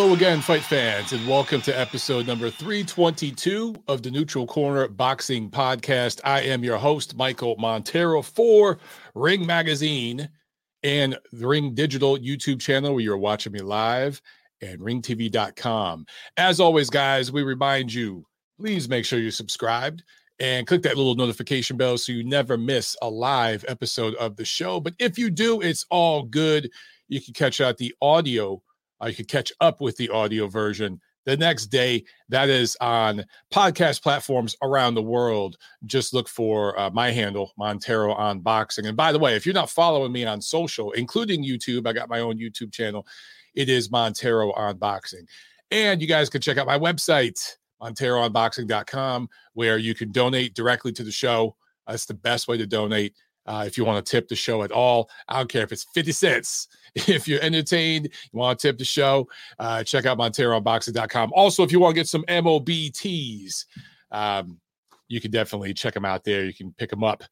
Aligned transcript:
Hello 0.00 0.14
again, 0.14 0.40
fight 0.40 0.62
fans, 0.62 1.12
and 1.12 1.28
welcome 1.28 1.60
to 1.60 1.78
episode 1.78 2.26
number 2.26 2.48
322 2.48 3.74
of 3.86 4.02
the 4.02 4.10
Neutral 4.10 4.46
Corner 4.46 4.88
Boxing 4.88 5.50
Podcast. 5.50 6.22
I 6.24 6.40
am 6.40 6.64
your 6.64 6.78
host, 6.78 7.18
Michael 7.18 7.54
Montero 7.58 8.22
for 8.22 8.78
Ring 9.14 9.44
Magazine 9.44 10.30
and 10.82 11.18
the 11.32 11.46
Ring 11.46 11.74
Digital 11.74 12.16
YouTube 12.16 12.62
channel 12.62 12.94
where 12.94 13.02
you're 13.02 13.18
watching 13.18 13.52
me 13.52 13.58
live 13.58 14.22
and 14.62 14.80
ringtv.com. 14.80 16.06
As 16.38 16.60
always, 16.60 16.88
guys, 16.88 17.30
we 17.30 17.42
remind 17.42 17.92
you 17.92 18.24
please 18.58 18.88
make 18.88 19.04
sure 19.04 19.18
you're 19.18 19.30
subscribed 19.30 20.02
and 20.38 20.66
click 20.66 20.80
that 20.80 20.96
little 20.96 21.14
notification 21.14 21.76
bell 21.76 21.98
so 21.98 22.12
you 22.12 22.24
never 22.24 22.56
miss 22.56 22.96
a 23.02 23.10
live 23.10 23.66
episode 23.68 24.14
of 24.14 24.36
the 24.36 24.46
show. 24.46 24.80
But 24.80 24.94
if 24.98 25.18
you 25.18 25.28
do, 25.28 25.60
it's 25.60 25.84
all 25.90 26.22
good. 26.22 26.70
You 27.08 27.20
can 27.20 27.34
catch 27.34 27.60
out 27.60 27.76
the 27.76 27.94
audio 28.00 28.62
uh, 29.02 29.06
you 29.08 29.14
can 29.14 29.26
catch 29.26 29.52
up 29.60 29.80
with 29.80 29.96
the 29.96 30.08
audio 30.10 30.46
version 30.46 31.00
the 31.26 31.36
next 31.36 31.66
day. 31.66 32.04
That 32.28 32.48
is 32.48 32.76
on 32.80 33.24
podcast 33.52 34.02
platforms 34.02 34.56
around 34.62 34.94
the 34.94 35.02
world. 35.02 35.56
Just 35.86 36.14
look 36.14 36.28
for 36.28 36.78
uh, 36.78 36.90
my 36.90 37.10
handle, 37.10 37.52
Montero 37.58 38.12
on 38.12 38.40
Boxing. 38.40 38.86
And 38.86 38.96
by 38.96 39.12
the 39.12 39.18
way, 39.18 39.36
if 39.36 39.44
you're 39.44 39.54
not 39.54 39.70
following 39.70 40.12
me 40.12 40.24
on 40.24 40.40
social, 40.40 40.92
including 40.92 41.44
YouTube, 41.44 41.86
I 41.86 41.92
got 41.92 42.08
my 42.08 42.20
own 42.20 42.38
YouTube 42.38 42.72
channel. 42.72 43.06
It 43.54 43.68
is 43.68 43.90
Montero 43.90 44.52
on 44.52 44.78
Boxing. 44.78 45.26
And 45.70 46.00
you 46.00 46.08
guys 46.08 46.28
can 46.28 46.40
check 46.40 46.56
out 46.56 46.66
my 46.66 46.78
website, 46.78 47.38
MonteroOnBoxing.com, 47.80 49.28
where 49.54 49.78
you 49.78 49.94
can 49.94 50.10
donate 50.10 50.54
directly 50.54 50.92
to 50.92 51.04
the 51.04 51.12
show. 51.12 51.56
That's 51.86 52.06
the 52.06 52.14
best 52.14 52.48
way 52.48 52.56
to 52.56 52.66
donate. 52.66 53.14
Uh, 53.50 53.64
if 53.66 53.76
you 53.76 53.84
want 53.84 54.04
to 54.04 54.08
tip 54.08 54.28
the 54.28 54.36
show 54.36 54.62
at 54.62 54.70
all, 54.70 55.10
I 55.28 55.38
don't 55.38 55.50
care 55.50 55.64
if 55.64 55.72
it's 55.72 55.86
50 55.92 56.12
cents. 56.12 56.68
If 56.94 57.28
you're 57.28 57.40
entertained, 57.40 58.06
you 58.06 58.38
want 58.38 58.58
to 58.58 58.68
tip 58.68 58.76
the 58.76 58.84
show, 58.84 59.28
uh, 59.60 59.84
check 59.84 60.06
out 60.06 60.18
MonteroBoxing.com. 60.18 61.32
Also, 61.34 61.62
if 61.62 61.70
you 61.70 61.78
want 61.78 61.94
to 61.94 62.00
get 62.00 62.08
some 62.08 62.24
MOBTs, 62.24 63.64
um, 64.10 64.58
you 65.06 65.20
can 65.20 65.30
definitely 65.30 65.72
check 65.72 65.94
them 65.94 66.04
out 66.04 66.24
there. 66.24 66.44
You 66.44 66.52
can 66.52 66.74
pick 66.78 66.90
them 66.90 67.04
up 67.04 67.22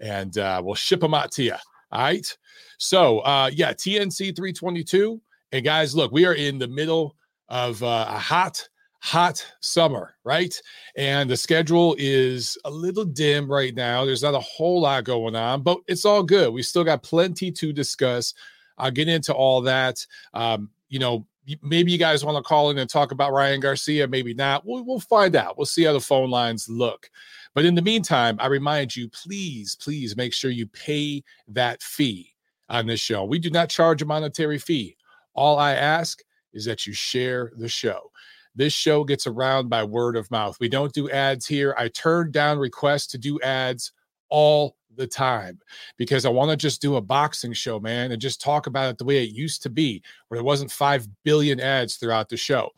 and 0.00 0.36
uh, 0.36 0.60
we'll 0.62 0.74
ship 0.74 1.00
them 1.00 1.14
out 1.14 1.30
to 1.32 1.44
you. 1.44 1.54
All 1.92 2.02
right. 2.02 2.38
So, 2.78 3.20
uh, 3.20 3.50
yeah, 3.52 3.72
TNC 3.72 4.36
322. 4.36 5.18
And 5.52 5.64
guys, 5.64 5.94
look, 5.94 6.12
we 6.12 6.26
are 6.26 6.34
in 6.34 6.58
the 6.58 6.68
middle 6.68 7.16
of 7.48 7.82
uh, 7.82 8.06
a 8.10 8.18
hot 8.18 8.68
hot 9.06 9.46
summer, 9.60 10.16
right? 10.24 10.60
And 10.96 11.30
the 11.30 11.36
schedule 11.36 11.94
is 11.96 12.58
a 12.64 12.70
little 12.70 13.04
dim 13.04 13.48
right 13.48 13.72
now. 13.72 14.04
There's 14.04 14.24
not 14.24 14.34
a 14.34 14.40
whole 14.40 14.80
lot 14.80 15.04
going 15.04 15.36
on, 15.36 15.62
but 15.62 15.78
it's 15.86 16.04
all 16.04 16.24
good. 16.24 16.52
We 16.52 16.64
still 16.64 16.82
got 16.82 17.04
plenty 17.04 17.52
to 17.52 17.72
discuss. 17.72 18.34
I'll 18.78 18.90
get 18.90 19.06
into 19.06 19.32
all 19.32 19.60
that. 19.62 20.04
Um, 20.34 20.70
you 20.88 20.98
know, 20.98 21.24
maybe 21.62 21.92
you 21.92 21.98
guys 21.98 22.24
want 22.24 22.36
to 22.36 22.42
call 22.42 22.70
in 22.70 22.78
and 22.78 22.90
talk 22.90 23.12
about 23.12 23.32
Ryan 23.32 23.60
Garcia, 23.60 24.08
maybe 24.08 24.34
not. 24.34 24.66
We'll, 24.66 24.84
we'll 24.84 24.98
find 24.98 25.36
out. 25.36 25.56
We'll 25.56 25.66
see 25.66 25.84
how 25.84 25.92
the 25.92 26.00
phone 26.00 26.28
lines 26.28 26.68
look. 26.68 27.08
But 27.54 27.64
in 27.64 27.76
the 27.76 27.82
meantime, 27.82 28.36
I 28.40 28.48
remind 28.48 28.96
you, 28.96 29.08
please, 29.10 29.76
please 29.76 30.16
make 30.16 30.32
sure 30.32 30.50
you 30.50 30.66
pay 30.66 31.22
that 31.46 31.80
fee 31.80 32.34
on 32.68 32.88
this 32.88 32.98
show. 32.98 33.22
We 33.22 33.38
do 33.38 33.50
not 33.50 33.70
charge 33.70 34.02
a 34.02 34.04
monetary 34.04 34.58
fee. 34.58 34.96
All 35.32 35.60
I 35.60 35.74
ask 35.74 36.24
is 36.52 36.64
that 36.64 36.88
you 36.88 36.92
share 36.92 37.52
the 37.56 37.68
show. 37.68 38.10
This 38.56 38.72
show 38.72 39.04
gets 39.04 39.26
around 39.26 39.68
by 39.68 39.84
word 39.84 40.16
of 40.16 40.30
mouth. 40.30 40.56
We 40.58 40.68
don't 40.68 40.92
do 40.92 41.10
ads 41.10 41.46
here. 41.46 41.74
I 41.78 41.88
turn 41.88 42.30
down 42.32 42.58
requests 42.58 43.06
to 43.08 43.18
do 43.18 43.38
ads 43.40 43.92
all 44.30 44.76
the 44.96 45.06
time 45.06 45.60
because 45.98 46.24
I 46.24 46.30
want 46.30 46.50
to 46.50 46.56
just 46.56 46.80
do 46.80 46.96
a 46.96 47.00
boxing 47.00 47.52
show, 47.52 47.78
man, 47.78 48.12
and 48.12 48.20
just 48.20 48.40
talk 48.40 48.66
about 48.66 48.88
it 48.88 48.98
the 48.98 49.04
way 49.04 49.22
it 49.22 49.30
used 49.30 49.62
to 49.64 49.70
be, 49.70 50.02
where 50.28 50.38
there 50.38 50.44
wasn't 50.44 50.72
5 50.72 51.06
billion 51.22 51.60
ads 51.60 51.96
throughout 51.96 52.30
the 52.30 52.36
show. 52.36 52.70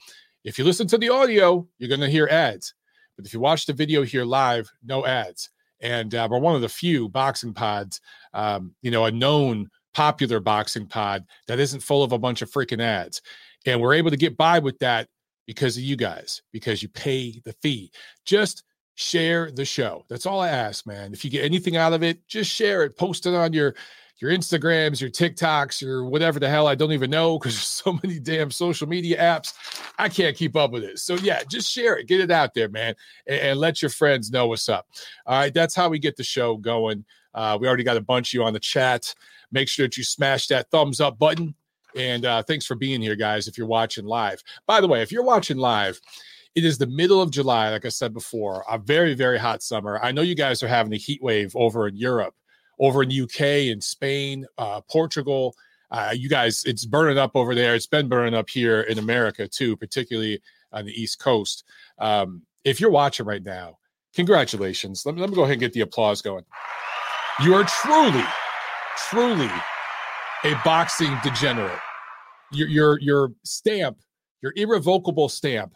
If 0.45 0.59
you 0.59 0.65
listen 0.65 0.89
to 0.89 0.99
the 0.99 1.11
audio, 1.11 1.67
you're 1.79 1.89
going 1.89 2.01
to 2.01 2.11
hear 2.11 2.29
ads. 2.29 2.75
But 3.17 3.27
if 3.27 3.33
you 3.33 3.41
watch 3.41 3.67
the 3.67 3.73
video 3.73 4.03
here 4.03 4.25
live, 4.25 4.71
no 4.85 5.07
ads. 5.07 5.51
And 5.81 6.15
uh, 6.15 6.27
we're 6.31 6.39
one 6.39 6.57
of 6.57 6.61
the 6.61 6.69
few 6.69 7.09
boxing 7.09 7.55
pods, 7.55 8.01
um, 8.35 8.75
you 8.83 8.91
know, 8.91 9.05
a 9.05 9.13
known 9.13 9.69
popular 9.95 10.41
boxing 10.41 10.87
pod 10.87 11.25
that 11.47 11.61
isn't 11.61 11.83
full 11.83 12.03
of 12.03 12.13
a 12.13 12.19
bunch 12.19 12.43
of 12.43 12.51
freaking 12.51 12.83
ads. 12.83 13.23
And 13.67 13.81
we're 13.81 13.95
able 13.95 14.11
to 14.11 14.17
get 14.17 14.37
by 14.37 14.59
with 14.59 14.79
that 14.81 15.09
because 15.49 15.79
of 15.79 15.83
you 15.83 15.97
guys, 15.97 16.43
because 16.53 16.83
you 16.83 16.91
pay 16.91 17.41
the 17.47 17.55
fee. 17.55 17.91
Just 18.27 18.65
share 18.97 19.51
the 19.51 19.65
show. 19.65 20.05
That's 20.11 20.27
all 20.27 20.41
I 20.41 20.51
ask, 20.51 20.87
man. 20.87 21.15
If 21.15 21.25
you 21.25 21.31
get 21.31 21.43
anything 21.43 21.75
out 21.75 21.95
of 21.95 22.03
it, 22.03 22.29
just 22.29 22.51
share 22.51 22.85
it, 22.85 22.99
post 22.99 23.25
it 23.25 23.35
on 23.35 23.55
your 23.55 23.75
your 24.19 24.31
Instagrams, 24.31 25.01
your 25.01 25.09
TikToks, 25.09 25.83
or 25.83 26.05
whatever 26.05 26.39
the 26.39 26.51
hell 26.51 26.67
I 26.67 26.75
don't 26.75 26.93
even 26.93 27.09
know 27.09 27.39
because 27.39 27.55
there's 27.57 27.67
so 27.67 27.99
many 28.03 28.21
damn 28.21 28.51
social 28.51 28.87
media 28.87 29.19
apps. 29.19 29.55
I 29.99 30.11
can't 30.11 30.37
keep 30.37 30.55
up 30.55 30.71
with 30.71 30.85
it. 30.85 30.99
So 30.99 31.15
yeah, 31.15 31.43
just 31.51 31.73
share 31.73 31.97
it, 31.97 32.09
get 32.09 32.21
it 32.21 32.31
out 32.31 32.53
there, 32.53 32.69
man, 32.69 32.95
and, 33.27 33.41
and 33.41 33.59
let 33.59 33.81
your 33.81 33.91
friends 33.91 34.31
know 34.31 34.49
what's 34.49 34.69
up. 34.69 34.87
All 35.25 35.39
right, 35.39 35.55
that's 35.55 35.75
how 35.75 35.89
we 35.89 35.99
get 35.99 36.17
the 36.17 36.25
show 36.25 36.59
going. 36.59 37.07
Uh, 37.33 37.57
we 37.59 37.67
already 37.67 37.85
got 37.85 37.97
a 37.97 38.03
bunch 38.03 38.31
of 38.31 38.35
you 38.35 38.45
on 38.45 38.53
the 38.53 38.61
chat. 38.61 39.15
Make 39.51 39.69
sure 39.69 39.87
that 39.87 39.97
you 39.97 40.05
smash 40.05 40.49
that 40.49 40.71
thumbs 40.71 41.01
up 41.01 41.19
button 41.19 41.55
and 41.99 42.25
uh, 42.25 42.43
thanks 42.43 42.65
for 42.65 42.77
being 42.77 43.03
here, 43.03 43.17
guys, 43.17 43.49
if 43.49 43.59
you're 43.59 43.67
watching 43.67 44.07
live. 44.07 44.43
By 44.67 44.81
the 44.81 44.87
way, 44.87 45.03
if 45.03 45.11
you're 45.11 45.25
watching 45.25 45.57
live, 45.57 46.01
it 46.55 46.65
is 46.65 46.79
the 46.79 46.87
middle 46.87 47.21
of 47.21 47.31
July, 47.31 47.71
like 47.71 47.85
I 47.85 47.89
said 47.89 48.15
before, 48.15 48.65
a 48.71 48.79
very, 48.79 49.15
very 49.15 49.39
hot 49.39 49.63
summer. 49.63 49.99
I 50.03 50.13
know 50.13 50.23
you 50.23 50.37
guys 50.37 50.63
are 50.63 50.69
having 50.69 50.93
a 50.93 50.97
heat 50.97 51.23
wave 51.23 51.55
over 51.57 51.89
in 51.89 51.97
Europe, 51.97 52.35
over 52.79 53.03
in 53.03 53.11
UK 53.11 53.41
and 53.73 53.83
Spain, 53.83 54.47
uh, 54.59 54.81
Portugal. 54.83 55.55
Uh, 55.91 56.15
you 56.15 56.29
guys, 56.29 56.63
it's 56.65 56.85
burning 56.85 57.19
up 57.19 57.33
over 57.35 57.55
there. 57.55 57.75
It's 57.75 57.87
been 57.87 58.09
burning 58.09 58.35
up 58.35 58.49
here 58.49 58.83
in 58.83 58.99
America 58.99 59.49
too, 59.49 59.77
particularly 59.77 60.41
on 60.73 60.85
the 60.85 60.93
East 60.93 61.19
Coast. 61.19 61.65
Um, 61.99 62.43
if 62.65 62.81
you're 62.81 62.91
watching 62.91 63.27
right 63.27 63.43
now, 63.43 63.79
congratulations. 64.15 65.05
Let 65.05 65.17
me, 65.17 65.21
let 65.21 65.31
me 65.31 65.37
go 65.37 65.43
ahead 65.43 65.55
and 65.55 65.61
get 65.61 65.73
the 65.73 65.81
applause 65.81 66.23
going. 66.23 66.45
You 67.43 67.55
are 67.55 67.65
truly, 67.65 68.25
truly 69.11 69.51
a 70.45 70.55
boxing 70.65 71.17
degenerate. 71.25 71.81
Your 72.53 72.69
your 72.69 73.01
your 73.01 73.33
stamp, 73.45 73.99
your 74.43 74.53
irrevocable 74.57 75.29
stamp, 75.29 75.75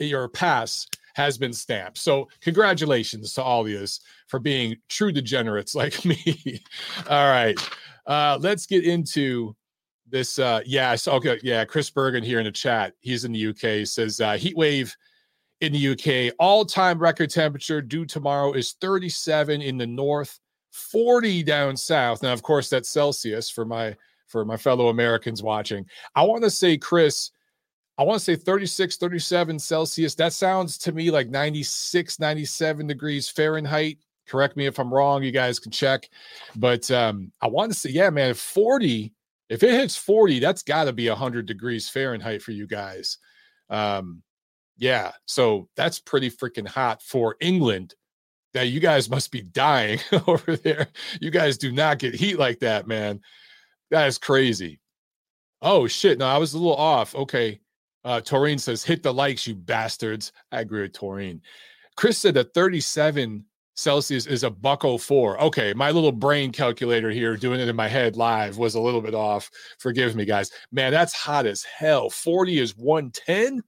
your 0.00 0.28
pass 0.28 0.86
has 1.14 1.36
been 1.36 1.52
stamped. 1.52 1.98
So 1.98 2.28
congratulations 2.40 3.34
to 3.34 3.42
all 3.42 3.62
of 3.62 3.68
you 3.68 3.84
for 4.28 4.38
being 4.38 4.76
true 4.88 5.10
degenerates 5.10 5.74
like 5.74 6.04
me. 6.04 6.62
all 7.08 7.28
right, 7.28 7.58
uh, 8.06 8.38
let's 8.40 8.66
get 8.66 8.84
into 8.84 9.56
this. 10.08 10.38
Uh, 10.38 10.60
yeah, 10.64 10.94
so, 10.94 11.12
okay, 11.12 11.40
yeah. 11.42 11.64
Chris 11.64 11.90
Bergen 11.90 12.22
here 12.22 12.38
in 12.38 12.44
the 12.44 12.52
chat. 12.52 12.94
He's 13.00 13.24
in 13.24 13.32
the 13.32 13.48
UK. 13.48 13.86
Says 13.86 14.20
uh, 14.20 14.36
heat 14.36 14.56
wave 14.56 14.94
in 15.60 15.72
the 15.72 15.88
UK. 15.88 16.34
All 16.38 16.64
time 16.64 16.98
record 16.98 17.30
temperature 17.30 17.82
due 17.82 18.06
tomorrow 18.06 18.52
is 18.52 18.74
37 18.80 19.60
in 19.60 19.76
the 19.76 19.86
north 19.86 20.38
40 20.70 21.42
down 21.42 21.76
south. 21.76 22.22
Now, 22.22 22.32
of 22.32 22.42
course, 22.42 22.70
that's 22.70 22.88
Celsius 22.88 23.50
for 23.50 23.64
my 23.64 23.96
for 24.28 24.44
my 24.44 24.56
fellow 24.56 24.88
Americans 24.88 25.42
watching. 25.42 25.84
I 26.14 26.22
want 26.22 26.44
to 26.44 26.50
say, 26.50 26.76
Chris, 26.76 27.30
I 27.98 28.04
want 28.04 28.20
to 28.20 28.24
say 28.24 28.36
36, 28.36 28.96
37 28.96 29.58
Celsius. 29.58 30.14
That 30.14 30.32
sounds 30.32 30.78
to 30.78 30.92
me 30.92 31.10
like 31.10 31.28
96, 31.28 32.20
97 32.20 32.86
degrees 32.86 33.28
Fahrenheit. 33.28 33.98
Correct 34.28 34.56
me 34.56 34.66
if 34.66 34.78
I'm 34.78 34.92
wrong. 34.92 35.22
You 35.22 35.32
guys 35.32 35.58
can 35.58 35.72
check. 35.72 36.08
But 36.54 36.88
um, 36.90 37.32
I 37.40 37.48
want 37.48 37.72
to 37.72 37.78
say, 37.78 37.90
yeah, 37.90 38.10
man, 38.10 38.34
40, 38.34 39.12
if 39.48 39.62
it 39.62 39.70
hits 39.72 39.96
40, 39.96 40.38
that's 40.38 40.62
got 40.62 40.84
to 40.84 40.92
be 40.92 41.08
100 41.08 41.46
degrees 41.46 41.88
Fahrenheit 41.88 42.42
for 42.42 42.52
you 42.52 42.66
guys. 42.66 43.18
Um, 43.70 44.22
yeah. 44.76 45.12
So 45.26 45.68
that's 45.74 45.98
pretty 45.98 46.30
freaking 46.30 46.68
hot 46.68 47.02
for 47.02 47.36
England 47.40 47.94
that 48.54 48.68
you 48.68 48.80
guys 48.80 49.10
must 49.10 49.32
be 49.32 49.42
dying 49.42 49.98
over 50.26 50.56
there. 50.56 50.88
You 51.20 51.30
guys 51.30 51.58
do 51.58 51.72
not 51.72 51.98
get 51.98 52.14
heat 52.14 52.38
like 52.38 52.60
that, 52.60 52.86
man. 52.86 53.20
That 53.90 54.06
is 54.06 54.18
crazy. 54.18 54.80
Oh 55.62 55.86
shit. 55.86 56.18
No, 56.18 56.26
I 56.26 56.38
was 56.38 56.54
a 56.54 56.58
little 56.58 56.76
off. 56.76 57.14
Okay. 57.14 57.60
Uh 58.04 58.20
Taurine 58.20 58.58
says, 58.58 58.84
hit 58.84 59.02
the 59.02 59.12
likes, 59.12 59.46
you 59.46 59.54
bastards. 59.54 60.32
I 60.52 60.60
agree 60.60 60.82
with 60.82 60.92
Taurine. 60.92 61.42
Chris 61.96 62.18
said 62.18 62.34
that 62.34 62.54
37 62.54 63.44
Celsius 63.78 64.26
is 64.26 64.42
a 64.42 64.50
buck 64.50 64.82
04. 64.82 65.40
Okay, 65.40 65.72
my 65.72 65.92
little 65.92 66.10
brain 66.10 66.50
calculator 66.50 67.10
here 67.10 67.36
doing 67.36 67.60
it 67.60 67.68
in 67.68 67.76
my 67.76 67.86
head 67.86 68.16
live 68.16 68.58
was 68.58 68.74
a 68.74 68.80
little 68.80 69.00
bit 69.00 69.14
off. 69.14 69.48
Forgive 69.78 70.16
me, 70.16 70.24
guys. 70.24 70.50
Man, 70.72 70.90
that's 70.90 71.12
hot 71.12 71.46
as 71.46 71.62
hell. 71.62 72.10
40 72.10 72.58
is 72.58 72.76
110. 72.76 73.62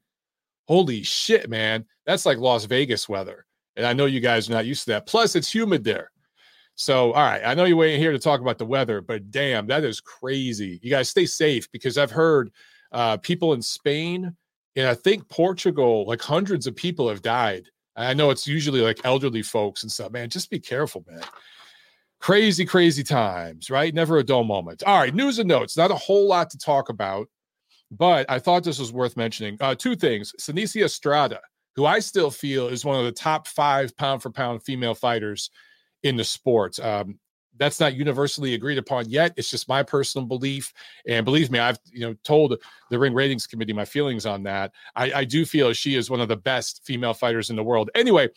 Holy 0.66 1.04
shit, 1.04 1.48
man. 1.48 1.84
That's 2.06 2.26
like 2.26 2.38
Las 2.38 2.64
Vegas 2.64 3.08
weather. 3.08 3.46
And 3.76 3.86
I 3.86 3.92
know 3.92 4.06
you 4.06 4.18
guys 4.18 4.50
are 4.50 4.52
not 4.52 4.66
used 4.66 4.82
to 4.84 4.90
that. 4.90 5.06
Plus, 5.06 5.36
it's 5.36 5.54
humid 5.54 5.84
there. 5.84 6.10
So, 6.80 7.12
all 7.12 7.22
right, 7.22 7.42
I 7.44 7.52
know 7.52 7.66
you're 7.66 7.76
waiting 7.76 8.00
here 8.00 8.10
to 8.10 8.18
talk 8.18 8.40
about 8.40 8.56
the 8.56 8.64
weather, 8.64 9.02
but 9.02 9.30
damn, 9.30 9.66
that 9.66 9.84
is 9.84 10.00
crazy. 10.00 10.80
You 10.82 10.88
guys 10.88 11.10
stay 11.10 11.26
safe 11.26 11.70
because 11.72 11.98
I've 11.98 12.10
heard 12.10 12.50
uh, 12.90 13.18
people 13.18 13.52
in 13.52 13.60
Spain 13.60 14.34
and 14.76 14.88
I 14.88 14.94
think 14.94 15.28
Portugal, 15.28 16.06
like 16.06 16.22
hundreds 16.22 16.66
of 16.66 16.74
people 16.74 17.06
have 17.10 17.20
died. 17.20 17.66
I 17.96 18.14
know 18.14 18.30
it's 18.30 18.46
usually 18.46 18.80
like 18.80 18.98
elderly 19.04 19.42
folks 19.42 19.82
and 19.82 19.92
stuff. 19.92 20.10
Man, 20.10 20.30
just 20.30 20.48
be 20.48 20.58
careful, 20.58 21.04
man. 21.06 21.20
Crazy, 22.18 22.64
crazy 22.64 23.02
times, 23.02 23.68
right? 23.68 23.92
Never 23.92 24.16
a 24.16 24.24
dull 24.24 24.44
moment. 24.44 24.82
All 24.84 25.00
right, 25.00 25.14
news 25.14 25.38
and 25.38 25.48
notes. 25.48 25.76
Not 25.76 25.90
a 25.90 25.96
whole 25.96 26.26
lot 26.26 26.48
to 26.48 26.56
talk 26.58 26.88
about. 26.88 27.28
But 27.90 28.24
I 28.30 28.38
thought 28.38 28.64
this 28.64 28.78
was 28.78 28.90
worth 28.90 29.18
mentioning. 29.18 29.58
Uh, 29.60 29.74
two 29.74 29.96
things: 29.96 30.32
Seniesa 30.40 30.82
Estrada, 30.82 31.40
who 31.76 31.84
I 31.84 31.98
still 31.98 32.30
feel 32.30 32.68
is 32.68 32.86
one 32.86 32.98
of 32.98 33.04
the 33.04 33.12
top 33.12 33.46
five 33.48 33.94
pound 33.98 34.22
for 34.22 34.30
pound 34.30 34.62
female 34.62 34.94
fighters 34.94 35.50
in 36.02 36.16
the 36.16 36.24
sport. 36.24 36.78
Um, 36.80 37.18
that's 37.56 37.78
not 37.78 37.94
universally 37.94 38.54
agreed 38.54 38.78
upon 38.78 39.08
yet. 39.10 39.34
It's 39.36 39.50
just 39.50 39.68
my 39.68 39.82
personal 39.82 40.26
belief, 40.26 40.72
and 41.06 41.24
believe 41.24 41.50
me, 41.50 41.58
I've 41.58 41.78
you 41.92 42.00
know 42.00 42.14
told 42.24 42.56
the 42.90 42.98
Ring 42.98 43.12
Ratings 43.12 43.46
Committee 43.46 43.74
my 43.74 43.84
feelings 43.84 44.24
on 44.24 44.42
that. 44.44 44.72
I, 44.96 45.12
I 45.12 45.24
do 45.24 45.44
feel 45.44 45.72
she 45.72 45.94
is 45.94 46.10
one 46.10 46.20
of 46.20 46.28
the 46.28 46.36
best 46.36 46.82
female 46.84 47.12
fighters 47.12 47.50
in 47.50 47.56
the 47.56 47.62
world. 47.62 47.90
Anyway, 47.94 48.30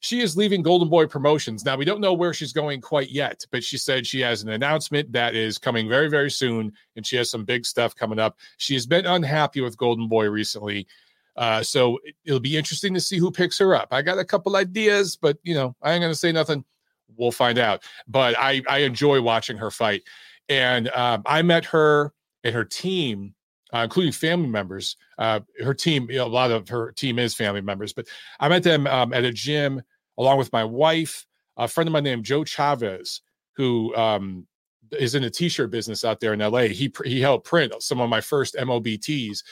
she 0.00 0.20
is 0.20 0.36
leaving 0.36 0.62
Golden 0.62 0.88
Boy 0.88 1.06
Promotions. 1.06 1.64
Now, 1.64 1.76
we 1.76 1.84
don't 1.84 2.00
know 2.00 2.12
where 2.12 2.32
she's 2.32 2.52
going 2.52 2.80
quite 2.80 3.10
yet, 3.10 3.44
but 3.50 3.64
she 3.64 3.76
said 3.76 4.06
she 4.06 4.20
has 4.20 4.42
an 4.42 4.50
announcement 4.50 5.10
that 5.12 5.34
is 5.34 5.58
coming 5.58 5.88
very, 5.88 6.08
very 6.08 6.30
soon, 6.30 6.72
and 6.94 7.04
she 7.04 7.16
has 7.16 7.30
some 7.30 7.44
big 7.44 7.66
stuff 7.66 7.96
coming 7.96 8.20
up. 8.20 8.38
She 8.58 8.74
has 8.74 8.86
been 8.86 9.06
unhappy 9.06 9.60
with 9.60 9.76
Golden 9.76 10.06
Boy 10.06 10.30
recently. 10.30 10.86
Uh, 11.36 11.62
so 11.62 11.98
it'll 12.24 12.40
be 12.40 12.56
interesting 12.56 12.94
to 12.94 13.00
see 13.00 13.18
who 13.18 13.30
picks 13.30 13.58
her 13.58 13.74
up. 13.74 13.88
I 13.92 14.02
got 14.02 14.18
a 14.18 14.24
couple 14.24 14.56
ideas, 14.56 15.16
but 15.16 15.36
you 15.42 15.54
know, 15.54 15.74
I 15.82 15.92
ain't 15.92 16.02
gonna 16.02 16.14
say 16.14 16.32
nothing. 16.32 16.64
We'll 17.16 17.32
find 17.32 17.58
out. 17.58 17.82
But 18.06 18.36
I 18.38 18.62
I 18.68 18.78
enjoy 18.78 19.20
watching 19.20 19.56
her 19.56 19.70
fight, 19.70 20.02
and 20.48 20.88
um, 20.90 21.22
I 21.26 21.42
met 21.42 21.64
her 21.66 22.12
and 22.44 22.54
her 22.54 22.64
team 22.64 23.34
uh, 23.72 23.80
including 23.80 24.12
family 24.12 24.48
members. 24.48 24.96
Uh, 25.18 25.40
her 25.62 25.74
team, 25.74 26.08
you 26.10 26.18
know, 26.18 26.26
a 26.26 26.28
lot 26.28 26.50
of 26.50 26.68
her 26.68 26.92
team 26.92 27.18
is 27.18 27.34
family 27.34 27.60
members, 27.60 27.92
but 27.92 28.06
I 28.40 28.48
met 28.48 28.62
them 28.62 28.86
um, 28.86 29.12
at 29.12 29.24
a 29.24 29.32
gym 29.32 29.82
along 30.16 30.38
with 30.38 30.52
my 30.52 30.64
wife, 30.64 31.26
a 31.56 31.68
friend 31.68 31.86
of 31.88 31.92
mine 31.92 32.04
named 32.04 32.24
Joe 32.24 32.44
Chavez, 32.44 33.20
who 33.56 33.94
um, 33.94 34.46
is 34.92 35.14
in 35.14 35.22
the 35.22 35.30
t-shirt 35.30 35.70
business 35.70 36.04
out 36.04 36.20
there 36.20 36.32
in 36.32 36.40
LA. 36.40 36.62
He 36.62 36.92
he 37.04 37.20
helped 37.20 37.46
print 37.46 37.72
some 37.82 38.00
of 38.00 38.08
my 38.08 38.20
first 38.20 38.54
MOBTs, 38.54 39.42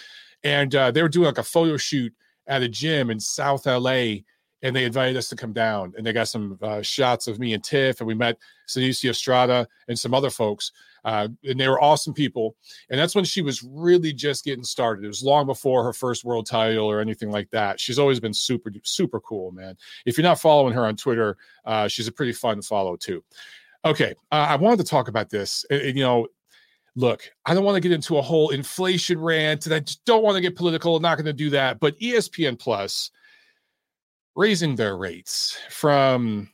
and 0.42 0.74
uh, 0.74 0.90
they 0.90 1.02
were 1.02 1.08
doing 1.08 1.26
like 1.26 1.38
a 1.38 1.42
photo 1.42 1.76
shoot 1.76 2.12
at 2.46 2.62
a 2.62 2.68
gym 2.68 3.10
in 3.10 3.20
South 3.20 3.66
LA. 3.66 4.16
And 4.62 4.74
they 4.74 4.84
invited 4.84 5.16
us 5.16 5.28
to 5.28 5.36
come 5.36 5.52
down, 5.52 5.92
and 5.96 6.06
they 6.06 6.12
got 6.12 6.28
some 6.28 6.58
uh, 6.62 6.80
shots 6.82 7.28
of 7.28 7.38
me 7.38 7.52
and 7.52 7.62
Tiff, 7.62 8.00
and 8.00 8.08
we 8.08 8.14
met 8.14 8.38
Seniesa 8.66 9.10
Estrada 9.10 9.68
and 9.88 9.98
some 9.98 10.14
other 10.14 10.30
folks. 10.30 10.72
Uh, 11.04 11.28
and 11.44 11.60
they 11.60 11.68
were 11.68 11.80
awesome 11.80 12.12
people. 12.12 12.56
And 12.90 12.98
that's 12.98 13.14
when 13.14 13.24
she 13.24 13.40
was 13.40 13.62
really 13.62 14.12
just 14.12 14.44
getting 14.44 14.64
started. 14.64 15.04
It 15.04 15.08
was 15.08 15.22
long 15.22 15.46
before 15.46 15.84
her 15.84 15.92
first 15.92 16.24
world 16.24 16.46
title 16.46 16.90
or 16.90 17.00
anything 17.00 17.30
like 17.30 17.48
that. 17.50 17.78
She's 17.78 17.98
always 17.98 18.18
been 18.18 18.34
super, 18.34 18.72
super 18.82 19.20
cool, 19.20 19.52
man. 19.52 19.76
If 20.04 20.18
you're 20.18 20.24
not 20.24 20.40
following 20.40 20.74
her 20.74 20.84
on 20.84 20.96
Twitter, 20.96 21.36
uh, 21.64 21.86
she's 21.86 22.08
a 22.08 22.12
pretty 22.12 22.32
fun 22.32 22.60
follow 22.60 22.96
too. 22.96 23.22
Okay, 23.84 24.14
uh, 24.32 24.46
I 24.48 24.56
wanted 24.56 24.78
to 24.78 24.90
talk 24.90 25.06
about 25.06 25.30
this. 25.30 25.64
and 25.70 25.96
you 25.96 26.02
know, 26.02 26.26
look, 26.96 27.30
I 27.44 27.54
don't 27.54 27.62
want 27.62 27.76
to 27.76 27.80
get 27.80 27.92
into 27.92 28.18
a 28.18 28.22
whole 28.22 28.50
inflation 28.50 29.20
rant, 29.20 29.66
and 29.66 29.74
I 29.74 29.80
just 29.80 30.04
don't 30.06 30.24
want 30.24 30.34
to 30.34 30.40
get 30.40 30.56
political. 30.56 30.96
I'm 30.96 31.02
not 31.02 31.16
going 31.16 31.26
to 31.26 31.32
do 31.32 31.50
that. 31.50 31.78
But 31.78 31.96
ESPN 32.00 32.58
Plus 32.58 33.12
raising 34.36 34.76
their 34.76 34.96
rates 34.96 35.58
from 35.70 36.48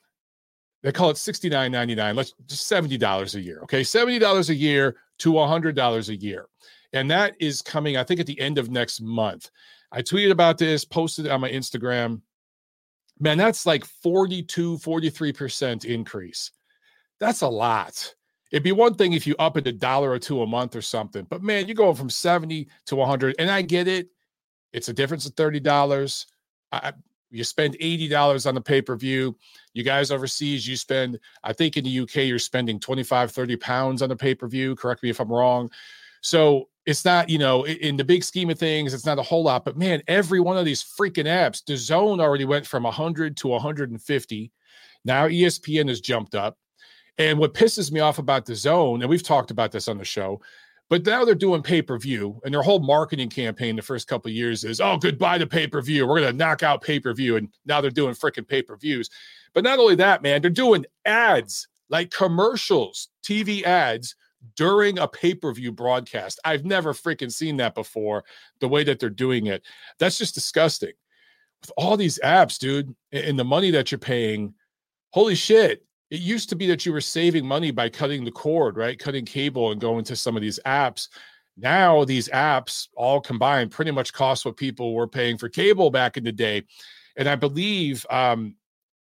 they 0.83 0.93
call 0.93 1.11
it 1.11 1.15
$69.99 1.15 2.17
let's 2.17 2.33
just 2.47 2.71
$70 2.71 3.35
a 3.35 3.41
year 3.41 3.61
okay? 3.65 3.83
$70 3.83 4.49
a 4.49 4.55
year 4.55 4.97
to 5.19 5.33
$100 5.33 6.09
a 6.09 6.17
year 6.17 6.47
and 6.93 7.11
that 7.11 7.35
is 7.41 7.61
coming 7.61 7.97
i 7.97 8.05
think 8.05 8.21
at 8.21 8.27
the 8.27 8.41
end 8.41 8.59
of 8.59 8.71
next 8.71 9.01
month. 9.01 9.51
I 9.91 10.01
tweeted 10.01 10.31
about 10.31 10.57
this 10.57 10.85
posted 10.85 11.29
on 11.29 11.41
my 11.41 11.51
instagram. 11.51 12.23
Man 13.19 13.37
that's 13.37 13.67
like 13.67 13.85
42 13.85 14.79
43% 14.79 15.85
increase. 15.85 16.51
That's 17.21 17.43
a 17.43 17.49
lot. 17.49 18.15
It'd 18.51 18.63
be 18.63 18.73
one 18.73 18.95
thing 18.95 19.13
if 19.13 19.27
you 19.27 19.35
up 19.39 19.57
it 19.57 19.67
a 19.67 19.73
dollar 19.73 20.11
or 20.11 20.19
two 20.19 20.43
a 20.43 20.47
month 20.47 20.77
or 20.77 20.83
something 20.83 21.27
but 21.29 21.43
man 21.43 21.67
you're 21.67 21.75
going 21.75 21.97
from 21.97 22.11
70 22.11 22.69
to 22.87 22.97
100 22.97 23.35
and 23.41 23.51
i 23.51 23.61
get 23.61 23.89
it. 23.89 24.09
It's 24.73 24.89
a 24.89 24.95
difference 24.95 25.27
of 25.27 25.35
$30 25.35 26.27
I, 26.73 26.93
you 27.33 27.45
spend 27.45 27.77
$80 27.79 28.47
on 28.47 28.55
the 28.55 28.61
pay-per-view. 28.61 29.37
You 29.75 29.83
guys 29.83 30.11
overseas 30.11 30.69
you 30.69 30.77
spend 30.77 31.19
i 31.43 31.53
think 31.53 31.77
in 31.77 31.85
the 31.85 32.01
uk 32.01 32.15
you're 32.15 32.39
spending 32.39 32.79
25 32.79 33.31
30 33.31 33.57
pounds 33.57 34.03
on 34.03 34.09
the 34.09 34.17
pay-per-view. 34.17 34.77
Correct 34.77 35.03
me 35.03 35.11
if 35.11 35.21
i'm 35.21 35.33
wrong. 35.33 35.71
So 36.21 36.69
it's 36.87 37.05
not 37.05 37.29
you 37.29 37.39
know 37.39 37.65
in 37.67 37.97
the 37.97 38.05
big 38.05 38.25
scheme 38.25 38.51
of 38.51 38.59
things 38.59 38.93
it's 38.93 39.07
not 39.07 39.19
a 39.19 39.23
whole 39.23 39.45
lot 39.45 39.65
but 39.65 39.77
man 39.77 40.03
every 40.09 40.41
one 40.41 40.57
of 40.57 40.65
these 40.65 40.83
freaking 40.83 41.27
apps 41.27 41.65
the 41.65 41.77
zone 41.77 42.21
already 42.21 42.45
went 42.45 42.67
from 42.67 42.83
100 42.83 43.37
to 43.37 43.49
150 43.49 44.53
now 45.05 45.29
espn 45.29 45.89
has 45.89 46.01
jumped 46.01 46.35
up. 46.35 46.57
And 47.19 47.39
what 47.39 47.55
pisses 47.55 47.93
me 47.93 48.01
off 48.01 48.19
about 48.19 48.47
the 48.47 48.55
zone 48.55 49.03
and 49.03 49.11
we've 49.11 49.23
talked 49.23 49.51
about 49.51 49.71
this 49.71 49.89
on 49.89 49.99
the 49.99 50.05
show 50.05 50.41
but 50.93 51.07
now 51.07 51.25
they're 51.25 51.35
doing 51.35 51.63
pay 51.63 51.81
per 51.81 51.99
view, 51.99 52.39
and 52.45 52.53
their 52.53 52.61
whole 52.61 52.79
marketing 52.79 53.31
campaign 53.31 53.77
the 53.77 53.81
first 53.81 54.07
couple 54.07 54.31
years 54.31 54.63
is, 54.63 54.79
"Oh, 54.79 54.99
goodbye 54.99 55.39
to 55.39 55.47
pay 55.47 55.67
per 55.67 55.81
view. 55.81 56.07
We're 56.07 56.21
going 56.21 56.31
to 56.31 56.37
knock 56.37 56.63
out 56.63 56.83
pay 56.83 57.01
per 57.01 57.15
view." 57.15 57.37
And 57.37 57.49
now 57.65 57.81
they're 57.81 57.91
doing 57.91 58.15
freaking 58.15 58.47
pay 58.47 58.61
per 58.61 58.77
views. 58.77 59.09
But 59.55 59.65
not 59.65 59.79
only 59.79 59.95
that, 59.95 60.21
man, 60.21 60.43
they're 60.43 60.51
doing 60.51 60.85
ads 61.07 61.67
like 61.89 62.11
commercials, 62.11 63.09
TV 63.23 63.65
ads 63.65 64.17
during 64.55 64.99
a 64.99 65.09
pay 65.09 65.35
per 65.35 65.51
view 65.55 65.73
broadcast. 65.73 66.39
I've 66.45 66.67
never 66.67 66.93
freaking 66.93 67.33
seen 67.33 67.57
that 67.57 67.75
before. 67.75 68.23
The 68.61 68.69
way 68.69 68.85
that 68.85 69.01
they're 69.01 69.09
doing 69.09 69.47
it, 69.47 69.63
that's 69.99 70.19
just 70.19 70.35
disgusting. 70.35 70.93
With 71.63 71.73
all 71.79 71.97
these 71.97 72.19
apps, 72.23 72.59
dude, 72.59 72.95
and 73.13 73.39
the 73.39 73.45
money 73.45 73.71
that 73.71 73.91
you're 73.93 73.99
paying, 73.99 74.53
holy 75.09 75.37
shit! 75.37 75.87
It 76.13 76.21
used 76.21 76.51
to 76.51 76.57
be 76.57 76.67
that 76.67 76.85
you 76.85 76.93
were 76.93 77.01
saving 77.01 77.47
money 77.47 77.71
by 77.71 77.89
cutting 77.89 78.23
the 78.23 78.31
cord, 78.31 78.77
right? 78.77 78.99
Cutting 78.99 79.25
cable 79.25 79.73
and 79.73 79.81
going 79.81 80.05
to 80.05 80.15
some 80.15 80.37
of 80.37 80.43
these 80.43 80.61
apps. 80.67 81.09
Now 81.57 82.05
these 82.05 82.29
apps 82.29 82.89
all 82.95 83.19
combined 83.19 83.71
pretty 83.71 83.93
much 83.93 84.13
cost 84.13 84.45
what 84.45 84.59
people 84.59 84.93
were 84.93 85.09
paying 85.09 85.39
for 85.39 85.49
cable 85.49 85.91
back 85.91 86.19
in 86.19 86.25
the 86.25 86.31
day. 86.31 86.65
And 87.17 87.31
I 87.31 87.37
believe 87.37 88.05
um, 88.11 88.57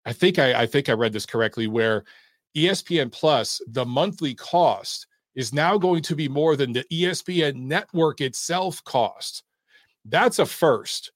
I 0.04 0.14
think 0.14 0.40
I, 0.40 0.64
I 0.64 0.66
think 0.66 0.90
I 0.90 0.94
read 0.94 1.14
this 1.14 1.28
correctly 1.28 1.68
where 1.68 2.06
ESPN 2.58 3.12
Plus, 3.12 3.62
the 3.68 3.86
monthly 3.86 4.34
cost 4.34 5.06
is 5.36 5.54
now 5.54 5.78
going 5.78 6.02
to 6.02 6.16
be 6.16 6.28
more 6.28 6.56
than 6.56 6.74
the 6.74 6.86
ESPN 6.92 7.56
network 7.56 8.20
itself 8.20 8.84
cost. 8.84 9.44
That's 10.06 10.40
a 10.40 10.46
first. 10.48 11.12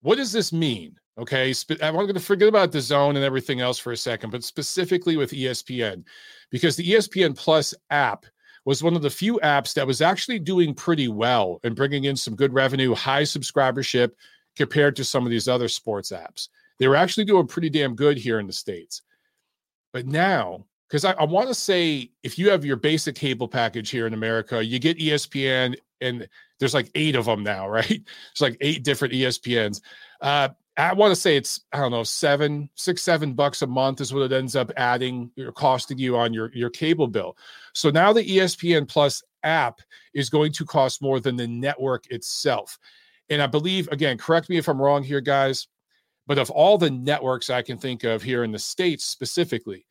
What 0.00 0.16
does 0.16 0.32
this 0.32 0.50
mean? 0.50 0.96
Okay, 1.16 1.54
I'm 1.80 1.94
going 1.94 2.12
to 2.14 2.20
forget 2.20 2.48
about 2.48 2.72
the 2.72 2.80
zone 2.80 3.14
and 3.14 3.24
everything 3.24 3.60
else 3.60 3.78
for 3.78 3.92
a 3.92 3.96
second, 3.96 4.30
but 4.30 4.42
specifically 4.42 5.16
with 5.16 5.30
ESPN, 5.30 6.04
because 6.50 6.74
the 6.74 6.90
ESPN 6.90 7.36
Plus 7.36 7.72
app 7.90 8.26
was 8.64 8.82
one 8.82 8.96
of 8.96 9.02
the 9.02 9.10
few 9.10 9.38
apps 9.44 9.74
that 9.74 9.86
was 9.86 10.00
actually 10.00 10.40
doing 10.40 10.74
pretty 10.74 11.06
well 11.06 11.60
and 11.62 11.76
bringing 11.76 12.04
in 12.04 12.16
some 12.16 12.34
good 12.34 12.52
revenue, 12.52 12.94
high 12.94 13.22
subscribership 13.22 14.10
compared 14.56 14.96
to 14.96 15.04
some 15.04 15.24
of 15.24 15.30
these 15.30 15.46
other 15.46 15.68
sports 15.68 16.10
apps. 16.10 16.48
They 16.78 16.88
were 16.88 16.96
actually 16.96 17.26
doing 17.26 17.46
pretty 17.46 17.70
damn 17.70 17.94
good 17.94 18.16
here 18.16 18.40
in 18.40 18.46
the 18.46 18.52
States. 18.52 19.02
But 19.92 20.06
now, 20.06 20.66
because 20.88 21.04
I, 21.04 21.12
I 21.12 21.24
want 21.24 21.48
to 21.48 21.54
say 21.54 22.10
if 22.22 22.38
you 22.38 22.50
have 22.50 22.64
your 22.64 22.76
basic 22.76 23.14
cable 23.14 23.48
package 23.48 23.90
here 23.90 24.06
in 24.06 24.14
America, 24.14 24.64
you 24.64 24.78
get 24.78 24.98
ESPN, 24.98 25.76
and 26.00 26.28
there's 26.58 26.74
like 26.74 26.90
eight 26.94 27.14
of 27.14 27.26
them 27.26 27.42
now, 27.42 27.68
right? 27.68 28.02
It's 28.32 28.40
like 28.40 28.56
eight 28.60 28.82
different 28.82 29.14
ESPNs. 29.14 29.80
Uh, 30.20 30.48
I 30.76 30.92
want 30.92 31.12
to 31.12 31.20
say 31.20 31.36
it's 31.36 31.60
I 31.72 31.78
don't 31.78 31.92
know 31.92 32.02
seven, 32.02 32.68
six, 32.74 33.02
seven 33.02 33.34
bucks 33.34 33.62
a 33.62 33.66
month 33.66 34.00
is 34.00 34.12
what 34.12 34.24
it 34.24 34.32
ends 34.32 34.56
up 34.56 34.72
adding 34.76 35.30
or 35.38 35.52
costing 35.52 35.98
you 35.98 36.16
on 36.16 36.32
your 36.32 36.50
your 36.52 36.70
cable 36.70 37.06
bill. 37.06 37.36
So 37.74 37.90
now 37.90 38.12
the 38.12 38.24
ESPN 38.24 38.88
Plus 38.88 39.22
app 39.44 39.80
is 40.14 40.30
going 40.30 40.52
to 40.52 40.64
cost 40.64 41.00
more 41.00 41.20
than 41.20 41.36
the 41.36 41.46
network 41.46 42.06
itself. 42.10 42.78
And 43.30 43.40
I 43.40 43.46
believe 43.46 43.88
again, 43.88 44.18
correct 44.18 44.48
me 44.48 44.56
if 44.56 44.68
I'm 44.68 44.82
wrong 44.82 45.04
here, 45.04 45.20
guys, 45.20 45.68
but 46.26 46.38
of 46.38 46.50
all 46.50 46.76
the 46.76 46.90
networks 46.90 47.50
I 47.50 47.62
can 47.62 47.78
think 47.78 48.02
of 48.02 48.22
here 48.22 48.42
in 48.42 48.50
the 48.50 48.58
states 48.58 49.04
specifically, 49.04 49.86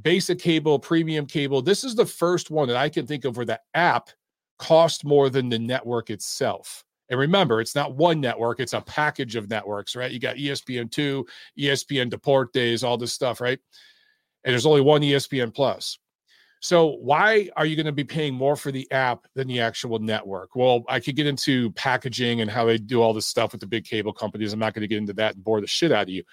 basic 0.00 0.38
cable, 0.38 0.78
premium 0.78 1.26
cable, 1.26 1.60
this 1.60 1.84
is 1.84 1.94
the 1.94 2.06
first 2.06 2.50
one 2.50 2.68
that 2.68 2.76
I 2.76 2.88
can 2.88 3.06
think 3.06 3.26
of 3.26 3.36
where 3.36 3.46
the 3.46 3.60
app 3.74 4.08
cost 4.58 5.04
more 5.04 5.28
than 5.28 5.50
the 5.50 5.58
network 5.58 6.08
itself. 6.08 6.84
And 7.10 7.18
remember, 7.18 7.60
it's 7.60 7.74
not 7.74 7.94
one 7.94 8.20
network, 8.20 8.60
it's 8.60 8.72
a 8.72 8.80
package 8.80 9.36
of 9.36 9.50
networks, 9.50 9.94
right? 9.94 10.10
You 10.10 10.18
got 10.18 10.36
ESPN2, 10.36 11.26
ESPN 11.58 12.10
Deportes, 12.10 12.82
all 12.82 12.96
this 12.96 13.12
stuff, 13.12 13.40
right? 13.40 13.58
And 14.44 14.52
there's 14.52 14.66
only 14.66 14.80
one 14.80 15.02
ESPN 15.02 15.54
Plus. 15.54 15.98
So 16.60 16.96
why 16.96 17.50
are 17.56 17.66
you 17.66 17.76
going 17.76 17.84
to 17.84 17.92
be 17.92 18.04
paying 18.04 18.32
more 18.32 18.56
for 18.56 18.72
the 18.72 18.90
app 18.90 19.26
than 19.34 19.48
the 19.48 19.60
actual 19.60 19.98
network? 19.98 20.56
Well, 20.56 20.82
I 20.88 20.98
could 20.98 21.14
get 21.14 21.26
into 21.26 21.70
packaging 21.72 22.40
and 22.40 22.50
how 22.50 22.64
they 22.64 22.78
do 22.78 23.02
all 23.02 23.12
this 23.12 23.26
stuff 23.26 23.52
with 23.52 23.60
the 23.60 23.66
big 23.66 23.84
cable 23.84 24.14
companies. 24.14 24.54
I'm 24.54 24.60
not 24.60 24.72
going 24.72 24.80
to 24.80 24.88
get 24.88 24.96
into 24.96 25.12
that 25.12 25.34
and 25.34 25.44
bore 25.44 25.60
the 25.60 25.66
shit 25.66 25.92
out 25.92 26.04
of 26.04 26.08
you. 26.08 26.24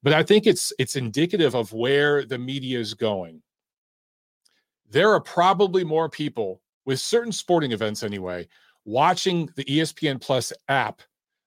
But 0.00 0.12
I 0.12 0.22
think 0.22 0.46
it's 0.46 0.72
it's 0.78 0.94
indicative 0.94 1.56
of 1.56 1.72
where 1.72 2.24
the 2.24 2.38
media 2.38 2.78
is 2.78 2.94
going. 2.94 3.42
There 4.88 5.12
are 5.12 5.20
probably 5.20 5.82
more 5.82 6.08
people 6.08 6.60
with 6.84 7.00
certain 7.00 7.32
sporting 7.32 7.72
events 7.72 8.04
anyway 8.04 8.46
watching 8.84 9.48
the 9.56 9.64
ESPN 9.64 10.20
Plus 10.20 10.52
app 10.68 11.02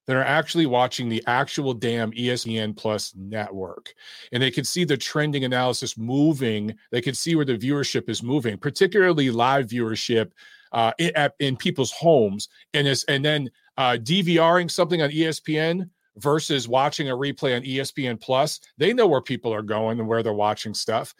that 0.08 0.16
are 0.16 0.24
actually 0.24 0.64
watching 0.64 1.10
the 1.10 1.22
actual 1.26 1.74
damn 1.74 2.10
ESPN 2.12 2.74
Plus 2.74 3.12
network. 3.14 3.92
And 4.32 4.42
they 4.42 4.50
can 4.50 4.64
see 4.64 4.84
the 4.84 4.96
trending 4.96 5.44
analysis 5.44 5.98
moving. 5.98 6.74
They 6.90 7.02
can 7.02 7.14
see 7.14 7.36
where 7.36 7.44
the 7.44 7.58
viewership 7.58 8.08
is 8.08 8.22
moving, 8.22 8.56
particularly 8.56 9.30
live 9.30 9.66
viewership 9.66 10.32
uh, 10.72 10.92
in, 10.98 11.12
in 11.40 11.56
people's 11.56 11.92
homes, 11.92 12.48
and 12.72 12.88
is 12.88 13.04
and 13.04 13.22
then 13.22 13.50
uh, 13.76 13.98
DVRing 14.00 14.70
something 14.70 15.02
on 15.02 15.10
ESPN 15.10 15.90
versus 16.16 16.66
watching 16.66 17.10
a 17.10 17.14
replay 17.14 17.54
on 17.54 17.62
ESPN 17.62 18.18
Plus. 18.20 18.60
They 18.78 18.94
know 18.94 19.06
where 19.06 19.20
people 19.20 19.52
are 19.52 19.62
going 19.62 19.98
and 20.00 20.08
where 20.08 20.22
they're 20.22 20.32
watching 20.32 20.72
stuff, 20.72 21.14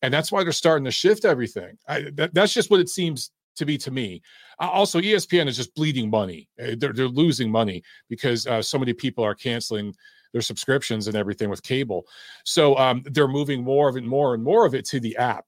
and 0.00 0.12
that's 0.12 0.32
why 0.32 0.44
they're 0.44 0.52
starting 0.52 0.86
to 0.86 0.90
shift 0.90 1.26
everything. 1.26 1.76
I, 1.86 2.06
that, 2.14 2.32
that's 2.32 2.54
just 2.54 2.70
what 2.70 2.80
it 2.80 2.88
seems 2.88 3.30
to 3.56 3.66
be 3.66 3.78
to 3.78 3.90
me. 3.90 4.22
Uh, 4.60 4.68
also, 4.68 5.00
ESPN 5.00 5.48
is 5.48 5.56
just 5.56 5.74
bleeding 5.74 6.10
money. 6.10 6.48
Uh, 6.60 6.76
they're, 6.78 6.92
they're 6.92 7.08
losing 7.08 7.50
money 7.50 7.82
because 8.08 8.46
uh, 8.46 8.62
so 8.62 8.78
many 8.78 8.92
people 8.92 9.24
are 9.24 9.34
canceling 9.34 9.94
their 10.32 10.42
subscriptions 10.42 11.08
and 11.08 11.16
everything 11.16 11.50
with 11.50 11.62
cable. 11.62 12.06
So 12.44 12.76
um, 12.76 13.02
they're 13.06 13.28
moving 13.28 13.62
more 13.62 13.88
of 13.88 13.96
it, 13.96 14.04
more 14.04 14.34
and 14.34 14.42
more 14.42 14.64
of 14.64 14.74
it 14.74 14.84
to 14.86 15.00
the 15.00 15.16
app. 15.16 15.44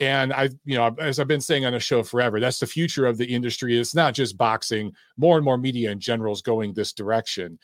And 0.00 0.32
I, 0.32 0.50
you 0.64 0.76
know, 0.76 0.94
as 1.00 1.18
I've 1.18 1.26
been 1.26 1.40
saying 1.40 1.64
on 1.64 1.72
the 1.72 1.80
show 1.80 2.02
forever, 2.02 2.38
that's 2.38 2.60
the 2.60 2.66
future 2.66 3.06
of 3.06 3.18
the 3.18 3.26
industry. 3.26 3.76
It's 3.76 3.94
not 3.94 4.14
just 4.14 4.38
boxing. 4.38 4.92
More 5.16 5.36
and 5.36 5.44
more 5.44 5.58
media 5.58 5.90
in 5.90 5.98
general 5.98 6.32
is 6.32 6.42
going 6.42 6.72
this 6.72 6.92
direction. 6.92 7.58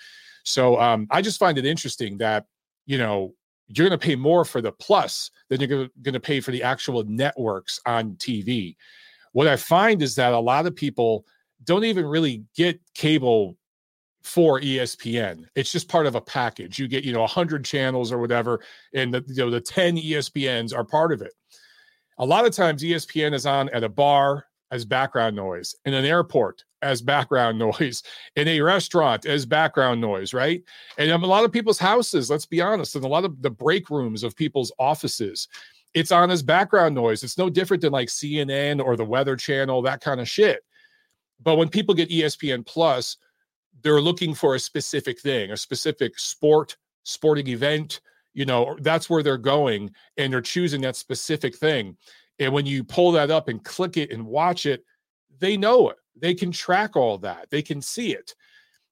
So 0.45 0.81
um, 0.81 1.07
I 1.11 1.23
just 1.23 1.39
find 1.39 1.59
it 1.59 1.65
interesting 1.65 2.19
that 2.19 2.47
you 2.87 2.99
know 2.99 3.35
you're 3.69 3.89
going 3.89 3.99
to 3.99 4.05
pay 4.05 4.17
more 4.17 4.45
for 4.45 4.61
the 4.61 4.73
plus 4.73 5.31
than 5.49 5.61
you're 5.61 5.89
going 6.03 6.13
to 6.13 6.21
pay 6.21 6.41
for 6.41 6.51
the 6.51 6.63
actual 6.63 7.05
networks 7.05 7.81
on 7.87 8.15
TV. 8.17 8.77
What 9.35 9.49
I 9.49 9.57
find 9.57 10.01
is 10.01 10.15
that 10.15 10.33
a 10.33 10.39
lot 10.39 10.65
of 10.65 10.75
people 10.75 11.27
don't 11.65 11.85
even 11.85 12.07
really 12.07 12.45
get 12.57 12.81
cable 12.95 13.57
for 14.23 14.61
ESPN. 14.61 15.45
It's 15.57 15.73
just 15.73 15.89
part 15.89 16.07
of 16.07 16.15
a 16.15 16.21
package. 16.21 16.79
You 16.79 16.89
get, 16.89 17.05
you 17.05 17.13
know, 17.13 17.21
100 17.21 17.65
channels 17.65 18.13
or 18.13 18.19
whatever, 18.19 18.61
and 18.95 19.13
the, 19.13 19.25
you 19.27 19.45
know, 19.45 19.51
the 19.51 19.61
10 19.61 19.97
ESPNs 19.97 20.75
are 20.75 20.85
part 20.85 21.13
of 21.13 21.21
it. 21.21 21.33
A 22.19 22.25
lot 22.25 22.47
of 22.47 22.55
times 22.55 22.83
ESPN 22.83 23.35
is 23.35 23.45
on 23.45 23.69
at 23.71 23.83
a 23.83 23.89
bar 23.89 24.47
as 24.71 24.85
background 24.85 25.35
noise, 25.35 25.75
in 25.85 25.95
an 25.95 26.05
airport 26.05 26.65
as 26.81 27.03
background 27.03 27.59
noise, 27.79 28.05
in 28.37 28.47
a 28.47 28.61
restaurant 28.61 29.27
as 29.27 29.45
background 29.45 30.01
noise, 30.01 30.33
right? 30.33 30.63
And 30.97 31.11
a 31.11 31.19
lot 31.19 31.45
of 31.45 31.51
people's 31.51 31.79
houses, 31.79 32.31
let's 32.31 32.47
be 32.47 32.61
honest, 32.61 32.95
and 32.95 33.05
a 33.05 33.09
lot 33.09 33.25
of 33.25 33.43
the 33.43 33.51
break 33.51 33.91
rooms 33.91 34.23
of 34.23 34.37
people's 34.37 34.73
offices, 34.79 35.49
it's 35.95 36.13
on 36.13 36.31
as 36.31 36.43
background 36.43 36.95
noise. 36.95 37.23
It's 37.23 37.39
no 37.39 37.49
different 37.49 37.81
than 37.81 37.93
like 37.93 38.09
CNN 38.09 38.85
or 38.85 38.97
the 38.97 39.05
Weather 39.05 39.37
Channel, 39.37 39.81
that 39.83 40.01
kind 40.01 40.21
of 40.21 40.29
shit. 40.29 40.65
But 41.41 41.57
when 41.57 41.69
people 41.69 41.95
get 41.95 42.11
ESPN 42.11 42.67
Plus, 42.67 43.17
they're 43.83 44.01
looking 44.01 44.35
for 44.35 44.55
a 44.55 44.61
specific 44.61 45.21
thing, 45.21 45.51
a 45.51 45.57
specific 45.57 46.19
sport, 46.19 46.77
sporting 47.05 47.49
event, 47.49 48.01
you 48.33 48.45
know, 48.45 48.77
that's 48.81 49.09
where 49.09 49.23
they're 49.23 49.39
going 49.39 49.93
and 50.17 50.33
they're 50.33 50.41
choosing 50.41 50.81
that 50.83 50.97
specific 50.97 51.57
thing. 51.57 51.97
And 52.41 52.53
when 52.53 52.67
you 52.67 52.83
pull 52.83 53.13
that 53.13 53.31
up 53.31 53.49
and 53.49 53.65
click 53.65 53.97
it 53.97 54.11
and 54.11 54.27
watch 54.27 54.67
it, 54.67 54.85
they 55.39 55.57
know 55.57 55.91
it. 55.91 55.97
They 56.17 56.35
can 56.35 56.51
track 56.51 56.97
all 56.97 57.19
that. 57.19 57.49
They 57.51 57.63
can 57.63 57.81
see 57.81 58.13
it. 58.13 58.35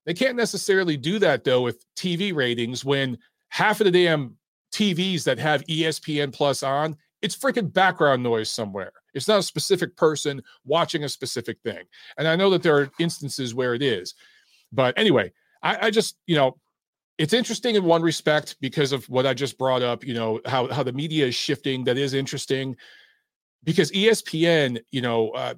They 0.04 0.14
can't 0.14 0.36
necessarily 0.36 0.96
do 0.96 1.18
that 1.20 1.44
though 1.44 1.62
with 1.62 1.84
TV 1.96 2.34
ratings 2.34 2.84
when 2.84 3.18
half 3.48 3.80
of 3.80 3.84
the 3.84 3.90
damn 3.90 4.36
TVs 4.72 5.24
that 5.24 5.38
have 5.38 5.64
ESPN 5.66 6.32
Plus 6.32 6.62
on, 6.62 6.96
it's 7.20 7.36
freaking 7.36 7.72
background 7.72 8.22
noise 8.22 8.50
somewhere. 8.50 8.92
It's 9.14 9.28
not 9.28 9.38
a 9.38 9.42
specific 9.42 9.96
person 9.96 10.42
watching 10.64 11.04
a 11.04 11.08
specific 11.08 11.58
thing. 11.62 11.84
And 12.18 12.26
I 12.26 12.36
know 12.36 12.50
that 12.50 12.62
there 12.62 12.76
are 12.78 12.90
instances 12.98 13.54
where 13.54 13.74
it 13.74 13.82
is. 13.82 14.14
But 14.72 14.98
anyway, 14.98 15.32
I, 15.62 15.86
I 15.86 15.90
just, 15.90 16.16
you 16.26 16.34
know, 16.34 16.56
it's 17.18 17.34
interesting 17.34 17.76
in 17.76 17.84
one 17.84 18.02
respect 18.02 18.56
because 18.60 18.92
of 18.92 19.08
what 19.08 19.26
I 19.26 19.34
just 19.34 19.58
brought 19.58 19.82
up, 19.82 20.04
you 20.04 20.14
know, 20.14 20.40
how 20.46 20.66
how 20.68 20.82
the 20.82 20.92
media 20.92 21.26
is 21.26 21.34
shifting. 21.34 21.84
That 21.84 21.98
is 21.98 22.14
interesting 22.14 22.76
because 23.64 23.92
ESPN, 23.92 24.80
you 24.90 25.02
know, 25.02 25.30
uh, 25.30 25.54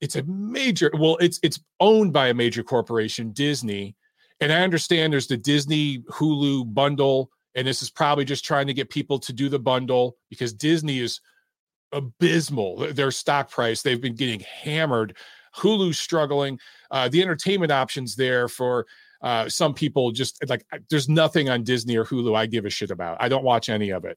it's 0.00 0.16
a 0.16 0.22
major. 0.24 0.90
Well, 0.94 1.16
it's 1.16 1.40
it's 1.42 1.60
owned 1.80 2.12
by 2.12 2.28
a 2.28 2.34
major 2.34 2.62
corporation, 2.62 3.32
Disney, 3.32 3.96
and 4.40 4.52
I 4.52 4.60
understand 4.60 5.12
there's 5.12 5.26
the 5.26 5.36
Disney 5.36 5.98
Hulu 6.10 6.72
bundle, 6.72 7.30
and 7.58 7.66
this 7.66 7.82
is 7.82 7.90
probably 7.90 8.24
just 8.24 8.44
trying 8.44 8.68
to 8.68 8.72
get 8.72 8.88
people 8.88 9.18
to 9.18 9.32
do 9.32 9.48
the 9.48 9.58
bundle 9.58 10.16
because 10.30 10.52
Disney 10.52 11.00
is 11.00 11.20
abysmal. 11.90 12.92
Their 12.92 13.10
stock 13.10 13.50
price, 13.50 13.82
they've 13.82 14.00
been 14.00 14.14
getting 14.14 14.40
hammered 14.40 15.16
Hulu's 15.56 15.98
struggling. 15.98 16.60
Uh, 16.92 17.08
the 17.08 17.20
entertainment 17.20 17.72
options 17.72 18.14
there 18.14 18.46
for 18.46 18.86
uh, 19.22 19.48
some 19.48 19.74
people 19.74 20.12
just 20.12 20.38
like 20.48 20.64
there's 20.88 21.08
nothing 21.08 21.48
on 21.48 21.64
Disney 21.64 21.96
or 21.96 22.04
Hulu 22.04 22.36
I 22.36 22.46
give 22.46 22.64
a 22.64 22.70
shit 22.70 22.92
about. 22.92 23.16
I 23.18 23.28
don't 23.28 23.42
watch 23.42 23.68
any 23.68 23.90
of 23.90 24.04
it. 24.04 24.16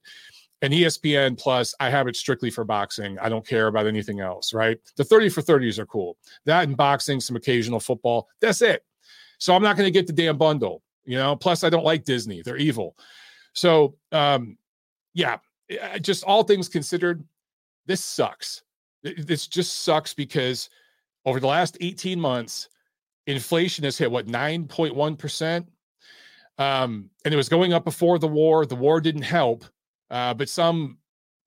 And 0.62 0.72
ESPN 0.72 1.40
Plus, 1.40 1.74
I 1.80 1.90
have 1.90 2.08
it 2.08 2.16
strictly 2.16 2.52
for 2.52 2.64
boxing. 2.64 3.18
I 3.18 3.28
don't 3.28 3.48
care 3.48 3.66
about 3.66 3.88
anything 3.88 4.20
else, 4.20 4.54
right? 4.54 4.78
The 4.98 5.04
30 5.04 5.30
for 5.30 5.42
30s 5.42 5.80
are 5.80 5.88
cool. 5.88 6.18
That 6.46 6.66
and 6.66 6.78
boxing, 6.78 7.20
some 7.20 7.36
occasional 7.36 7.80
football. 7.80 8.28
That's 8.40 8.62
it. 8.62 8.86
So 9.40 9.56
I'm 9.56 9.64
not 9.64 9.76
going 9.76 9.88
to 9.88 9.92
get 9.92 10.06
the 10.06 10.14
damn 10.14 10.38
bundle, 10.38 10.84
you 11.04 11.18
know? 11.18 11.36
Plus, 11.36 11.64
I 11.64 11.72
don't 11.72 11.84
like 11.84 12.04
Disney. 12.04 12.44
They're 12.44 12.58
evil. 12.58 12.96
So, 13.54 13.96
um, 14.12 14.58
yeah, 15.14 15.38
just 16.02 16.24
all 16.24 16.44
things 16.44 16.70
considered, 16.70 17.24
this 17.86 18.04
sucks. 18.04 18.64
This 19.04 19.48
just 19.48 19.82
sucks 19.82 20.14
because 20.14 20.70
over 21.26 21.40
the 21.40 21.48
last 21.48 21.78
18 21.82 22.20
months, 22.20 22.70
inflation 23.28 23.84
has 23.84 23.98
hit 23.98 24.12
what 24.12 24.28
9.1%. 24.28 25.66
Um, 26.58 27.10
and 27.26 27.34
it 27.34 27.38
was 27.38 27.50
going 27.50 27.74
up 27.74 27.84
before 27.84 28.20
the 28.20 28.28
war. 28.28 28.66
The 28.66 28.76
war 28.76 29.02
didn't 29.02 29.24
help, 29.24 29.66
uh, 30.10 30.34
but 30.34 30.50
some 30.50 30.98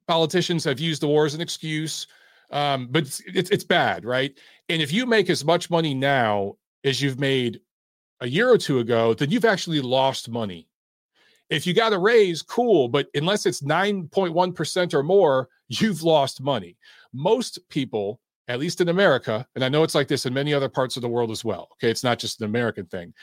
politicians 0.08 0.64
have 0.64 0.80
used 0.80 1.02
the 1.02 1.08
war 1.08 1.26
as 1.26 1.34
an 1.34 1.40
excuse. 1.40 2.06
Um, 2.50 2.88
but 2.90 3.04
it's, 3.04 3.23
it's, 3.26 3.50
it's 3.50 3.64
bad, 3.64 4.04
right? 4.04 4.37
And 4.68 4.82
if 4.82 4.92
you 4.92 5.06
make 5.06 5.30
as 5.30 5.44
much 5.44 5.70
money 5.70 5.94
now 5.94 6.56
as 6.84 7.00
you've 7.00 7.18
made 7.18 7.61
a 8.20 8.28
year 8.28 8.50
or 8.50 8.58
two 8.58 8.78
ago, 8.78 9.14
then 9.14 9.30
you've 9.30 9.44
actually 9.44 9.80
lost 9.80 10.28
money. 10.28 10.68
If 11.50 11.66
you 11.66 11.74
got 11.74 11.92
a 11.92 11.98
raise, 11.98 12.42
cool, 12.42 12.88
but 12.88 13.08
unless 13.14 13.46
it's 13.46 13.62
9.1% 13.62 14.94
or 14.94 15.02
more, 15.02 15.48
you've 15.68 16.02
lost 16.02 16.40
money. 16.40 16.76
Most 17.12 17.58
people 17.68 18.20
at 18.48 18.58
least 18.58 18.80
in 18.80 18.88
America, 18.88 19.46
and 19.54 19.64
I 19.64 19.68
know 19.68 19.82
it's 19.82 19.94
like 19.94 20.08
this 20.08 20.26
in 20.26 20.34
many 20.34 20.52
other 20.52 20.68
parts 20.68 20.96
of 20.96 21.02
the 21.02 21.08
world 21.08 21.30
as 21.30 21.44
well. 21.44 21.68
Okay, 21.72 21.90
it's 21.90 22.04
not 22.04 22.18
just 22.18 22.40
an 22.40 22.46
American 22.46 22.86
thing. 22.86 23.14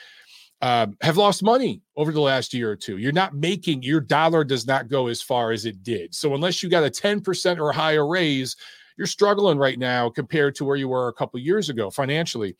Um, 0.60 0.96
have 1.00 1.16
lost 1.16 1.42
money 1.42 1.82
over 1.96 2.12
the 2.12 2.20
last 2.20 2.54
year 2.54 2.70
or 2.70 2.76
two. 2.76 2.98
You're 2.98 3.12
not 3.12 3.34
making 3.34 3.82
your 3.82 4.00
dollar 4.00 4.44
does 4.44 4.66
not 4.66 4.88
go 4.88 5.08
as 5.08 5.20
far 5.20 5.50
as 5.50 5.64
it 5.64 5.82
did. 5.82 6.14
So 6.14 6.34
unless 6.34 6.62
you 6.62 6.68
got 6.68 6.84
a 6.84 6.90
10% 6.90 7.58
or 7.58 7.72
higher 7.72 8.06
raise, 8.06 8.56
you're 8.96 9.08
struggling 9.08 9.58
right 9.58 9.78
now 9.78 10.08
compared 10.08 10.54
to 10.56 10.64
where 10.64 10.76
you 10.76 10.88
were 10.88 11.08
a 11.08 11.12
couple 11.12 11.40
years 11.40 11.68
ago 11.68 11.90
financially. 11.90 12.56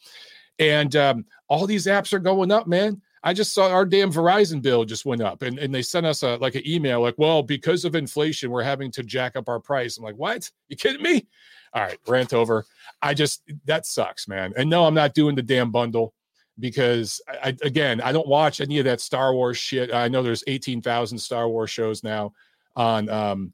And 0.58 0.96
um, 0.96 1.24
all 1.48 1.66
these 1.66 1.86
apps 1.86 2.12
are 2.12 2.18
going 2.18 2.50
up, 2.50 2.66
man. 2.66 3.00
I 3.22 3.32
just 3.32 3.54
saw 3.54 3.70
our 3.70 3.84
damn 3.84 4.12
Verizon 4.12 4.60
bill 4.60 4.84
just 4.84 5.04
went 5.06 5.22
up, 5.22 5.42
and, 5.42 5.58
and 5.58 5.74
they 5.74 5.82
sent 5.82 6.06
us 6.06 6.22
a 6.22 6.36
like 6.36 6.54
an 6.54 6.66
email 6.66 7.00
like, 7.00 7.14
well, 7.18 7.42
because 7.42 7.84
of 7.84 7.94
inflation, 7.94 8.50
we're 8.50 8.62
having 8.62 8.90
to 8.92 9.02
jack 9.02 9.36
up 9.36 9.48
our 9.48 9.60
price. 9.60 9.96
I'm 9.96 10.04
like, 10.04 10.16
what? 10.16 10.50
You 10.68 10.76
kidding 10.76 11.02
me? 11.02 11.28
All 11.72 11.82
right, 11.82 11.98
rant 12.06 12.34
over. 12.34 12.64
I 13.00 13.14
just 13.14 13.42
that 13.66 13.86
sucks, 13.86 14.28
man. 14.28 14.52
And 14.56 14.68
no, 14.68 14.84
I'm 14.84 14.94
not 14.94 15.14
doing 15.14 15.34
the 15.36 15.42
damn 15.42 15.70
bundle 15.70 16.14
because 16.58 17.20
I, 17.28 17.56
again, 17.62 18.00
I 18.00 18.12
don't 18.12 18.28
watch 18.28 18.60
any 18.60 18.78
of 18.78 18.84
that 18.84 19.00
Star 19.00 19.34
Wars 19.34 19.56
shit. 19.56 19.94
I 19.94 20.08
know 20.08 20.22
there's 20.22 20.44
18,000 20.46 21.18
Star 21.18 21.48
Wars 21.48 21.70
shows 21.70 22.04
now 22.04 22.32
on 22.76 23.08
um 23.08 23.52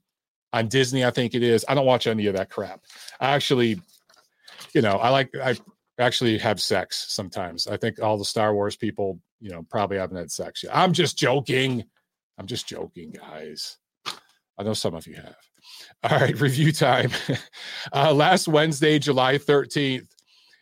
on 0.53 0.69
Disney, 0.69 1.05
I 1.05 1.11
think 1.11 1.35
it 1.35 1.43
is. 1.43 1.65
I 1.69 1.75
don't 1.75 1.87
watch 1.87 2.07
any 2.07 2.27
of 2.27 2.35
that 2.37 2.51
crap. 2.51 2.81
I 3.21 3.35
actually, 3.35 3.81
you 4.73 4.83
know, 4.83 4.97
I 4.97 5.11
like 5.11 5.35
I 5.37 5.57
actually 5.99 6.39
have 6.39 6.61
sex 6.61 7.07
sometimes. 7.09 7.67
I 7.67 7.77
think 7.77 8.01
all 8.01 8.17
the 8.17 8.25
Star 8.25 8.55
Wars 8.55 8.77
people, 8.77 9.21
you 9.41 9.51
know, 9.51 9.65
probably 9.71 9.99
haven't 9.99 10.17
had 10.17 10.31
sex 10.31 10.63
yet. 10.63 10.75
I'm 10.75 10.93
just 10.93 11.17
joking. 11.19 11.85
I'm 12.39 12.47
just 12.47 12.69
joking, 12.69 13.13
guys. 13.13 13.79
I 14.59 14.63
know 14.63 14.75
some 14.75 14.95
of 14.95 15.07
you 15.07 15.15
have. 15.17 15.37
All 16.05 16.19
right, 16.19 16.41
review 16.41 16.73
time. 16.73 17.11
Uh, 17.93 18.13
last 18.13 18.49
Wednesday, 18.49 18.99
July 18.99 19.39
13th, 19.39 20.09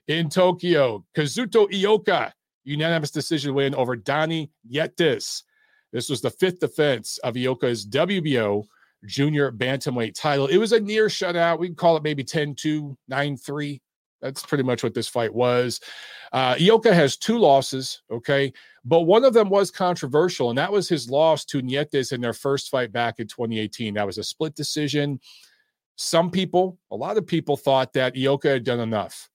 in 0.07 0.29
Tokyo, 0.29 1.05
Kazuto 1.17 1.69
Ioka, 1.73 2.31
unanimous 2.63 3.11
decision 3.11 3.55
win 3.55 3.75
over 3.75 3.97
Donnie 3.97 4.51
Nietes. 4.69 5.43
This 5.93 6.09
was 6.09 6.21
the 6.21 6.31
fifth 6.31 6.61
defense 6.61 7.19
of 7.19 7.35
Ioka's 7.35 7.87
WBO 7.87 8.65
junior 9.07 9.51
bantamweight 9.53 10.15
title. 10.15 10.47
It 10.47 10.59
was 10.59 10.73
a 10.73 10.81
near 10.81 11.07
shutout. 11.07 11.59
We 11.59 11.69
can 11.69 11.77
call 11.77 11.97
it 11.97 12.03
maybe 12.03 12.25
10 12.25 12.55
2, 12.55 12.97
9 13.09 13.37
3. 13.37 13.83
That's 14.27 14.45
pretty 14.45 14.65
much 14.65 14.83
what 14.83 14.95
this 14.95 15.09
fight 15.09 15.33
was. 15.33 15.81
Uh, 16.33 16.55
Ioka 16.57 16.93
has 16.93 17.17
two 17.17 17.39
losses, 17.39 18.03
okay, 18.11 18.53
but 18.85 19.03
one 19.03 19.25
of 19.25 19.33
them 19.33 19.49
was 19.49 19.71
controversial, 19.71 20.51
and 20.51 20.59
that 20.59 20.73
was 20.73 20.89
his 20.89 21.09
loss 21.09 21.45
to 21.47 21.63
Nietes 21.63 22.13
in 22.13 22.21
their 22.21 22.33
first 22.33 22.71
fight 22.71 22.93
back 22.93 23.21
in 23.21 23.29
2018. 23.29 23.95
That 23.95 24.07
was 24.07 24.19
a 24.19 24.25
split 24.25 24.55
decision. 24.55 25.21
Some 25.95 26.31
people, 26.31 26.79
a 26.91 26.97
lot 26.97 27.17
of 27.17 27.27
people 27.27 27.57
thought 27.57 27.93
that 27.93 28.15
Ioka 28.15 28.53
had 28.53 28.65
done 28.65 28.81
enough. 28.81 29.31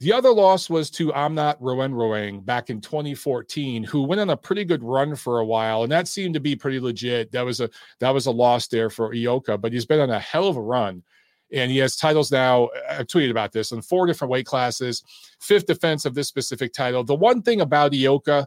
The 0.00 0.12
other 0.12 0.30
loss 0.30 0.70
was 0.70 0.90
to 0.92 1.12
Amnat 1.12 1.60
Ruenroeng 1.60 2.44
back 2.44 2.70
in 2.70 2.80
2014, 2.80 3.84
who 3.84 4.02
went 4.02 4.20
on 4.20 4.30
a 4.30 4.36
pretty 4.36 4.64
good 4.64 4.82
run 4.82 5.14
for 5.14 5.40
a 5.40 5.44
while, 5.44 5.82
and 5.82 5.92
that 5.92 6.08
seemed 6.08 6.34
to 6.34 6.40
be 6.40 6.56
pretty 6.56 6.80
legit. 6.80 7.32
That 7.32 7.44
was 7.44 7.60
a 7.60 7.68
that 7.98 8.10
was 8.10 8.26
a 8.26 8.30
loss 8.30 8.66
there 8.66 8.88
for 8.88 9.12
Ioka, 9.12 9.60
but 9.60 9.72
he's 9.72 9.84
been 9.84 10.00
on 10.00 10.10
a 10.10 10.18
hell 10.18 10.48
of 10.48 10.56
a 10.56 10.62
run 10.62 11.02
And 11.52 11.70
he 11.70 11.78
has 11.78 11.96
titles 11.96 12.30
now. 12.30 12.66
Uh, 12.66 12.96
I've 13.00 13.06
tweeted 13.06 13.30
about 13.30 13.52
this 13.52 13.72
in 13.72 13.82
four 13.82 14.06
different 14.06 14.30
weight 14.30 14.46
classes, 14.46 15.02
fifth 15.40 15.66
defense 15.66 16.04
of 16.04 16.14
this 16.14 16.28
specific 16.28 16.72
title. 16.72 17.04
The 17.04 17.14
one 17.14 17.42
thing 17.42 17.60
about 17.60 17.92
Ioka, 17.92 18.46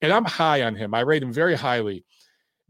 and 0.00 0.12
I'm 0.12 0.24
high 0.24 0.62
on 0.62 0.74
him, 0.74 0.94
I 0.94 1.00
rate 1.00 1.22
him 1.22 1.32
very 1.32 1.54
highly, 1.54 2.04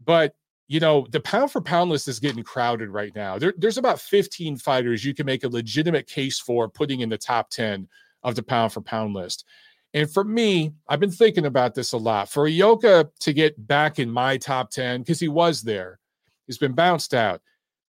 but 0.03 0.35
you 0.67 0.79
know, 0.79 1.05
the 1.11 1.19
pound 1.19 1.51
for 1.51 1.61
pound 1.61 1.91
list 1.91 2.07
is 2.07 2.19
getting 2.19 2.43
crowded 2.43 2.89
right 2.89 3.13
now. 3.15 3.37
There, 3.37 3.53
there's 3.57 3.77
about 3.77 4.01
15 4.01 4.57
fighters 4.57 5.05
you 5.05 5.13
can 5.13 5.25
make 5.25 5.43
a 5.43 5.49
legitimate 5.49 6.07
case 6.07 6.39
for 6.39 6.67
putting 6.67 7.01
in 7.01 7.09
the 7.09 7.17
top 7.17 7.49
10 7.51 7.87
of 8.23 8.35
the 8.35 8.43
pound 8.43 8.73
for 8.73 8.81
pound 8.81 9.13
list. 9.13 9.45
And 9.93 10.11
for 10.11 10.23
me, 10.23 10.73
I've 10.89 10.99
been 10.99 11.11
thinking 11.11 11.45
about 11.45 11.75
this 11.75 11.93
a 11.93 11.97
lot. 11.97 12.29
For 12.29 12.49
Ioka 12.49 13.09
to 13.19 13.33
get 13.33 13.67
back 13.67 13.99
in 13.99 14.09
my 14.09 14.37
top 14.37 14.71
10, 14.71 15.01
because 15.01 15.19
he 15.19 15.27
was 15.27 15.61
there, 15.61 15.99
he's 16.47 16.57
been 16.57 16.73
bounced 16.73 17.13
out. 17.13 17.41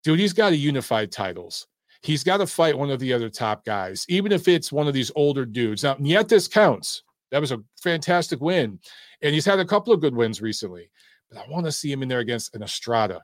Dude, 0.03 0.19
he's 0.19 0.35
got 0.35 0.51
to 0.51 0.57
unify 0.57 1.07
titles. 1.07 1.67
He's 2.05 2.23
got 2.23 2.37
to 2.37 2.47
fight 2.47 2.77
one 2.77 2.91
of 2.91 3.01
the 3.01 3.15
other 3.15 3.31
top 3.31 3.65
guys, 3.65 4.05
even 4.11 4.31
if 4.31 4.47
it's 4.47 4.71
one 4.71 4.87
of 4.87 4.93
these 4.93 5.11
older 5.17 5.47
dudes. 5.47 5.83
Now, 5.83 5.97
Nietes 5.99 6.47
counts. 6.47 7.03
That 7.31 7.41
was 7.41 7.51
a 7.51 7.63
fantastic 7.83 8.43
win. 8.43 8.79
And 9.23 9.33
he's 9.33 9.47
had 9.47 9.59
a 9.59 9.65
couple 9.65 9.95
of 9.95 10.03
good 10.03 10.15
wins 10.15 10.43
recently. 10.43 10.91
But 11.31 11.39
I 11.39 11.51
want 11.51 11.65
to 11.65 11.73
see 11.73 11.91
him 11.91 12.03
in 12.03 12.09
there 12.11 12.19
against 12.19 12.55
an 12.55 12.63
Estrada, 12.63 13.23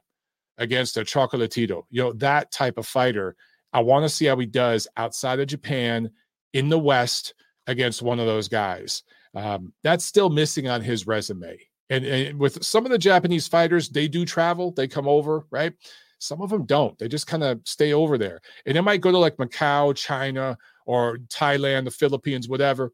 against 0.57 0.97
a 0.97 1.03
Chocolatito, 1.03 1.83
you 1.91 2.03
know, 2.03 2.15
that 2.15 2.51
type 2.53 2.79
of 2.79 2.87
fighter. 2.87 3.37
I 3.75 3.81
want 3.81 4.05
to 4.05 4.09
see 4.09 4.25
how 4.25 4.39
he 4.39 4.47
does 4.47 4.89
outside 4.97 5.41
of 5.41 5.47
Japan 5.49 6.11
in 6.55 6.71
the 6.71 6.79
West 6.79 7.35
against 7.67 8.01
one 8.01 8.19
of 8.19 8.25
those 8.25 8.49
guys. 8.49 9.03
Um, 9.35 9.75
that's 9.85 10.07
still 10.07 10.31
missing 10.31 10.69
on 10.69 10.81
his 10.81 11.07
resume. 11.07 11.59
And, 11.91 12.07
and 12.07 12.41
with 12.41 12.65
some 12.65 12.87
of 12.87 12.93
the 12.93 12.99
Japanese 12.99 13.47
fighters, 13.47 13.91
they 13.91 14.09
do 14.09 14.25
travel, 14.25 14.73
they 14.73 14.89
come 14.89 15.07
over, 15.07 15.45
right? 15.51 15.75
Some 16.21 16.43
of 16.43 16.51
them 16.51 16.67
don't. 16.67 16.99
They 16.99 17.09
just 17.09 17.27
kind 17.27 17.43
of 17.43 17.61
stay 17.65 17.93
over 17.93 18.19
there. 18.19 18.41
And 18.67 18.77
they 18.77 18.81
might 18.81 19.01
go 19.01 19.11
to 19.11 19.19
like 19.19 19.39
Macau, 19.39 19.97
China, 19.97 20.57
or 20.87 21.19
Thailand, 21.29 21.85
the 21.85 21.91
Philippines, 21.91 22.49
whatever, 22.49 22.93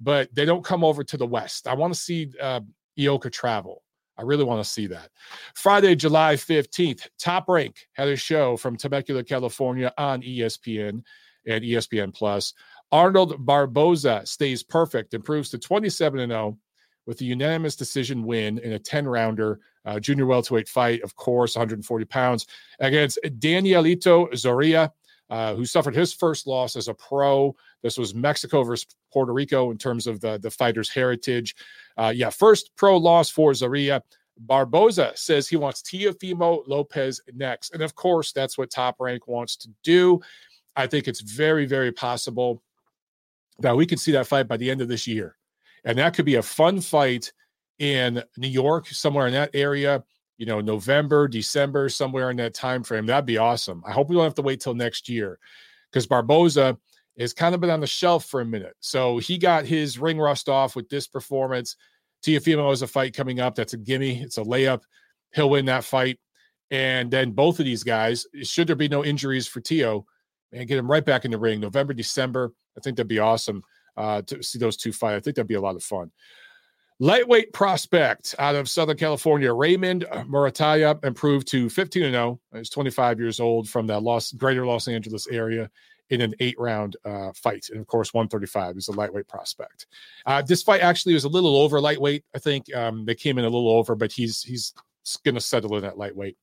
but 0.00 0.32
they 0.34 0.44
don't 0.44 0.64
come 0.64 0.84
over 0.84 1.02
to 1.02 1.16
the 1.16 1.26
West. 1.26 1.66
I 1.66 1.74
want 1.74 1.94
to 1.94 1.98
see 1.98 2.30
uh, 2.40 2.60
Ioka 2.98 3.32
travel. 3.32 3.82
I 4.18 4.22
really 4.22 4.44
want 4.44 4.64
to 4.64 4.70
see 4.70 4.86
that. 4.88 5.10
Friday, 5.54 5.94
July 5.94 6.34
15th, 6.34 7.06
Top 7.18 7.48
Rank 7.48 7.86
had 7.92 8.08
a 8.08 8.16
show 8.16 8.56
from 8.56 8.76
Temecula, 8.76 9.24
California 9.24 9.92
on 9.98 10.22
ESPN 10.22 11.02
and 11.46 11.64
ESPN 11.64 12.14
Plus. 12.14 12.54
Arnold 12.92 13.44
Barboza 13.44 14.22
stays 14.24 14.62
perfect, 14.62 15.14
improves 15.14 15.50
to 15.50 15.58
27 15.58 16.20
and 16.20 16.32
0 16.32 16.58
with 17.06 17.20
a 17.20 17.24
unanimous 17.24 17.76
decision 17.76 18.24
win 18.24 18.58
in 18.58 18.72
a 18.72 18.78
10 18.78 19.06
rounder 19.06 19.60
uh, 19.84 20.00
junior 20.00 20.26
welterweight 20.26 20.68
fight, 20.68 21.02
of 21.02 21.14
course, 21.16 21.54
140 21.54 22.04
pounds, 22.06 22.46
against 22.80 23.18
Danielito 23.24 24.30
Zorrilla, 24.32 24.90
uh, 25.30 25.54
who 25.54 25.64
suffered 25.64 25.94
his 25.94 26.12
first 26.12 26.46
loss 26.46 26.76
as 26.76 26.88
a 26.88 26.94
pro. 26.94 27.54
This 27.82 27.96
was 27.96 28.14
Mexico 28.14 28.62
versus 28.62 28.86
Puerto 29.12 29.32
Rico 29.32 29.70
in 29.70 29.78
terms 29.78 30.06
of 30.06 30.20
the, 30.20 30.38
the 30.38 30.50
fighter's 30.50 30.90
heritage. 30.90 31.54
Uh, 31.96 32.12
yeah, 32.14 32.30
first 32.30 32.70
pro 32.76 32.96
loss 32.96 33.30
for 33.30 33.52
Zorrilla. 33.52 34.02
Barboza 34.38 35.12
says 35.14 35.48
he 35.48 35.56
wants 35.56 35.82
Teofimo 35.82 36.62
Lopez 36.66 37.20
next. 37.32 37.72
And 37.72 37.82
of 37.82 37.94
course, 37.94 38.32
that's 38.32 38.58
what 38.58 38.70
Top 38.70 38.96
Rank 39.00 39.26
wants 39.26 39.56
to 39.56 39.68
do. 39.82 40.20
I 40.74 40.86
think 40.86 41.08
it's 41.08 41.20
very, 41.20 41.64
very 41.64 41.90
possible 41.90 42.62
that 43.60 43.76
we 43.76 43.86
could 43.86 43.98
see 43.98 44.12
that 44.12 44.26
fight 44.26 44.46
by 44.46 44.58
the 44.58 44.70
end 44.70 44.82
of 44.82 44.88
this 44.88 45.06
year 45.06 45.36
and 45.86 45.96
that 45.98 46.14
could 46.14 46.26
be 46.26 46.34
a 46.34 46.42
fun 46.42 46.80
fight 46.80 47.32
in 47.78 48.22
New 48.36 48.48
York, 48.48 48.88
somewhere 48.88 49.28
in 49.28 49.32
that 49.32 49.50
area. 49.54 50.04
You 50.36 50.44
know, 50.44 50.60
November, 50.60 51.28
December, 51.28 51.88
somewhere 51.88 52.30
in 52.30 52.36
that 52.36 52.52
time 52.52 52.82
frame. 52.82 53.06
That'd 53.06 53.24
be 53.24 53.38
awesome. 53.38 53.82
I 53.86 53.92
hope 53.92 54.10
we 54.10 54.16
don't 54.16 54.24
have 54.24 54.34
to 54.34 54.42
wait 54.42 54.60
till 54.60 54.74
next 54.74 55.08
year 55.08 55.38
because 55.90 56.06
Barboza 56.06 56.76
has 57.18 57.32
kind 57.32 57.54
of 57.54 57.62
been 57.62 57.70
on 57.70 57.80
the 57.80 57.86
shelf 57.86 58.26
for 58.26 58.42
a 58.42 58.44
minute. 58.44 58.74
So 58.80 59.16
he 59.16 59.38
got 59.38 59.64
his 59.64 59.98
ring 59.98 60.18
rust 60.18 60.50
off 60.50 60.76
with 60.76 60.90
this 60.90 61.06
performance. 61.06 61.76
Teofimo 62.22 62.68
has 62.68 62.82
a 62.82 62.86
fight 62.86 63.14
coming 63.14 63.40
up. 63.40 63.54
That's 63.54 63.72
a 63.72 63.78
gimme. 63.78 64.20
It's 64.20 64.36
a 64.36 64.42
layup. 64.42 64.82
He'll 65.34 65.48
win 65.48 65.64
that 65.66 65.84
fight. 65.84 66.18
And 66.70 67.10
then 67.10 67.30
both 67.30 67.58
of 67.60 67.64
these 67.64 67.84
guys, 67.84 68.26
should 68.42 68.66
there 68.66 68.76
be 68.76 68.88
no 68.88 69.04
injuries 69.04 69.46
for 69.46 69.60
Tio, 69.60 70.04
and 70.52 70.68
get 70.68 70.78
him 70.78 70.90
right 70.90 71.04
back 71.04 71.24
in 71.24 71.30
the 71.30 71.38
ring. 71.38 71.60
November, 71.60 71.94
December. 71.94 72.52
I 72.76 72.80
think 72.80 72.96
that'd 72.96 73.08
be 73.08 73.20
awesome 73.20 73.62
uh, 73.96 74.22
to 74.22 74.42
see 74.42 74.58
those 74.58 74.76
two 74.76 74.92
fight. 74.92 75.16
I 75.16 75.20
think 75.20 75.36
that'd 75.36 75.48
be 75.48 75.54
a 75.54 75.60
lot 75.60 75.76
of 75.76 75.82
fun. 75.82 76.10
Lightweight 76.98 77.52
prospect 77.52 78.34
out 78.38 78.54
of 78.54 78.70
Southern 78.70 78.96
California, 78.96 79.52
Raymond 79.52 80.06
Muratalla 80.10 81.04
improved 81.04 81.46
to 81.48 81.68
15 81.68 82.10
0. 82.10 82.40
He's 82.54 82.70
25 82.70 83.20
years 83.20 83.38
old 83.38 83.68
from 83.68 83.86
the 83.86 84.00
Los, 84.00 84.32
greater 84.32 84.64
Los 84.64 84.88
Angeles 84.88 85.26
area 85.26 85.70
in 86.10 86.20
an 86.20 86.34
eight 86.40 86.58
round 86.58 86.96
uh, 87.04 87.32
fight. 87.34 87.66
And 87.70 87.80
of 87.80 87.86
course, 87.86 88.14
135 88.14 88.76
is 88.78 88.88
a 88.88 88.92
lightweight 88.92 89.28
prospect. 89.28 89.86
Uh, 90.24 90.40
this 90.40 90.62
fight 90.62 90.80
actually 90.80 91.14
was 91.14 91.24
a 91.24 91.28
little 91.28 91.56
over 91.56 91.80
lightweight. 91.80 92.24
I 92.34 92.38
think 92.38 92.74
um, 92.74 93.04
they 93.04 93.14
came 93.14 93.38
in 93.38 93.44
a 93.44 93.50
little 93.50 93.70
over, 93.70 93.94
but 93.94 94.12
he's 94.12 94.42
he's 94.42 94.72
going 95.24 95.34
to 95.34 95.40
settle 95.40 95.76
in 95.76 95.84
at 95.84 95.98
lightweight. 95.98 96.36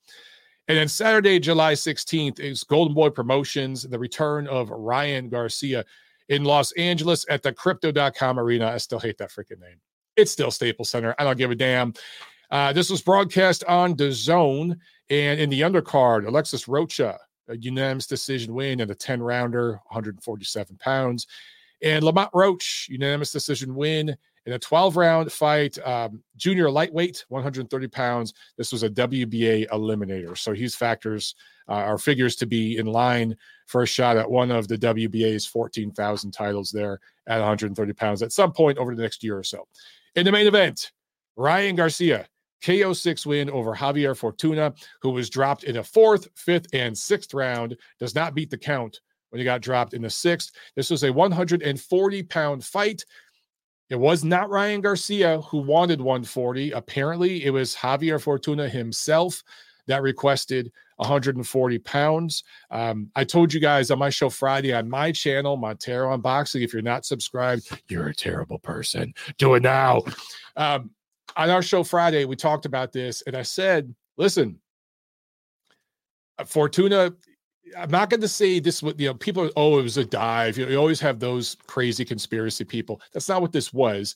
And 0.67 0.77
then 0.77 0.87
Saturday, 0.87 1.39
July 1.39 1.73
16th 1.73 2.39
is 2.39 2.63
Golden 2.63 2.93
Boy 2.93 3.09
Promotions, 3.09 3.83
the 3.83 3.99
return 3.99 4.47
of 4.47 4.69
Ryan 4.69 5.27
Garcia 5.27 5.83
in 6.29 6.43
Los 6.43 6.71
Angeles 6.73 7.25
at 7.29 7.43
the 7.43 7.53
crypto.com 7.53 8.39
arena. 8.39 8.67
I 8.67 8.77
still 8.77 8.99
hate 8.99 9.17
that 9.17 9.31
freaking 9.31 9.59
name. 9.59 9.79
It's 10.15 10.31
still 10.31 10.51
Staples 10.51 10.89
Center. 10.89 11.15
I 11.17 11.23
don't 11.23 11.37
give 11.37 11.51
a 11.51 11.55
damn. 11.55 11.93
Uh, 12.51 12.71
this 12.71 12.89
was 12.89 13.01
broadcast 13.01 13.63
on 13.65 13.95
the 13.95 14.11
zone. 14.11 14.79
And 15.09 15.39
in 15.39 15.49
the 15.49 15.61
undercard, 15.61 16.27
Alexis 16.27 16.67
Rocha, 16.67 17.17
a 17.47 17.57
unanimous 17.57 18.07
decision 18.07 18.53
win 18.53 18.79
in 18.79 18.89
a 18.89 18.95
10 18.95 19.21
rounder, 19.21 19.71
147 19.89 20.77
pounds. 20.77 21.27
And 21.81 22.03
Lamont 22.03 22.29
Roach, 22.33 22.87
unanimous 22.89 23.31
decision 23.31 23.75
win 23.75 24.15
in 24.45 24.53
a 24.53 24.59
12 24.59 24.97
round 24.97 25.31
fight, 25.31 25.77
um, 25.85 26.21
junior 26.35 26.69
lightweight, 26.69 27.25
130 27.29 27.87
pounds. 27.87 28.33
This 28.57 28.71
was 28.71 28.83
a 28.83 28.89
WBA 28.89 29.69
eliminator. 29.69 30.37
So 30.37 30.53
he's 30.53 30.75
factors 30.75 31.35
uh, 31.69 31.73
our 31.73 31.97
figures 31.97 32.35
to 32.37 32.45
be 32.45 32.77
in 32.77 32.85
line 32.85 33.35
for 33.67 33.83
a 33.83 33.87
shot 33.87 34.17
at 34.17 34.29
one 34.29 34.51
of 34.51 34.67
the 34.67 34.77
WBA's 34.77 35.45
14,000 35.45 36.31
titles 36.31 36.71
there 36.71 36.99
at 37.27 37.39
130 37.39 37.93
pounds 37.93 38.21
at 38.21 38.31
some 38.31 38.51
point 38.51 38.77
over 38.77 38.95
the 38.95 39.01
next 39.01 39.23
year 39.23 39.37
or 39.37 39.43
so. 39.43 39.65
In 40.15 40.25
the 40.25 40.31
main 40.31 40.47
event, 40.47 40.91
Ryan 41.35 41.75
Garcia, 41.75 42.27
KO 42.63 42.93
6 42.93 43.25
win 43.25 43.49
over 43.49 43.73
Javier 43.73 44.15
Fortuna, 44.15 44.73
who 45.01 45.11
was 45.11 45.29
dropped 45.29 45.63
in 45.63 45.77
a 45.77 45.83
fourth, 45.83 46.27
fifth, 46.35 46.67
and 46.73 46.97
sixth 46.97 47.33
round, 47.33 47.75
does 47.99 48.15
not 48.15 48.35
beat 48.35 48.49
the 48.49 48.57
count 48.57 48.99
when 49.29 49.39
he 49.39 49.43
got 49.43 49.61
dropped 49.61 49.93
in 49.93 50.01
the 50.01 50.09
sixth. 50.09 50.51
This 50.75 50.89
was 50.89 51.03
a 51.03 51.11
140 51.11 52.23
pound 52.23 52.63
fight. 52.63 53.03
It 53.93 53.99
was 53.99 54.23
not 54.23 54.49
Ryan 54.49 54.81
Garcia 54.81 55.39
who 55.41 55.59
wanted 55.59 56.01
140. 56.01 56.71
Apparently, 56.71 57.45
it 57.45 57.51
was 57.51 57.75
Javier 57.75 58.19
Fortuna 58.19 58.67
himself 58.67 59.43
that 59.85 60.01
requested 60.01 60.71
140 60.95 61.77
pounds. 61.77 62.43
Um, 62.71 63.11
I 63.15 63.23
told 63.23 63.53
you 63.53 63.59
guys 63.59 63.91
on 63.91 63.99
my 63.99 64.09
show 64.09 64.31
Friday 64.31 64.73
on 64.73 64.89
my 64.89 65.11
channel, 65.11 65.57
Montero 65.57 66.11
on 66.11 66.21
Boxing. 66.21 66.63
If 66.63 66.73
you're 66.73 66.81
not 66.81 67.05
subscribed, 67.05 67.69
you're 67.87 68.07
a 68.07 68.15
terrible 68.15 68.57
person. 68.57 69.13
Do 69.37 69.53
it 69.53 69.61
now. 69.61 70.01
Um, 70.55 70.89
on 71.35 71.51
our 71.51 71.61
show 71.61 71.83
Friday, 71.83 72.25
we 72.25 72.35
talked 72.35 72.65
about 72.65 72.93
this, 72.93 73.21
and 73.27 73.37
I 73.37 73.43
said, 73.43 73.93
listen, 74.17 74.59
uh, 76.39 76.45
Fortuna. 76.45 77.13
I'm 77.77 77.91
not 77.91 78.09
going 78.09 78.21
to 78.21 78.27
say 78.27 78.59
this. 78.59 78.83
What 78.83 78.99
you 78.99 79.07
know, 79.07 79.13
people. 79.13 79.45
Are, 79.45 79.51
oh, 79.55 79.79
it 79.79 79.83
was 79.83 79.97
a 79.97 80.05
dive. 80.05 80.57
You, 80.57 80.65
know, 80.65 80.71
you 80.71 80.77
always 80.77 80.99
have 80.99 81.19
those 81.19 81.55
crazy 81.67 82.05
conspiracy 82.05 82.63
people. 82.63 83.01
That's 83.13 83.29
not 83.29 83.41
what 83.41 83.51
this 83.51 83.73
was. 83.73 84.15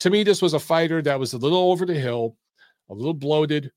To 0.00 0.10
me, 0.10 0.24
this 0.24 0.42
was 0.42 0.54
a 0.54 0.58
fighter 0.58 1.02
that 1.02 1.18
was 1.18 1.32
a 1.32 1.38
little 1.38 1.70
over 1.70 1.86
the 1.86 1.94
hill, 1.94 2.36
a 2.90 2.94
little 2.94 3.14
bloated, 3.14 3.70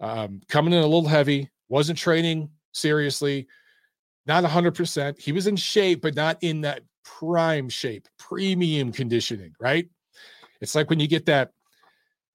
um, 0.00 0.40
coming 0.48 0.72
in 0.72 0.80
a 0.80 0.86
little 0.86 1.08
heavy, 1.08 1.50
wasn't 1.68 1.98
training 1.98 2.50
seriously, 2.72 3.46
not 4.26 4.44
100%. 4.44 5.18
He 5.20 5.32
was 5.32 5.46
in 5.46 5.56
shape, 5.56 6.02
but 6.02 6.14
not 6.14 6.38
in 6.42 6.60
that 6.62 6.82
prime 7.04 7.68
shape, 7.68 8.08
premium 8.18 8.92
conditioning, 8.92 9.52
right? 9.60 9.88
It's 10.60 10.74
like 10.74 10.90
when 10.90 11.00
you 11.00 11.08
get 11.08 11.26
that 11.26 11.50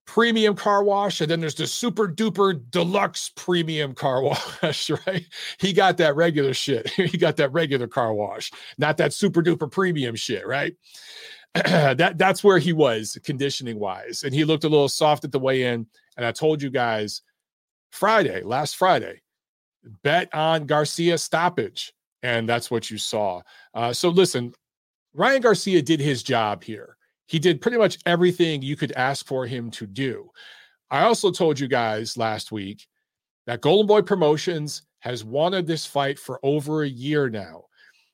premium 0.07 0.55
car 0.55 0.83
wash 0.83 1.21
and 1.21 1.29
then 1.29 1.41
there's 1.41 1.53
the 1.53 1.67
super 1.67 2.07
duper 2.07 2.59
deluxe 2.71 3.29
premium 3.35 3.93
car 3.93 4.21
wash, 4.63 4.89
right? 5.05 5.27
He 5.59 5.73
got 5.73 5.97
that 5.97 6.15
regular 6.15 6.53
shit. 6.53 6.89
he 6.91 7.17
got 7.17 7.37
that 7.37 7.51
regular 7.51 7.87
car 7.87 8.13
wash, 8.13 8.51
not 8.79 8.97
that 8.97 9.13
super 9.13 9.43
duper 9.43 9.69
premium 9.69 10.15
shit, 10.15 10.47
right? 10.47 10.75
that 11.53 12.17
that's 12.17 12.43
where 12.43 12.57
he 12.57 12.73
was 12.73 13.17
conditioning 13.23 13.79
wise. 13.79 14.23
And 14.23 14.33
he 14.33 14.45
looked 14.45 14.63
a 14.63 14.69
little 14.69 14.89
soft 14.89 15.23
at 15.23 15.31
the 15.31 15.39
weigh 15.39 15.63
in. 15.63 15.85
And 16.15 16.25
I 16.25 16.31
told 16.31 16.61
you 16.61 16.69
guys 16.69 17.21
Friday, 17.91 18.41
last 18.43 18.75
Friday, 18.77 19.21
bet 20.03 20.33
on 20.33 20.65
Garcia 20.65 21.17
stoppage. 21.17 21.93
And 22.23 22.49
that's 22.49 22.71
what 22.71 22.89
you 22.89 22.97
saw. 22.97 23.41
Uh, 23.73 23.93
so 23.93 24.09
listen, 24.09 24.53
Ryan 25.13 25.41
Garcia 25.41 25.81
did 25.81 25.99
his 25.99 26.23
job 26.23 26.63
here. 26.63 26.96
He 27.27 27.39
did 27.39 27.61
pretty 27.61 27.77
much 27.77 27.99
everything 28.05 28.61
you 28.61 28.75
could 28.75 28.93
ask 28.93 29.25
for 29.25 29.45
him 29.45 29.69
to 29.71 29.85
do. 29.85 30.31
I 30.89 31.03
also 31.03 31.31
told 31.31 31.59
you 31.59 31.67
guys 31.67 32.17
last 32.17 32.51
week 32.51 32.87
that 33.45 33.61
Golden 33.61 33.85
Boy 33.85 34.01
Promotions 34.01 34.83
has 34.99 35.23
wanted 35.23 35.67
this 35.67 35.85
fight 35.85 36.17
for 36.17 36.39
over 36.43 36.83
a 36.83 36.89
year 36.89 37.29
now. 37.29 37.65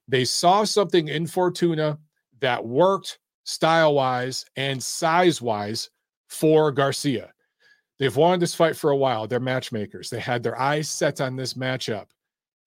They 0.08 0.26
saw 0.26 0.64
something 0.64 1.08
in 1.08 1.28
Fortuna 1.28 2.00
that 2.42 2.66
worked 2.66 3.20
style 3.46 3.94
wise 3.94 4.46
and 4.56 4.82
size 4.82 5.42
wise 5.42 5.90
for 6.28 6.72
Garcia. 6.72 7.32
They've 8.00 8.16
wanted 8.16 8.40
this 8.40 8.56
fight 8.56 8.76
for 8.76 8.90
a 8.90 8.98
while. 8.98 9.28
They're 9.28 9.40
matchmakers. 9.40 10.10
They 10.10 10.20
had 10.20 10.44
their 10.44 10.60
eyes 10.60 10.90
set 10.90 11.22
on 11.22 11.36
this 11.36 11.54
matchup. 11.54 12.08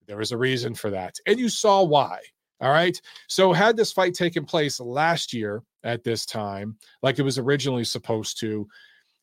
There 0.07 0.17
was 0.17 0.33
a 0.33 0.39
reason 0.39 0.75
for 0.75 0.91
that. 0.91 1.17
And 1.27 1.39
you 1.39 1.49
saw 1.49 1.83
why. 1.83 2.21
All 2.61 2.71
right. 2.71 2.99
So, 3.29 3.53
had 3.53 3.77
this 3.77 3.93
fight 3.93 4.15
taken 4.15 4.45
place 4.45 4.81
last 4.81 5.33
year 5.33 5.63
at 5.87 6.05
this 6.05 6.27
time, 6.27 6.77
like 7.03 7.19
it 7.19 7.23
was 7.23 7.39
originally 7.39 7.85
supposed 7.85 8.39
to, 8.41 8.69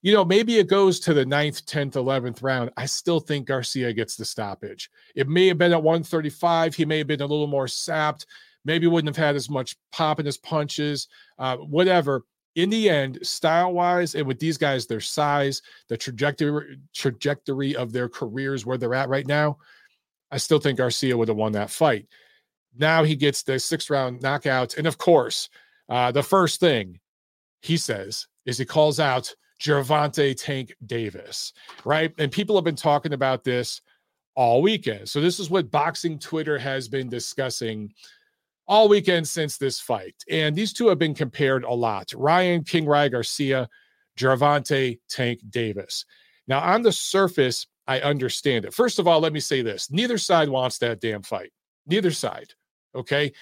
you 0.02 0.14
know, 0.14 0.26
maybe 0.26 0.58
it 0.58 0.68
goes 0.68 1.00
to 1.02 1.14
the 1.14 1.26
ninth, 1.26 1.66
10th, 1.66 1.94
11th 1.94 2.42
round. 2.42 2.72
I 2.76 2.86
still 2.86 3.20
think 3.20 3.48
Garcia 3.48 3.94
gets 3.94 4.16
the 4.16 4.26
stoppage. 4.26 4.90
It 5.16 5.30
may 5.30 5.48
have 5.48 5.58
been 5.58 5.72
at 5.72 5.84
135. 5.84 6.76
He 6.76 6.86
may 6.86 6.98
have 6.98 7.08
been 7.08 7.22
a 7.22 7.26
little 7.26 7.48
more 7.48 7.68
sapped. 7.68 8.26
Maybe 8.66 8.88
wouldn't 8.88 9.16
have 9.16 9.24
had 9.24 9.36
as 9.36 9.50
much 9.50 9.78
pop 9.92 10.20
in 10.20 10.26
his 10.26 10.38
punches, 10.38 11.08
uh, 11.38 11.58
whatever. 11.58 12.24
In 12.56 12.70
the 12.70 12.90
end, 12.90 13.20
style 13.26 13.74
wise, 13.74 14.14
and 14.14 14.28
with 14.28 14.40
these 14.40 14.58
guys, 14.58 14.86
their 14.86 15.00
size, 15.00 15.62
the 15.90 15.98
trajectory 15.98 16.78
trajectory 16.94 17.76
of 17.76 17.92
their 17.92 18.08
careers, 18.08 18.66
where 18.66 18.78
they're 18.78 18.94
at 18.94 19.10
right 19.10 19.26
now, 19.26 19.58
I 20.32 20.38
still 20.38 20.60
think 20.60 20.78
Garcia 20.78 21.18
would 21.18 21.30
have 21.30 21.38
won 21.38 21.54
that 21.54 21.72
fight. 21.72 22.08
Now 22.78 23.04
he 23.04 23.16
gets 23.16 23.44
the 23.44 23.60
six 23.60 23.90
round 23.90 24.22
knockouts. 24.22 24.78
And 24.78 24.88
of 24.88 24.98
course, 24.98 25.50
uh, 25.90 26.12
the 26.12 26.24
first 26.24 26.60
thing 26.60 27.00
he 27.62 27.78
says 27.78 28.28
is 28.46 28.58
he 28.58 28.66
calls 28.66 29.00
out 29.00 29.34
Gervonta 29.62 30.36
Tank 30.36 30.74
Davis, 30.86 31.54
right? 31.86 32.14
And 32.18 32.32
people 32.32 32.56
have 32.56 32.66
been 32.66 32.76
talking 32.76 33.14
about 33.14 33.44
this 33.44 33.82
all 34.36 34.62
weekend. 34.62 35.08
So 35.08 35.22
this 35.22 35.40
is 35.40 35.50
what 35.50 35.72
boxing 35.72 36.20
Twitter 36.20 36.58
has 36.58 36.88
been 36.88 37.10
discussing 37.10 37.94
all 38.68 38.90
weekend 38.90 39.28
since 39.28 39.58
this 39.58 39.80
fight. 39.80 40.16
And 40.30 40.56
these 40.56 40.74
two 40.74 40.88
have 40.88 41.00
been 41.00 41.14
compared 41.14 41.64
a 41.64 41.74
lot. 41.74 42.12
Ryan 42.16 42.64
King 42.64 42.86
Rye 42.86 43.10
Garcia, 43.10 43.70
Gervonta 44.18 45.00
Tank 45.10 45.40
Davis. 45.50 46.06
Now, 46.48 46.60
on 46.60 46.82
the 46.82 46.92
surface, 46.92 47.68
I 47.88 48.00
understand 48.02 48.66
it. 48.66 48.74
First 48.74 49.00
of 49.00 49.08
all, 49.08 49.20
let 49.20 49.34
me 49.34 49.40
say 49.40 49.62
this 49.62 49.92
neither 49.92 50.18
side 50.18 50.50
wants 50.50 50.78
that 50.80 51.02
damn 51.02 51.22
fight. 51.22 51.52
Neither 51.86 52.12
side. 52.12 52.54
Okay. 52.96 53.34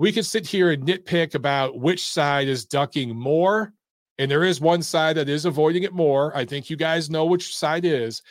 We 0.00 0.12
could 0.12 0.24
sit 0.24 0.46
here 0.46 0.70
and 0.70 0.82
nitpick 0.82 1.34
about 1.34 1.78
which 1.78 2.02
side 2.02 2.48
is 2.48 2.64
ducking 2.64 3.14
more. 3.14 3.74
And 4.18 4.30
there 4.30 4.44
is 4.44 4.58
one 4.58 4.80
side 4.80 5.18
that 5.18 5.28
is 5.28 5.44
avoiding 5.44 5.82
it 5.82 5.92
more. 5.92 6.34
I 6.34 6.46
think 6.46 6.70
you 6.70 6.76
guys 6.76 7.10
know 7.10 7.26
which 7.26 7.54
side 7.54 7.84
is. 7.84 8.22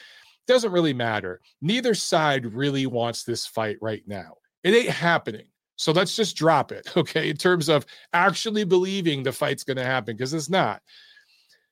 Doesn't 0.48 0.72
really 0.72 0.96
matter. 0.96 1.42
Neither 1.62 1.94
side 1.94 2.56
really 2.56 2.88
wants 2.88 3.24
this 3.24 3.46
fight 3.46 3.78
right 3.82 4.02
now. 4.08 4.38
It 4.64 4.74
ain't 4.74 4.90
happening. 4.90 5.46
So 5.76 5.92
let's 5.92 6.16
just 6.16 6.36
drop 6.36 6.72
it, 6.72 6.90
okay, 6.98 7.30
in 7.30 7.38
terms 7.38 7.70
of 7.70 7.86
actually 8.14 8.64
believing 8.64 9.22
the 9.22 9.32
fight's 9.32 9.64
going 9.64 9.78
to 9.78 9.86
happen, 9.86 10.18
because 10.18 10.34
it's 10.34 10.50
not. 10.50 10.82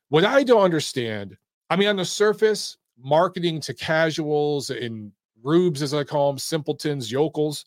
What 0.10 0.26
I 0.26 0.44
don't 0.44 0.62
understand, 0.62 1.36
I 1.72 1.76
mean, 1.76 1.88
on 1.88 1.96
the 1.96 2.06
surface, 2.06 2.78
marketing 3.04 3.62
to 3.62 3.74
casuals 3.74 4.70
and 4.70 5.12
rubes, 5.42 5.82
as 5.82 5.96
I 5.96 6.04
call 6.04 6.32
them, 6.32 6.38
simpletons, 6.38 7.12
yokels, 7.12 7.66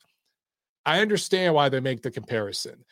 I 0.86 1.00
understand 1.00 1.54
why 1.54 1.68
they 1.68 1.80
make 1.80 2.02
the 2.02 2.10
comparison. 2.10 2.84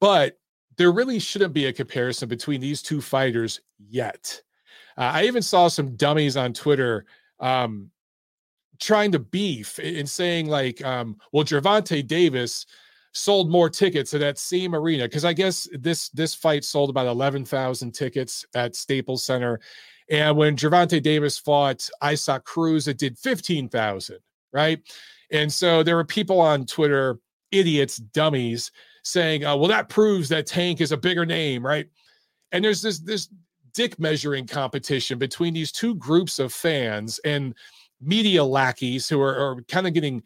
But 0.00 0.38
there 0.76 0.92
really 0.92 1.18
shouldn't 1.18 1.52
be 1.52 1.66
a 1.66 1.72
comparison 1.72 2.28
between 2.28 2.60
these 2.60 2.82
two 2.82 3.00
fighters 3.00 3.60
yet. 3.78 4.40
Uh, 4.96 5.10
I 5.14 5.24
even 5.24 5.42
saw 5.42 5.68
some 5.68 5.96
dummies 5.96 6.36
on 6.36 6.52
Twitter 6.52 7.04
um, 7.40 7.90
trying 8.80 9.12
to 9.12 9.18
beef 9.18 9.78
and 9.78 10.08
saying, 10.08 10.48
like, 10.48 10.84
um, 10.84 11.16
well, 11.32 11.44
Gervonta 11.44 12.06
Davis 12.06 12.66
sold 13.12 13.50
more 13.50 13.70
tickets 13.70 14.14
at 14.14 14.20
that 14.20 14.38
same 14.38 14.74
arena 14.74 15.04
because 15.04 15.24
I 15.24 15.32
guess 15.32 15.68
this 15.72 16.08
this 16.10 16.34
fight 16.34 16.64
sold 16.64 16.90
about 16.90 17.06
eleven 17.06 17.44
thousand 17.44 17.92
tickets 17.92 18.44
at 18.54 18.76
Staples 18.76 19.24
Center, 19.24 19.60
and 20.10 20.36
when 20.36 20.56
Gervonta 20.56 21.02
Davis 21.02 21.38
fought 21.38 21.88
Isaac 22.02 22.44
Cruz, 22.44 22.86
it 22.86 22.98
did 22.98 23.18
fifteen 23.18 23.68
thousand, 23.68 24.18
right? 24.52 24.80
And 25.30 25.52
so 25.52 25.82
there 25.82 25.96
were 25.96 26.04
people 26.04 26.40
on 26.40 26.66
Twitter, 26.66 27.18
idiots, 27.52 27.98
dummies, 27.98 28.70
saying, 29.02 29.44
uh, 29.44 29.56
"Well, 29.56 29.68
that 29.68 29.88
proves 29.88 30.28
that 30.30 30.46
Tank 30.46 30.80
is 30.80 30.92
a 30.92 30.96
bigger 30.96 31.26
name, 31.26 31.64
right?" 31.64 31.88
And 32.52 32.64
there's 32.64 32.82
this 32.82 32.98
this 33.00 33.28
dick 33.74 33.98
measuring 33.98 34.46
competition 34.46 35.18
between 35.18 35.54
these 35.54 35.70
two 35.70 35.94
groups 35.96 36.38
of 36.38 36.52
fans 36.52 37.20
and 37.24 37.54
media 38.00 38.42
lackeys 38.42 39.08
who 39.08 39.20
are, 39.20 39.36
are 39.36 39.62
kind 39.68 39.86
of 39.86 39.92
getting 39.92 40.22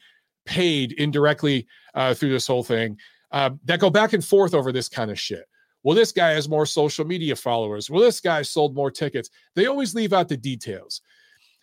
paid 0.47 0.93
indirectly 0.93 1.67
uh, 1.95 2.15
through 2.15 2.31
this 2.31 2.47
whole 2.47 2.63
thing 2.63 2.97
uh, 3.33 3.51
that 3.65 3.81
go 3.81 3.91
back 3.91 4.13
and 4.13 4.25
forth 4.25 4.55
over 4.55 4.73
this 4.73 4.89
kind 4.89 5.11
of 5.11 5.19
shit. 5.19 5.45
Well, 5.83 5.97
this 5.97 6.13
guy 6.13 6.31
has 6.31 6.49
more 6.49 6.67
social 6.67 7.05
media 7.05 7.35
followers. 7.35 7.91
Well, 7.91 8.03
this 8.03 8.21
guy 8.21 8.43
sold 8.43 8.75
more 8.75 8.91
tickets. 8.91 9.31
They 9.55 9.67
always 9.67 9.95
leave 9.95 10.13
out 10.13 10.29
the 10.29 10.37
details. 10.37 11.01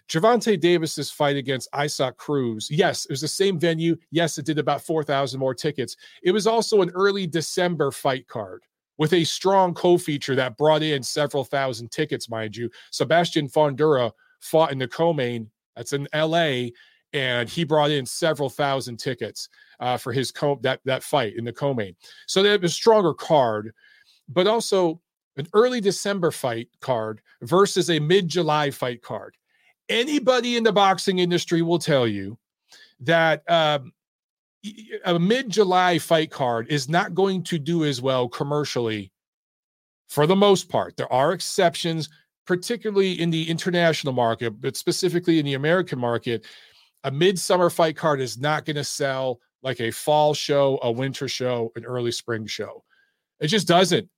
Gervonta 0.09 0.59
Davis's 0.59 1.11
fight 1.11 1.37
against 1.37 1.69
Isaac 1.71 2.17
Cruz, 2.17 2.67
yes, 2.71 3.05
it 3.05 3.11
was 3.11 3.21
the 3.21 3.27
same 3.27 3.59
venue. 3.59 3.95
Yes, 4.09 4.39
it 4.39 4.45
did 4.45 4.57
about 4.57 4.81
4,000 4.81 5.39
more 5.39 5.53
tickets. 5.53 5.95
It 6.23 6.31
was 6.31 6.47
also 6.47 6.81
an 6.81 6.89
early 6.95 7.27
December 7.27 7.91
fight 7.91 8.27
card 8.27 8.63
with 8.97 9.13
a 9.13 9.23
strong 9.23 9.73
co 9.73 9.99
feature 9.99 10.35
that 10.35 10.57
brought 10.57 10.81
in 10.81 11.03
several 11.03 11.43
thousand 11.43 11.91
tickets, 11.91 12.27
mind 12.27 12.55
you. 12.55 12.71
Sebastian 12.91 13.47
Fundora 13.47 14.11
fought 14.39 14.71
in 14.71 14.79
the 14.79 14.87
co 14.87 15.13
main, 15.13 15.47
that's 15.75 15.93
in 15.93 16.07
LA, 16.13 16.69
and 17.13 17.47
he 17.47 17.63
brought 17.63 17.91
in 17.91 18.05
several 18.05 18.49
thousand 18.49 18.97
tickets 18.97 19.47
uh, 19.79 19.95
for 19.95 20.11
his 20.11 20.31
co- 20.31 20.59
that, 20.63 20.81
that 20.85 21.03
fight 21.03 21.35
in 21.37 21.45
the 21.45 21.53
co 21.53 21.71
main. 21.71 21.95
So 22.25 22.41
they 22.41 22.49
have 22.49 22.63
a 22.63 22.69
stronger 22.69 23.13
card, 23.13 23.73
but 24.27 24.47
also 24.47 25.01
an 25.37 25.47
early 25.53 25.81
December 25.81 26.31
fight 26.31 26.67
card 26.81 27.21
versus 27.43 27.91
a 27.91 27.99
mid 27.99 28.27
July 28.27 28.71
fight 28.71 29.03
card 29.03 29.35
anybody 29.89 30.55
in 30.55 30.63
the 30.63 30.71
boxing 30.71 31.19
industry 31.19 31.61
will 31.61 31.79
tell 31.79 32.07
you 32.07 32.37
that 33.01 33.49
um, 33.49 33.91
a 35.05 35.17
mid 35.17 35.49
July 35.49 35.99
fight 35.99 36.31
card 36.31 36.67
is 36.69 36.89
not 36.89 37.15
going 37.15 37.43
to 37.43 37.57
do 37.57 37.85
as 37.85 38.01
well 38.01 38.27
commercially 38.27 39.11
for 40.07 40.27
the 40.27 40.35
most 40.35 40.69
part. 40.69 40.97
There 40.97 41.11
are 41.11 41.33
exceptions, 41.33 42.09
particularly 42.45 43.19
in 43.19 43.29
the 43.29 43.49
international 43.49 44.13
market, 44.13 44.59
but 44.61 44.75
specifically 44.75 45.39
in 45.39 45.45
the 45.45 45.53
American 45.53 45.99
market. 45.99 46.45
A 47.05 47.11
midsummer 47.11 47.69
fight 47.69 47.95
card 47.95 48.19
is 48.19 48.37
not 48.37 48.65
going 48.65 48.75
to 48.75 48.83
sell 48.83 49.39
like 49.61 49.79
a 49.79 49.91
fall 49.91 50.33
show, 50.33 50.79
a 50.81 50.91
winter 50.91 51.27
show, 51.27 51.71
an 51.75 51.85
early 51.85 52.11
spring 52.11 52.45
show. 52.45 52.83
It 53.39 53.47
just 53.47 53.67
doesn't. 53.67 54.09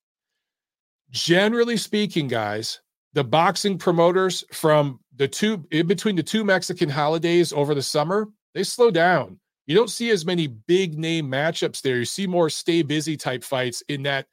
Generally 1.11 1.77
speaking, 1.77 2.27
guys, 2.27 2.79
the 3.13 3.23
boxing 3.23 3.77
promoters 3.77 4.43
from 4.51 4.99
the 5.21 5.27
two 5.27 5.63
in 5.69 5.85
between 5.85 6.15
the 6.15 6.23
two 6.23 6.43
Mexican 6.43 6.89
holidays 6.89 7.53
over 7.53 7.75
the 7.75 7.81
summer, 7.83 8.27
they 8.55 8.63
slow 8.63 8.89
down. 8.89 9.39
You 9.67 9.75
don't 9.75 9.91
see 9.91 10.09
as 10.09 10.25
many 10.25 10.47
big 10.47 10.97
name 10.97 11.29
matchups 11.29 11.83
there. 11.83 11.97
You 11.97 12.05
see 12.05 12.25
more 12.25 12.49
stay 12.49 12.81
busy 12.81 13.15
type 13.15 13.43
fights 13.43 13.83
in 13.87 14.01
that 14.01 14.25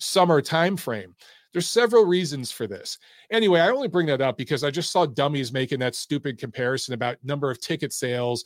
summer 0.00 0.42
time 0.42 0.76
frame. 0.76 1.14
There's 1.52 1.68
several 1.68 2.06
reasons 2.06 2.50
for 2.50 2.66
this. 2.66 2.98
Anyway, 3.30 3.60
I 3.60 3.68
only 3.68 3.86
bring 3.86 4.06
that 4.06 4.20
up 4.20 4.36
because 4.36 4.64
I 4.64 4.72
just 4.72 4.90
saw 4.90 5.06
dummies 5.06 5.52
making 5.52 5.78
that 5.78 5.94
stupid 5.94 6.38
comparison 6.38 6.92
about 6.92 7.18
number 7.22 7.48
of 7.48 7.60
ticket 7.60 7.92
sales. 7.92 8.44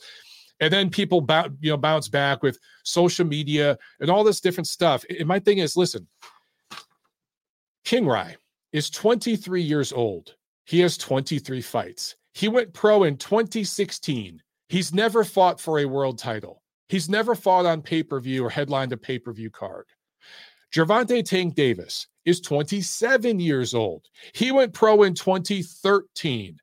And 0.59 0.71
then 0.71 0.91
people 0.91 1.19
bounce, 1.19 1.55
you 1.61 1.71
know, 1.71 1.77
bounce 1.77 2.09
back 2.09 2.43
with 2.43 2.59
social 2.83 3.25
media 3.25 3.75
and 3.99 4.11
all 4.11 4.23
this 4.23 4.39
different 4.39 4.67
stuff. 4.67 5.03
And 5.09 5.27
my 5.27 5.39
thing 5.39 5.57
is, 5.57 5.75
listen, 5.75 6.07
King 7.85 8.05
Rye, 8.05 8.35
is 8.71 8.91
23 8.91 9.63
years 9.63 9.91
old. 9.91 10.35
He 10.67 10.81
has 10.81 10.97
23 10.97 11.61
fights. 11.61 12.17
He 12.33 12.49
went 12.49 12.73
pro 12.73 13.03
in 13.03 13.15
2016. 13.17 14.43
He's 14.67 14.93
never 14.93 15.23
fought 15.23 15.61
for 15.61 15.79
a 15.79 15.85
world 15.85 16.19
title. 16.19 16.61
He's 16.89 17.09
never 17.09 17.35
fought 17.35 17.65
on 17.65 17.81
pay 17.81 18.03
per 18.03 18.19
view 18.19 18.45
or 18.45 18.49
headlined 18.49 18.91
a 18.91 18.97
pay 18.97 19.17
per 19.17 19.31
view 19.31 19.49
card. 19.49 19.85
Gervonta 20.75 21.23
Tank 21.23 21.55
Davis 21.55 22.07
is 22.25 22.41
27 22.41 23.39
years 23.39 23.73
old. 23.73 24.07
He 24.33 24.51
went 24.51 24.73
pro 24.73 25.03
in 25.03 25.13
2013. 25.13 26.57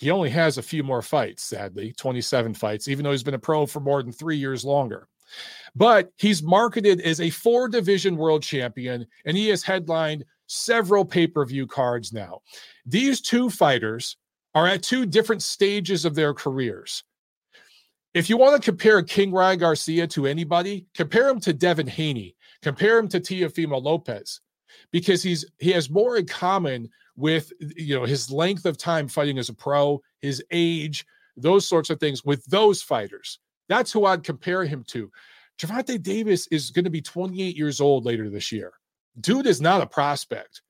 He 0.00 0.10
only 0.10 0.30
has 0.30 0.58
a 0.58 0.62
few 0.62 0.82
more 0.82 1.02
fights, 1.02 1.44
sadly, 1.44 1.94
27 1.96 2.54
fights, 2.54 2.88
even 2.88 3.04
though 3.04 3.12
he's 3.12 3.22
been 3.22 3.34
a 3.34 3.38
pro 3.38 3.66
for 3.66 3.78
more 3.78 4.02
than 4.02 4.12
three 4.12 4.36
years 4.36 4.64
longer. 4.64 5.06
But 5.76 6.10
he's 6.18 6.42
marketed 6.42 7.00
as 7.02 7.20
a 7.20 7.30
four 7.30 7.68
division 7.68 8.16
world 8.16 8.42
champion, 8.42 9.06
and 9.24 9.36
he 9.36 9.48
has 9.48 9.62
headlined 9.62 10.24
several 10.46 11.04
pay 11.04 11.26
per 11.26 11.44
view 11.44 11.66
cards 11.66 12.12
now. 12.12 12.40
These 12.86 13.20
two 13.20 13.50
fighters 13.50 14.16
are 14.54 14.66
at 14.66 14.82
two 14.82 15.06
different 15.06 15.42
stages 15.42 16.04
of 16.04 16.14
their 16.14 16.32
careers. 16.32 17.02
If 18.14 18.30
you 18.30 18.36
want 18.36 18.60
to 18.60 18.64
compare 18.64 19.02
King 19.02 19.32
Ryan 19.32 19.58
Garcia 19.58 20.06
to 20.08 20.26
anybody, 20.26 20.86
compare 20.94 21.28
him 21.28 21.40
to 21.40 21.52
Devin 21.52 21.88
Haney, 21.88 22.36
compare 22.62 22.98
him 22.98 23.08
to 23.08 23.18
Teofimo 23.18 23.82
Lopez, 23.82 24.40
because 24.92 25.22
he's 25.22 25.44
he 25.58 25.72
has 25.72 25.90
more 25.90 26.16
in 26.16 26.26
common 26.26 26.88
with 27.16 27.52
you 27.76 27.98
know 27.98 28.04
his 28.04 28.30
length 28.30 28.66
of 28.66 28.78
time 28.78 29.08
fighting 29.08 29.38
as 29.38 29.48
a 29.48 29.54
pro, 29.54 30.00
his 30.20 30.42
age, 30.52 31.04
those 31.36 31.66
sorts 31.66 31.90
of 31.90 31.98
things 31.98 32.24
with 32.24 32.44
those 32.46 32.82
fighters. 32.82 33.40
That's 33.68 33.92
who 33.92 34.04
I'd 34.04 34.22
compare 34.22 34.64
him 34.64 34.84
to. 34.88 35.10
Gervonta 35.58 36.00
Davis 36.00 36.46
is 36.48 36.70
going 36.70 36.84
to 36.84 36.90
be 36.90 37.00
28 37.00 37.56
years 37.56 37.80
old 37.80 38.04
later 38.04 38.28
this 38.28 38.52
year. 38.52 38.72
Dude 39.20 39.46
is 39.46 39.60
not 39.60 39.82
a 39.82 39.86
prospect. 39.86 40.62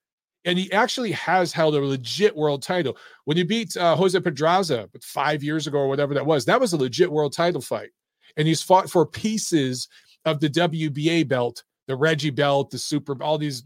And 0.44 0.58
he 0.58 0.70
actually 0.72 1.12
has 1.12 1.52
held 1.52 1.74
a 1.74 1.80
legit 1.80 2.36
world 2.36 2.62
title. 2.62 2.98
When 3.24 3.36
he 3.36 3.44
beat 3.44 3.76
uh, 3.76 3.96
Jose 3.96 4.18
Pedraza 4.20 4.88
five 5.02 5.42
years 5.42 5.66
ago 5.66 5.78
or 5.78 5.88
whatever 5.88 6.12
that 6.14 6.26
was, 6.26 6.44
that 6.44 6.60
was 6.60 6.74
a 6.74 6.76
legit 6.76 7.10
world 7.10 7.32
title 7.32 7.62
fight. 7.62 7.90
And 8.36 8.46
he's 8.46 8.62
fought 8.62 8.90
for 8.90 9.06
pieces 9.06 9.88
of 10.26 10.40
the 10.40 10.50
WBA 10.50 11.28
belt, 11.28 11.62
the 11.86 11.96
Reggie 11.96 12.30
belt, 12.30 12.70
the 12.70 12.78
Super, 12.78 13.20
all 13.22 13.38
these. 13.38 13.62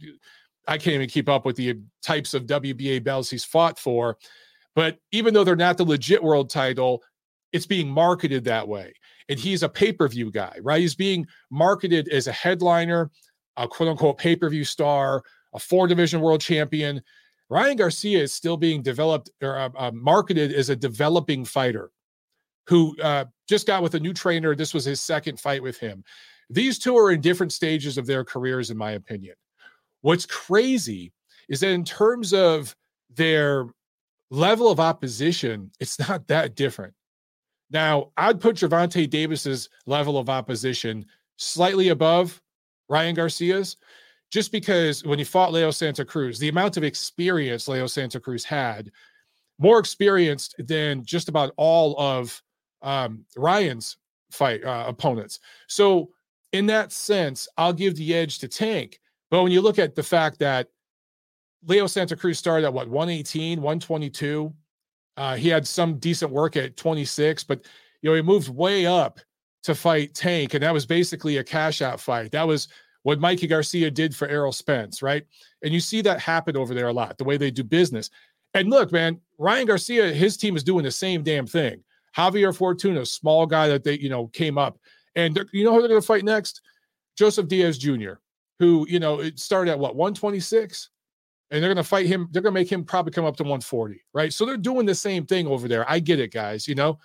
I 0.69 0.79
can't 0.79 0.95
even 0.95 1.09
keep 1.09 1.29
up 1.29 1.45
with 1.47 1.57
the 1.57 1.81
types 2.03 2.35
of 2.35 2.47
WBA 2.47 3.03
belts 3.03 3.31
he's 3.31 3.45
fought 3.45 3.79
for. 3.79 4.19
But 4.77 4.99
even 5.11 5.35
though 5.35 5.43
they're 5.43 5.57
not 5.57 5.79
the 5.79 5.85
legit 5.85 6.23
world 6.23 6.51
title, 6.51 7.03
it's 7.53 7.67
being 7.67 7.89
marketed 7.89 8.45
that 8.45 8.69
way 8.69 8.93
and 9.29 9.39
he's 9.39 9.63
a 9.63 9.69
pay-per-view 9.69 10.31
guy, 10.31 10.57
right? 10.63 10.81
He's 10.81 10.95
being 10.95 11.27
marketed 11.51 12.09
as 12.09 12.27
a 12.27 12.33
headliner, 12.33 13.11
a 13.59 13.69
quote-unquote 13.69 14.17
pay-per-view 14.19 14.65
star, 14.65 15.23
a 15.53 15.59
four-division 15.59 16.21
world 16.21 16.41
champion. 16.41 17.03
Ryan 17.51 17.77
Garcia 17.77 18.23
is 18.23 18.33
still 18.33 18.57
being 18.57 18.83
developed 18.83 19.31
or 19.43 19.59
uh, 19.59 19.71
uh, 19.77 19.91
marketed 19.93 20.53
as 20.53 20.71
a 20.71 20.77
developing 20.77 21.45
fighter 21.45 21.91
who 22.67 22.97
uh, 23.01 23.25
just 23.49 23.67
got 23.67 23.83
with 23.83 23.95
a 23.95 24.01
new 24.01 24.13
trainer. 24.13 24.55
This 24.55 24.75
was 24.75 24.85
his 24.85 25.01
second 25.01 25.41
fight 25.41 25.63
with 25.63 25.79
him. 25.79 26.05
These 26.51 26.79
two 26.79 26.97
are 26.97 27.11
in 27.11 27.21
different 27.21 27.53
stages 27.53 27.99
of 27.99 28.07
their 28.07 28.25
careers, 28.25 28.71
in 28.71 28.77
my 28.77 28.93
opinion. 28.93 29.35
What's 30.03 30.27
crazy 30.27 31.13
is 31.49 31.61
that 31.61 31.71
in 31.71 31.85
terms 31.85 32.33
of 32.33 32.77
their 33.15 33.67
level 34.31 34.71
of 34.71 34.81
opposition, 34.81 35.71
it's 35.81 35.99
not 35.99 36.27
that 36.29 36.55
different. 36.55 36.95
Now, 37.71 38.13
I'd 38.17 38.41
put 38.41 38.57
Gervonta 38.57 39.09
Davis's 39.09 39.69
level 39.87 40.19
of 40.19 40.29
opposition 40.29 41.07
slightly 41.37 41.89
above 41.89 42.41
Ryan 42.89 43.15
Garcia's, 43.15 43.77
just 44.31 44.53
because 44.53 45.05
when 45.05 45.19
he 45.19 45.25
fought 45.25 45.53
Leo 45.53 45.71
Santa 45.71 46.05
Cruz, 46.05 46.39
the 46.39 46.49
amount 46.49 46.77
of 46.77 46.85
experience 46.85 47.69
Leo 47.69 47.87
Santa 47.87 48.21
Cruz 48.21 48.45
had, 48.45 48.91
more 49.59 49.79
experienced 49.79 50.55
than 50.59 51.05
just 51.05 51.29
about 51.29 51.53
all 51.57 51.99
of 51.99 52.41
um, 52.83 53.25
Ryan's 53.37 53.97
fight 54.31 54.65
uh, 54.65 54.85
opponents. 54.87 55.41
So, 55.67 56.11
in 56.53 56.67
that 56.67 56.93
sense, 56.93 57.49
I'll 57.59 57.73
give 57.73 57.97
the 57.97 58.15
edge 58.15 58.39
to 58.39 58.49
Tank. 58.49 59.01
But 59.31 59.43
when 59.43 59.53
you 59.53 59.61
look 59.61 59.79
at 59.79 59.95
the 59.95 60.03
fact 60.03 60.39
that 60.39 60.69
Leo 61.65 61.87
Santa 61.87 62.17
Cruz 62.17 62.39
started 62.39 62.67
at 62.67 62.73
what 62.73 62.89
118, 62.89 63.61
122, 63.61 64.53
uh, 65.17 65.35
he 65.35 65.49
had 65.49 65.67
some 65.67 65.99
decent 65.99 66.31
work 66.31 66.57
at 66.57 66.77
26, 66.77 67.45
but 67.45 67.67
you 68.01 68.09
know 68.09 68.17
he 68.17 68.23
moved 68.23 68.49
way 68.49 68.87
up 68.87 69.21
to 69.65 69.75
fight 69.75 70.15
Tank, 70.15 70.55
and 70.55 70.63
that 70.63 70.73
was 70.73 70.87
basically 70.87 71.39
a 71.39 71.45
cash 71.45 71.83
out 71.83 72.01
fight. 72.01 72.31
That 72.33 72.47
was 72.47 72.69
what 73.03 73.21
Mikey 73.21 73.47
Garcia 73.47 73.91
did 73.91 74.15
for 74.15 74.29
Errol 74.29 74.53
Spence, 74.53 75.03
right? 75.03 75.25
And 75.63 75.73
you 75.73 75.81
see 75.81 76.01
that 76.03 76.21
happen 76.21 76.57
over 76.57 76.75
there 76.75 76.89
a 76.89 76.93
lot, 76.93 77.19
the 77.19 77.25
way 77.25 77.37
they 77.37 77.51
do 77.51 77.65
business. 77.65 78.11
And 78.55 78.71
look, 78.71 78.93
man, 78.93 79.21
Ryan 79.39 79.67
Garcia, 79.67 80.13
his 80.13 80.37
team 80.37 80.57
is 80.57 80.65
doing 80.65 80.85
the 80.85 80.91
same 80.91 81.23
damn 81.23 81.47
thing. 81.47 81.83
Javier 82.17 82.57
Fortuna, 82.57 83.05
small 83.07 83.47
guy 83.47 83.69
that 83.69 83.85
they, 83.85 83.99
you 83.99 84.09
know, 84.09 84.29
came 84.29 84.59
up. 84.59 84.79
And 85.15 85.39
you 85.53 85.65
know 85.65 85.73
who 85.73 85.81
they're 85.81 85.89
going 85.89 86.01
to 86.01 86.07
fight 86.07 86.25
next? 86.25 86.61
Joseph 87.17 87.49
Diaz 87.49 87.79
Jr., 87.79 88.15
who, 88.59 88.87
you 88.89 89.01
know, 89.01 89.21
it 89.21 89.39
started 89.39 89.73
at 89.73 89.79
what, 89.79 89.97
126? 89.97 90.91
and 91.51 91.63
they're 91.63 91.73
going 91.73 91.83
to 91.83 91.89
fight 91.89 92.07
him. 92.07 92.29
They're 92.31 92.43
going 92.43 92.55
to 92.55 92.61
make 92.61 92.71
him 92.71 92.85
probably 92.85 93.13
come 93.13 93.25
up 93.25 93.37
to 93.37 93.43
140, 93.43 94.03
right? 94.13 94.33
So 94.33 94.45
they're 94.45 94.57
doing 94.57 94.87
the 94.87 94.95
same 94.95 95.25
thing 95.25 95.47
over 95.47 95.69
there. 95.69 95.89
I 95.91 95.99
get 95.99 96.21
it, 96.21 96.33
guys, 96.33 96.69
you 96.69 96.75
know, 96.75 96.99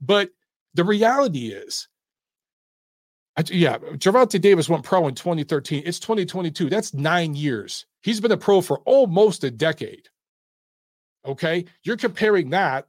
but 0.00 0.30
the 0.74 0.84
reality 0.84 1.48
is, 1.48 1.88
yeah, 3.50 3.78
Gervonta 3.78 4.40
Davis 4.40 4.68
went 4.68 4.84
pro 4.84 5.08
in 5.08 5.14
2013. 5.14 5.82
It's 5.86 5.98
2022. 5.98 6.68
That's 6.68 6.92
nine 6.92 7.34
years. 7.34 7.86
He's 8.02 8.20
been 8.20 8.32
a 8.32 8.36
pro 8.36 8.60
for 8.60 8.80
almost 8.80 9.44
a 9.44 9.50
decade. 9.50 10.08
Okay. 11.24 11.64
You're 11.82 11.96
comparing 11.96 12.50
that 12.50 12.88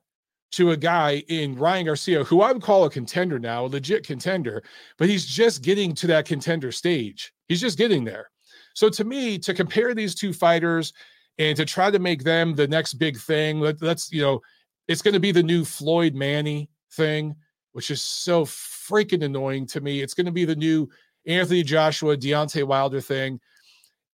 to 0.53 0.71
a 0.71 0.77
guy 0.77 1.23
in 1.29 1.55
Ryan 1.55 1.85
Garcia, 1.85 2.23
who 2.23 2.41
I 2.41 2.51
would 2.51 2.61
call 2.61 2.85
a 2.85 2.89
contender 2.89 3.39
now, 3.39 3.65
a 3.65 3.67
legit 3.67 4.05
contender, 4.05 4.63
but 4.97 5.09
he's 5.09 5.25
just 5.25 5.63
getting 5.63 5.95
to 5.95 6.07
that 6.07 6.25
contender 6.25 6.71
stage. 6.71 7.33
He's 7.47 7.61
just 7.61 7.77
getting 7.77 8.03
there. 8.03 8.29
So 8.75 8.89
to 8.89 9.03
me, 9.03 9.39
to 9.39 9.53
compare 9.53 9.95
these 9.95 10.13
two 10.13 10.31
fighters 10.31 10.93
and 11.39 11.57
to 11.57 11.65
try 11.65 11.89
to 11.89 11.99
make 11.99 12.23
them 12.23 12.53
the 12.53 12.67
next 12.67 12.95
big 12.95 13.17
thing, 13.17 13.59
let, 13.59 13.81
us 13.81 14.11
you 14.11 14.21
know, 14.21 14.41
it's 14.87 15.01
going 15.01 15.13
to 15.15 15.19
be 15.19 15.31
the 15.31 15.41
new 15.41 15.65
Floyd 15.65 16.13
Manny 16.13 16.69
thing, 16.91 17.35
which 17.73 17.91
is 17.91 18.01
so 18.01 18.45
freaking 18.45 19.23
annoying 19.23 19.67
to 19.67 19.81
me. 19.81 20.01
It's 20.01 20.13
going 20.13 20.25
to 20.25 20.31
be 20.31 20.45
the 20.45 20.55
new 20.55 20.89
Anthony 21.25 21.63
Joshua, 21.63 22.17
Deontay 22.17 22.63
Wilder 22.63 23.01
thing. 23.01 23.39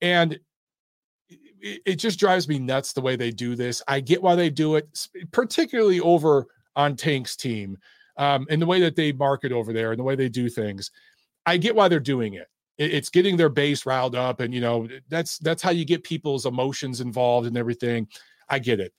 And 0.01 0.39
it, 1.29 1.81
it 1.85 1.95
just 1.95 2.19
drives 2.19 2.47
me 2.47 2.59
nuts 2.59 2.93
the 2.93 3.01
way 3.01 3.15
they 3.15 3.31
do 3.31 3.55
this. 3.55 3.81
I 3.87 3.99
get 3.99 4.21
why 4.21 4.35
they 4.35 4.49
do 4.49 4.75
it, 4.75 5.07
particularly 5.31 5.99
over 5.99 6.47
on 6.75 6.95
Tank's 6.95 7.35
team 7.35 7.77
um, 8.17 8.47
and 8.49 8.61
the 8.61 8.65
way 8.65 8.79
that 8.81 8.95
they 8.95 9.11
market 9.11 9.51
over 9.51 9.73
there 9.73 9.91
and 9.91 9.99
the 9.99 10.03
way 10.03 10.15
they 10.15 10.29
do 10.29 10.49
things. 10.49 10.91
I 11.45 11.57
get 11.57 11.75
why 11.75 11.87
they're 11.87 11.99
doing 11.99 12.33
it 12.33 12.47
it's 12.79 13.09
getting 13.09 13.35
their 13.35 13.49
base 13.49 13.85
riled 13.85 14.15
up 14.15 14.39
and 14.39 14.53
you 14.53 14.61
know 14.61 14.87
that's 15.09 15.37
that's 15.39 15.61
how 15.61 15.69
you 15.69 15.83
get 15.83 16.01
people's 16.03 16.45
emotions 16.45 17.01
involved 17.01 17.45
and 17.45 17.57
everything 17.57 18.07
i 18.47 18.57
get 18.57 18.79
it 18.79 18.93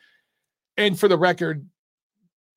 and 0.76 1.00
for 1.00 1.08
the 1.08 1.18
record 1.18 1.66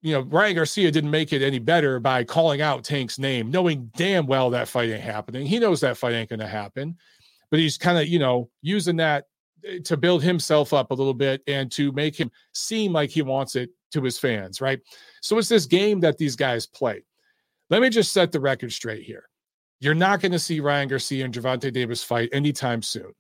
you 0.04 0.14
know 0.14 0.22
ryan 0.22 0.56
garcia 0.56 0.92
didn't 0.92 1.10
make 1.10 1.34
it 1.34 1.42
any 1.42 1.58
better 1.58 2.00
by 2.00 2.24
calling 2.24 2.62
out 2.62 2.84
tank's 2.84 3.18
name 3.18 3.50
knowing 3.50 3.90
damn 3.96 4.28
well 4.28 4.50
that 4.52 4.68
fight 4.68 4.90
ain't 4.90 5.02
happening. 5.02 5.46
He 5.46 5.58
knows 5.58 5.82
that 5.82 5.98
fight 5.98 6.14
ain't 6.14 6.30
gonna 6.30 6.48
happen. 6.48 6.98
But 7.50 7.60
he's 7.60 7.78
kind 7.78 7.98
of 7.98 8.08
you 8.08 8.20
know 8.20 8.50
using 8.62 8.98
that 8.98 9.26
eh, 9.66 9.80
to 9.86 9.98
build 9.98 10.22
himself 10.22 10.74
up 10.74 10.92
a 10.92 10.94
little 10.94 11.14
bit 11.14 11.42
and 11.48 11.72
to 11.72 11.92
make 11.94 12.16
him 12.16 12.30
seem 12.54 12.94
like 12.94 13.10
he 13.10 13.22
wants 13.22 13.56
it 13.56 13.70
to 13.92 14.04
his 14.04 14.20
fans 14.20 14.62
right? 14.62 14.80
So 15.22 15.38
it's 15.38 15.50
this 15.50 15.66
game 15.66 16.00
that 16.02 16.18
these 16.18 16.36
guys 16.36 16.68
play. 16.68 17.04
Let 17.70 17.82
me 17.82 17.90
just 17.90 18.12
set 18.12 18.32
the 18.32 18.40
record 18.40 18.72
straight 18.72 19.04
here. 19.04 19.30
You're 19.80 19.96
not 19.96 20.22
going 20.22 20.32
to 20.32 20.40
see 20.40 20.60
Ryan 20.60 20.88
Garcia 20.88 21.26
and 21.26 21.34
Gervonta 21.34 21.72
Davis 21.72 22.04
fight 22.04 22.30
anytime 22.32 22.82
soon. 22.82 23.12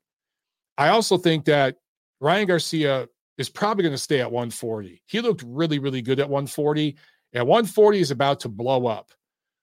I 0.78 0.90
also 0.90 1.18
think 1.18 1.46
that 1.46 1.76
Ryan 2.20 2.48
Garcia 2.48 3.08
is 3.38 3.50
probably 3.50 3.84
going 3.84 3.94
to 3.94 3.98
stay 3.98 4.22
at 4.22 4.32
140. 4.32 5.02
He 5.06 5.22
looked 5.22 5.44
really, 5.46 5.80
really 5.80 6.02
good 6.02 6.20
at 6.20 6.30
140. 6.30 6.96
At 7.34 7.48
140 7.48 8.00
is 8.00 8.12
about 8.12 8.40
to 8.42 8.50
blow 8.50 8.88
up. 8.88 9.12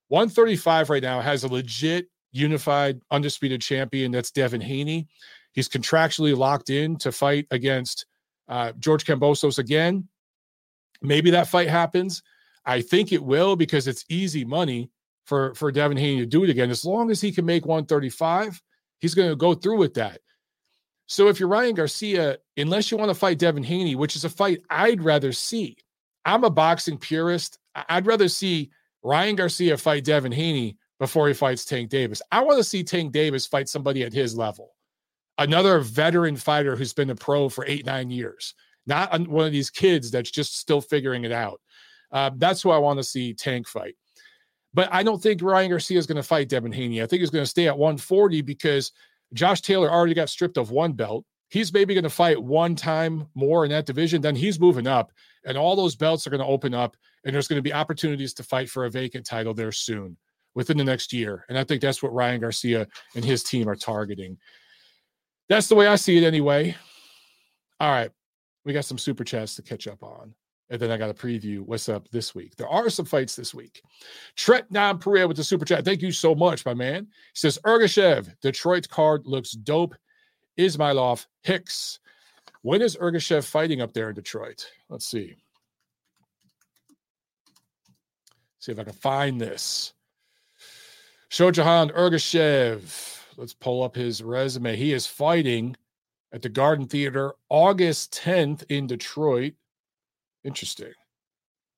135 0.08 0.90
right 0.90 1.02
now 1.02 1.20
has 1.20 1.44
a 1.44 1.48
legit 1.48 2.08
unified 2.32 3.00
undisputed 3.10 3.60
champion. 3.60 4.10
That's 4.10 4.30
Devin 4.30 4.60
Haney. 4.60 5.06
He's 5.52 5.68
contractually 5.68 6.36
locked 6.36 6.70
in 6.70 6.96
to 6.98 7.12
fight 7.12 7.46
against 7.50 8.06
uh, 8.48 8.72
George 8.78 9.04
Kambosos 9.04 9.58
again. 9.58 10.08
Maybe 11.02 11.30
that 11.30 11.48
fight 11.48 11.68
happens. 11.68 12.22
I 12.66 12.82
think 12.82 13.12
it 13.12 13.22
will 13.22 13.56
because 13.56 13.88
it's 13.88 14.04
easy 14.08 14.44
money 14.44 14.90
for 15.24 15.54
for 15.54 15.72
Devin 15.72 15.96
Haney 15.96 16.20
to 16.20 16.26
do 16.26 16.44
it 16.44 16.50
again. 16.50 16.70
As 16.70 16.84
long 16.84 17.10
as 17.10 17.20
he 17.20 17.32
can 17.32 17.46
make 17.46 17.66
135, 17.66 18.60
he's 18.98 19.14
going 19.14 19.30
to 19.30 19.36
go 19.36 19.54
through 19.54 19.78
with 19.78 19.94
that. 19.94 20.20
So 21.10 21.26
if 21.26 21.40
you're 21.40 21.48
Ryan 21.48 21.74
Garcia, 21.74 22.38
unless 22.56 22.92
you 22.92 22.96
want 22.96 23.08
to 23.08 23.16
fight 23.16 23.40
Devin 23.40 23.64
Haney, 23.64 23.96
which 23.96 24.14
is 24.14 24.24
a 24.24 24.30
fight 24.30 24.62
I'd 24.70 25.02
rather 25.02 25.32
see, 25.32 25.76
I'm 26.24 26.44
a 26.44 26.50
boxing 26.50 26.98
purist. 26.98 27.58
I'd 27.74 28.06
rather 28.06 28.28
see 28.28 28.70
Ryan 29.02 29.34
Garcia 29.34 29.76
fight 29.76 30.04
Devin 30.04 30.30
Haney 30.30 30.78
before 31.00 31.26
he 31.26 31.34
fights 31.34 31.64
Tank 31.64 31.90
Davis. 31.90 32.22
I 32.30 32.44
want 32.44 32.58
to 32.58 32.64
see 32.64 32.84
Tank 32.84 33.10
Davis 33.10 33.44
fight 33.44 33.68
somebody 33.68 34.04
at 34.04 34.12
his 34.12 34.36
level, 34.36 34.76
another 35.36 35.80
veteran 35.80 36.36
fighter 36.36 36.76
who's 36.76 36.92
been 36.92 37.10
a 37.10 37.16
pro 37.16 37.48
for 37.48 37.66
eight, 37.66 37.84
nine 37.84 38.08
years, 38.08 38.54
not 38.86 39.10
one 39.26 39.46
of 39.46 39.52
these 39.52 39.68
kids 39.68 40.12
that's 40.12 40.30
just 40.30 40.60
still 40.60 40.80
figuring 40.80 41.24
it 41.24 41.32
out. 41.32 41.60
Uh, 42.12 42.30
that's 42.36 42.62
who 42.62 42.70
I 42.70 42.78
want 42.78 43.00
to 43.00 43.04
see 43.04 43.34
Tank 43.34 43.66
fight. 43.66 43.96
But 44.72 44.88
I 44.92 45.02
don't 45.02 45.20
think 45.20 45.42
Ryan 45.42 45.70
Garcia 45.70 45.98
is 45.98 46.06
going 46.06 46.16
to 46.16 46.22
fight 46.22 46.48
Devin 46.48 46.70
Haney. 46.70 47.02
I 47.02 47.06
think 47.06 47.18
he's 47.18 47.30
going 47.30 47.42
to 47.42 47.50
stay 47.50 47.66
at 47.66 47.76
140 47.76 48.42
because 48.42 48.92
Josh 49.32 49.60
Taylor 49.60 49.90
already 49.90 50.14
got 50.14 50.28
stripped 50.28 50.56
of 50.56 50.70
one 50.70 50.92
belt. 50.92 51.24
He's 51.48 51.72
maybe 51.72 51.94
going 51.94 52.04
to 52.04 52.10
fight 52.10 52.40
one 52.40 52.76
time 52.76 53.26
more 53.34 53.64
in 53.64 53.70
that 53.70 53.86
division. 53.86 54.22
Then 54.22 54.36
he's 54.36 54.60
moving 54.60 54.86
up, 54.86 55.12
and 55.44 55.58
all 55.58 55.74
those 55.74 55.96
belts 55.96 56.26
are 56.26 56.30
going 56.30 56.40
to 56.40 56.46
open 56.46 56.74
up, 56.74 56.96
and 57.24 57.34
there's 57.34 57.48
going 57.48 57.58
to 57.58 57.62
be 57.62 57.72
opportunities 57.72 58.34
to 58.34 58.42
fight 58.42 58.70
for 58.70 58.84
a 58.84 58.90
vacant 58.90 59.26
title 59.26 59.52
there 59.54 59.72
soon 59.72 60.16
within 60.54 60.76
the 60.76 60.84
next 60.84 61.12
year. 61.12 61.44
And 61.48 61.58
I 61.58 61.64
think 61.64 61.80
that's 61.80 62.02
what 62.02 62.12
Ryan 62.12 62.40
Garcia 62.40 62.86
and 63.14 63.24
his 63.24 63.42
team 63.42 63.68
are 63.68 63.76
targeting. 63.76 64.38
That's 65.48 65.68
the 65.68 65.74
way 65.74 65.88
I 65.88 65.96
see 65.96 66.16
it 66.16 66.24
anyway. 66.24 66.76
All 67.80 67.90
right. 67.90 68.10
We 68.64 68.72
got 68.72 68.84
some 68.84 68.98
super 68.98 69.24
chats 69.24 69.56
to 69.56 69.62
catch 69.62 69.88
up 69.88 70.02
on. 70.02 70.34
And 70.70 70.80
then 70.80 70.92
I 70.92 70.96
got 70.96 71.10
a 71.10 71.14
preview 71.14 71.60
what's 71.60 71.88
up 71.88 72.08
this 72.10 72.32
week. 72.34 72.54
There 72.54 72.68
are 72.68 72.88
some 72.88 73.04
fights 73.04 73.34
this 73.34 73.52
week. 73.52 73.82
Trent 74.36 74.70
Nam 74.70 74.98
Perea 75.00 75.26
with 75.26 75.36
the 75.36 75.44
super 75.44 75.64
chat. 75.64 75.84
Thank 75.84 76.00
you 76.00 76.12
so 76.12 76.34
much, 76.34 76.64
my 76.64 76.74
man. 76.74 77.08
He 77.32 77.38
says 77.38 77.58
Ergashev, 77.64 78.32
Detroit 78.40 78.88
card 78.88 79.26
looks 79.26 79.52
dope. 79.52 79.94
Ismailov, 80.58 81.26
Hicks. 81.42 81.98
When 82.62 82.82
is 82.82 82.96
Ergashev 82.96 83.44
fighting 83.44 83.80
up 83.80 83.92
there 83.92 84.10
in 84.10 84.14
Detroit? 84.14 84.66
Let's 84.88 85.06
see. 85.06 85.34
See 88.60 88.72
if 88.72 88.78
I 88.78 88.84
can 88.84 88.92
find 88.92 89.40
this. 89.40 89.94
Shohjahon 91.30 91.90
Ergashev. 91.96 93.18
Let's 93.36 93.54
pull 93.54 93.82
up 93.82 93.96
his 93.96 94.22
resume. 94.22 94.76
He 94.76 94.92
is 94.92 95.06
fighting 95.06 95.76
at 96.32 96.42
the 96.42 96.48
Garden 96.48 96.86
Theater 96.86 97.32
August 97.48 98.12
10th 98.22 98.64
in 98.68 98.86
Detroit. 98.86 99.54
Interesting. 100.44 100.92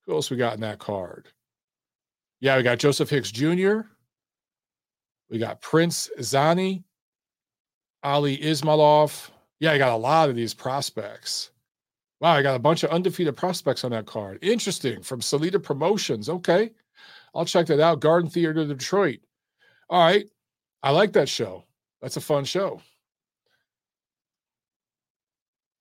Who 0.06 0.14
else 0.14 0.30
we 0.30 0.36
got 0.36 0.54
in 0.54 0.60
that 0.60 0.78
card? 0.78 1.28
Yeah, 2.40 2.56
we 2.56 2.62
got 2.62 2.78
Joseph 2.78 3.10
Hicks 3.10 3.30
Jr. 3.30 3.80
We 5.30 5.38
got 5.38 5.60
Prince 5.60 6.10
Zani, 6.18 6.82
Ali 8.02 8.36
Ismailov. 8.38 9.30
Yeah, 9.60 9.72
I 9.72 9.78
got 9.78 9.92
a 9.92 9.96
lot 9.96 10.28
of 10.28 10.36
these 10.36 10.54
prospects. 10.54 11.50
Wow, 12.20 12.32
I 12.32 12.42
got 12.42 12.56
a 12.56 12.60
bunch 12.60 12.82
of 12.82 12.90
undefeated 12.90 13.36
prospects 13.36 13.84
on 13.84 13.90
that 13.92 14.06
card. 14.06 14.38
Interesting. 14.42 15.02
From 15.02 15.20
Salita 15.20 15.60
Promotions. 15.60 16.28
Okay. 16.28 16.70
I'll 17.34 17.44
check 17.44 17.66
that 17.66 17.80
out. 17.80 18.00
Garden 18.00 18.28
Theater 18.28 18.64
Detroit. 18.64 19.20
All 19.88 20.04
right. 20.04 20.26
I 20.82 20.90
like 20.90 21.12
that 21.14 21.28
show. 21.28 21.64
That's 22.00 22.16
a 22.16 22.20
fun 22.20 22.44
show. 22.44 22.80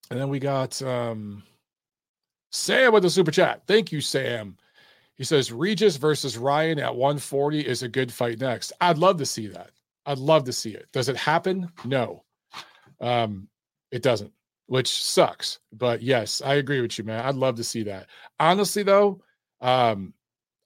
And 0.10 0.20
then 0.20 0.30
we 0.30 0.40
got 0.40 0.82
um, 0.82 1.44
Sam 2.52 2.94
with 2.94 3.04
the 3.04 3.10
super 3.10 3.32
chat. 3.32 3.64
Thank 3.68 3.92
you, 3.92 4.02
Sam. 4.02 4.58
He 5.18 5.24
says 5.24 5.52
Regis 5.52 5.98
versus 5.98 6.38
Ryan 6.38 6.80
at 6.80 6.96
140 6.96 7.62
is 7.62 7.84
a 7.84 7.88
good 7.88 8.12
fight 8.12 8.40
next. 8.40 8.74
I'd 8.82 8.98
love 8.98 9.18
to 9.18 9.26
see 9.26 9.48
that. 9.48 9.72
I'd 10.06 10.18
love 10.18 10.46
to 10.46 10.54
see 10.54 10.72
it. 10.72 10.88
Does 10.92 11.10
it 11.10 11.16
happen? 11.16 11.72
No. 11.86 12.24
Um, 13.00 13.48
it 13.92 14.02
doesn't, 14.02 14.32
which 14.68 15.04
sucks. 15.04 15.60
But 15.72 16.02
yes, 16.02 16.42
I 16.44 16.56
agree 16.56 16.82
with 16.82 16.98
you, 16.98 17.04
man. 17.04 17.24
I'd 17.26 17.36
love 17.36 17.56
to 17.56 17.64
see 17.64 17.84
that. 17.84 18.08
Honestly, 18.40 18.84
though, 18.84 19.22
um, 19.62 20.14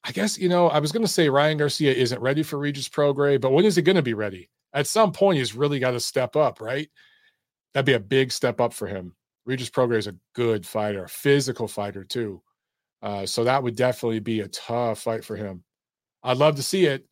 I 0.04 0.12
guess 0.12 0.38
you 0.38 0.50
know, 0.50 0.70
I 0.70 0.80
was 0.80 0.92
gonna 0.92 1.08
say 1.08 1.30
Ryan 1.30 1.58
Garcia 1.58 1.94
isn't 1.94 2.22
ready 2.22 2.44
for 2.44 2.60
Regis 2.60 2.88
Prograis, 2.88 3.42
but 3.42 3.52
when 3.52 3.66
is 3.66 3.76
he 3.76 3.82
gonna 3.82 4.02
be 4.02 4.14
ready? 4.14 4.50
At 4.74 4.88
some 4.88 5.12
point, 5.14 5.38
he's 5.38 5.56
really 5.56 5.80
got 5.80 5.92
to 5.92 6.00
step 6.02 6.36
up, 6.36 6.60
right? 6.60 6.90
That'd 7.74 7.86
be 7.86 7.94
a 7.94 8.00
big 8.00 8.32
step 8.32 8.60
up 8.60 8.74
for 8.74 8.88
him. 8.88 9.16
Regis 9.46 9.70
Prograis 9.70 10.00
is 10.00 10.08
a 10.08 10.16
good 10.34 10.66
fighter, 10.66 11.04
a 11.04 11.10
physical 11.10 11.68
fighter 11.68 12.04
too. 12.04 12.42
Uh, 13.02 13.26
so 13.26 13.44
that 13.44 13.62
would 13.62 13.76
definitely 13.76 14.20
be 14.20 14.40
a 14.40 14.48
tough 14.48 15.02
fight 15.02 15.24
for 15.24 15.36
him. 15.36 15.64
I'd 16.24 16.38
love 16.38 16.56
to 16.56 16.64
see 16.64 16.86
it. 16.86 17.06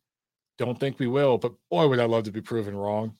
Don't 0.58 0.78
think 0.78 0.98
we 0.98 1.06
will, 1.06 1.38
but 1.38 1.52
boy, 1.70 1.88
would 1.88 2.00
I 2.00 2.04
love 2.04 2.24
to 2.24 2.32
be 2.32 2.40
proven 2.40 2.76
wrong. 2.76 3.16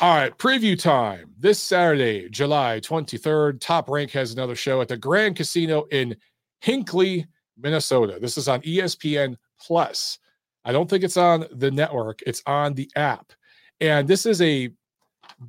All 0.00 0.14
right, 0.14 0.36
preview 0.36 0.80
time. 0.80 1.32
This 1.38 1.62
Saturday, 1.62 2.28
July 2.28 2.80
23rd, 2.80 3.60
Top 3.60 3.88
Rank 3.88 4.10
has 4.10 4.32
another 4.32 4.56
show 4.56 4.80
at 4.80 4.88
the 4.88 4.96
Grand 4.96 5.36
Casino 5.36 5.84
in 5.92 6.16
Hinckley, 6.60 7.26
Minnesota. 7.56 8.18
This 8.20 8.36
is 8.36 8.48
on 8.48 8.60
ESPN 8.62 9.36
Plus. 9.60 10.18
I 10.64 10.72
don't 10.72 10.90
think 10.90 11.04
it's 11.04 11.16
on 11.16 11.46
the 11.52 11.70
network, 11.70 12.22
it's 12.26 12.42
on 12.46 12.74
the 12.74 12.90
app. 12.96 13.32
And 13.80 14.08
this 14.08 14.26
is 14.26 14.42
a 14.42 14.70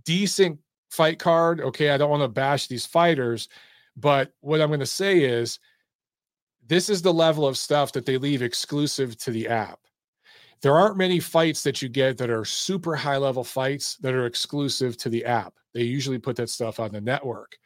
decent 0.03 0.59
fight 0.95 1.19
card. 1.19 1.61
Okay, 1.61 1.89
I 1.89 1.97
don't 1.97 2.09
want 2.09 2.23
to 2.23 2.27
bash 2.27 2.67
these 2.67 2.85
fighters, 2.85 3.49
but 3.95 4.33
what 4.41 4.61
I'm 4.61 4.69
going 4.69 4.79
to 4.79 4.85
say 4.85 5.19
is 5.19 5.59
this 6.67 6.89
is 6.89 7.01
the 7.01 7.13
level 7.13 7.45
of 7.45 7.57
stuff 7.57 7.91
that 7.93 8.05
they 8.05 8.17
leave 8.17 8.41
exclusive 8.41 9.17
to 9.17 9.31
the 9.31 9.47
app. 9.47 9.79
There 10.61 10.75
aren't 10.75 10.97
many 10.97 11.19
fights 11.19 11.61
that 11.63 11.81
you 11.81 11.89
get 11.89 12.17
that 12.17 12.29
are 12.29 12.45
super 12.45 12.95
high 12.95 13.17
level 13.17 13.43
fights 13.43 13.97
that 13.97 14.15
are 14.15 14.25
exclusive 14.25 14.97
to 14.97 15.09
the 15.09 15.25
app. 15.25 15.53
They 15.73 15.83
usually 15.83 16.17
put 16.17 16.37
that 16.37 16.49
stuff 16.49 16.79
on 16.79 16.91
the 16.91 17.01
network. 17.01 17.57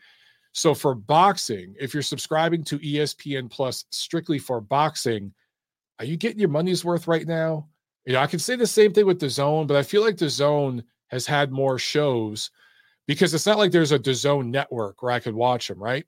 So 0.51 0.73
for 0.73 0.95
boxing, 0.95 1.75
if 1.79 1.93
you're 1.93 2.03
subscribing 2.03 2.63
to 2.65 2.79
ESPN 2.79 3.49
Plus 3.49 3.85
strictly 3.91 4.39
for 4.39 4.59
boxing, 4.59 5.33
are 5.99 6.05
you 6.05 6.17
getting 6.17 6.39
your 6.39 6.49
money's 6.49 6.83
worth 6.83 7.07
right 7.07 7.27
now? 7.27 7.67
You 8.05 8.13
know, 8.13 8.19
I 8.19 8.27
can 8.27 8.39
say 8.39 8.55
the 8.55 8.65
same 8.65 8.91
thing 8.91 9.05
with 9.05 9.21
DAZN, 9.21 9.67
but 9.67 9.77
I 9.77 9.83
feel 9.83 10.01
like 10.01 10.15
DAZN 10.15 10.83
has 11.07 11.25
had 11.25 11.51
more 11.51 11.77
shows 11.77 12.49
because 13.09 13.33
it's 13.33 13.47
not 13.47 13.57
like 13.57 13.71
there's 13.71 13.91
a 13.91 13.97
DAZN 13.97 14.51
network 14.51 15.01
where 15.01 15.11
I 15.11 15.19
could 15.19 15.33
watch 15.33 15.67
them, 15.67 15.81
right? 15.81 16.05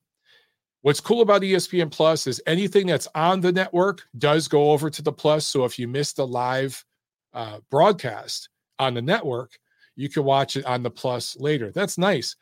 What's 0.84 1.00
cool 1.00 1.22
about 1.22 1.42
ESPN 1.42 1.90
Plus 1.90 2.28
is 2.28 2.40
anything 2.46 2.86
that's 2.86 3.08
on 3.16 3.42
the 3.42 3.52
network 3.52 4.04
does 4.20 4.48
go 4.48 4.70
over 4.70 4.88
to 4.92 5.02
the 5.02 5.12
Plus. 5.12 5.48
So 5.48 5.66
if 5.66 5.80
you 5.80 5.88
missed 5.88 6.18
the 6.18 6.28
live 6.28 6.86
uh, 7.34 7.58
broadcast 7.72 8.50
on 8.78 8.94
the 8.94 9.02
network, 9.02 9.58
you 9.96 10.10
can 10.10 10.24
watch 10.24 10.56
it 10.56 10.66
on 10.66 10.84
the 10.84 10.92
Plus 10.92 11.36
later. 11.40 11.72
That's 11.72 11.98
nice. 11.98 12.36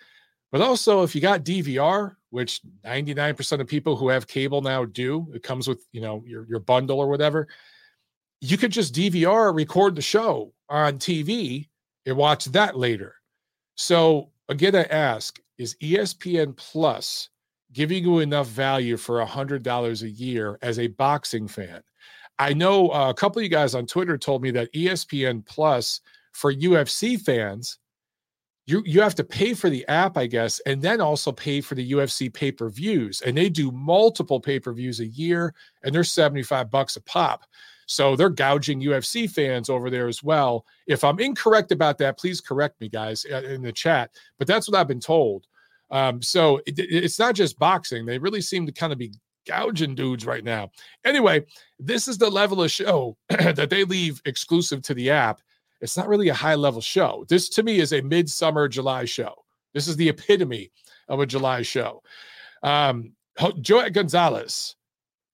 But 0.52 0.60
also, 0.60 1.04
if 1.04 1.16
you 1.16 1.22
got 1.22 1.46
DVR, 1.46 2.18
which 2.30 2.60
99% 2.86 3.62
of 3.62 3.68
people 3.68 3.96
who 3.96 4.10
have 4.10 4.28
cable 4.28 4.62
now 4.62 4.84
do, 4.84 5.32
it 5.34 5.42
comes 5.42 5.70
with 5.70 5.86
you 5.94 6.02
know 6.02 6.22
your 6.28 6.46
your 6.50 6.60
bundle 6.60 7.00
or 7.00 7.08
whatever. 7.08 7.48
You 8.42 8.58
could 8.58 8.74
just 8.74 8.94
DVR 8.94 9.56
record 9.56 9.96
the 9.96 10.02
show 10.02 10.52
on 10.68 10.98
TV 11.00 11.70
and 12.06 12.18
watch 12.18 12.44
that 12.46 12.76
later. 12.76 13.16
So 13.78 14.32
Again, 14.50 14.76
I 14.76 14.84
ask, 14.84 15.40
is 15.60 15.76
ESPN 15.76 16.58
Plus 16.58 17.30
giving 17.72 18.04
you 18.04 18.20
enough 18.20 18.48
value 18.48 18.98
for 18.98 19.22
a 19.22 19.26
$100 19.26 20.02
a 20.02 20.10
year 20.10 20.58
as 20.64 20.80
a 20.80 20.88
boxing 20.88 21.48
fan? 21.48 21.82
I 22.40 22.54
know 22.54 22.90
uh, 22.90 23.10
a 23.10 23.14
couple 23.14 23.40
of 23.40 23.44
you 23.44 23.50
guys 23.50 23.76
on 23.76 23.86
Twitter 23.86 24.18
told 24.18 24.42
me 24.42 24.50
that 24.52 24.74
ESPN 24.74 25.46
Plus 25.46 26.02
for 26.32 26.54
UFC 26.54 27.20
fans, 27.20 27.78
you 28.66 28.82
you 28.86 29.02
have 29.02 29.16
to 29.16 29.24
pay 29.24 29.54
for 29.54 29.70
the 29.70 29.88
app, 29.88 30.18
I 30.18 30.26
guess, 30.26 30.60
and 30.62 30.82
then 30.82 31.02
also 31.02 31.32
pay 31.32 31.60
for 31.60 31.76
the 31.76 31.92
UFC 31.92 32.34
pay-per-views. 32.34 33.22
And 33.22 33.38
they 33.38 33.50
do 33.50 33.72
multiple 33.72 34.40
pay-per-views 34.40 35.00
a 35.00 35.08
year, 35.08 35.54
and 35.84 35.94
they're 35.94 36.04
75 36.04 36.72
bucks 36.72 36.96
a 36.96 37.02
pop. 37.02 37.46
So 37.90 38.16
they're 38.16 38.30
gouging 38.30 38.82
UFC 38.82 39.28
fans 39.28 39.68
over 39.68 39.90
there 39.90 40.08
as 40.08 40.22
well. 40.22 40.64
If 40.86 41.04
I'm 41.04 41.20
incorrect 41.20 41.72
about 41.72 41.98
that, 41.98 42.20
please 42.20 42.40
correct 42.40 42.80
me, 42.80 42.88
guys, 42.88 43.26
uh, 43.32 43.42
in 43.42 43.64
the 43.64 43.72
chat. 43.72 44.12
But 44.38 44.48
that's 44.48 44.70
what 44.70 44.80
I've 44.80 44.88
been 44.88 45.00
told. 45.00 45.48
Um, 45.90 46.22
so 46.22 46.58
it, 46.68 46.78
it's 46.78 47.18
not 47.18 47.34
just 47.34 47.58
boxing. 47.58 48.06
They 48.06 48.20
really 48.20 48.42
seem 48.42 48.68
to 48.68 48.72
kind 48.72 48.94
of 48.94 49.00
be 49.00 49.12
gouging 49.48 49.96
dudes 49.96 50.24
right 50.24 50.44
now. 50.44 50.70
Anyway, 51.04 51.44
this 51.80 52.08
is 52.08 52.20
the 52.20 52.30
level 52.30 52.62
of 52.62 52.70
show 52.70 53.18
that 53.30 53.72
they 53.72 53.84
leave 53.84 54.22
exclusive 54.26 54.84
to 54.84 54.94
the 54.94 55.10
app. 55.10 55.42
It's 55.82 55.98
not 55.98 56.08
really 56.08 56.30
a 56.30 56.34
high 56.36 56.56
level 56.56 56.82
show. 56.82 57.26
This 57.28 57.50
to 57.50 57.64
me 57.64 57.80
is 57.80 57.92
a 57.92 58.02
midsummer 58.02 58.68
July 58.68 59.06
show. 59.06 59.34
This 59.74 59.88
is 59.88 59.96
the 59.96 60.10
epitome 60.10 60.72
of 61.08 61.22
a 61.22 61.26
July 61.26 61.64
show. 61.64 62.04
Um, 62.62 63.14
Joet 63.62 63.94
Gonzalez 63.94 64.76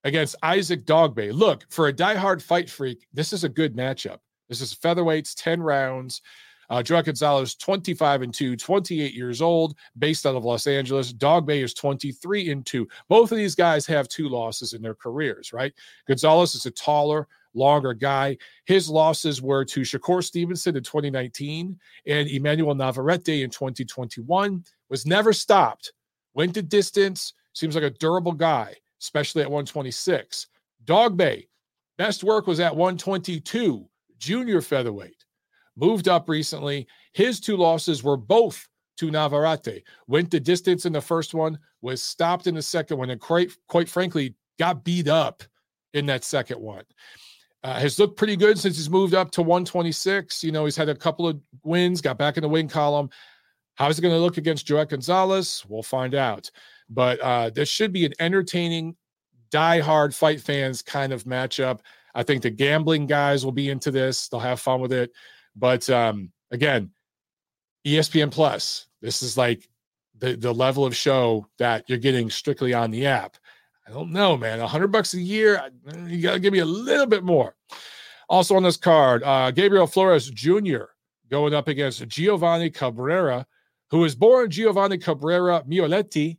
against 0.05 0.35
Isaac 0.43 0.85
Dogboe. 0.85 1.33
Look, 1.33 1.65
for 1.69 1.87
a 1.87 1.93
diehard 1.93 2.41
fight 2.41 2.69
freak, 2.69 3.07
this 3.11 3.33
is 3.33 3.43
a 3.43 3.49
good 3.49 3.75
matchup. 3.75 4.19
This 4.47 4.61
is 4.61 4.73
featherweights, 4.73 5.33
10 5.35 5.61
rounds. 5.61 6.21
Uh, 6.69 6.81
Joe 6.81 7.01
Gonzalez, 7.01 7.55
25 7.55 8.21
and 8.23 8.33
2, 8.33 8.55
28 8.55 9.13
years 9.13 9.41
old, 9.41 9.75
based 9.99 10.25
out 10.25 10.35
of 10.35 10.45
Los 10.45 10.65
Angeles. 10.65 11.13
Dogboe 11.13 11.63
is 11.63 11.73
23 11.73 12.51
and 12.51 12.65
2. 12.65 12.87
Both 13.07 13.31
of 13.31 13.37
these 13.37 13.55
guys 13.55 13.85
have 13.85 14.07
two 14.07 14.29
losses 14.29 14.73
in 14.73 14.81
their 14.81 14.95
careers, 14.95 15.53
right? 15.53 15.73
Gonzalez 16.07 16.55
is 16.55 16.65
a 16.65 16.71
taller, 16.71 17.27
longer 17.53 17.93
guy. 17.93 18.37
His 18.65 18.89
losses 18.89 19.41
were 19.41 19.63
to 19.65 19.81
Shakur 19.81 20.23
Stevenson 20.23 20.75
in 20.75 20.83
2019 20.83 21.79
and 22.07 22.29
Emmanuel 22.29 22.73
Navarrete 22.73 23.43
in 23.43 23.49
2021. 23.49 24.63
Was 24.89 25.05
never 25.05 25.33
stopped. 25.33 25.93
Went 26.33 26.53
to 26.55 26.61
distance. 26.61 27.33
Seems 27.53 27.75
like 27.75 27.83
a 27.83 27.89
durable 27.91 28.33
guy 28.33 28.75
especially 29.01 29.41
at 29.41 29.49
126. 29.49 30.47
Dogboe, 30.85 31.47
best 31.97 32.23
work 32.23 32.47
was 32.47 32.59
at 32.59 32.75
122, 32.75 33.87
junior 34.17 34.61
featherweight. 34.61 35.25
Moved 35.75 36.07
up 36.07 36.29
recently. 36.29 36.87
His 37.13 37.39
two 37.39 37.57
losses 37.57 38.03
were 38.03 38.17
both 38.17 38.67
to 38.97 39.11
Navarrete. 39.11 39.83
Went 40.07 40.31
the 40.31 40.39
distance 40.39 40.85
in 40.85 40.93
the 40.93 41.01
first 41.01 41.33
one, 41.33 41.59
was 41.81 42.01
stopped 42.01 42.47
in 42.47 42.55
the 42.55 42.61
second 42.61 42.97
one, 42.97 43.09
and 43.09 43.19
quite, 43.19 43.51
quite 43.67 43.89
frankly, 43.89 44.35
got 44.57 44.83
beat 44.83 45.07
up 45.07 45.43
in 45.93 46.05
that 46.05 46.23
second 46.23 46.61
one. 46.61 46.83
Uh, 47.63 47.79
has 47.79 47.97
looked 47.97 48.15
pretty 48.15 48.35
good 48.35 48.59
since 48.59 48.77
he's 48.77 48.89
moved 48.89 49.15
up 49.15 49.31
to 49.31 49.41
126. 49.41 50.43
You 50.43 50.51
know, 50.51 50.65
he's 50.65 50.77
had 50.77 50.87
a 50.87 50.95
couple 50.95 51.27
of 51.27 51.39
wins, 51.63 51.99
got 51.99 52.17
back 52.17 52.37
in 52.37 52.43
the 52.43 52.49
win 52.49 52.67
column. 52.67 53.09
How's 53.73 53.97
it 53.97 54.03
going 54.03 54.13
to 54.13 54.19
look 54.19 54.37
against 54.37 54.67
Joet 54.67 54.89
Gonzalez? 54.89 55.65
We'll 55.67 55.83
find 55.83 56.15
out. 56.15 56.49
But 56.89 57.19
uh, 57.19 57.49
this 57.49 57.69
should 57.69 57.91
be 57.91 58.05
an 58.05 58.13
entertaining, 58.19 58.95
die-hard 59.49 60.13
fight 60.13 60.41
fans 60.41 60.81
kind 60.81 61.11
of 61.11 61.23
matchup. 61.23 61.79
I 62.13 62.23
think 62.23 62.41
the 62.41 62.49
gambling 62.49 63.07
guys 63.07 63.43
will 63.43 63.51
be 63.51 63.69
into 63.69 63.91
this. 63.91 64.27
They'll 64.27 64.39
have 64.39 64.59
fun 64.59 64.81
with 64.81 64.93
it. 64.93 65.11
But 65.55 65.89
um, 65.89 66.31
again, 66.51 66.91
ESPN 67.85 68.31
Plus, 68.31 68.87
this 69.01 69.21
is 69.21 69.37
like 69.37 69.67
the, 70.17 70.35
the 70.35 70.53
level 70.53 70.85
of 70.85 70.95
show 70.95 71.47
that 71.57 71.85
you're 71.87 71.97
getting 71.97 72.29
strictly 72.29 72.73
on 72.73 72.91
the 72.91 73.05
app. 73.05 73.37
I 73.87 73.91
don't 73.91 74.11
know, 74.11 74.35
man. 74.35 74.59
A 74.59 74.67
hundred 74.67 74.91
bucks 74.91 75.13
a 75.13 75.21
year, 75.21 75.61
you 76.07 76.21
got 76.21 76.33
to 76.33 76.39
give 76.39 76.53
me 76.53 76.59
a 76.59 76.65
little 76.65 77.05
bit 77.05 77.23
more. 77.23 77.55
Also 78.27 78.55
on 78.55 78.63
this 78.63 78.77
card, 78.77 79.21
uh, 79.23 79.51
Gabriel 79.51 79.85
Flores 79.85 80.29
Jr. 80.29 80.85
going 81.29 81.53
up 81.53 81.67
against 81.67 82.07
Giovanni 82.07 82.71
Cabrera, 82.71 83.45
who 83.91 83.99
was 83.99 84.15
born 84.15 84.49
Giovanni 84.49 84.97
Cabrera 84.97 85.63
Mioletti 85.67 86.37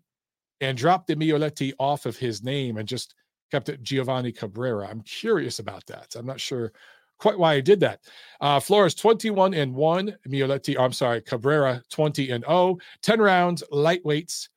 and 0.61 0.77
dropped 0.77 1.07
the 1.07 1.17
Mioletti 1.17 1.73
off 1.79 2.07
of 2.07 2.17
his 2.17 2.43
name 2.43 2.77
and 2.77 2.89
just 2.89 3.15
kept 3.51 3.69
it 3.69 3.83
Giovanni 3.83 4.33
Cabrera. 4.33 4.89
I'm 4.89 5.03
curious 5.03 5.59
about 5.59 5.87
that. 5.87 6.15
I'm 6.17 6.27
not 6.27 6.41
sure 6.41 6.73
quite 7.19 7.39
why 7.39 7.57
he 7.57 7.63
did 7.63 7.81
that. 7.81 8.01
Uh, 8.41 8.61
Flores 8.61 8.95
21 8.95 9.55
and 9.55 9.75
1. 9.75 10.17
Mioletti, 10.29 10.77
oh, 10.79 10.85
I'm 10.85 10.93
sorry, 10.93 11.23
Cabrera 11.23 11.83
20 11.91 12.31
and 12.31 12.45
0. 12.45 12.79
10 13.03 13.21
rounds, 13.21 13.63
lightweights. 13.73 14.49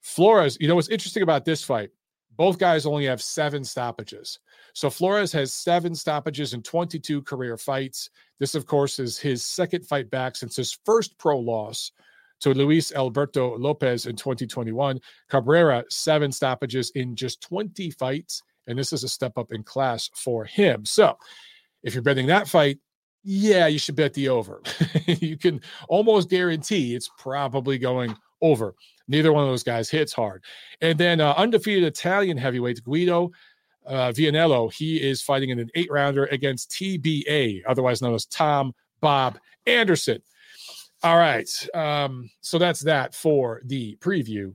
Flores, 0.00 0.56
you 0.60 0.68
know 0.68 0.74
what's 0.74 0.88
interesting 0.88 1.22
about 1.22 1.44
this 1.44 1.64
fight? 1.64 1.90
Both 2.36 2.58
guys 2.58 2.84
only 2.84 3.06
have 3.06 3.22
seven 3.22 3.64
stoppages. 3.64 4.40
So 4.74 4.90
Flores 4.90 5.32
has 5.32 5.52
seven 5.52 5.94
stoppages 5.94 6.52
in 6.52 6.62
22 6.62 7.22
career 7.22 7.56
fights. 7.56 8.10
This, 8.40 8.54
of 8.54 8.66
course, 8.66 8.98
is 8.98 9.18
his 9.18 9.44
second 9.44 9.86
fight 9.86 10.10
back 10.10 10.34
since 10.34 10.56
his 10.56 10.76
first 10.84 11.16
pro 11.16 11.38
loss 11.38 11.92
to 12.40 12.54
Luis 12.54 12.92
Alberto 12.92 13.56
Lopez 13.56 14.06
in 14.06 14.16
2021. 14.16 15.00
Cabrera, 15.28 15.84
seven 15.88 16.32
stoppages 16.32 16.90
in 16.94 17.16
just 17.16 17.40
20 17.42 17.90
fights. 17.92 18.42
And 18.66 18.78
this 18.78 18.92
is 18.92 19.04
a 19.04 19.08
step 19.08 19.36
up 19.36 19.52
in 19.52 19.62
class 19.62 20.10
for 20.14 20.44
him. 20.44 20.84
So 20.84 21.16
if 21.82 21.94
you're 21.94 22.02
betting 22.02 22.26
that 22.26 22.48
fight, 22.48 22.78
yeah, 23.22 23.66
you 23.66 23.78
should 23.78 23.96
bet 23.96 24.14
the 24.14 24.28
over. 24.28 24.62
you 25.06 25.36
can 25.36 25.60
almost 25.88 26.28
guarantee 26.28 26.94
it's 26.94 27.10
probably 27.18 27.78
going 27.78 28.14
over. 28.42 28.74
Neither 29.08 29.32
one 29.32 29.44
of 29.44 29.50
those 29.50 29.62
guys 29.62 29.90
hits 29.90 30.12
hard. 30.12 30.44
And 30.80 30.98
then 30.98 31.20
uh, 31.20 31.34
undefeated 31.36 31.84
Italian 31.84 32.36
heavyweight 32.36 32.84
Guido 32.84 33.32
uh, 33.86 34.12
Vianello, 34.12 34.72
he 34.72 34.96
is 34.96 35.22
fighting 35.22 35.50
in 35.50 35.58
an 35.58 35.70
eight 35.74 35.90
rounder 35.90 36.24
against 36.26 36.70
TBA, 36.70 37.62
otherwise 37.66 38.00
known 38.00 38.14
as 38.14 38.26
Tom 38.26 38.74
Bob 39.00 39.38
Anderson. 39.66 40.22
All 41.04 41.18
right. 41.18 41.48
Um, 41.74 42.30
so 42.40 42.58
that's 42.58 42.80
that 42.80 43.14
for 43.14 43.60
the 43.66 43.96
preview. 44.00 44.54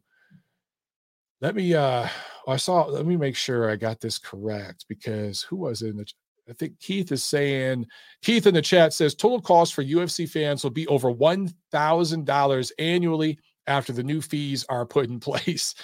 Let 1.42 1.56
me 1.56 1.74
uh 1.76 2.08
I 2.48 2.58
saw 2.58 2.86
let 2.86 3.06
me 3.06 3.16
make 3.16 3.36
sure 3.36 3.70
I 3.70 3.76
got 3.76 4.02
this 4.02 4.18
correct 4.18 4.86
because 4.90 5.44
who 5.44 5.58
was 5.58 5.84
in 5.84 5.96
the 5.96 6.06
I 6.50 6.54
think 6.54 6.80
Keith 6.80 7.12
is 7.12 7.24
saying 7.24 7.86
Keith 8.24 8.48
in 8.48 8.56
the 8.56 8.64
chat 8.64 8.94
says 8.94 9.14
total 9.14 9.40
cost 9.40 9.76
for 9.76 9.84
UFC 9.84 10.28
fans 10.28 10.64
will 10.64 10.72
be 10.72 10.88
over 10.88 11.12
one 11.12 11.50
thousand 11.72 12.26
dollars 12.26 12.72
annually 12.80 13.38
after 13.68 13.94
the 13.94 14.04
new 14.04 14.20
fees 14.20 14.66
are 14.70 14.88
put 14.88 15.08
in 15.08 15.20
place. 15.22 15.76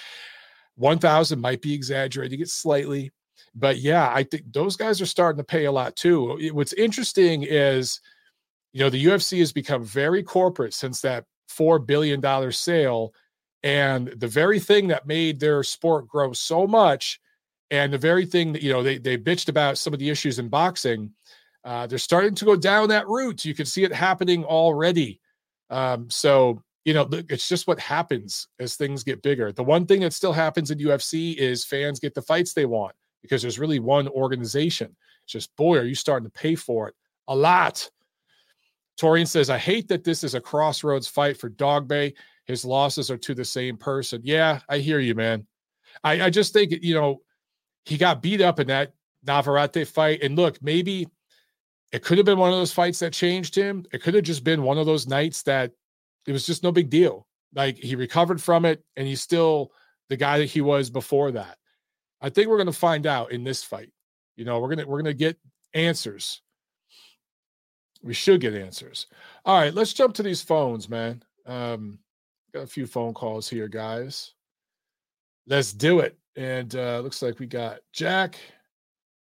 One 0.74 0.98
thousand 0.98 1.40
might 1.40 1.62
be 1.62 1.72
exaggerating 1.74 2.40
it 2.40 2.50
slightly, 2.50 3.12
but 3.54 3.78
yeah, 3.78 4.10
I 4.12 4.24
think 4.24 4.52
those 4.52 4.76
guys 4.76 5.00
are 5.00 5.06
starting 5.06 5.38
to 5.38 5.44
pay 5.44 5.66
a 5.66 5.72
lot 5.72 5.94
too. 5.96 6.50
What's 6.52 6.72
interesting 6.74 7.44
is, 7.44 8.00
you 8.76 8.82
know, 8.82 8.90
the 8.90 9.06
UFC 9.06 9.38
has 9.38 9.54
become 9.54 9.82
very 9.82 10.22
corporate 10.22 10.74
since 10.74 11.00
that 11.00 11.24
four 11.48 11.78
billion 11.78 12.20
dollar 12.20 12.52
sale, 12.52 13.14
and 13.62 14.08
the 14.08 14.28
very 14.28 14.60
thing 14.60 14.88
that 14.88 15.06
made 15.06 15.40
their 15.40 15.62
sport 15.62 16.06
grow 16.06 16.34
so 16.34 16.66
much, 16.66 17.18
and 17.70 17.90
the 17.90 17.96
very 17.96 18.26
thing 18.26 18.52
that 18.52 18.60
you 18.60 18.70
know 18.70 18.82
they 18.82 18.98
they 18.98 19.16
bitched 19.16 19.48
about 19.48 19.78
some 19.78 19.94
of 19.94 19.98
the 19.98 20.10
issues 20.10 20.38
in 20.38 20.50
boxing. 20.50 21.10
Uh, 21.64 21.86
they're 21.86 21.96
starting 21.96 22.34
to 22.34 22.44
go 22.44 22.54
down 22.54 22.90
that 22.90 23.08
route. 23.08 23.46
You 23.46 23.54
can 23.54 23.64
see 23.64 23.82
it 23.82 23.94
happening 23.94 24.44
already. 24.44 25.22
Um, 25.70 26.10
so 26.10 26.62
you 26.84 26.92
know, 26.92 27.08
it's 27.10 27.48
just 27.48 27.66
what 27.66 27.80
happens 27.80 28.46
as 28.60 28.76
things 28.76 29.02
get 29.02 29.22
bigger. 29.22 29.52
The 29.52 29.64
one 29.64 29.86
thing 29.86 30.00
that 30.00 30.12
still 30.12 30.34
happens 30.34 30.70
in 30.70 30.78
UFC 30.78 31.34
is 31.36 31.64
fans 31.64 31.98
get 31.98 32.12
the 32.12 32.20
fights 32.20 32.52
they 32.52 32.66
want 32.66 32.94
because 33.22 33.40
there's 33.40 33.58
really 33.58 33.78
one 33.78 34.06
organization. 34.08 34.94
It's 35.24 35.32
just, 35.32 35.56
boy, 35.56 35.78
are 35.78 35.84
you 35.84 35.94
starting 35.94 36.28
to 36.28 36.38
pay 36.38 36.54
for 36.56 36.88
it 36.88 36.94
a 37.28 37.34
lot. 37.34 37.90
Torian 38.98 39.28
says, 39.28 39.50
I 39.50 39.58
hate 39.58 39.88
that 39.88 40.04
this 40.04 40.24
is 40.24 40.34
a 40.34 40.40
crossroads 40.40 41.06
fight 41.06 41.36
for 41.36 41.50
Dogboe. 41.50 42.14
His 42.44 42.64
losses 42.64 43.10
are 43.10 43.18
to 43.18 43.34
the 43.34 43.44
same 43.44 43.76
person. 43.76 44.20
Yeah, 44.24 44.60
I 44.68 44.78
hear 44.78 45.00
you, 45.00 45.14
man. 45.14 45.46
I, 46.02 46.22
I 46.22 46.30
just 46.30 46.52
think, 46.52 46.72
you 46.82 46.94
know, 46.94 47.20
he 47.84 47.96
got 47.96 48.22
beat 48.22 48.40
up 48.40 48.60
in 48.60 48.68
that 48.68 48.92
Navarrete 49.26 49.86
fight. 49.86 50.22
And 50.22 50.36
look, 50.36 50.62
maybe 50.62 51.08
it 51.92 52.02
could 52.02 52.18
have 52.18 52.24
been 52.24 52.38
one 52.38 52.52
of 52.52 52.58
those 52.58 52.72
fights 52.72 52.98
that 53.00 53.12
changed 53.12 53.54
him. 53.54 53.84
It 53.92 54.02
could 54.02 54.14
have 54.14 54.24
just 54.24 54.44
been 54.44 54.62
one 54.62 54.78
of 54.78 54.86
those 54.86 55.06
nights 55.06 55.42
that 55.42 55.72
it 56.26 56.32
was 56.32 56.46
just 56.46 56.62
no 56.62 56.72
big 56.72 56.90
deal. 56.90 57.26
Like 57.54 57.76
he 57.76 57.96
recovered 57.96 58.42
from 58.42 58.64
it 58.64 58.82
and 58.96 59.06
he's 59.06 59.22
still 59.22 59.72
the 60.08 60.16
guy 60.16 60.38
that 60.38 60.46
he 60.46 60.60
was 60.60 60.90
before 60.90 61.32
that. 61.32 61.58
I 62.20 62.30
think 62.30 62.48
we're 62.48 62.56
going 62.56 62.66
to 62.66 62.72
find 62.72 63.06
out 63.06 63.32
in 63.32 63.44
this 63.44 63.62
fight. 63.62 63.90
You 64.36 64.44
know, 64.44 64.58
we're 64.60 64.68
going 64.68 64.78
to 64.78 64.86
we're 64.86 65.02
going 65.02 65.06
to 65.06 65.14
get 65.14 65.38
answers. 65.74 66.42
We 68.02 68.14
should 68.14 68.40
get 68.40 68.54
answers. 68.54 69.06
All 69.44 69.58
right, 69.58 69.74
let's 69.74 69.92
jump 69.92 70.14
to 70.14 70.22
these 70.22 70.42
phones, 70.42 70.88
man. 70.88 71.22
Um 71.46 71.98
got 72.52 72.62
a 72.62 72.66
few 72.66 72.86
phone 72.86 73.14
calls 73.14 73.48
here, 73.48 73.68
guys. 73.68 74.32
Let's 75.46 75.72
do 75.72 76.00
it. 76.00 76.16
And 76.36 76.74
uh 76.74 77.00
looks 77.00 77.22
like 77.22 77.38
we 77.38 77.46
got 77.46 77.80
Jack. 77.92 78.38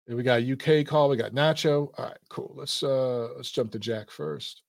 And 0.07 0.15
we 0.15 0.23
got 0.23 0.43
UK 0.43 0.85
call. 0.85 1.09
We 1.09 1.17
got 1.17 1.33
Nacho. 1.33 1.89
All 1.97 2.05
right, 2.05 2.17
cool. 2.29 2.53
Let's 2.55 2.81
uh 2.83 3.29
let's 3.35 3.51
jump 3.51 3.71
to 3.71 3.79
Jack 3.79 4.09
first. 4.09 4.63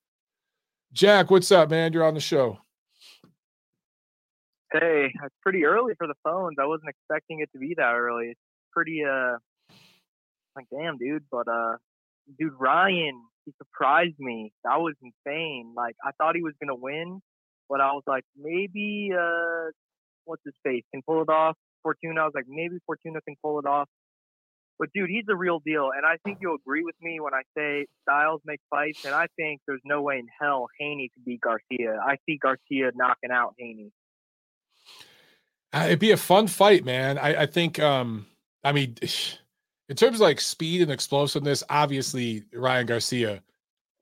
Jack, 0.93 1.31
what's 1.31 1.53
up, 1.53 1.71
man? 1.71 1.93
You're 1.93 2.05
on 2.05 2.15
the 2.15 2.21
show. 2.21 2.59
Hey, 4.73 5.11
it's 5.25 5.35
pretty 5.43 5.65
early 5.65 5.95
for 5.97 6.07
the 6.07 6.15
phones. 6.25 6.57
I 6.61 6.67
wasn't 6.67 6.91
expecting 6.91 7.41
it 7.41 7.51
to 7.53 7.59
be 7.59 7.75
that 7.77 7.95
early. 7.95 8.29
It's 8.29 8.41
pretty 8.73 9.03
uh 9.05 9.37
like 10.57 10.67
damn 10.71 10.99
dude, 10.99 11.25
but 11.31 11.47
uh 11.49 11.77
dude 12.39 12.53
Ryan, 12.59 13.23
he 13.49 13.55
surprised 13.65 14.19
me. 14.19 14.53
That 14.65 14.77
was 14.77 14.95
insane. 15.03 15.73
Like 15.77 15.97
I 16.05 16.11
thought 16.19 16.37
he 16.37 16.43
was 16.43 16.55
gonna 16.61 16.75
win, 16.75 17.21
but 17.69 17.81
I 17.81 17.93
was 17.93 18.03
like, 18.07 18.25
maybe 18.37 19.11
uh 19.19 19.71
what's 20.25 20.43
his 20.45 20.55
face 20.63 20.85
can 20.93 21.03
pull 21.07 21.23
it 21.23 21.29
off. 21.31 21.57
Fortuna, 21.83 22.21
I 22.21 22.25
was 22.25 22.33
like, 22.35 22.45
maybe 22.49 22.77
Fortuna 22.87 23.21
can 23.23 23.37
pull 23.43 23.59
it 23.59 23.67
off. 23.67 23.89
But 24.79 24.91
dude, 24.95 25.11
he's 25.11 25.25
the 25.27 25.35
real 25.35 25.61
deal, 25.65 25.91
and 25.97 26.07
I 26.07 26.19
think 26.25 26.39
you'll 26.41 26.55
agree 26.55 26.85
with 26.85 26.95
me 27.01 27.19
when 27.19 27.35
I 27.35 27.43
say 27.57 27.87
styles 28.03 28.41
make 28.45 28.61
fights. 28.71 29.05
And 29.05 29.15
I 29.15 29.27
think 29.37 29.61
there's 29.67 29.81
no 29.85 30.03
way 30.03 30.19
in 30.19 30.27
hell 30.41 30.69
Haney 30.79 31.11
could 31.15 31.25
beat 31.25 31.41
Garcia. 31.41 31.99
I 32.07 32.17
see 32.27 32.39
Garcia 32.41 32.93
knocking 32.95 33.31
out 33.33 33.55
Haney. 33.59 33.91
Uh, 35.73 35.85
it'd 35.87 35.99
be 35.99 36.13
a 36.13 36.17
fun 36.17 36.47
fight, 36.47 36.85
man. 36.85 37.19
I, 37.19 37.43
I 37.43 37.47
think. 37.47 37.79
um 37.79 38.27
I 38.65 38.73
mean, 38.73 38.97
in 39.89 39.97
terms 39.97 40.17
of 40.17 40.21
like 40.21 40.41
speed 40.41 40.83
and 40.83 40.91
explosiveness, 40.91 41.65
obviously 41.71 42.45
Ryan 42.53 42.87
Garcia, 42.87 43.35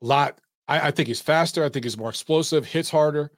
a 0.01 0.05
lot. 0.05 0.39
I, 0.67 0.87
I 0.87 0.91
think 0.91 1.07
he's 1.07 1.21
faster. 1.21 1.63
I 1.63 1.69
think 1.69 1.85
he's 1.85 1.97
more 1.97 2.09
explosive, 2.09 2.65
hits 2.65 2.89
harder. 2.89 3.31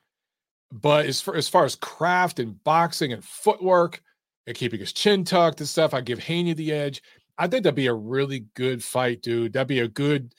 But 0.71 1.05
as 1.05 1.21
far 1.21 1.35
as 1.35 1.49
far 1.49 1.65
as 1.65 1.75
craft 1.75 2.39
and 2.39 2.63
boxing 2.63 3.13
and 3.13 3.23
footwork 3.23 4.01
and 4.45 4.55
keeping 4.55 4.79
his 4.79 4.93
chin 4.93 5.23
tucked 5.23 5.59
and 5.59 5.69
stuff, 5.69 5.93
I 5.93 6.01
give 6.01 6.19
Haney 6.19 6.53
the 6.53 6.71
edge. 6.71 7.01
I 7.37 7.47
think 7.47 7.63
that'd 7.63 7.75
be 7.75 7.87
a 7.87 7.93
really 7.93 8.45
good 8.55 8.83
fight, 8.83 9.21
dude. 9.21 9.53
That'd 9.53 9.67
be 9.67 9.79
a 9.79 9.87
good, 9.87 10.33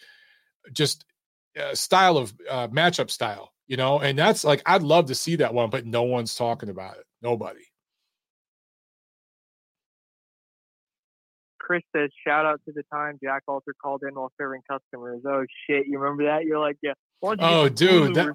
just 0.72 1.04
uh, 1.58 1.74
style 1.74 2.16
of 2.16 2.32
uh, 2.48 2.68
matchup 2.68 3.11
style, 3.11 3.52
you 3.66 3.76
know. 3.76 4.00
And 4.00 4.18
that's 4.18 4.44
like 4.44 4.62
I'd 4.66 4.82
love 4.82 5.06
to 5.06 5.14
see 5.14 5.36
that 5.36 5.54
one, 5.54 5.70
but 5.70 5.86
no 5.86 6.02
one's 6.02 6.34
talking 6.34 6.68
about 6.68 6.96
it. 6.96 7.04
Nobody. 7.22 7.69
Chris 11.70 11.82
says, 11.94 12.10
shout 12.26 12.46
out 12.46 12.60
to 12.66 12.72
the 12.72 12.82
time 12.92 13.16
Jack 13.22 13.44
Alter 13.46 13.72
called 13.80 14.02
in 14.02 14.12
while 14.16 14.32
serving 14.36 14.60
customers. 14.68 15.22
Oh 15.24 15.44
shit, 15.68 15.86
you 15.86 16.00
remember 16.00 16.24
that? 16.24 16.44
You're 16.44 16.58
like, 16.58 16.76
yeah. 16.82 16.94
Oh, 17.22 17.68
dude, 17.68 18.16
that, 18.16 18.34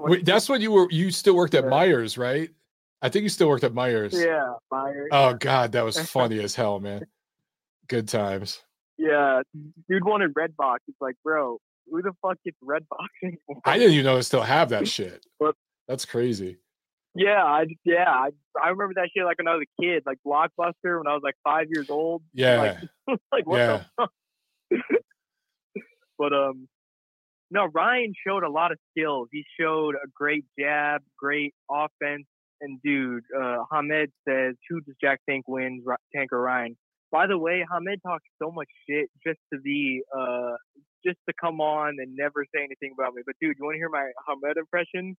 wait, 0.00 0.24
that's 0.24 0.48
when 0.48 0.60
you 0.60 0.72
were. 0.72 0.88
You 0.90 1.12
still 1.12 1.36
worked 1.36 1.54
at 1.54 1.62
yeah. 1.62 1.70
Myers, 1.70 2.18
right? 2.18 2.50
I 3.00 3.10
think 3.10 3.22
you 3.22 3.28
still 3.28 3.48
worked 3.48 3.62
at 3.62 3.74
Myers. 3.74 4.12
Yeah, 4.12 4.54
Myers. 4.72 5.08
Oh 5.12 5.34
God, 5.34 5.70
that 5.70 5.84
was 5.84 6.00
funny 6.10 6.42
as 6.42 6.56
hell, 6.56 6.80
man. 6.80 7.06
Good 7.86 8.08
times. 8.08 8.60
Yeah, 8.98 9.42
dude 9.88 10.04
wanted 10.04 10.34
Redbox. 10.34 10.78
It's 10.88 11.00
like, 11.00 11.14
bro, 11.22 11.58
who 11.88 12.02
the 12.02 12.10
fuck 12.22 12.38
gets 12.44 12.56
Redbox 12.60 13.06
anymore? 13.22 13.62
I 13.64 13.78
didn't 13.78 13.92
even 13.92 14.04
know 14.04 14.16
they 14.16 14.22
still 14.22 14.42
have 14.42 14.70
that 14.70 14.88
shit. 14.88 15.24
But, 15.38 15.54
That's 15.86 16.04
crazy. 16.04 16.58
Yeah, 17.14 17.42
I 17.42 17.66
yeah, 17.84 18.08
I, 18.08 18.30
I 18.62 18.70
remember 18.70 18.94
that 18.96 19.08
shit 19.14 19.24
like 19.24 19.38
when 19.38 19.46
I 19.46 19.54
was 19.54 19.64
a 19.64 19.82
kid, 19.82 20.02
like 20.04 20.18
Blockbuster 20.26 20.98
when 20.98 21.06
I 21.06 21.14
was 21.14 21.22
like 21.22 21.36
five 21.44 21.66
years 21.70 21.88
old. 21.88 22.22
Yeah, 22.34 22.76
like, 23.06 23.18
like 23.32 23.46
what 23.46 23.58
yeah. 23.58 23.84
the 23.98 24.08
fuck? 24.70 24.80
but 26.18 26.32
um, 26.32 26.68
no, 27.52 27.66
Ryan 27.72 28.12
showed 28.26 28.42
a 28.42 28.50
lot 28.50 28.72
of 28.72 28.78
skills. 28.90 29.28
He 29.30 29.44
showed 29.60 29.94
a 29.94 30.08
great 30.12 30.44
jab, 30.58 31.02
great 31.16 31.54
offense, 31.70 32.26
and 32.60 32.82
dude, 32.82 33.22
uh, 33.38 33.58
Hamed 33.72 34.08
says, 34.28 34.56
"Who 34.68 34.80
does 34.80 34.96
Jack 35.00 35.20
think 35.24 35.46
wins, 35.46 35.84
Tank 36.14 36.32
or 36.32 36.40
Ryan?" 36.40 36.76
By 37.12 37.28
the 37.28 37.38
way, 37.38 37.64
Hamed 37.70 38.00
talks 38.04 38.24
so 38.42 38.50
much 38.50 38.68
shit 38.90 39.08
just 39.24 39.38
to 39.52 39.60
be 39.60 40.02
uh 40.16 40.56
just 41.06 41.18
to 41.28 41.34
come 41.40 41.60
on 41.60 41.96
and 42.00 42.16
never 42.16 42.44
say 42.52 42.64
anything 42.64 42.92
about 42.98 43.14
me. 43.14 43.22
But 43.24 43.36
dude, 43.40 43.54
you 43.58 43.64
want 43.64 43.74
to 43.74 43.78
hear 43.78 43.88
my 43.88 44.10
Hamed 44.26 44.56
impression? 44.56 45.16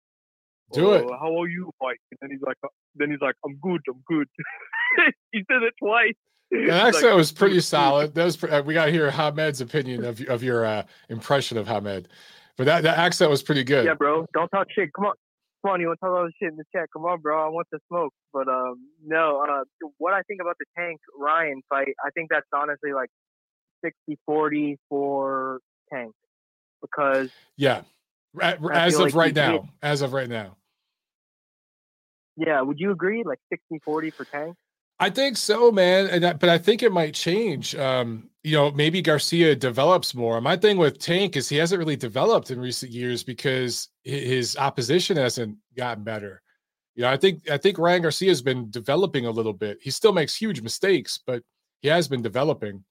Do 0.72 0.90
oh, 0.90 0.92
it. 0.94 1.06
How 1.20 1.40
are 1.40 1.48
you, 1.48 1.70
Mike? 1.80 2.00
And 2.10 2.18
then 2.22 2.30
he's 2.30 2.42
like, 2.44 2.56
uh, 2.64 2.68
then 2.94 3.10
he's 3.10 3.20
like, 3.20 3.34
I'm 3.44 3.56
good, 3.56 3.80
I'm 3.88 4.02
good. 4.06 4.26
he 5.32 5.44
said 5.50 5.62
it 5.62 5.74
twice. 5.78 6.14
The 6.50 6.70
accent 6.70 7.04
like, 7.04 7.14
was 7.16 7.32
pretty 7.32 7.60
solid. 7.60 8.14
That 8.14 8.24
was 8.24 8.42
uh, 8.44 8.62
we 8.64 8.74
got 8.74 8.86
to 8.86 8.92
hear 8.92 9.10
Hamed's 9.10 9.60
opinion 9.60 10.04
of 10.04 10.20
of 10.22 10.42
your 10.42 10.64
uh, 10.64 10.84
impression 11.08 11.58
of 11.58 11.66
Hamed, 11.66 12.08
but 12.56 12.64
that 12.64 12.82
that 12.82 12.98
accent 12.98 13.30
was 13.30 13.42
pretty 13.42 13.64
good. 13.64 13.84
Yeah, 13.84 13.94
bro. 13.94 14.26
Don't 14.34 14.48
talk 14.48 14.68
shit. 14.70 14.92
Come 14.94 15.06
on, 15.06 15.14
come 15.64 15.72
on. 15.72 15.80
You 15.80 15.88
Want 15.88 15.98
to 16.00 16.06
talk 16.06 16.18
about 16.18 16.32
shit 16.40 16.50
in 16.50 16.56
the 16.56 16.64
chat? 16.74 16.88
Come 16.92 17.04
on, 17.06 17.20
bro. 17.20 17.44
I 17.44 17.48
want 17.48 17.66
the 17.72 17.80
smoke. 17.88 18.12
But 18.32 18.48
um, 18.48 18.88
no. 19.04 19.42
Uh, 19.42 19.88
what 19.98 20.12
I 20.12 20.22
think 20.22 20.40
about 20.40 20.56
the 20.58 20.66
Tank 20.78 21.00
Ryan 21.18 21.62
fight, 21.68 21.94
I 22.04 22.10
think 22.10 22.28
that's 22.30 22.46
honestly 22.54 22.92
like 22.92 23.10
60-40 24.28 24.76
for 24.88 25.60
Tank 25.92 26.12
because 26.80 27.30
yeah, 27.56 27.82
as 28.40 28.94
of 28.94 29.00
like 29.00 29.14
right 29.14 29.34
now, 29.34 29.58
did. 29.58 29.68
as 29.82 30.02
of 30.02 30.12
right 30.12 30.28
now. 30.28 30.56
Yeah, 32.36 32.60
would 32.62 32.80
you 32.80 32.90
agree? 32.90 33.22
Like 33.22 33.38
60-40 33.52 34.12
for 34.12 34.24
Tank? 34.24 34.56
I 35.00 35.10
think 35.10 35.36
so, 35.36 35.72
man. 35.72 36.06
And 36.06 36.22
that, 36.22 36.40
but 36.40 36.48
I 36.48 36.58
think 36.58 36.82
it 36.82 36.92
might 36.92 37.14
change. 37.14 37.74
Um, 37.74 38.30
you 38.42 38.56
know, 38.56 38.70
maybe 38.70 39.02
Garcia 39.02 39.56
develops 39.56 40.14
more. 40.14 40.40
My 40.40 40.56
thing 40.56 40.76
with 40.76 40.98
Tank 40.98 41.36
is 41.36 41.48
he 41.48 41.56
hasn't 41.56 41.78
really 41.78 41.96
developed 41.96 42.50
in 42.50 42.60
recent 42.60 42.92
years 42.92 43.24
because 43.24 43.88
his 44.04 44.56
opposition 44.56 45.16
hasn't 45.16 45.56
gotten 45.76 46.04
better. 46.04 46.42
You 46.94 47.02
know, 47.02 47.10
I 47.10 47.16
think 47.16 47.50
I 47.50 47.56
think 47.56 47.78
Ryan 47.78 48.02
Garcia 48.02 48.28
has 48.28 48.42
been 48.42 48.70
developing 48.70 49.26
a 49.26 49.30
little 49.30 49.52
bit. 49.52 49.78
He 49.82 49.90
still 49.90 50.12
makes 50.12 50.36
huge 50.36 50.62
mistakes, 50.62 51.18
but 51.26 51.42
he 51.82 51.88
has 51.88 52.06
been 52.06 52.22
developing. 52.22 52.84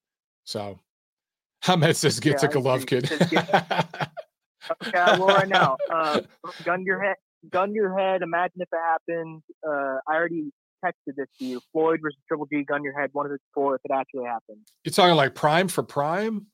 So 0.43 0.79
Hamed 1.61 1.95
says 1.95 2.19
get 2.19 2.41
yeah, 2.41 2.49
to 2.49 2.59
Golovkin. 2.59 4.09
okay, 4.71 5.17
well, 5.19 5.27
right 5.27 5.47
now, 5.47 5.77
uh, 5.93 6.21
gun 6.63 6.83
your 6.83 7.01
head, 7.01 7.15
gun 7.49 7.73
your 7.73 7.97
head. 7.97 8.21
Imagine 8.21 8.61
if 8.61 8.69
it 8.71 8.79
happened. 8.79 9.43
Uh, 9.65 9.97
I 10.07 10.15
already 10.15 10.51
texted 10.83 11.15
this 11.15 11.27
to 11.39 11.45
you. 11.45 11.61
Floyd 11.71 11.99
versus 12.01 12.19
Triple 12.27 12.47
G, 12.51 12.63
gun 12.63 12.83
your 12.83 12.99
head, 12.99 13.09
one 13.13 13.25
of 13.25 13.31
the 13.31 13.37
four 13.53 13.75
if 13.75 13.81
it 13.85 13.91
actually 13.91 14.25
happened. 14.25 14.59
You're 14.83 14.93
talking 14.93 15.15
like 15.15 15.35
prime 15.35 15.67
for 15.67 15.83
prime? 15.83 16.47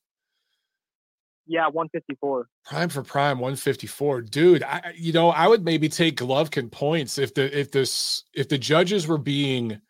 Yeah, 1.48 1.66
154. 1.66 2.48
Prime 2.66 2.90
for 2.90 3.02
prime, 3.02 3.40
154. 3.40 4.22
Dude, 4.22 4.62
I 4.62 4.94
you 4.96 5.14
know, 5.14 5.30
I 5.30 5.48
would 5.48 5.66
maybe 5.66 5.90
take 5.90 6.18
Golovkin 6.18 6.72
points 6.72 7.18
if 7.18 7.34
the 7.34 7.60
if 7.60 7.72
this 7.72 8.24
if 8.36 8.50
the 8.50 8.60
judges 8.60 9.08
were 9.08 9.18
being 9.18 9.82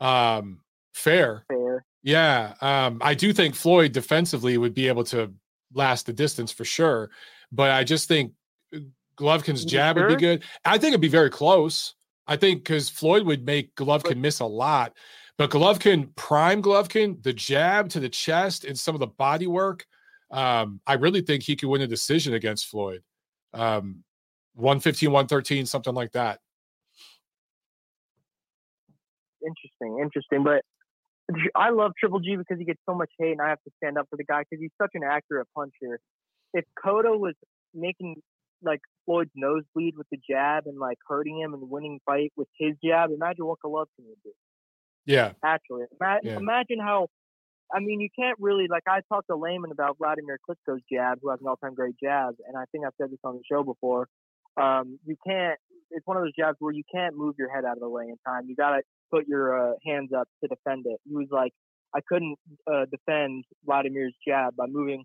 um 0.00 0.60
fair. 0.92 1.44
Fair. 1.48 1.84
Yeah. 2.02 2.54
Um, 2.60 2.98
I 3.00 3.14
do 3.14 3.32
think 3.32 3.54
Floyd 3.54 3.92
defensively 3.92 4.58
would 4.58 4.74
be 4.74 4.88
able 4.88 5.04
to 5.04 5.32
last 5.76 6.06
the 6.06 6.12
distance 6.12 6.50
for 6.50 6.64
sure. 6.64 7.10
But 7.52 7.70
I 7.70 7.84
just 7.84 8.08
think 8.08 8.32
uh, 8.74 8.78
Golovkin's 9.18 9.64
jab 9.64 9.96
sure? 9.96 10.08
would 10.08 10.18
be 10.18 10.20
good. 10.20 10.42
I 10.64 10.78
think 10.78 10.90
it'd 10.90 11.00
be 11.00 11.08
very 11.08 11.30
close. 11.30 11.94
I 12.26 12.36
think 12.36 12.64
because 12.64 12.88
Floyd 12.88 13.24
would 13.24 13.44
make 13.44 13.74
Golovkin 13.76 14.16
miss 14.16 14.40
a 14.40 14.46
lot, 14.46 14.94
but 15.38 15.50
Golovkin, 15.50 16.14
prime 16.16 16.60
Golovkin, 16.60 17.22
the 17.22 17.32
jab 17.32 17.88
to 17.90 18.00
the 18.00 18.08
chest 18.08 18.64
and 18.64 18.76
some 18.76 18.96
of 18.96 19.00
the 19.00 19.06
body 19.06 19.46
work, 19.46 19.86
um, 20.30 20.80
I 20.86 20.94
really 20.94 21.20
think 21.20 21.42
he 21.44 21.54
could 21.54 21.68
win 21.68 21.82
a 21.82 21.86
decision 21.86 22.34
against 22.34 22.66
Floyd. 22.66 23.02
Um, 23.54 24.02
115, 24.54 25.12
113, 25.12 25.66
something 25.66 25.94
like 25.94 26.12
that. 26.12 26.40
Interesting, 29.46 30.00
interesting. 30.02 30.42
But 30.42 30.62
I 31.54 31.70
love 31.70 31.92
Triple 31.98 32.20
G 32.20 32.36
because 32.36 32.58
he 32.58 32.64
gets 32.64 32.80
so 32.88 32.94
much 32.94 33.10
hate, 33.18 33.32
and 33.32 33.42
I 33.42 33.48
have 33.48 33.62
to 33.64 33.70
stand 33.82 33.98
up 33.98 34.06
for 34.08 34.16
the 34.16 34.24
guy 34.24 34.42
because 34.48 34.60
he's 34.60 34.70
such 34.80 34.90
an 34.94 35.02
accurate 35.02 35.48
puncher. 35.54 35.98
If 36.54 36.64
Cotto 36.82 37.18
was 37.18 37.34
making 37.74 38.22
like 38.62 38.80
Floyd's 39.04 39.30
nosebleed 39.34 39.96
with 39.96 40.06
the 40.10 40.18
jab 40.28 40.64
and 40.66 40.78
like 40.78 40.98
hurting 41.06 41.38
him 41.38 41.54
and 41.54 41.70
winning 41.70 42.00
fight 42.04 42.32
with 42.36 42.48
his 42.58 42.74
jab. 42.84 43.10
Imagine 43.10 43.46
what 43.46 43.58
Golovkin 43.64 44.06
would 44.06 44.22
do. 44.24 44.32
Yeah. 45.04 45.32
Actually, 45.44 45.84
Ima- 46.00 46.20
yeah. 46.22 46.36
imagine 46.36 46.78
how. 46.80 47.08
I 47.74 47.80
mean, 47.80 48.00
you 48.00 48.08
can't 48.16 48.36
really 48.38 48.66
like. 48.70 48.84
I 48.88 49.00
talked 49.12 49.26
to 49.28 49.36
Layman 49.36 49.72
about 49.72 49.98
Vladimir 49.98 50.38
Klitschko's 50.48 50.82
jab, 50.90 51.18
who 51.20 51.30
has 51.30 51.40
an 51.40 51.48
all-time 51.48 51.74
great 51.74 51.96
jab, 52.00 52.34
and 52.46 52.56
I 52.56 52.64
think 52.70 52.84
I've 52.86 52.92
said 53.00 53.10
this 53.10 53.18
on 53.24 53.34
the 53.34 53.42
show 53.50 53.64
before. 53.64 54.08
Um, 54.56 54.98
you 55.04 55.16
can't. 55.26 55.58
It's 55.90 56.06
one 56.06 56.16
of 56.16 56.22
those 56.22 56.34
jabs 56.38 56.56
where 56.60 56.72
you 56.72 56.84
can't 56.92 57.16
move 57.16 57.34
your 57.38 57.52
head 57.52 57.64
out 57.64 57.76
of 57.76 57.80
the 57.80 57.88
way 57.88 58.04
in 58.04 58.16
time. 58.26 58.44
You 58.48 58.54
gotta 58.54 58.82
put 59.10 59.26
your 59.26 59.70
uh, 59.70 59.74
hands 59.84 60.10
up 60.16 60.28
to 60.42 60.48
defend 60.48 60.86
it. 60.86 61.00
He 61.08 61.14
was 61.14 61.28
like, 61.30 61.52
I 61.94 62.00
couldn't 62.06 62.36
uh, 62.70 62.86
defend 62.90 63.44
Vladimir's 63.64 64.14
jab 64.26 64.56
by 64.56 64.66
moving 64.66 65.04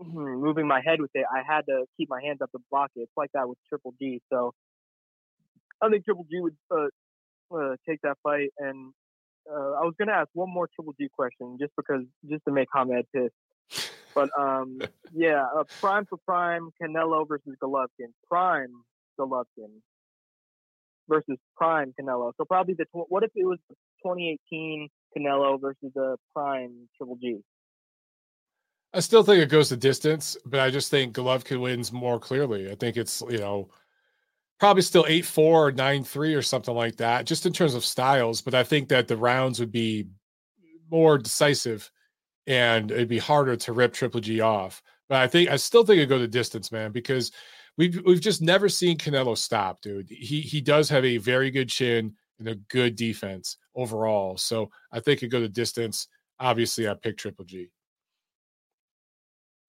Mm-hmm, 0.00 0.42
moving 0.42 0.66
my 0.66 0.80
head 0.84 1.00
with 1.00 1.10
it, 1.14 1.26
I 1.30 1.42
had 1.46 1.66
to 1.66 1.84
keep 1.96 2.08
my 2.08 2.22
hands 2.22 2.38
up 2.40 2.50
to 2.52 2.58
block 2.70 2.90
it. 2.96 3.00
It's 3.00 3.12
like 3.18 3.30
that 3.34 3.46
with 3.48 3.58
Triple 3.68 3.92
G. 4.00 4.22
So 4.32 4.54
I 5.82 5.90
think 5.90 6.06
Triple 6.06 6.24
G 6.30 6.40
would 6.40 6.56
uh, 6.70 6.86
uh, 7.54 7.76
take 7.86 8.00
that 8.02 8.16
fight. 8.22 8.48
And 8.58 8.94
uh, 9.50 9.72
I 9.72 9.84
was 9.84 9.92
gonna 9.98 10.12
ask 10.12 10.28
one 10.32 10.48
more 10.48 10.68
Triple 10.74 10.94
G 10.98 11.08
question, 11.14 11.58
just 11.60 11.72
because, 11.76 12.04
just 12.30 12.42
to 12.46 12.52
make 12.52 12.68
Hamed 12.74 13.04
pissed. 13.14 13.34
But 14.14 14.30
um, 14.38 14.80
yeah, 15.12 15.44
uh, 15.54 15.64
prime 15.80 16.06
for 16.08 16.16
prime, 16.24 16.70
Canelo 16.82 17.28
versus 17.28 17.54
Golovkin. 17.62 18.12
Prime 18.26 18.72
Golovkin 19.18 19.82
versus 21.10 21.36
prime 21.56 21.92
Canelo. 22.00 22.32
So 22.38 22.46
probably 22.46 22.74
the 22.74 22.86
tw- 22.86 23.10
what 23.10 23.24
if 23.24 23.30
it 23.34 23.44
was 23.44 23.58
2018 24.02 24.88
Canelo 25.16 25.60
versus 25.60 25.90
the 25.94 26.16
prime 26.34 26.88
Triple 26.96 27.16
G? 27.16 27.40
I 28.94 29.00
still 29.00 29.22
think 29.22 29.42
it 29.42 29.50
goes 29.50 29.68
the 29.68 29.76
distance, 29.76 30.36
but 30.46 30.60
I 30.60 30.70
just 30.70 30.90
think 30.90 31.14
Golovkin 31.14 31.60
wins 31.60 31.92
more 31.92 32.18
clearly. 32.18 32.70
I 32.70 32.74
think 32.74 32.96
it's, 32.96 33.22
you 33.28 33.38
know, 33.38 33.68
probably 34.58 34.82
still 34.82 35.04
8 35.06 35.24
4 35.24 35.68
or 35.68 35.72
9 35.72 36.04
3 36.04 36.34
or 36.34 36.42
something 36.42 36.74
like 36.74 36.96
that, 36.96 37.26
just 37.26 37.46
in 37.46 37.52
terms 37.52 37.74
of 37.74 37.84
styles. 37.84 38.40
But 38.40 38.54
I 38.54 38.64
think 38.64 38.88
that 38.88 39.06
the 39.06 39.16
rounds 39.16 39.60
would 39.60 39.72
be 39.72 40.06
more 40.90 41.18
decisive 41.18 41.90
and 42.46 42.90
it'd 42.90 43.08
be 43.08 43.18
harder 43.18 43.56
to 43.56 43.72
rip 43.72 43.92
Triple 43.92 44.20
G 44.20 44.40
off. 44.40 44.82
But 45.08 45.18
I 45.18 45.26
think 45.28 45.50
I 45.50 45.56
still 45.56 45.84
think 45.84 46.00
it 46.00 46.06
go 46.06 46.18
the 46.18 46.28
distance, 46.28 46.72
man, 46.72 46.90
because 46.90 47.30
we've 47.80 48.00
we've 48.04 48.20
just 48.20 48.42
never 48.42 48.68
seen 48.68 48.98
Canelo 48.98 49.36
stop, 49.36 49.80
dude. 49.80 50.08
He 50.10 50.40
he 50.42 50.60
does 50.60 50.88
have 50.90 51.04
a 51.04 51.16
very 51.16 51.50
good 51.50 51.68
chin 51.68 52.14
and 52.38 52.48
a 52.48 52.54
good 52.54 52.94
defense 52.94 53.56
overall. 53.74 54.36
So 54.36 54.70
I 54.92 55.00
think 55.00 55.22
it 55.22 55.28
go 55.28 55.40
the 55.40 55.48
distance. 55.48 56.08
Obviously, 56.38 56.88
I 56.88 56.94
pick 56.94 57.16
Triple 57.16 57.44
G 57.44 57.70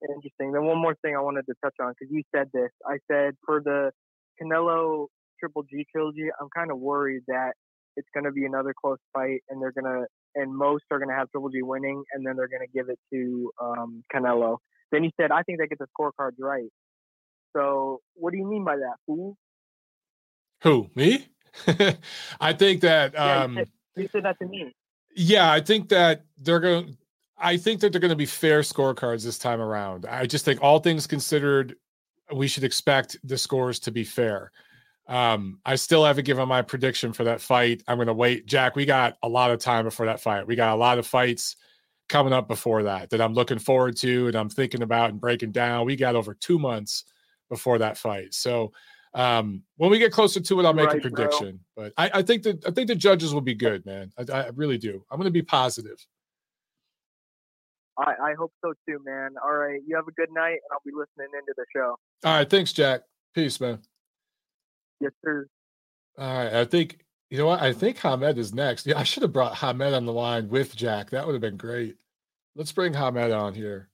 interesting. 0.10 0.52
Then 0.52 0.66
one 0.66 0.78
more 0.78 0.96
thing 1.02 1.16
I 1.16 1.22
wanted 1.22 1.46
to 1.48 1.54
touch 1.64 1.76
on 1.80 1.94
because 1.98 2.14
you 2.14 2.24
said 2.36 2.50
this. 2.54 2.72
I 2.86 2.98
said 3.10 3.36
for 3.46 3.62
the 3.62 3.92
Canelo 4.42 5.08
Triple 5.40 5.64
G 5.64 5.86
trilogy, 5.92 6.30
I'm 6.40 6.50
kind 6.56 6.72
of 6.72 6.80
worried 6.80 7.24
that 7.28 7.54
it's 7.96 8.08
going 8.14 8.24
to 8.24 8.32
be 8.32 8.46
another 8.46 8.74
close 8.80 9.00
fight, 9.14 9.42
and 9.50 9.62
they're 9.62 9.72
gonna 9.72 10.06
and 10.36 10.56
most 10.56 10.84
are 10.92 11.00
gonna 11.00 11.16
have 11.16 11.30
Triple 11.32 11.50
G 11.50 11.62
winning, 11.62 12.04
and 12.14 12.26
then 12.26 12.36
they're 12.36 12.48
gonna 12.48 12.72
give 12.74 12.90
it 12.90 13.00
to 13.14 13.52
um, 13.62 14.04
Canelo. 14.14 14.58
Then 14.92 15.04
you 15.04 15.12
said, 15.20 15.32
I 15.32 15.44
think 15.44 15.60
they 15.60 15.68
get 15.68 15.80
the 15.80 15.88
scorecards 15.98 16.40
right. 16.40 16.70
So 17.56 18.02
what 18.14 18.32
do 18.32 18.38
you 18.38 18.48
mean 18.48 18.64
by 18.64 18.78
that, 18.78 18.96
fool? 19.06 19.38
Who 20.64 20.90
me? 20.96 21.28
I 22.40 22.54
think 22.54 22.82
that 22.82 23.18
um, 23.18 23.54
yeah, 23.56 23.60
you, 23.60 23.66
said, 23.66 23.70
you 23.96 24.10
said 24.12 24.26
that 24.26 24.40
to 24.40 24.46
me. 24.46 24.72
Yeah, 25.16 25.52
I 25.52 25.60
think 25.60 25.90
that 25.90 26.26
they're 26.38 26.60
going 26.60 26.98
I 27.42 27.58
think 27.58 27.82
that 27.82 27.92
they're 27.92 28.02
going 28.02 28.10
to 28.10 28.16
be 28.16 28.26
fair 28.26 28.62
scorecards 28.62 29.24
this 29.24 29.40
time 29.40 29.60
around. 29.60 30.06
I 30.06 30.28
just 30.28 30.46
think 30.46 30.62
all 30.62 30.80
things 30.80 31.08
considered, 31.08 31.76
we 32.34 32.48
should 32.48 32.64
expect 32.64 33.18
the 33.24 33.38
scores 33.38 33.80
to 33.80 33.92
be 33.92 34.04
fair. 34.04 34.52
Um, 35.08 35.60
I 35.66 35.76
still 35.76 36.06
haven't 36.06 36.26
given 36.26 36.48
my 36.48 36.62
prediction 36.62 37.12
for 37.12 37.24
that 37.24 37.42
fight. 37.42 37.84
I'm 37.88 37.98
going 37.98 38.08
to 38.08 38.14
wait. 38.14 38.46
Jack, 38.46 38.76
we 38.76 38.86
got 38.86 39.18
a 39.24 39.28
lot 39.28 39.52
of 39.52 39.60
time 39.60 39.86
before 39.86 40.06
that 40.06 40.22
fight. 40.22 40.48
We 40.48 40.56
got 40.56 40.74
a 40.74 40.78
lot 40.78 41.00
of 41.00 41.08
fights 41.08 41.56
coming 42.08 42.32
up 42.32 42.48
before 42.48 42.84
that 42.84 43.10
that 43.10 43.22
I'm 43.22 43.34
looking 43.34 43.60
forward 43.60 43.98
to 43.98 44.28
and 44.28 44.36
I'm 44.36 44.50
thinking 44.50 44.84
about 44.84 45.10
and 45.10 45.20
breaking 45.20 45.52
down. 45.52 45.86
We 45.86 45.96
got 45.96 46.16
over 46.16 46.36
two 46.36 46.60
months 46.60 47.06
before 47.52 47.78
that 47.78 47.98
fight. 47.98 48.34
So 48.34 48.72
um, 49.14 49.62
when 49.76 49.92
we 49.92 50.00
get 50.00 50.12
closer 50.12 50.40
to 50.40 50.60
it, 50.60 50.66
I'll 50.66 50.74
make 50.74 50.88
right, 50.88 50.98
a 50.98 51.02
prediction. 51.02 51.60
Bro. 51.76 51.84
But 51.84 51.94
I, 51.98 52.20
I, 52.20 52.22
think 52.24 52.44
that 52.44 52.66
I 52.66 52.72
think 52.72 52.88
the 52.88 52.96
judges 52.96 53.34
will 53.34 53.42
be 53.42 53.54
good, 53.54 53.86
man. 53.86 54.12
I, 54.18 54.34
I 54.34 54.48
really 54.56 54.78
do. 54.78 55.04
I'm 55.12 55.18
going 55.18 55.26
to 55.26 55.32
be 55.32 55.42
positive. 55.42 56.04
I, 57.98 58.14
I 58.24 58.34
hope 58.40 58.54
so 58.64 58.74
too, 58.88 59.00
man. 59.06 59.32
All 59.44 59.54
right. 59.54 59.82
You 59.86 59.98
have 59.98 60.08
a 60.08 60.14
good 60.14 60.30
night, 60.32 60.54
and 60.54 60.72
I'll 60.72 60.80
be 60.86 60.92
listening 60.92 61.28
into 61.38 61.54
the 61.58 61.66
show. 61.76 61.98
All 62.24 62.38
right. 62.38 62.50
Thanks, 62.50 62.72
Jack. 62.72 63.02
Peace, 63.36 63.60
man. 63.60 63.80
Yes, 65.02 65.12
sir. 65.24 65.46
All 66.18 66.38
right. 66.38 66.54
I 66.54 66.66
think, 66.66 67.04
you 67.30 67.38
know 67.38 67.48
what? 67.48 67.62
I 67.62 67.74
think 67.74 67.98
Hamed 67.98 68.38
is 68.38 68.54
next. 68.54 68.88
Yeah, 68.88 68.98
I 68.98 69.04
should 69.04 69.24
have 69.24 69.34
brought 69.34 69.56
Hamed 69.56 69.94
on 69.94 70.06
the 70.06 70.14
line 70.14 70.48
with 70.48 70.74
Jack. 70.76 71.10
That 71.10 71.26
would 71.26 71.34
have 71.34 71.42
been 71.42 71.58
great. 71.58 71.98
Let's 72.56 72.72
bring 72.72 72.94
Hamed 72.94 73.32
on 73.32 73.54
here. 73.54 73.90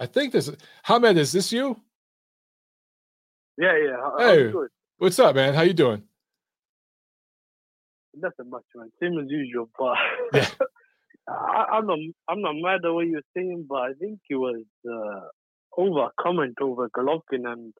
I 0.00 0.06
think 0.06 0.32
this 0.32 0.50
Hamed, 0.84 1.18
is 1.18 1.30
this 1.32 1.52
you? 1.52 1.78
Yeah, 3.58 3.76
yeah. 3.76 4.10
Hey, 4.18 4.52
what's 4.98 5.18
up, 5.18 5.34
man? 5.34 5.54
How 5.54 5.62
you 5.62 5.74
doing? 5.74 6.02
Nothing 8.14 8.50
much, 8.50 8.64
man. 8.74 8.90
Same 9.00 9.18
as 9.18 9.26
usual, 9.28 9.68
but 9.78 9.96
yeah. 10.32 10.48
I, 11.28 11.78
am 11.78 11.86
not 11.86 11.98
I'm 12.28 12.40
not 12.40 12.54
mad 12.56 12.84
at 12.84 12.92
what 12.92 13.06
you're 13.06 13.20
saying, 13.36 13.66
but 13.68 13.76
I 13.76 13.92
think 13.98 14.20
it 14.28 14.36
was 14.36 14.64
uh, 14.88 15.80
over 15.80 16.08
comment 16.20 16.56
over 16.60 16.88
Golovkin 16.90 17.46
and 17.46 17.72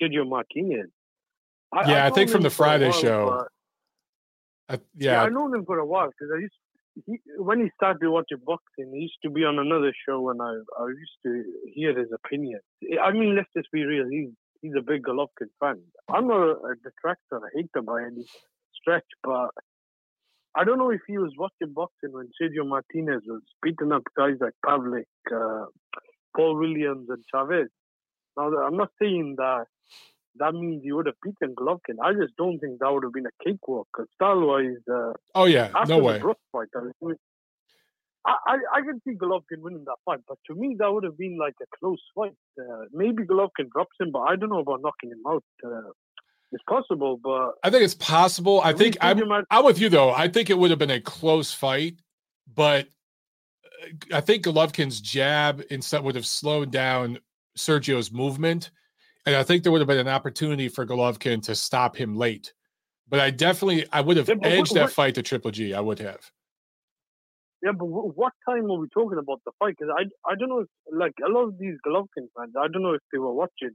Sergio 0.00 0.28
Martinez. 0.28 0.88
I, 1.72 1.90
yeah, 1.90 2.04
I, 2.04 2.08
I 2.08 2.10
think 2.10 2.30
from 2.30 2.42
the 2.42 2.50
Friday 2.50 2.90
while, 2.90 3.00
show. 3.00 3.46
I, 4.68 4.74
yeah. 4.96 5.12
yeah, 5.12 5.22
I 5.22 5.28
known 5.28 5.54
him 5.54 5.64
for 5.64 5.78
a 5.78 5.86
while 5.86 6.08
because 6.08 6.32
I 6.34 6.40
used 6.40 6.54
he, 7.06 7.20
when 7.38 7.60
he 7.60 7.70
started 7.76 8.08
watching 8.10 8.38
boxing, 8.44 8.92
he 8.92 9.02
used 9.02 9.18
to 9.24 9.30
be 9.30 9.44
on 9.44 9.58
another 9.58 9.92
show, 10.06 10.30
and 10.30 10.40
I 10.42 10.52
I 10.78 10.88
used 10.88 11.18
to 11.24 11.44
hear 11.74 11.98
his 11.98 12.08
opinion. 12.12 12.60
I 13.02 13.12
mean, 13.12 13.36
let's 13.36 13.48
just 13.56 13.70
be 13.72 13.84
real. 13.84 14.08
He's 14.10 14.30
he's 14.62 14.72
a 14.78 14.80
big 14.80 15.02
Golovkin 15.02 15.50
fan. 15.60 15.82
I'm 16.08 16.28
not 16.28 16.40
a, 16.40 16.74
detractor, 16.82 17.36
a 17.36 17.50
hater 17.54 17.82
by 17.82 18.04
any 18.04 18.24
stretch, 18.74 19.04
but 19.22 19.50
I 20.54 20.64
don't 20.64 20.78
know 20.78 20.90
if 20.90 21.00
he 21.06 21.18
was 21.18 21.32
watching 21.36 21.74
boxing 21.74 22.12
when 22.12 22.30
Sergio 22.40 22.66
Martinez 22.66 23.22
was 23.26 23.42
beating 23.62 23.92
up 23.92 24.02
guys 24.16 24.36
like 24.40 24.54
Pavlik, 24.64 25.04
uh, 25.30 25.66
Paul 26.34 26.58
Williams, 26.58 27.08
and 27.10 27.22
Chavez. 27.30 27.68
Now, 28.36 28.50
I'm 28.64 28.76
not 28.76 28.90
saying 29.00 29.34
that 29.38 29.66
that 30.36 30.54
means 30.54 30.82
he 30.82 30.92
would 30.92 31.06
have 31.06 31.16
beaten 31.22 31.54
Golovkin. 31.54 31.96
I 32.02 32.12
just 32.12 32.36
don't 32.36 32.58
think 32.58 32.78
that 32.78 32.90
would 32.90 33.04
have 33.04 33.12
been 33.12 33.26
a 33.26 33.44
cakewalk. 33.44 33.88
Cause 33.94 34.06
style-wise, 34.14 34.80
uh, 34.90 35.12
oh 35.34 35.44
yeah, 35.44 35.70
no 35.88 35.98
way. 35.98 36.20
fight, 36.52 36.68
I, 36.74 37.12
I, 38.24 38.58
I 38.72 38.80
can 38.82 39.00
see 39.04 39.14
Golovkin 39.14 39.58
winning 39.58 39.84
that 39.86 39.96
fight, 40.04 40.20
but 40.28 40.38
to 40.46 40.54
me 40.54 40.76
that 40.78 40.92
would 40.92 41.04
have 41.04 41.18
been 41.18 41.38
like 41.38 41.54
a 41.60 41.66
close 41.78 42.00
fight. 42.14 42.34
Uh, 42.58 42.84
maybe 42.92 43.24
Golovkin 43.24 43.70
drops 43.72 43.96
him, 43.98 44.12
but 44.12 44.20
I 44.20 44.36
don't 44.36 44.50
know 44.50 44.60
about 44.60 44.80
knocking 44.82 45.10
him 45.10 45.22
out. 45.26 45.44
Uh, 45.64 45.90
it's 46.52 46.62
possible, 46.68 47.18
but 47.22 47.52
I 47.64 47.70
think 47.70 47.82
it's 47.82 47.94
possible. 47.94 48.60
I 48.62 48.72
think 48.72 48.96
I'm, 49.00 49.20
I'm 49.50 49.64
with 49.64 49.80
you 49.80 49.88
though. 49.88 50.10
I 50.10 50.28
think 50.28 50.50
it 50.50 50.58
would 50.58 50.70
have 50.70 50.78
been 50.78 50.90
a 50.90 51.00
close 51.00 51.52
fight, 51.52 51.96
but 52.54 52.86
uh, 53.82 54.16
I 54.16 54.20
think 54.20 54.44
Golovkin's 54.44 55.00
jab 55.00 55.62
instead 55.70 56.04
would 56.04 56.14
have 56.14 56.26
slowed 56.26 56.70
down 56.70 57.18
Sergio's 57.56 58.12
movement, 58.12 58.70
and 59.26 59.34
I 59.34 59.42
think 59.42 59.62
there 59.62 59.72
would 59.72 59.80
have 59.80 59.88
been 59.88 59.98
an 59.98 60.08
opportunity 60.08 60.68
for 60.68 60.86
Golovkin 60.86 61.42
to 61.44 61.54
stop 61.54 61.96
him 61.96 62.14
late. 62.14 62.52
But 63.08 63.20
I 63.20 63.30
definitely 63.30 63.86
I 63.92 64.00
would 64.00 64.16
have 64.16 64.28
yeah, 64.28 64.36
edged 64.42 64.72
what, 64.72 64.80
that 64.80 64.90
fight 64.92 65.14
to 65.16 65.22
Triple 65.22 65.50
G. 65.50 65.74
I 65.74 65.80
would 65.80 65.98
have. 65.98 66.30
Yeah, 67.62 67.72
but 67.78 67.86
what 67.86 68.32
time 68.48 68.70
are 68.70 68.78
we 68.78 68.88
talking 68.88 69.18
about 69.18 69.40
the 69.46 69.52
fight? 69.58 69.76
Because 69.78 69.94
I, 69.96 70.10
I 70.28 70.34
don't 70.34 70.48
know 70.48 70.60
if, 70.60 70.68
like, 70.90 71.14
a 71.24 71.30
lot 71.30 71.44
of 71.44 71.58
these 71.58 71.76
Golovkin 71.86 72.26
fans, 72.36 72.54
I 72.58 72.66
don't 72.66 72.82
know 72.82 72.94
if 72.94 73.02
they 73.12 73.18
were 73.18 73.32
watching 73.32 73.70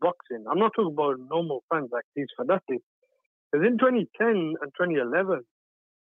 boxing. 0.00 0.44
I'm 0.50 0.58
not 0.58 0.72
talking 0.74 0.94
about 0.94 1.20
normal 1.28 1.62
fans 1.70 1.90
like 1.92 2.04
these 2.16 2.28
fanatics. 2.36 2.84
Because 3.52 3.66
in 3.66 3.78
2010 3.78 4.54
and 4.60 4.70
2011, 4.80 5.42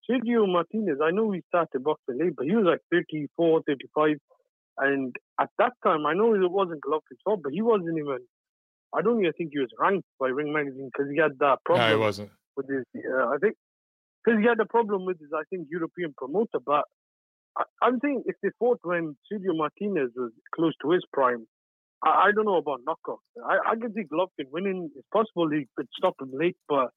Sergio 0.04 0.50
Martinez, 0.50 0.98
I 1.02 1.12
know 1.12 1.30
he 1.32 1.40
started 1.48 1.82
boxing 1.82 2.18
late, 2.18 2.36
but 2.36 2.46
he 2.46 2.54
was 2.54 2.66
like 2.66 2.80
34, 2.92 3.62
35. 3.66 4.16
And 4.78 5.14
at 5.40 5.48
that 5.58 5.72
time, 5.82 6.04
I 6.04 6.14
know 6.14 6.34
it 6.34 6.50
wasn't 6.50 6.82
Golovkin's 6.84 7.20
fault, 7.24 7.40
but 7.42 7.52
he 7.52 7.62
wasn't 7.62 7.96
even, 7.98 8.18
I 8.94 9.02
don't 9.02 9.20
even 9.20 9.32
think 9.32 9.50
he 9.52 9.60
was 9.60 9.70
ranked 9.78 10.08
by 10.20 10.28
Ring 10.28 10.52
Magazine 10.52 10.90
because 10.92 11.10
he 11.10 11.18
had 11.18 11.38
that 11.38 11.58
problem. 11.64 11.88
No, 11.88 11.96
he 11.96 12.00
wasn't. 12.00 12.30
With 12.56 12.68
his, 12.68 12.84
uh, 12.96 13.28
I 13.28 13.36
think, 13.40 13.54
because 14.24 14.40
he 14.40 14.46
had 14.46 14.60
a 14.60 14.66
problem 14.66 15.06
with 15.06 15.18
his, 15.20 15.30
I 15.34 15.42
think, 15.48 15.68
European 15.70 16.14
promoter. 16.16 16.58
But 16.64 16.84
I, 17.56 17.86
am 17.86 17.98
saying 18.02 18.24
if 18.26 18.36
they 18.42 18.50
fought 18.58 18.80
when 18.82 19.16
Sergio 19.30 19.56
Martinez 19.56 20.10
was 20.16 20.32
close 20.54 20.72
to 20.82 20.90
his 20.90 21.02
prime, 21.12 21.46
I, 22.04 22.26
I 22.26 22.32
don't 22.34 22.44
know 22.44 22.56
about 22.56 22.80
knockout. 22.86 23.20
I, 23.44 23.72
I 23.72 23.76
can 23.76 23.92
see 23.94 24.02
Golovkin 24.02 24.50
winning. 24.50 24.90
It's 24.96 25.06
possible 25.12 25.48
he 25.50 25.66
could 25.76 25.88
stop 25.96 26.14
him 26.20 26.30
late, 26.32 26.56
but 26.68 26.90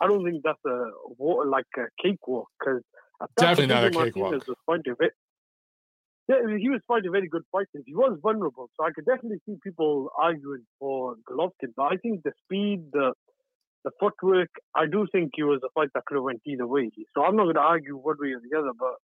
I 0.00 0.06
don't 0.06 0.24
think 0.24 0.42
that's 0.42 0.64
a 0.66 1.44
like 1.46 1.66
a 1.76 1.86
cakewalk 2.02 2.48
because 2.58 2.82
definitely 3.36 3.66
not 3.66 3.84
a 3.84 3.90
cakewalk. 3.90 4.32
Was 4.32 4.56
fighting 4.66 4.94
very, 4.98 5.10
yeah, 6.28 6.56
he 6.58 6.70
was 6.70 6.80
fighting 6.88 7.12
very 7.12 7.28
good 7.28 7.42
fighters. 7.52 7.84
He 7.84 7.94
was 7.94 8.18
vulnerable, 8.22 8.70
so 8.76 8.86
I 8.86 8.90
could 8.94 9.04
definitely 9.04 9.38
see 9.46 9.56
people 9.62 10.10
arguing 10.18 10.64
for 10.78 11.16
Golovkin. 11.28 11.74
But 11.76 11.92
I 11.92 11.96
think 11.96 12.22
the 12.22 12.32
speed, 12.44 12.84
the 12.92 13.12
the 13.84 13.90
footwork, 13.98 14.50
I 14.76 14.86
do 14.86 15.06
think 15.10 15.32
he 15.34 15.42
was 15.42 15.60
a 15.64 15.68
fight 15.74 15.88
that 15.94 16.04
could 16.06 16.14
have 16.14 16.24
went 16.24 16.40
either 16.46 16.66
way. 16.66 16.90
So 17.14 17.24
I'm 17.24 17.36
not 17.36 17.44
going 17.44 17.56
to 17.56 17.60
argue 17.60 17.96
one 17.96 18.16
way 18.20 18.28
or 18.28 18.40
the 18.40 18.56
other, 18.56 18.70
but 18.78 18.94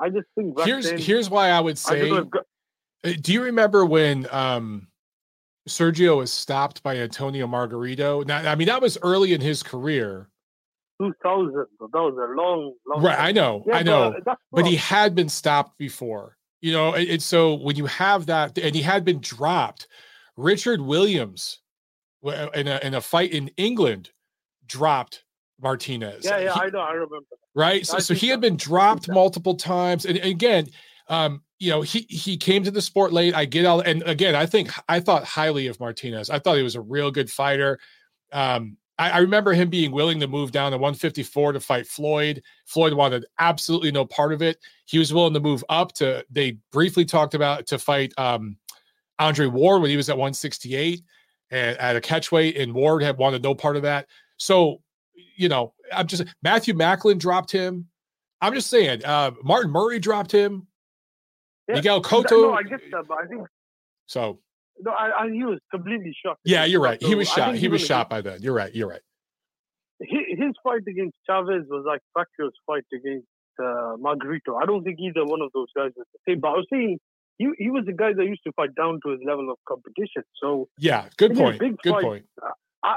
I 0.00 0.08
just 0.08 0.26
think 0.34 0.58
here's 0.60 0.90
here's 0.90 1.30
why 1.30 1.50
I 1.50 1.60
would 1.60 1.78
say. 1.78 2.10
I 2.10 2.22
uh, 3.04 3.12
do 3.20 3.32
you 3.32 3.42
remember 3.42 3.84
when 3.84 4.26
um, 4.30 4.88
Sergio 5.68 6.18
was 6.18 6.32
stopped 6.32 6.82
by 6.82 6.96
Antonio 6.96 7.46
Margarito? 7.46 8.26
Now, 8.26 8.50
I 8.50 8.54
mean, 8.54 8.68
that 8.68 8.80
was 8.80 8.98
early 9.02 9.34
in 9.34 9.40
his 9.40 9.62
career. 9.62 10.28
2000. 11.00 11.52
That 11.52 11.66
was 11.92 12.14
a 12.14 12.40
long, 12.40 12.74
long. 12.86 13.02
Right, 13.02 13.16
time. 13.16 13.26
I 13.26 13.32
know, 13.32 13.64
yeah, 13.66 13.76
I 13.76 13.82
know, 13.82 14.14
but, 14.24 14.38
but, 14.50 14.66
he 14.66 14.76
had 14.76 15.14
been 15.14 15.28
stopped 15.28 15.76
before. 15.76 16.36
You 16.60 16.72
know, 16.72 16.94
and, 16.94 17.08
and 17.08 17.22
so 17.22 17.54
when 17.54 17.76
you 17.76 17.86
have 17.86 18.26
that, 18.26 18.56
and 18.56 18.74
he 18.74 18.82
had 18.82 19.04
been 19.04 19.20
dropped. 19.20 19.86
Richard 20.36 20.80
Williams, 20.80 21.60
in 22.22 22.66
a 22.66 22.80
in 22.82 22.94
a 22.94 23.00
fight 23.00 23.30
in 23.32 23.48
England, 23.56 24.10
dropped 24.66 25.24
Martinez. 25.60 26.24
Yeah, 26.24 26.38
yeah, 26.38 26.54
he, 26.54 26.60
I 26.60 26.70
know, 26.70 26.80
I 26.80 26.92
remember. 26.92 27.26
Right, 27.56 27.86
so, 27.86 27.98
so 28.00 28.14
he 28.14 28.28
had 28.28 28.40
been 28.40 28.56
dropped 28.56 29.08
multiple 29.08 29.54
times, 29.54 30.04
and, 30.06 30.18
and 30.18 30.30
again, 30.30 30.66
um, 31.08 31.42
you 31.58 31.70
know, 31.70 31.82
he 31.82 32.00
he 32.08 32.36
came 32.36 32.64
to 32.64 32.70
the 32.70 32.82
sport 32.82 33.12
late. 33.12 33.34
I 33.34 33.44
get 33.44 33.64
all, 33.64 33.80
and 33.80 34.02
again, 34.02 34.34
I 34.34 34.44
think 34.44 34.70
I 34.88 35.00
thought 35.00 35.24
highly 35.24 35.68
of 35.68 35.78
Martinez. 35.78 36.30
I 36.30 36.38
thought 36.38 36.56
he 36.56 36.62
was 36.62 36.74
a 36.74 36.80
real 36.80 37.10
good 37.10 37.30
fighter. 37.30 37.78
Um, 38.32 38.76
I, 38.98 39.10
I, 39.10 39.18
remember 39.18 39.52
him 39.52 39.70
being 39.70 39.92
willing 39.92 40.20
to 40.20 40.26
move 40.26 40.52
down 40.52 40.72
to 40.72 40.78
154 40.78 41.52
to 41.52 41.60
fight 41.60 41.86
Floyd. 41.86 42.42
Floyd 42.66 42.94
wanted 42.94 43.24
absolutely 43.38 43.92
no 43.92 44.04
part 44.04 44.32
of 44.32 44.42
it. 44.42 44.58
He 44.86 44.98
was 44.98 45.12
willing 45.12 45.34
to 45.34 45.40
move 45.40 45.64
up 45.68 45.92
to. 45.94 46.24
They 46.30 46.58
briefly 46.72 47.04
talked 47.04 47.34
about 47.34 47.66
to 47.68 47.78
fight 47.78 48.12
um, 48.18 48.56
Andre 49.18 49.46
Ward 49.46 49.82
when 49.82 49.90
he 49.90 49.96
was 49.96 50.08
at 50.08 50.16
168 50.16 51.02
and 51.50 51.78
at 51.78 51.96
a 51.96 52.00
catchweight, 52.00 52.60
and 52.60 52.74
Ward 52.74 53.02
had 53.02 53.18
wanted 53.18 53.42
no 53.42 53.54
part 53.54 53.76
of 53.76 53.82
that. 53.82 54.06
So, 54.36 54.80
you 55.36 55.48
know, 55.48 55.72
I'm 55.92 56.06
just 56.06 56.24
Matthew 56.42 56.74
Macklin 56.74 57.18
dropped 57.18 57.50
him. 57.50 57.88
I'm 58.40 58.54
just 58.54 58.68
saying, 58.68 59.04
uh, 59.04 59.32
Martin 59.42 59.70
Murray 59.70 59.98
dropped 59.98 60.32
him. 60.32 60.66
Yeah, 61.68 61.76
Miguel 61.76 62.02
Cotto. 62.02 62.30
No, 62.30 62.52
I 62.54 62.62
get 62.62 62.80
that, 62.90 63.06
but 63.08 63.18
I 63.18 63.26
think 63.26 63.46
so. 64.06 64.38
No, 64.80 64.90
I, 64.90 65.24
I, 65.24 65.30
he 65.30 65.44
was 65.44 65.58
completely 65.70 66.14
shocked. 66.24 66.40
Yeah, 66.44 66.64
you're 66.64 66.80
right. 66.80 67.00
He 67.02 67.14
was 67.14 67.28
shot. 67.28 67.54
He, 67.54 67.60
he 67.60 67.68
was 67.68 67.80
shot 67.84 68.10
by 68.10 68.20
then. 68.20 68.42
You're 68.42 68.54
right. 68.54 68.74
You're 68.74 68.88
right. 68.88 69.00
His 70.00 70.52
fight 70.62 70.82
against 70.88 71.16
Chavez 71.26 71.64
was 71.68 71.84
like 71.86 72.00
Pacquiao's 72.16 72.52
fight 72.66 72.84
against 72.92 73.26
uh, 73.58 73.96
Margarito. 73.96 74.60
I 74.60 74.66
don't 74.66 74.82
think 74.82 74.98
either 75.00 75.24
one 75.24 75.40
of 75.40 75.50
those 75.54 75.68
guys 75.74 75.92
was 75.96 76.06
the 76.12 76.18
same. 76.28 76.40
But 76.40 76.48
I 76.48 76.52
was 76.52 76.66
saying 76.70 76.98
he 77.38 77.48
he 77.56 77.70
was 77.70 77.84
the 77.86 77.92
guy 77.92 78.12
that 78.12 78.24
used 78.24 78.42
to 78.46 78.52
fight 78.52 78.74
down 78.74 79.00
to 79.04 79.12
his 79.12 79.20
level 79.24 79.50
of 79.50 79.56
competition. 79.66 80.24
So 80.42 80.68
yeah, 80.78 81.08
good 81.16 81.34
point. 81.34 81.60
Good 81.60 81.78
fights, 81.84 82.04
point. 82.04 82.24
Uh, 82.42 82.50
I, 82.82 82.96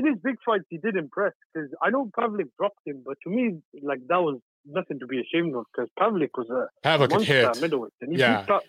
in 0.00 0.12
his 0.12 0.22
big 0.22 0.36
fights, 0.44 0.64
he 0.70 0.78
did 0.78 0.96
impress 0.96 1.32
because 1.52 1.68
I 1.82 1.90
know 1.90 2.10
Pavlik 2.18 2.48
dropped 2.58 2.80
him, 2.86 3.02
but 3.04 3.16
to 3.24 3.30
me, 3.30 3.60
like 3.82 4.00
that 4.08 4.22
was 4.22 4.40
nothing 4.64 4.98
to 5.00 5.06
be 5.06 5.20
ashamed 5.20 5.54
of 5.54 5.64
because 5.72 5.90
Pavlik 5.98 6.30
was 6.36 6.48
a 6.50 6.68
Pavlik 6.86 7.10
monster 7.10 7.52
middleweight, 7.60 7.92
and 8.00 8.12
he 8.12 8.18
yeah. 8.18 8.44
beat 8.46 8.60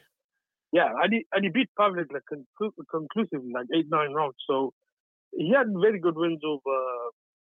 yeah, 0.73 0.89
and 1.01 1.13
he 1.13 1.25
and 1.33 1.43
he 1.45 1.49
beat 1.49 1.69
Pavlik 1.79 2.11
like 2.11 2.23
conclu- 2.31 2.71
conclusively, 2.89 3.51
like 3.53 3.67
eight 3.73 3.87
nine 3.89 4.11
rounds. 4.11 4.35
So 4.47 4.73
he 5.31 5.53
had 5.55 5.67
very 5.79 5.99
good 5.99 6.17
wins 6.17 6.41
over. 6.45 6.75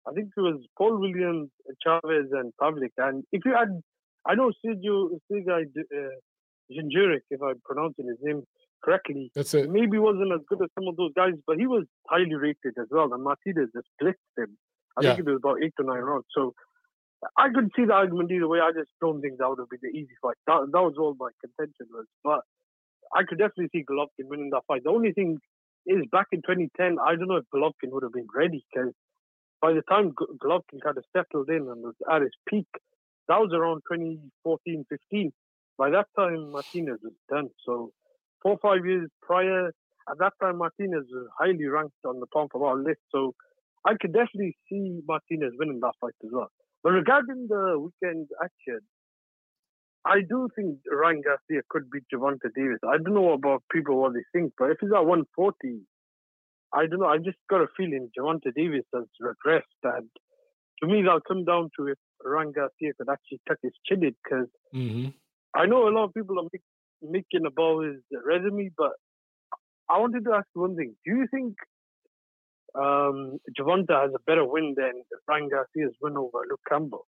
I 0.09 0.13
think 0.13 0.31
it 0.37 0.41
was 0.41 0.61
Paul 0.79 0.99
Williams, 0.99 1.51
Chavez, 1.85 2.29
and 2.33 2.53
Pavlik. 2.61 2.93
And 2.97 3.25
if 3.33 3.45
you 3.45 3.55
had, 3.55 3.69
I 4.27 4.35
know 4.35 4.53
Sergio 4.65 5.11
Sergei 5.31 5.67
uh, 5.79 6.09
if 6.71 7.43
I'm 7.43 7.61
pronouncing 7.65 8.07
his 8.09 8.17
name 8.23 8.43
correctly. 8.83 9.31
That's 9.35 9.55
it. 9.55 9.71
Maybe 9.71 9.99
wasn't 9.99 10.33
as 10.33 10.41
good 10.49 10.63
as 10.63 10.71
some 10.75 10.89
of 10.89 10.97
those 10.97 11.13
guys, 11.15 11.35
but 11.47 11.59
he 11.59 11.67
was 11.67 11.85
highly 12.09 12.35
rated 12.35 12.75
as 12.81 12.89
well. 12.91 13.13
And 13.13 13.23
Martinez 13.23 13.71
just 13.75 13.89
blitzed 14.01 14.37
him. 14.37 14.57
I 14.99 15.03
yeah. 15.03 15.15
think 15.15 15.29
it 15.29 15.31
was 15.31 15.41
about 15.43 15.63
eight 15.63 15.73
to 15.79 15.87
nine 15.87 16.01
rounds. 16.01 16.27
So 16.35 16.55
I 17.37 17.49
could 17.55 17.71
see 17.77 17.85
the 17.85 17.93
argument 17.93 18.31
either 18.31 18.49
way. 18.49 18.61
I 18.61 18.73
just 18.73 18.91
don't 19.01 19.21
think 19.21 19.39
that 19.39 19.49
would 19.49 19.59
have 19.59 19.69
been 19.69 19.81
the 19.83 19.97
easy 19.97 20.17
fight. 20.23 20.37
That, 20.47 20.69
that 20.73 20.83
was 20.83 20.95
all 20.99 21.15
my 21.19 21.31
contention 21.41 21.87
was. 21.93 22.07
But 22.25 22.41
I 23.15 23.25
could 23.29 23.39
definitely 23.39 23.69
see 23.73 23.85
Golovkin 23.85 24.29
winning 24.29 24.51
that 24.51 24.63
fight. 24.67 24.85
The 24.85 24.91
only 24.91 25.13
thing 25.13 25.39
is, 25.87 26.03
back 26.11 26.27
in 26.33 26.41
2010, 26.43 26.97
I 26.99 27.17
don't 27.17 27.29
know 27.29 27.37
if 27.37 27.45
Golovkin 27.55 27.93
would 27.93 28.03
have 28.03 28.13
been 28.13 28.29
ready 28.35 28.65
because 28.73 28.93
by 29.61 29.73
the 29.73 29.83
time 29.83 30.13
Golovkin 30.13 30.81
kind 30.83 30.97
of 30.97 31.05
settled 31.15 31.51
in 31.51 31.69
and 31.69 31.83
was 31.83 31.95
at 32.11 32.23
his 32.23 32.33
peak, 32.49 32.69
that 33.29 33.39
was 33.39 33.53
around 33.53 33.83
2014, 33.91 34.87
15. 34.89 35.33
By 35.77 35.91
that 35.91 36.07
time, 36.17 36.53
Martinez 36.53 36.99
was 37.03 37.13
done. 37.29 37.51
So 37.65 37.93
four 38.43 38.53
or 38.53 38.59
five 38.63 38.87
years 38.87 39.09
prior, 39.23 39.69
at 40.11 40.19
that 40.19 40.33
time, 40.43 40.59
Martinez 40.59 41.07
was 41.13 41.29
highly 41.39 41.67
ranked 41.67 41.95
on 42.07 42.21
the 42.21 42.27
pound 42.33 42.51
for 42.53 42.61
pound 42.61 42.85
list. 42.85 43.01
So 43.13 43.35
I 43.87 43.95
could 44.01 44.13
definitely 44.13 44.57
see 44.69 45.01
Martinez 45.07 45.53
winning 45.59 45.81
that 45.81 45.95
fight 46.01 46.15
as 46.25 46.31
well. 46.33 46.51
But 46.83 46.91
regarding 46.91 47.47
the 47.49 47.79
weekend 47.79 48.29
action, 48.43 48.81
I 50.05 50.21
do 50.27 50.49
think 50.57 50.79
Ryan 50.91 51.23
Garcia 51.23 51.63
could 51.69 51.91
beat 51.91 52.05
Gervonta 52.13 52.49
Davis. 52.55 52.81
I 52.85 52.97
don't 52.97 53.15
know 53.15 53.33
about 53.33 53.63
people 53.71 54.01
what 54.01 54.15
they 54.15 54.25
think, 54.33 54.55
but 54.59 54.71
if 54.71 54.79
he's 54.81 54.91
at 54.97 55.05
140, 55.05 55.81
I 56.73 56.87
don't 56.87 57.01
know. 57.01 57.07
I 57.07 57.19
just 57.19 57.37
got 57.51 57.61
a 57.61 57.67
feeling 57.77 58.11
Gervonta 58.19 58.55
Davis 58.55 58.87
has 58.95 59.05
regressed. 59.21 59.83
And 59.85 60.09
to 60.81 60.87
me, 60.87 61.03
that'll 61.03 61.21
come 61.21 61.45
down 61.45 61.69
to 61.79 61.89
if 61.89 61.99
Ryan 62.25 62.53
Garcia 62.53 62.93
could 62.97 63.11
actually 63.11 63.41
tuck 63.47 63.59
his 63.63 63.73
chin 63.87 64.05
in 64.05 64.15
because 64.25 64.49
mm-hmm. 64.75 65.09
I 65.55 65.67
know 65.67 65.89
a 65.89 65.93
lot 65.93 66.05
of 66.05 66.15
people 66.15 66.39
are 66.39 66.45
making 66.45 66.61
about 67.03 67.85
his 67.85 67.97
resume, 68.25 68.71
but 68.77 68.93
I 69.89 69.99
wanted 69.99 70.25
to 70.25 70.35
ask 70.35 70.47
one 70.55 70.77
thing. 70.77 70.95
Do 71.05 71.13
you 71.13 71.27
think 71.31 71.57
um, 72.75 73.39
Gervonta 73.59 74.03
has 74.03 74.13
a 74.15 74.21
better 74.27 74.45
win 74.45 74.75
than 74.77 75.03
Ryan 75.27 75.49
Garcia's 75.49 75.95
win 76.01 76.17
over 76.17 76.47
Luke 76.49 76.61
Campbell. 76.69 77.07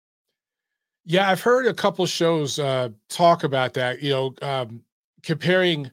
Yeah, 1.05 1.29
I've 1.29 1.41
heard 1.41 1.65
a 1.65 1.73
couple 1.73 2.05
shows 2.05 2.59
uh, 2.59 2.89
talk 3.09 3.43
about 3.43 3.73
that. 3.75 4.01
You 4.01 4.09
know, 4.11 4.35
um, 4.41 4.83
comparing 5.23 5.89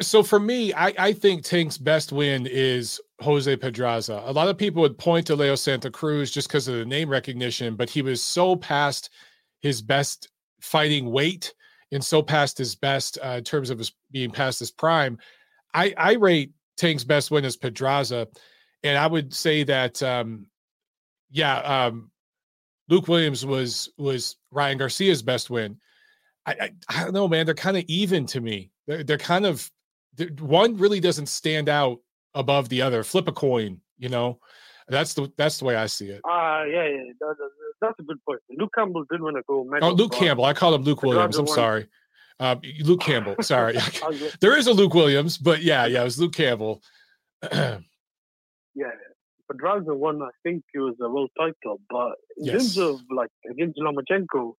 So 0.00 0.22
for 0.22 0.38
me, 0.38 0.72
I, 0.74 0.92
I 0.98 1.12
think 1.12 1.44
Tank's 1.44 1.78
best 1.78 2.12
win 2.12 2.46
is 2.46 3.00
Jose 3.20 3.56
Pedraza. 3.56 4.22
A 4.24 4.32
lot 4.32 4.48
of 4.48 4.58
people 4.58 4.82
would 4.82 4.98
point 4.98 5.26
to 5.28 5.36
Leo 5.36 5.54
Santa 5.54 5.90
Cruz 5.90 6.30
just 6.30 6.48
because 6.48 6.68
of 6.68 6.76
the 6.76 6.84
name 6.84 7.08
recognition, 7.08 7.76
but 7.76 7.90
he 7.90 8.02
was 8.02 8.22
so 8.22 8.56
past 8.56 9.10
his 9.60 9.82
best 9.82 10.28
fighting 10.60 11.10
weight 11.10 11.54
and 11.92 12.04
so 12.04 12.22
past 12.22 12.58
his 12.58 12.74
best 12.74 13.18
uh, 13.24 13.36
in 13.38 13.44
terms 13.44 13.70
of 13.70 13.78
his 13.78 13.92
being 14.10 14.30
past 14.30 14.58
his 14.58 14.70
prime. 14.70 15.18
I, 15.74 15.94
I 15.96 16.14
rate 16.14 16.52
Tank's 16.76 17.04
best 17.04 17.30
win 17.30 17.44
as 17.44 17.56
Pedraza, 17.56 18.28
and 18.82 18.98
I 18.98 19.06
would 19.06 19.32
say 19.32 19.62
that 19.64 20.02
um, 20.02 20.46
yeah, 21.30 21.58
um, 21.58 22.10
Luke 22.88 23.08
Williams 23.08 23.46
was 23.46 23.90
was 23.96 24.36
Ryan 24.50 24.78
Garcia's 24.78 25.22
best 25.22 25.50
win. 25.50 25.78
I 26.46 26.52
I, 26.52 26.72
I 26.88 27.04
don't 27.04 27.14
know, 27.14 27.28
man. 27.28 27.46
They're 27.46 27.54
kind 27.54 27.76
of 27.76 27.84
even 27.86 28.26
to 28.26 28.40
me. 28.40 28.70
They're, 28.86 29.04
they're 29.04 29.18
kind 29.18 29.46
of 29.46 29.70
they're, 30.16 30.28
one 30.40 30.76
really 30.76 31.00
doesn't 31.00 31.28
stand 31.28 31.68
out 31.68 31.98
above 32.34 32.68
the 32.68 32.82
other. 32.82 33.04
Flip 33.04 33.28
a 33.28 33.32
coin, 33.32 33.80
you 33.98 34.08
know. 34.08 34.40
That's 34.88 35.14
the 35.14 35.32
that's 35.38 35.58
the 35.58 35.64
way 35.64 35.76
I 35.76 35.86
see 35.86 36.08
it. 36.08 36.20
Uh, 36.24 36.64
yeah, 36.64 36.86
yeah, 36.88 37.12
that's 37.82 37.98
a 37.98 38.02
good 38.02 38.24
point. 38.24 38.40
Luke 38.56 38.70
Campbell 38.74 39.04
did 39.10 39.20
win 39.20 39.36
a 39.36 39.42
gold 39.42 39.68
medal. 39.68 39.90
Oh, 39.90 39.92
Luke 39.92 40.12
Campbell. 40.12 40.44
I 40.44 40.54
called 40.54 40.74
him 40.74 40.84
Luke 40.84 41.02
Williams. 41.02 41.36
I'm 41.36 41.46
sorry. 41.46 41.86
Uh, 42.40 42.56
Luke 42.80 43.00
Campbell. 43.08 43.36
Sorry. 43.42 43.76
there 44.40 44.56
is 44.56 44.66
a 44.66 44.72
Luke 44.72 44.94
Williams, 44.94 45.36
but 45.36 45.62
yeah, 45.62 45.86
yeah, 45.86 46.00
it 46.00 46.04
was 46.04 46.18
Luke 46.18 46.32
Campbell. 46.32 46.80
yeah, 47.52 47.80
Pedraza 49.50 49.94
won. 49.94 50.22
I 50.22 50.30
think 50.42 50.64
it 50.72 50.78
was 50.78 50.94
a 51.02 51.10
world 51.10 51.30
title, 51.38 51.80
but 51.90 52.12
in 52.38 52.46
yes. 52.46 52.74
terms 52.74 52.78
of 52.78 53.00
like 53.10 53.30
against 53.50 53.78
Lomachenko, 53.78 54.54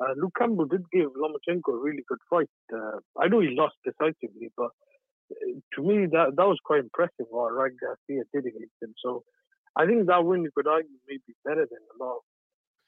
uh, 0.00 0.12
Luke 0.16 0.32
Campbell 0.38 0.66
did 0.66 0.82
give 0.92 1.10
Lomachenko 1.10 1.74
a 1.74 1.78
really 1.78 2.04
good 2.08 2.18
fight. 2.30 2.48
Uh, 2.72 2.98
I 3.20 3.28
know 3.28 3.40
he 3.40 3.50
lost 3.50 3.74
decisively, 3.84 4.50
but 4.56 4.70
uh, 5.30 5.58
to 5.74 5.82
me 5.82 6.06
that 6.06 6.36
that 6.36 6.46
was 6.46 6.58
quite 6.64 6.80
impressive 6.80 7.26
what 7.30 7.52
Ryan 7.52 7.76
Garcia 7.80 8.24
did 8.32 8.46
against 8.46 8.74
him. 8.80 8.94
So 9.04 9.24
I 9.76 9.86
think 9.86 10.06
that 10.06 10.24
win 10.24 10.42
you 10.42 10.50
could 10.54 10.66
argue 10.66 10.90
maybe 11.08 11.34
better 11.44 11.66
than 11.70 11.80
a 12.00 12.04
lot. 12.04 12.20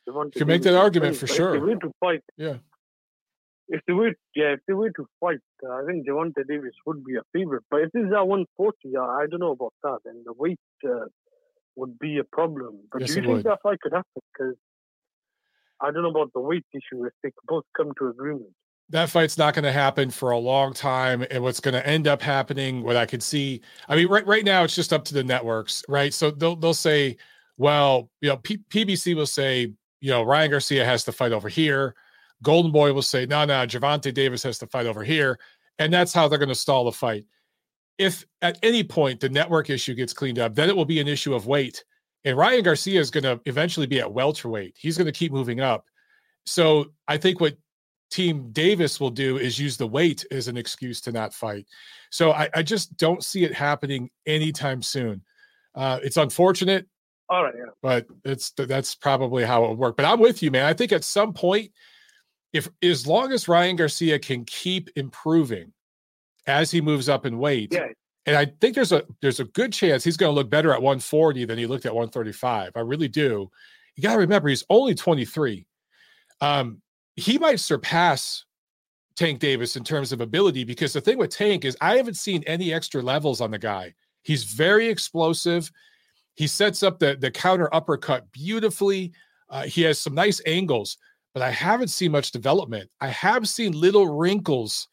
You 0.07 0.31
can 0.37 0.47
make 0.47 0.63
that 0.63 0.77
argument 0.77 1.17
for 1.17 1.27
sure. 1.27 1.55
If 1.55 1.63
they 1.63 1.67
were 1.67 1.81
to 1.81 1.93
fight, 2.01 2.23
yeah. 2.37 2.57
If 3.67 3.81
they 3.87 3.95
were, 3.95 4.13
yeah, 4.37 4.53
if 4.53 4.61
they 4.69 4.75
were 4.75 4.91
to 4.91 5.07
fight, 5.21 5.39
uh, 5.67 5.73
I 5.73 5.87
think 5.87 6.07
Gervonta 6.07 6.47
Davis 6.47 6.75
would 6.85 7.03
be 7.03 7.17
a 7.17 7.23
favorite. 7.33 7.65
But 7.71 7.81
if 7.81 7.93
this 7.93 8.03
is 8.03 8.13
at 8.13 8.27
140, 8.27 8.97
uh, 8.97 9.01
I 9.01 9.27
don't 9.31 9.41
know 9.41 9.53
about 9.53 9.73
that. 9.83 10.01
And 10.05 10.23
the 10.27 10.35
weight 10.35 10.61
uh, 10.87 11.07
would 11.77 11.99
be 11.99 12.19
a 12.19 12.25
problem. 12.25 12.81
But 12.93 13.01
yes, 13.01 13.11
do 13.11 13.15
you 13.17 13.23
think 13.23 13.37
would. 13.37 13.45
that 13.45 13.61
fight 13.63 13.81
could 13.81 13.93
happen? 13.93 14.23
Because 14.33 14.55
I 15.81 15.91
don't 15.91 16.03
know 16.03 16.11
about 16.11 16.33
the 16.35 16.41
weight 16.41 16.67
issue 16.73 17.05
if 17.05 17.13
they 17.23 17.31
could 17.31 17.47
both 17.47 17.65
come 17.77 17.93
to 17.99 18.09
agreement. 18.09 18.53
That 18.91 19.09
fight's 19.09 19.39
not 19.39 19.55
going 19.55 19.65
to 19.65 19.73
happen 19.73 20.11
for 20.11 20.31
a 20.31 20.39
long 20.39 20.75
time. 20.75 21.25
And 21.31 21.43
what's 21.43 21.61
going 21.61 21.73
to 21.73 21.87
end 21.87 22.07
up 22.07 22.21
happening, 22.21 22.83
what 22.83 22.97
I 22.97 23.07
could 23.07 23.23
see, 23.23 23.63
I 23.89 23.97
mean, 23.97 24.09
right 24.09 24.27
right 24.27 24.45
now 24.45 24.65
it's 24.65 24.75
just 24.75 24.93
up 24.93 25.05
to 25.07 25.15
the 25.15 25.25
networks, 25.25 25.83
right? 25.89 26.13
So 26.13 26.31
they'll 26.31 26.57
they'll 26.57 26.75
say, 26.75 27.17
well, 27.57 28.11
you 28.21 28.29
know, 28.29 28.37
P- 28.37 28.63
PBC 28.69 29.17
will 29.17 29.27
say, 29.27 29.73
you 30.01 30.11
know, 30.11 30.22
Ryan 30.22 30.51
Garcia 30.51 30.84
has 30.84 31.05
to 31.05 31.12
fight 31.12 31.32
over 31.32 31.49
here. 31.49 31.95
Golden 32.42 32.72
Boy 32.72 32.92
will 32.92 33.03
say, 33.03 33.26
no, 33.26 33.45
no, 33.45 33.66
Gervonta 33.66 34.12
Davis 34.12 34.42
has 34.42 34.59
to 34.59 34.66
fight 34.66 34.86
over 34.86 35.03
here. 35.03 35.38
And 35.78 35.92
that's 35.92 36.12
how 36.12 36.28
they're 36.28 36.38
going 36.38 36.49
to 36.49 36.55
stall 36.55 36.84
the 36.84 36.92
fight 36.92 37.24
if 37.99 38.24
at 38.42 38.59
any 38.62 38.82
point 38.82 39.20
the 39.20 39.28
network 39.28 39.70
issue 39.70 39.95
gets 39.95 40.12
cleaned 40.12 40.38
up, 40.38 40.55
then 40.55 40.68
it 40.68 40.76
will 40.76 40.84
be 40.84 41.01
an 41.01 41.09
issue 41.09 41.34
of 41.34 41.47
weight. 41.47 41.84
And 42.24 42.36
Ryan 42.36 42.64
Garcia 42.64 43.01
is 43.01 43.11
going 43.11 43.24
to 43.24 43.40
eventually 43.45 43.86
be 43.86 44.01
at 44.01 44.12
welterweight. 44.12 44.74
He's 44.78 44.97
going 44.97 45.07
to 45.07 45.12
keep 45.12 45.32
moving 45.32 45.61
up. 45.61 45.84
So 46.47 46.86
I 47.07 47.18
think 47.18 47.40
what 47.40 47.57
Team 48.11 48.51
Davis 48.53 48.99
will 48.99 49.11
do 49.11 49.38
is 49.38 49.59
use 49.59 49.76
the 49.76 49.86
weight 49.86 50.24
as 50.30 50.49
an 50.49 50.57
excuse 50.57 51.01
to 51.03 51.12
not 51.12 51.34
fight. 51.34 51.66
So 52.11 52.32
I, 52.32 52.49
I 52.55 52.62
just 52.62 52.97
don't 52.97 53.22
see 53.22 53.45
it 53.45 53.53
happening 53.53 54.11
anytime 54.26 54.82
soon. 54.82 55.22
Uh, 55.74 56.01
it's 56.03 56.16
unfortunate. 56.16 56.86
All 57.29 57.43
right, 57.43 57.55
yeah. 57.57 57.70
but 57.83 58.07
it's 58.25 58.51
that's 58.51 58.95
probably 58.95 59.45
how 59.45 59.64
it 59.64 59.70
would 59.70 59.79
work. 59.79 59.97
But 59.97 60.05
I'm 60.07 60.20
with 60.20 60.43
you, 60.43 60.51
man. 60.51 60.66
I 60.66 60.75
think 60.75 60.93
at 60.93 61.05
some 61.05 61.33
point, 61.33 61.72
if 62.53 62.68
as 62.83 63.07
long 63.07 63.33
as 63.33 63.49
Ryan 63.49 63.77
Garcia 63.77 64.18
can 64.18 64.45
keep 64.45 64.91
improving, 64.95 65.72
as 66.47 66.70
he 66.70 66.81
moves 66.81 67.09
up 67.09 67.27
in 67.27 67.39
weight. 67.39 67.72
Yeah. 67.72 67.89
And 68.27 68.37
I 68.37 68.47
think 68.47 68.75
there's 68.75 68.93
a 68.93 69.05
there's 69.20 69.41
a 69.41 69.45
good 69.45 69.72
chance 69.72 70.03
he's 70.03 70.16
going 70.16 70.31
to 70.31 70.35
look 70.35 70.49
better 70.49 70.72
at 70.72 70.81
140 70.81 71.45
than 71.45 71.59
he 71.59 71.66
looked 71.66 71.87
at 71.87 71.95
135. 71.95 72.72
I 72.75 72.81
really 72.81 73.09
do. 73.09 73.51
You 73.97 74.03
got 74.03 74.14
to 74.14 74.18
remember 74.18 74.49
he's 74.49 74.64
only 74.70 74.95
23. 74.95 75.66
Um, 76.41 76.81
he 77.16 77.39
might 77.39 77.61
surpass 77.61 78.45
Tank 79.14 79.41
Davis 79.41 79.77
in 79.77 79.85
terms 79.85 80.11
of 80.11 80.20
ability 80.20 80.64
because 80.64 80.95
the 80.95 81.01
thing 81.01 81.18
with 81.18 81.31
Tank 81.31 81.64
is 81.64 81.77
I 81.81 81.97
haven't 81.97 82.16
seen 82.16 82.43
any 82.47 82.72
extra 82.72 83.03
levels 83.03 83.41
on 83.41 83.51
the 83.51 83.59
guy. 83.59 83.95
He's 84.22 84.45
very 84.45 84.89
explosive. 84.89 85.70
He 86.35 86.47
sets 86.47 86.82
up 86.82 86.99
the 86.99 87.16
the 87.16 87.30
counter 87.30 87.72
uppercut 87.74 88.30
beautifully. 88.32 89.12
Uh, 89.49 89.62
he 89.62 89.82
has 89.82 89.99
some 89.99 90.14
nice 90.14 90.41
angles, 90.47 90.97
but 91.32 91.43
I 91.43 91.51
haven't 91.51 91.89
seen 91.89 92.12
much 92.12 92.32
development. 92.32 92.91
I 93.01 93.09
have 93.09 93.49
seen 93.49 93.72
little 93.72 94.09
wrinkles 94.16 94.89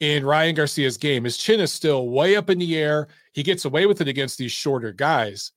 in 0.00 0.26
Ryan 0.26 0.56
Garcia's 0.56 0.96
game. 0.96 1.22
His 1.24 1.38
chin 1.38 1.60
is 1.60 1.72
still 1.72 2.08
way 2.08 2.34
up 2.34 2.50
in 2.50 2.58
the 2.58 2.76
air. 2.76 3.06
He 3.32 3.44
gets 3.44 3.64
away 3.64 3.86
with 3.86 4.00
it 4.00 4.08
against 4.08 4.36
these 4.36 4.50
shorter 4.50 4.92
guys. 4.92 5.52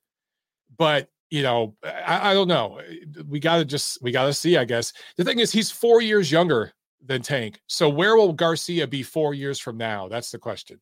But, 0.78 1.10
you 1.32 1.42
know, 1.42 1.76
I, 1.84 2.30
I 2.30 2.34
don't 2.34 2.48
know. 2.48 2.80
We 3.28 3.40
got 3.40 3.58
to 3.58 3.66
just, 3.66 4.02
we 4.04 4.12
got 4.12 4.26
to 4.26 4.34
see, 4.34 4.56
I 4.56 4.66
guess. 4.66 4.94
The 5.18 5.24
thing 5.24 5.40
is, 5.40 5.52
he's 5.52 5.72
four 5.72 6.00
years 6.00 6.32
younger 6.32 6.72
than 7.04 7.24
Tank. 7.24 7.60
So 7.68 7.90
where 7.90 8.16
will 8.16 8.34
Garcia 8.34 8.86
be 8.86 9.02
four 9.02 9.34
years 9.34 9.60
from 9.60 9.78
now? 9.78 10.08
That's 10.08 10.30
the 10.30 10.38
question. 10.38 10.80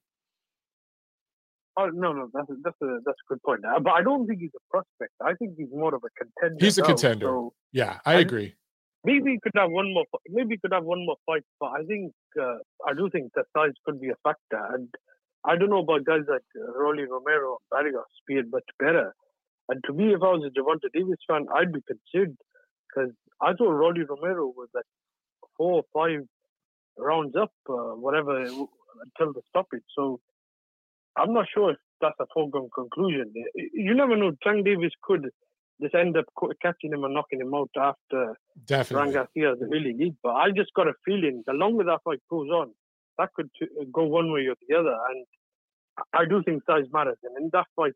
Oh 1.75 1.87
no, 1.87 2.13
no, 2.13 2.29
that's 2.33 2.49
a, 2.49 2.53
that's 2.63 2.81
a 2.81 2.99
that's 3.05 3.17
a 3.17 3.27
good 3.29 3.41
point. 3.43 3.65
Uh, 3.65 3.79
but 3.79 3.91
I 3.91 4.03
don't 4.03 4.27
think 4.27 4.41
he's 4.41 4.51
a 4.55 4.63
prospect. 4.69 5.13
I 5.21 5.33
think 5.33 5.55
he's 5.57 5.69
more 5.71 5.93
of 5.93 6.03
a 6.03 6.09
contender. 6.17 6.63
He's 6.63 6.77
a 6.77 6.83
contender. 6.83 7.25
So 7.25 7.53
yeah, 7.71 7.99
I, 8.05 8.15
agree. 8.15 8.53
Maybe 9.03 9.31
he 9.31 9.39
could 9.41 9.53
have 9.55 9.71
one 9.71 9.93
more. 9.93 10.05
Maybe 10.29 10.55
he 10.55 10.57
could 10.59 10.73
have 10.73 10.83
one 10.83 11.05
more 11.05 11.17
fight, 11.25 11.43
but 11.59 11.71
I 11.71 11.83
think 11.87 12.13
uh, 12.39 12.57
I 12.87 12.93
do 12.93 13.09
think 13.09 13.31
the 13.33 13.43
size 13.57 13.73
could 13.85 13.99
be 13.99 14.09
a 14.09 14.15
factor. 14.23 14.61
And 14.73 14.89
I 15.45 15.57
don't 15.57 15.69
know 15.69 15.79
about 15.79 16.05
guys 16.05 16.21
like 16.29 16.45
uh, 16.55 16.79
Rolly 16.79 17.03
Romero, 17.03 17.57
Barrios 17.71 18.05
being 18.27 18.49
much 18.51 18.69
better. 18.79 19.13
And 19.69 19.83
to 19.85 19.93
me, 19.93 20.13
if 20.13 20.21
I 20.21 20.29
was 20.29 20.43
a 20.45 20.51
Gervonta 20.53 20.91
Davis 20.93 21.19
fan, 21.27 21.45
I'd 21.55 21.73
be 21.73 21.81
concerned 21.87 22.37
because 22.87 23.11
I 23.41 23.53
thought 23.53 23.71
Rolly 23.71 24.03
Romero 24.07 24.45
was 24.45 24.69
like 24.75 24.85
four 25.57 25.81
or 25.81 25.83
five 25.93 26.21
rounds 26.97 27.35
up, 27.35 27.51
uh, 27.67 27.95
whatever, 27.95 28.41
until 28.43 29.33
the 29.33 29.41
stoppage. 29.49 29.83
So 29.97 30.19
I'm 31.17 31.33
not 31.33 31.45
sure 31.53 31.71
if 31.71 31.77
that's 32.01 32.15
a 32.19 32.25
foregone 32.33 32.69
conclusion. 32.73 33.31
You 33.73 33.93
never 33.93 34.15
know. 34.15 34.31
Tank 34.43 34.65
Davis 34.65 34.91
could 35.03 35.29
just 35.81 35.95
end 35.95 36.17
up 36.17 36.25
catching 36.61 36.93
him 36.93 37.03
and 37.03 37.13
knocking 37.13 37.41
him 37.41 37.53
out 37.53 37.69
after 37.77 38.35
Definitely. 38.65 39.11
Ryan 39.11 39.27
Garcia 39.35 39.67
really 39.67 39.93
need. 39.93 40.15
But 40.23 40.33
I 40.33 40.49
just 40.55 40.73
got 40.75 40.87
a 40.87 40.93
feeling 41.05 41.43
the 41.45 41.53
longer 41.53 41.83
that 41.85 41.99
fight 42.03 42.21
goes 42.29 42.49
on, 42.49 42.71
that 43.17 43.29
could 43.33 43.49
go 43.91 44.03
one 44.03 44.31
way 44.31 44.47
or 44.47 44.55
the 44.67 44.75
other. 44.75 44.95
And 45.09 45.25
I 46.13 46.25
do 46.25 46.41
think 46.43 46.63
size 46.65 46.85
matters. 46.91 47.17
And 47.23 47.37
in 47.37 47.49
that 47.53 47.67
fight, 47.75 47.93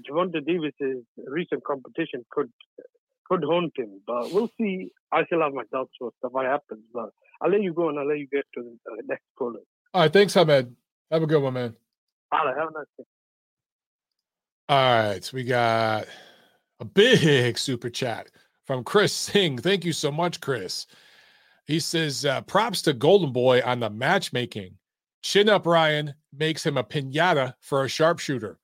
Gervonta 0.00 0.44
Davis's 0.44 1.04
recent 1.26 1.64
competition 1.64 2.24
could 2.30 2.50
could 3.26 3.44
haunt 3.44 3.72
him. 3.76 4.00
But 4.06 4.32
we'll 4.32 4.50
see. 4.58 4.90
I 5.12 5.24
still 5.26 5.42
have 5.42 5.52
my 5.52 5.64
doubts 5.72 5.92
what 5.98 6.14
stuff 6.18 6.32
happens. 6.34 6.84
But 6.92 7.10
I'll 7.40 7.50
let 7.50 7.62
you 7.62 7.74
go 7.74 7.88
and 7.88 7.98
I'll 7.98 8.08
let 8.08 8.18
you 8.18 8.28
get 8.30 8.44
to 8.54 8.62
the 8.62 8.90
uh, 8.90 8.96
next 9.06 9.24
caller. 9.38 9.60
All 9.94 10.02
right. 10.02 10.12
Thanks, 10.12 10.34
Hamed. 10.34 10.76
Have 11.10 11.22
a 11.22 11.26
good 11.26 11.42
one, 11.42 11.54
man. 11.54 11.76
All 14.68 15.04
right. 15.04 15.30
We 15.32 15.44
got 15.44 16.06
a 16.80 16.84
big 16.84 17.56
super 17.58 17.90
chat 17.90 18.28
from 18.66 18.84
Chris 18.84 19.12
Singh. 19.12 19.58
Thank 19.58 19.84
you 19.84 19.92
so 19.92 20.10
much, 20.12 20.40
Chris. 20.40 20.86
He 21.66 21.80
says, 21.80 22.24
uh, 22.24 22.40
props 22.42 22.82
to 22.82 22.92
Golden 22.92 23.32
Boy 23.32 23.60
on 23.64 23.80
the 23.80 23.90
matchmaking. 23.90 24.74
Chin 25.22 25.48
up 25.48 25.66
Ryan 25.66 26.14
makes 26.32 26.64
him 26.64 26.76
a 26.76 26.84
pinata 26.84 27.54
for 27.60 27.84
a 27.84 27.88
sharpshooter. 27.88 28.58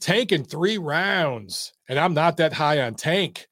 Tank 0.00 0.32
in 0.32 0.44
three 0.44 0.78
rounds. 0.78 1.72
And 1.88 1.98
I'm 1.98 2.14
not 2.14 2.36
that 2.38 2.52
high 2.52 2.80
on 2.82 2.94
Tank. 2.94 3.48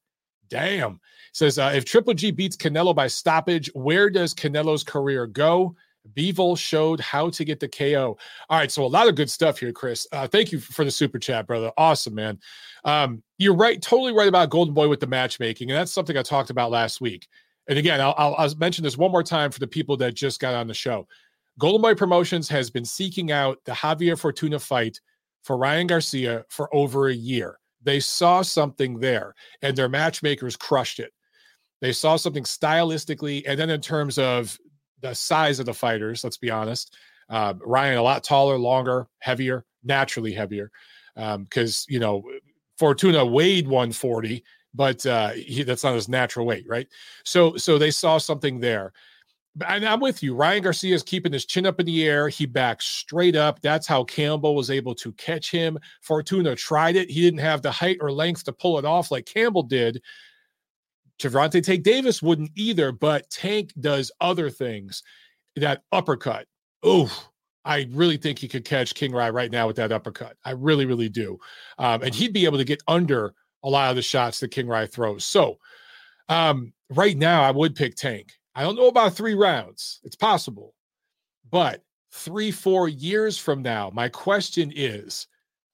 Damn. 0.49 1.01
Says, 1.33 1.59
uh, 1.59 1.73
if 1.75 1.85
Triple 1.85 2.15
G 2.15 2.31
beats 2.31 2.57
Canelo 2.57 2.95
by 2.95 3.07
stoppage, 3.07 3.71
where 3.75 4.11
does 4.11 4.35
Canelo's 4.35 4.83
career 4.83 5.27
go? 5.27 5.77
Bivol 6.15 6.57
showed 6.59 7.01
how 7.01 7.31
to 7.31 7.45
get 7.45 7.61
the 7.61 7.69
KO. 7.69 8.17
All 8.49 8.59
right, 8.59 8.71
so 8.71 8.85
a 8.85 8.87
lot 8.87 9.09
of 9.09 9.15
good 9.15 9.31
stuff 9.31 9.59
here, 9.59 9.73
Chris. 9.73 10.07
Uh, 10.13 10.27
thank 10.27 10.53
you 10.53 10.59
for 10.59 10.85
the 10.85 10.91
super 10.91 11.19
chat, 11.19 11.47
brother. 11.47 11.71
Awesome, 11.77 12.15
man. 12.15 12.39
Um, 12.85 13.23
you're 13.39 13.55
right, 13.55 13.81
totally 13.81 14.13
right 14.13 14.29
about 14.29 14.51
Golden 14.51 14.75
Boy 14.75 14.89
with 14.89 15.01
the 15.01 15.07
matchmaking, 15.07 15.71
and 15.71 15.79
that's 15.79 15.93
something 15.93 16.17
I 16.17 16.23
talked 16.23 16.51
about 16.51 16.71
last 16.71 17.01
week. 17.01 17.29
And 17.69 17.79
again, 17.79 18.01
I'll, 18.01 18.15
I'll, 18.17 18.35
I'll 18.37 18.55
mention 18.57 18.83
this 18.85 18.97
one 18.97 19.13
more 19.13 19.23
time 19.23 19.51
for 19.51 19.61
the 19.61 19.67
people 19.67 19.97
that 19.99 20.15
just 20.15 20.41
got 20.41 20.55
on 20.55 20.67
the 20.67 20.75
show. 20.75 21.07
Golden 21.59 21.83
Boy 21.83 21.95
Promotions 21.95 22.49
has 22.49 22.71
been 22.71 22.85
seeking 22.85 23.33
out 23.33 23.59
the 23.65 23.73
Javier 23.73 24.19
Fortuna 24.19 24.59
fight 24.59 24.99
for 25.43 25.57
Ryan 25.57 25.87
Garcia 25.87 26.45
for 26.49 26.75
over 26.75 27.09
a 27.09 27.15
year. 27.15 27.59
They 27.83 28.01
saw 28.01 28.43
something 28.43 28.99
there, 28.99 29.35
and 29.63 29.77
their 29.77 29.89
matchmakers 29.89 30.57
crushed 30.57 31.01
it. 31.01 31.13
They 31.81 31.93
saw 31.93 32.17
something 32.17 32.45
stylistically, 32.45 33.43
and 33.47 33.59
then 33.59 33.71
in 33.71 33.81
terms 33.81 34.19
of 34.19 34.59
the 35.01 35.15
size 35.15 35.61
of 35.61 35.67
the 35.67 35.75
fighters, 35.75 36.25
let's 36.25 36.37
be 36.37 36.51
honest. 36.51 36.97
Uh, 37.29 37.55
Ryan 37.65 37.99
a 37.99 38.03
lot 38.03 38.25
taller, 38.25 38.59
longer, 38.59 39.07
heavier, 39.21 39.65
naturally 39.85 40.33
heavier, 40.33 40.71
because 41.15 41.87
um, 41.89 41.93
you 41.93 42.01
know 42.01 42.25
Fortuna 42.79 43.25
weighed 43.25 43.67
140, 43.67 44.45
but 44.75 45.05
uh, 45.07 45.31
he, 45.31 45.63
that's 45.63 45.85
not 45.85 45.95
his 45.95 46.09
natural 46.09 46.47
weight, 46.47 46.65
right? 46.69 46.89
So 47.25 47.57
so 47.57 47.79
they 47.79 47.91
saw 47.91 48.19
something 48.19 48.61
there. 48.61 48.93
And 49.67 49.85
I'm 49.85 50.01
with 50.01 50.23
you. 50.23 50.35
Ryan 50.35 50.63
Garcia 50.63 50.95
is 50.95 51.03
keeping 51.03 51.33
his 51.33 51.45
chin 51.45 51.67
up 51.67 51.81
in 51.81 51.87
the 51.87 52.07
air. 52.07 52.29
He 52.29 52.47
backs 52.47 52.87
straight 52.87 53.35
up. 53.35 53.61
That's 53.61 53.87
how 53.87 54.05
Campbell 54.05 54.55
was 54.55 54.71
able 54.71 54.95
to 54.95 55.13
catch 55.15 55.51
him. 55.51 55.77
Fortuna 56.03 56.55
tried 56.55 56.95
it. 56.95 57.11
He 57.11 57.21
didn't 57.21 57.41
have 57.41 57.61
the 57.61 57.71
height 57.71 57.99
or 58.01 58.13
length 58.13 58.45
to 58.45 58.53
pull 58.53 58.79
it 58.79 58.85
off 58.85 59.11
like 59.11 59.27
Campbell 59.27 59.65
did. 59.65 60.01
Gervonta 61.21 61.63
Tank 61.63 61.83
Davis 61.83 62.23
wouldn't 62.23 62.51
either, 62.57 62.93
but 62.93 63.29
Tank 63.31 63.73
does 63.79 64.11
other 64.21 64.49
things. 64.51 65.03
That 65.57 65.83
uppercut. 65.93 66.47
Oh, 66.83 67.11
I 67.65 67.87
really 67.91 68.17
think 68.17 68.39
he 68.39 68.49
could 68.49 68.65
catch 68.65 68.95
King 68.95 69.13
Ry 69.13 69.29
right 69.29 69.51
now 69.51 69.67
with 69.67 69.77
that 69.77 69.93
uppercut. 69.93 70.37
I 70.45 70.53
really, 70.53 70.87
really 70.87 71.09
do. 71.11 71.39
Um, 71.79 72.03
and 72.03 72.15
he'd 72.15 72.33
be 72.33 72.47
able 72.47 72.59
to 72.59 72.65
get 72.65 72.83
under 72.89 73.35
a 73.63 73.69
lot 73.69 73.91
of 73.91 73.97
the 73.97 74.03
shots 74.03 74.41
that 74.41 74.51
King 74.51 74.67
Ry 74.67 74.87
throws. 74.87 75.25
So 75.25 75.59
um, 76.29 76.73
right 76.89 77.17
now, 77.17 77.43
I 77.43 77.51
would 77.51 77.75
pick 77.75 77.97
Tank. 77.97 78.33
I 78.55 78.63
don't 78.63 78.77
know 78.77 78.89
about 78.89 79.15
three 79.15 79.35
rounds. 79.35 80.01
It's 80.05 80.17
possible. 80.17 80.75
But 81.51 81.83
three, 82.13 82.51
four 82.51 82.89
years 82.89 83.37
from 83.37 83.61
now, 83.61 83.91
my 83.93 84.09
question 84.09 84.73
is 84.75 85.27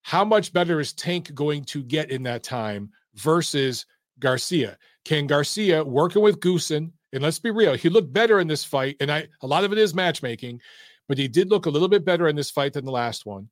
how 0.02 0.24
much 0.24 0.52
better 0.52 0.80
is 0.80 0.92
Tank 0.92 1.34
going 1.34 1.64
to 1.66 1.82
get 1.82 2.10
in 2.10 2.22
that 2.24 2.42
time 2.42 2.90
versus 3.14 3.86
Garcia? 4.18 4.78
Can 5.04 5.26
Garcia, 5.26 5.84
working 5.84 6.22
with 6.22 6.40
Goossen, 6.40 6.90
and 7.12 7.22
let's 7.22 7.38
be 7.38 7.50
real, 7.50 7.74
he 7.74 7.88
looked 7.88 8.12
better 8.12 8.40
in 8.40 8.48
this 8.48 8.64
fight. 8.64 8.96
And 9.00 9.10
I 9.10 9.28
a 9.42 9.46
lot 9.46 9.64
of 9.64 9.72
it 9.72 9.78
is 9.78 9.94
matchmaking, 9.94 10.60
but 11.08 11.18
he 11.18 11.28
did 11.28 11.50
look 11.50 11.66
a 11.66 11.70
little 11.70 11.88
bit 11.88 12.04
better 12.04 12.28
in 12.28 12.36
this 12.36 12.50
fight 12.50 12.72
than 12.72 12.84
the 12.84 12.90
last 12.90 13.24
one. 13.24 13.48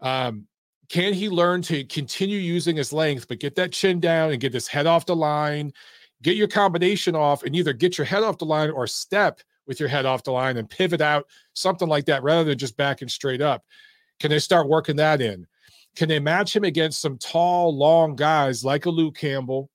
Um, 0.00 0.46
can 0.88 1.14
he 1.14 1.28
learn 1.28 1.62
to 1.62 1.84
continue 1.84 2.38
using 2.38 2.76
his 2.76 2.92
length, 2.92 3.26
but 3.28 3.40
get 3.40 3.54
that 3.56 3.72
chin 3.72 3.98
down 3.98 4.30
and 4.30 4.40
get 4.40 4.52
his 4.52 4.68
head 4.68 4.86
off 4.86 5.06
the 5.06 5.16
line, 5.16 5.72
get 6.22 6.36
your 6.36 6.48
combination 6.48 7.16
off, 7.16 7.44
and 7.44 7.56
either 7.56 7.72
get 7.72 7.96
your 7.96 8.04
head 8.04 8.22
off 8.22 8.38
the 8.38 8.44
line 8.44 8.70
or 8.70 8.86
step 8.86 9.40
with 9.66 9.80
your 9.80 9.88
head 9.88 10.04
off 10.04 10.24
the 10.24 10.32
line 10.32 10.56
and 10.58 10.68
pivot 10.68 11.00
out, 11.00 11.26
something 11.54 11.88
like 11.88 12.04
that, 12.06 12.22
rather 12.22 12.44
than 12.44 12.58
just 12.58 12.76
backing 12.76 13.08
straight 13.08 13.40
up? 13.40 13.64
Can 14.20 14.30
they 14.30 14.38
start 14.38 14.68
working 14.68 14.96
that 14.96 15.20
in? 15.20 15.46
Can 15.96 16.08
they 16.08 16.18
match 16.18 16.54
him 16.54 16.64
against 16.64 17.00
some 17.00 17.18
tall, 17.18 17.76
long 17.76 18.14
guys 18.14 18.64
like 18.64 18.86
a 18.86 18.90
Luke 18.90 19.16
Campbell? 19.16 19.70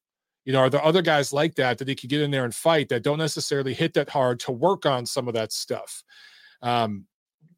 You 0.48 0.54
know, 0.54 0.60
are 0.60 0.70
there 0.70 0.82
other 0.82 1.02
guys 1.02 1.34
like 1.34 1.56
that 1.56 1.78
that 1.78 1.90
he 1.90 1.96
could 1.96 2.10
get 2.10 2.22
in 2.22 2.32
there 2.32 2.46
and 2.46 2.56
fight 2.56 2.88
that 2.88 3.04
don't 3.04 3.18
necessarily 3.18 3.74
hit 3.74 3.94
that 3.96 4.08
hard 4.08 4.40
to 4.40 4.54
work 4.54 4.86
on 4.86 5.06
some 5.06 5.28
of 5.28 5.34
that 5.34 5.52
stuff? 5.52 6.06
Um, 6.62 7.06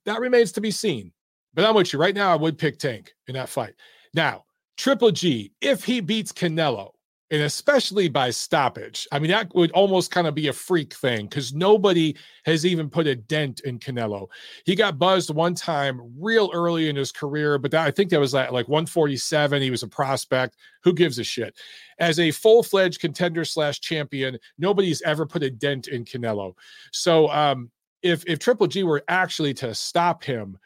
that 0.06 0.20
remains 0.20 0.52
to 0.54 0.62
be 0.62 0.72
seen. 0.72 1.12
But 1.54 1.66
I'm 1.66 1.76
with 1.76 1.94
you 1.94 2.00
right 2.00 2.16
now. 2.16 2.34
I 2.34 2.36
would 2.36 2.58
pick 2.58 2.80
Tank 2.80 3.14
in 3.28 3.36
that 3.36 3.48
fight. 3.48 3.76
Now, 4.16 4.46
Triple 4.76 5.12
G, 5.12 5.54
if 5.62 5.84
he 5.84 6.00
beats 6.00 6.32
Canelo, 6.32 6.94
and 7.32 7.44
especially 7.44 8.10
by 8.10 8.32
stoppage, 8.32 9.08
I 9.12 9.20
mean, 9.20 9.30
that 9.30 9.54
would 9.54 9.72
almost 9.72 10.10
kind 10.10 10.26
of 10.26 10.34
be 10.34 10.48
a 10.48 10.54
freak 10.54 10.94
thing 10.96 11.28
because 11.28 11.54
nobody 11.54 12.16
has 12.46 12.66
even 12.66 12.90
put 12.90 13.06
a 13.06 13.16
dent 13.16 13.60
in 13.62 13.78
Canelo. 13.78 14.28
He 14.66 14.76
got 14.76 14.98
buzzed 14.98 15.34
one 15.34 15.54
time 15.54 16.02
real 16.20 16.50
early 16.54 16.90
in 16.90 16.96
his 16.96 17.12
career, 17.12 17.60
but 17.60 17.70
that, 17.72 17.86
I 17.86 17.92
think 17.92 18.10
that 18.10 18.20
was 18.20 18.34
like, 18.34 18.52
like 18.52 18.68
147. 18.68 19.62
He 19.62 19.70
was 19.70 19.84
a 19.84 19.88
prospect. 19.88 20.58
Who 20.84 20.92
gives 20.92 21.20
a 21.20 21.24
shit? 21.24 21.56
As 22.00 22.20
a 22.20 22.32
full 22.32 22.64
fledged 22.64 23.00
contender 23.00 23.46
slash 23.46 23.80
champion, 23.80 24.40
nobody's 24.58 25.02
ever 25.04 25.26
put 25.28 25.44
a 25.44 25.52
dent 25.52 25.88
in 25.88 26.06
Canelo. 26.06 26.54
So, 26.92 27.30
um, 27.30 27.70
if 28.02 28.24
if 28.26 28.40
Triple 28.40 28.68
G 28.68 28.84
were 28.84 29.04
actually 29.08 29.54
to 29.56 29.76
stop 29.76 30.24
him, 30.24 30.58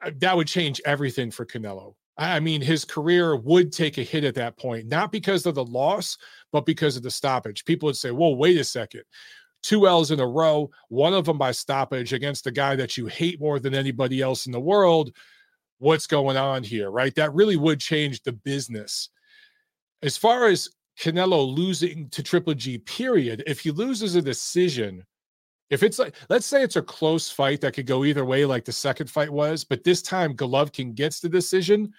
uh, 0.00 0.12
that 0.18 0.36
would 0.36 0.46
change 0.46 0.80
everything 0.84 1.30
for 1.30 1.44
Canelo. 1.44 1.94
I 2.18 2.40
mean, 2.40 2.60
his 2.60 2.84
career 2.84 3.36
would 3.36 3.72
take 3.72 3.96
a 3.98 4.02
hit 4.02 4.24
at 4.24 4.34
that 4.34 4.58
point, 4.58 4.86
not 4.86 5.12
because 5.12 5.46
of 5.46 5.54
the 5.54 5.64
loss, 5.64 6.18
but 6.52 6.66
because 6.66 6.96
of 6.96 7.02
the 7.02 7.10
stoppage. 7.10 7.64
People 7.64 7.86
would 7.86 7.96
say, 7.96 8.10
"Whoa, 8.10 8.30
wait 8.30 8.58
a 8.58 8.64
second. 8.64 9.04
Two 9.62 9.86
L's 9.86 10.10
in 10.10 10.20
a 10.20 10.26
row, 10.26 10.70
one 10.88 11.14
of 11.14 11.24
them 11.24 11.38
by 11.38 11.52
stoppage 11.52 12.12
against 12.12 12.44
the 12.44 12.50
guy 12.50 12.76
that 12.76 12.96
you 12.96 13.06
hate 13.06 13.40
more 13.40 13.60
than 13.60 13.74
anybody 13.74 14.20
else 14.20 14.46
in 14.46 14.52
the 14.52 14.60
world. 14.60 15.14
What's 15.78 16.06
going 16.06 16.36
on 16.36 16.64
here, 16.64 16.90
right? 16.90 17.14
That 17.14 17.34
really 17.34 17.56
would 17.56 17.80
change 17.80 18.22
the 18.22 18.32
business. 18.32 19.08
As 20.02 20.16
far 20.16 20.48
as 20.48 20.68
Canelo 20.98 21.54
losing 21.54 22.08
to 22.10 22.22
Triple 22.22 22.54
G, 22.54 22.78
period, 22.78 23.42
if 23.46 23.60
he 23.60 23.70
loses 23.70 24.16
a 24.16 24.22
decision, 24.22 25.04
if 25.70 25.82
it's 25.82 25.98
like, 25.98 26.14
let's 26.28 26.46
say 26.46 26.62
it's 26.62 26.76
a 26.76 26.82
close 26.82 27.30
fight 27.30 27.60
that 27.62 27.72
could 27.72 27.86
go 27.86 28.04
either 28.04 28.24
way, 28.24 28.44
like 28.44 28.64
the 28.64 28.72
second 28.72 29.08
fight 29.08 29.30
was, 29.30 29.64
but 29.64 29.84
this 29.84 30.02
time 30.02 30.36
Golovkin 30.36 30.94
gets 30.94 31.20
the 31.20 31.28
decision, 31.28 31.92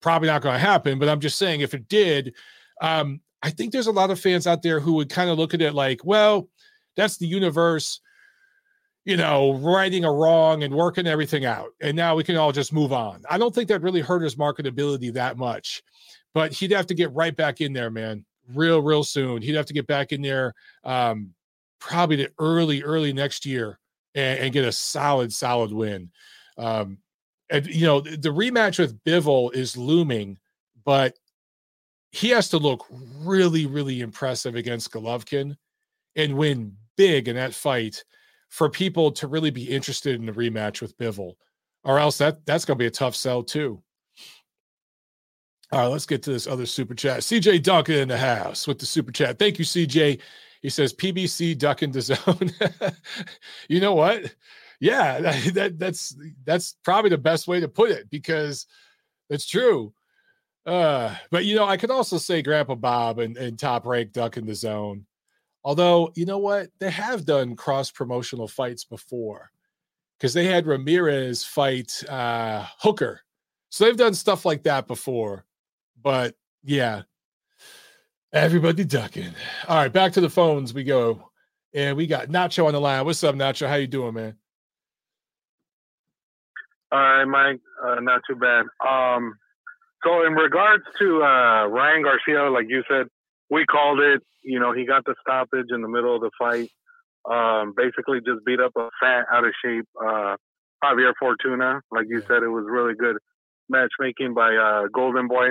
probably 0.00 0.28
not 0.28 0.42
going 0.42 0.54
to 0.54 0.58
happen. 0.58 0.98
But 0.98 1.08
I'm 1.08 1.20
just 1.20 1.36
saying, 1.36 1.60
if 1.60 1.74
it 1.74 1.88
did, 1.88 2.34
um, 2.80 3.20
I 3.42 3.50
think 3.50 3.72
there's 3.72 3.86
a 3.86 3.92
lot 3.92 4.10
of 4.10 4.20
fans 4.20 4.46
out 4.46 4.62
there 4.62 4.80
who 4.80 4.94
would 4.94 5.10
kind 5.10 5.30
of 5.30 5.38
look 5.38 5.54
at 5.54 5.62
it 5.62 5.74
like, 5.74 6.04
well, 6.04 6.48
that's 6.96 7.18
the 7.18 7.26
universe, 7.26 8.00
you 9.04 9.16
know, 9.16 9.54
righting 9.54 10.04
a 10.04 10.12
wrong 10.12 10.62
and 10.62 10.74
working 10.74 11.06
everything 11.06 11.44
out. 11.44 11.70
And 11.80 11.96
now 11.96 12.14
we 12.14 12.24
can 12.24 12.36
all 12.36 12.52
just 12.52 12.72
move 12.72 12.92
on. 12.92 13.22
I 13.30 13.38
don't 13.38 13.54
think 13.54 13.68
that 13.68 13.82
really 13.82 14.00
hurt 14.00 14.22
his 14.22 14.36
marketability 14.36 15.12
that 15.14 15.36
much, 15.36 15.82
but 16.34 16.52
he'd 16.52 16.72
have 16.72 16.86
to 16.86 16.94
get 16.94 17.12
right 17.12 17.34
back 17.34 17.60
in 17.60 17.72
there, 17.72 17.90
man, 17.90 18.24
real, 18.54 18.80
real 18.80 19.04
soon. 19.04 19.42
He'd 19.42 19.54
have 19.54 19.66
to 19.66 19.74
get 19.74 19.86
back 19.86 20.12
in 20.12 20.22
there. 20.22 20.54
Um, 20.84 21.34
probably 21.80 22.16
the 22.16 22.30
early, 22.38 22.82
early 22.82 23.12
next 23.12 23.44
year 23.44 23.78
and, 24.14 24.38
and 24.38 24.52
get 24.52 24.64
a 24.64 24.72
solid, 24.72 25.32
solid 25.32 25.72
win. 25.72 26.10
Um, 26.56 26.98
and 27.50 27.66
you 27.66 27.86
know, 27.86 28.00
the, 28.00 28.16
the 28.16 28.28
rematch 28.28 28.78
with 28.78 29.02
Bivol 29.04 29.54
is 29.54 29.76
looming, 29.76 30.38
but 30.84 31.18
he 32.12 32.28
has 32.30 32.48
to 32.50 32.58
look 32.58 32.86
really, 32.90 33.66
really 33.66 34.00
impressive 34.00 34.54
against 34.54 34.92
Golovkin 34.92 35.56
and 36.16 36.36
win 36.36 36.76
big 36.96 37.28
in 37.28 37.36
that 37.36 37.54
fight 37.54 38.04
for 38.48 38.68
people 38.68 39.12
to 39.12 39.28
really 39.28 39.50
be 39.50 39.64
interested 39.64 40.16
in 40.16 40.26
the 40.26 40.32
rematch 40.32 40.82
with 40.82 40.96
Bivol, 40.98 41.34
or 41.84 41.98
else 41.98 42.18
that 42.18 42.44
that's 42.46 42.64
going 42.64 42.76
to 42.76 42.82
be 42.82 42.86
a 42.86 42.90
tough 42.90 43.14
sell 43.14 43.42
too. 43.42 43.82
All 45.72 45.80
right, 45.80 45.86
let's 45.86 46.06
get 46.06 46.24
to 46.24 46.32
this 46.32 46.48
other 46.48 46.66
super 46.66 46.94
chat. 46.94 47.20
CJ 47.20 47.62
Duncan 47.62 47.94
in 47.94 48.08
the 48.08 48.18
house 48.18 48.66
with 48.66 48.80
the 48.80 48.86
super 48.86 49.12
chat. 49.12 49.38
Thank 49.38 49.60
you, 49.60 49.64
CJ. 49.64 50.20
He 50.60 50.68
says 50.68 50.92
PBC 50.92 51.56
duck 51.56 51.82
into 51.82 52.02
zone. 52.02 52.52
you 53.68 53.80
know 53.80 53.94
what? 53.94 54.34
Yeah, 54.80 55.20
that, 55.20 55.54
that, 55.54 55.78
that's 55.78 56.16
that's 56.44 56.76
probably 56.84 57.10
the 57.10 57.18
best 57.18 57.48
way 57.48 57.60
to 57.60 57.68
put 57.68 57.90
it 57.90 58.10
because 58.10 58.66
it's 59.28 59.46
true. 59.46 59.92
Uh, 60.66 61.14
but 61.30 61.44
you 61.44 61.56
know, 61.56 61.64
I 61.64 61.76
could 61.76 61.90
also 61.90 62.18
say 62.18 62.42
Grandpa 62.42 62.74
Bob 62.74 63.18
and, 63.18 63.36
and 63.36 63.58
top 63.58 63.86
rank 63.86 64.12
duck 64.12 64.36
in 64.36 64.46
the 64.46 64.54
zone. 64.54 65.06
Although, 65.64 66.12
you 66.14 66.24
know 66.24 66.38
what? 66.38 66.70
They 66.78 66.90
have 66.90 67.26
done 67.26 67.56
cross 67.56 67.90
promotional 67.90 68.48
fights 68.48 68.84
before 68.84 69.50
because 70.18 70.34
they 70.34 70.46
had 70.46 70.66
Ramirez 70.66 71.44
fight 71.44 72.02
uh, 72.08 72.66
Hooker. 72.78 73.20
So 73.70 73.84
they've 73.84 73.96
done 73.96 74.14
stuff 74.14 74.44
like 74.44 74.62
that 74.64 74.86
before. 74.86 75.44
But 76.02 76.34
yeah, 76.64 77.02
Everybody 78.32 78.84
ducking. 78.84 79.34
All 79.66 79.76
right, 79.76 79.92
back 79.92 80.12
to 80.12 80.20
the 80.20 80.30
phones 80.30 80.72
we 80.72 80.84
go. 80.84 81.30
And 81.74 81.96
we 81.96 82.06
got 82.06 82.28
Nacho 82.28 82.66
on 82.66 82.72
the 82.72 82.80
line. 82.80 83.04
What's 83.04 83.22
up, 83.24 83.34
Nacho? 83.34 83.66
How 83.68 83.74
you 83.74 83.88
doing, 83.88 84.14
man? 84.14 84.36
All 86.92 86.98
right, 86.98 87.24
Mike. 87.24 87.60
Uh, 87.84 88.00
not 88.00 88.22
too 88.28 88.36
bad. 88.36 88.66
Um, 88.86 89.34
so 90.04 90.26
in 90.26 90.34
regards 90.34 90.84
to 91.00 91.22
uh, 91.22 91.66
Ryan 91.66 92.02
Garcia, 92.02 92.50
like 92.50 92.66
you 92.68 92.82
said, 92.88 93.06
we 93.50 93.66
called 93.66 94.00
it. 94.00 94.22
You 94.42 94.60
know, 94.60 94.72
he 94.72 94.86
got 94.86 95.04
the 95.04 95.14
stoppage 95.20 95.66
in 95.70 95.82
the 95.82 95.88
middle 95.88 96.14
of 96.14 96.22
the 96.22 96.30
fight. 96.38 96.70
Um, 97.30 97.74
basically, 97.76 98.18
just 98.24 98.44
beat 98.46 98.60
up 98.60 98.72
a 98.76 98.90
fat, 99.00 99.26
out 99.32 99.44
of 99.44 99.52
shape 99.62 99.86
uh, 100.00 100.36
Javier 100.82 101.12
Fortuna. 101.18 101.80
Like 101.90 102.06
you 102.08 102.20
said, 102.22 102.42
it 102.42 102.48
was 102.48 102.64
really 102.68 102.94
good 102.94 103.16
matchmaking 103.68 104.34
by 104.34 104.54
uh, 104.54 104.88
Golden 104.92 105.28
Boy. 105.28 105.50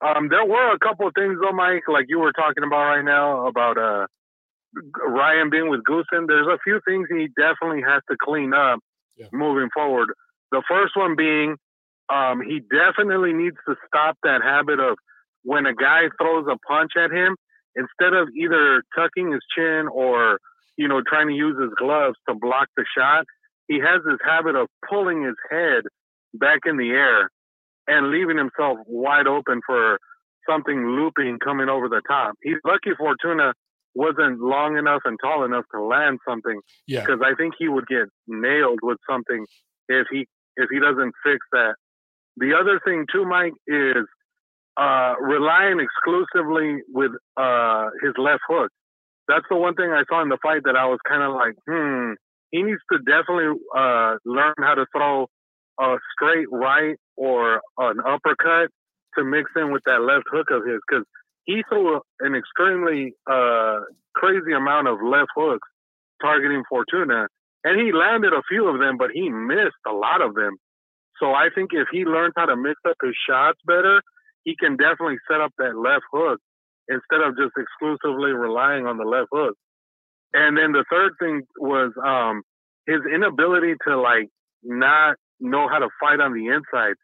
Um, 0.00 0.28
there 0.28 0.44
were 0.44 0.74
a 0.74 0.78
couple 0.78 1.06
of 1.06 1.14
things 1.14 1.38
though, 1.40 1.52
Mike, 1.52 1.84
like 1.88 2.06
you 2.08 2.18
were 2.18 2.32
talking 2.32 2.64
about 2.64 2.84
right 2.84 3.04
now 3.04 3.46
about 3.46 3.78
uh, 3.78 4.06
Ryan 5.06 5.50
being 5.50 5.70
with 5.70 5.84
Goossen. 5.84 6.26
There's 6.26 6.46
a 6.46 6.58
few 6.62 6.80
things 6.86 7.08
he 7.08 7.28
definitely 7.36 7.82
has 7.86 8.02
to 8.10 8.16
clean 8.20 8.52
up 8.52 8.80
yeah. 9.16 9.26
moving 9.32 9.68
forward. 9.72 10.10
The 10.52 10.62
first 10.68 10.96
one 10.96 11.16
being 11.16 11.56
um, 12.12 12.40
he 12.40 12.60
definitely 12.60 13.32
needs 13.32 13.56
to 13.66 13.74
stop 13.86 14.16
that 14.22 14.42
habit 14.42 14.78
of 14.78 14.96
when 15.42 15.66
a 15.66 15.74
guy 15.74 16.02
throws 16.20 16.46
a 16.50 16.58
punch 16.58 16.92
at 16.96 17.10
him, 17.10 17.36
instead 17.74 18.14
of 18.14 18.28
either 18.36 18.82
tucking 18.96 19.32
his 19.32 19.42
chin 19.56 19.88
or 19.90 20.38
you 20.76 20.88
know 20.88 21.02
trying 21.06 21.28
to 21.28 21.34
use 21.34 21.58
his 21.60 21.70
gloves 21.78 22.16
to 22.28 22.34
block 22.34 22.68
the 22.76 22.84
shot, 22.96 23.24
he 23.68 23.80
has 23.80 24.02
this 24.04 24.18
habit 24.24 24.56
of 24.56 24.68
pulling 24.88 25.24
his 25.24 25.36
head 25.50 25.84
back 26.34 26.60
in 26.66 26.76
the 26.76 26.90
air 26.90 27.30
and 27.86 28.10
leaving 28.10 28.38
himself 28.38 28.78
wide 28.86 29.26
open 29.26 29.60
for 29.66 29.98
something 30.48 30.86
looping 30.90 31.38
coming 31.42 31.68
over 31.68 31.88
the 31.88 32.02
top. 32.08 32.34
He's 32.42 32.58
lucky 32.64 32.90
Fortuna 32.96 33.52
wasn't 33.94 34.40
long 34.40 34.76
enough 34.76 35.02
and 35.04 35.18
tall 35.22 35.44
enough 35.44 35.64
to 35.74 35.80
land 35.82 36.18
something. 36.28 36.60
Yeah. 36.86 37.00
Because 37.00 37.20
I 37.24 37.34
think 37.34 37.54
he 37.58 37.68
would 37.68 37.86
get 37.86 38.06
nailed 38.28 38.80
with 38.82 38.98
something 39.08 39.46
if 39.88 40.06
he 40.10 40.26
if 40.56 40.68
he 40.70 40.78
doesn't 40.80 41.12
fix 41.24 41.38
that. 41.52 41.74
The 42.36 42.52
other 42.58 42.80
thing 42.84 43.06
too, 43.12 43.24
Mike, 43.24 43.54
is 43.66 44.04
uh, 44.76 45.14
relying 45.20 45.80
exclusively 45.80 46.82
with 46.92 47.12
uh, 47.36 47.88
his 48.02 48.12
left 48.18 48.42
hook. 48.48 48.70
That's 49.28 49.44
the 49.50 49.56
one 49.56 49.74
thing 49.74 49.90
I 49.90 50.04
saw 50.08 50.22
in 50.22 50.28
the 50.28 50.38
fight 50.42 50.62
that 50.64 50.76
I 50.76 50.86
was 50.86 50.98
kind 51.08 51.22
of 51.22 51.34
like, 51.34 51.54
hmm. 51.68 52.12
He 52.52 52.62
needs 52.62 52.80
to 52.92 52.98
definitely 52.98 53.58
uh, 53.76 54.14
learn 54.24 54.54
how 54.60 54.74
to 54.74 54.86
throw 54.96 55.26
a 55.80 55.96
straight 56.14 56.46
right 56.50 56.96
or 57.16 57.60
an 57.78 57.98
uppercut 58.00 58.70
to 59.16 59.24
mix 59.24 59.50
in 59.56 59.72
with 59.72 59.82
that 59.86 60.02
left 60.02 60.24
hook 60.30 60.48
of 60.50 60.64
his 60.64 60.80
because 60.88 61.04
he 61.44 61.62
threw 61.68 62.00
an 62.20 62.34
extremely 62.34 63.14
uh, 63.30 63.80
crazy 64.14 64.52
amount 64.52 64.88
of 64.88 64.98
left 65.02 65.30
hooks 65.34 65.68
targeting 66.20 66.62
Fortuna, 66.68 67.28
and 67.64 67.80
he 67.80 67.92
landed 67.92 68.32
a 68.32 68.42
few 68.48 68.68
of 68.68 68.80
them, 68.80 68.96
but 68.98 69.10
he 69.12 69.28
missed 69.28 69.80
a 69.86 69.92
lot 69.92 70.22
of 70.22 70.34
them. 70.34 70.56
So 71.20 71.32
I 71.32 71.48
think 71.54 71.70
if 71.72 71.88
he 71.90 72.04
learns 72.04 72.34
how 72.36 72.46
to 72.46 72.56
mix 72.56 72.80
up 72.88 72.96
his 73.02 73.14
shots 73.28 73.58
better, 73.66 74.02
he 74.44 74.54
can 74.56 74.76
definitely 74.76 75.18
set 75.30 75.40
up 75.40 75.52
that 75.58 75.76
left 75.76 76.04
hook 76.12 76.40
instead 76.88 77.20
of 77.20 77.36
just 77.36 77.52
exclusively 77.56 78.32
relying 78.32 78.86
on 78.86 78.96
the 78.96 79.04
left 79.04 79.28
hook. 79.32 79.54
And 80.32 80.56
then 80.56 80.72
the 80.72 80.84
third 80.90 81.12
thing 81.18 81.42
was 81.58 81.92
um, 82.04 82.42
his 82.86 83.00
inability 83.12 83.74
to 83.86 84.00
like 84.00 84.28
not 84.62 85.16
know 85.40 85.68
how 85.68 85.78
to 85.78 85.88
fight 86.00 86.20
on 86.20 86.32
the 86.34 86.48
inside. 86.48 86.94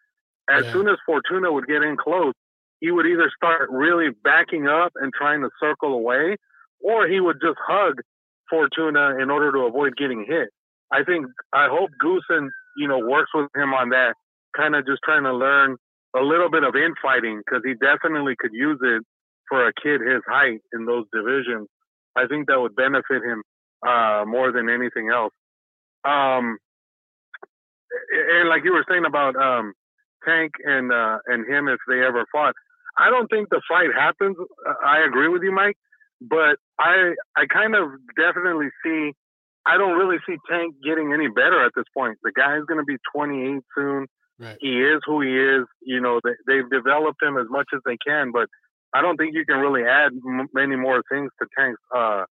As 0.50 0.64
Yeah. 0.64 0.72
soon 0.72 0.88
as 0.88 0.98
Fortuna 1.06 1.52
would 1.52 1.66
get 1.66 1.82
in 1.82 1.96
close, 1.96 2.34
he 2.80 2.90
would 2.90 3.06
either 3.06 3.30
start 3.34 3.70
really 3.70 4.10
backing 4.24 4.68
up 4.68 4.92
and 4.96 5.12
trying 5.14 5.42
to 5.42 5.50
circle 5.60 5.94
away, 5.94 6.36
or 6.80 7.06
he 7.06 7.20
would 7.20 7.40
just 7.40 7.58
hug 7.64 8.00
Fortuna 8.50 9.18
in 9.18 9.30
order 9.30 9.52
to 9.52 9.60
avoid 9.60 9.96
getting 9.96 10.24
hit. 10.24 10.48
I 10.92 11.04
think 11.04 11.26
I 11.52 11.68
hope 11.68 11.90
Goossen, 12.02 12.48
you 12.76 12.88
know, 12.88 12.98
works 12.98 13.30
with 13.34 13.48
him 13.56 13.72
on 13.72 13.90
that, 13.90 14.14
kind 14.56 14.74
of 14.74 14.84
just 14.86 15.00
trying 15.04 15.22
to 15.24 15.32
learn 15.32 15.76
a 16.14 16.20
little 16.20 16.50
bit 16.50 16.64
of 16.64 16.74
infighting 16.76 17.40
because 17.44 17.62
he 17.64 17.74
definitely 17.74 18.34
could 18.38 18.52
use 18.52 18.78
it 18.82 19.02
for 19.48 19.66
a 19.66 19.72
kid 19.82 20.00
his 20.00 20.22
height 20.26 20.60
in 20.72 20.84
those 20.84 21.06
divisions. 21.12 21.68
I 22.16 22.26
think 22.26 22.48
that 22.48 22.60
would 22.60 22.76
benefit 22.76 23.22
him 23.22 23.42
uh, 23.86 24.24
more 24.26 24.52
than 24.52 24.68
anything 24.68 25.08
else. 25.10 25.32
Um, 26.04 26.58
and 28.38 28.48
like 28.48 28.64
you 28.64 28.72
were 28.72 28.84
saying 28.88 29.04
about 29.06 29.36
um, 29.36 29.72
Tank 30.24 30.52
and 30.64 30.92
uh, 30.92 31.18
and 31.26 31.48
him 31.48 31.68
if 31.68 31.78
they 31.88 32.02
ever 32.02 32.24
fought, 32.32 32.54
I 32.98 33.10
don't 33.10 33.28
think 33.28 33.48
the 33.50 33.62
fight 33.68 33.90
happens. 33.94 34.36
I 34.84 35.04
agree 35.06 35.28
with 35.28 35.42
you, 35.42 35.52
Mike, 35.52 35.76
but 36.20 36.56
I 36.78 37.14
I 37.36 37.46
kind 37.52 37.74
of 37.74 37.88
definitely 38.16 38.68
see. 38.84 39.12
I 39.64 39.78
don't 39.78 39.96
really 39.96 40.18
see 40.26 40.36
Tank 40.50 40.74
getting 40.84 41.12
any 41.12 41.28
better 41.28 41.64
at 41.64 41.72
this 41.76 41.84
point. 41.96 42.18
The 42.24 42.32
guy's 42.34 42.64
going 42.66 42.80
to 42.80 42.84
be 42.84 42.96
28 43.14 43.62
soon. 43.76 44.06
Right. 44.36 44.56
He 44.60 44.82
is 44.82 45.00
who 45.06 45.20
he 45.20 45.38
is. 45.38 45.66
You 45.82 46.00
know, 46.00 46.20
they, 46.24 46.34
they've 46.48 46.68
developed 46.68 47.22
him 47.22 47.36
as 47.38 47.46
much 47.48 47.68
as 47.72 47.80
they 47.86 47.96
can, 48.04 48.32
but 48.32 48.48
I 48.92 49.00
don't 49.00 49.16
think 49.16 49.34
you 49.34 49.46
can 49.46 49.58
really 49.58 49.84
add 49.84 50.12
m- 50.12 50.48
many 50.52 50.74
more 50.74 51.02
things 51.10 51.30
to 51.40 51.46
Tank's 51.56 51.80
uh, 51.94 52.24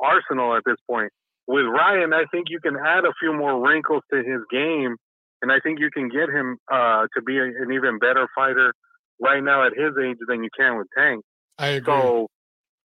arsenal 0.00 0.56
at 0.56 0.62
this 0.64 0.78
point. 0.88 1.12
With 1.46 1.66
Ryan, 1.66 2.12
I 2.12 2.24
think 2.30 2.46
you 2.48 2.60
can 2.60 2.76
add 2.76 3.04
a 3.04 3.12
few 3.20 3.32
more 3.32 3.60
wrinkles 3.66 4.02
to 4.12 4.18
his 4.18 4.40
game, 4.50 4.96
and 5.42 5.52
I 5.52 5.60
think 5.60 5.78
you 5.80 5.90
can 5.90 6.08
get 6.08 6.28
him 6.28 6.58
uh, 6.70 7.06
to 7.14 7.22
be 7.24 7.38
a, 7.38 7.44
an 7.44 7.72
even 7.72 7.98
better 7.98 8.28
fighter 8.34 8.72
right 9.20 9.42
now 9.42 9.66
at 9.66 9.72
his 9.72 9.92
age 10.02 10.18
than 10.26 10.42
you 10.42 10.50
can 10.56 10.78
with 10.78 10.88
Tank. 10.96 11.24
I 11.58 11.68
agree. 11.78 11.92
So 11.92 12.26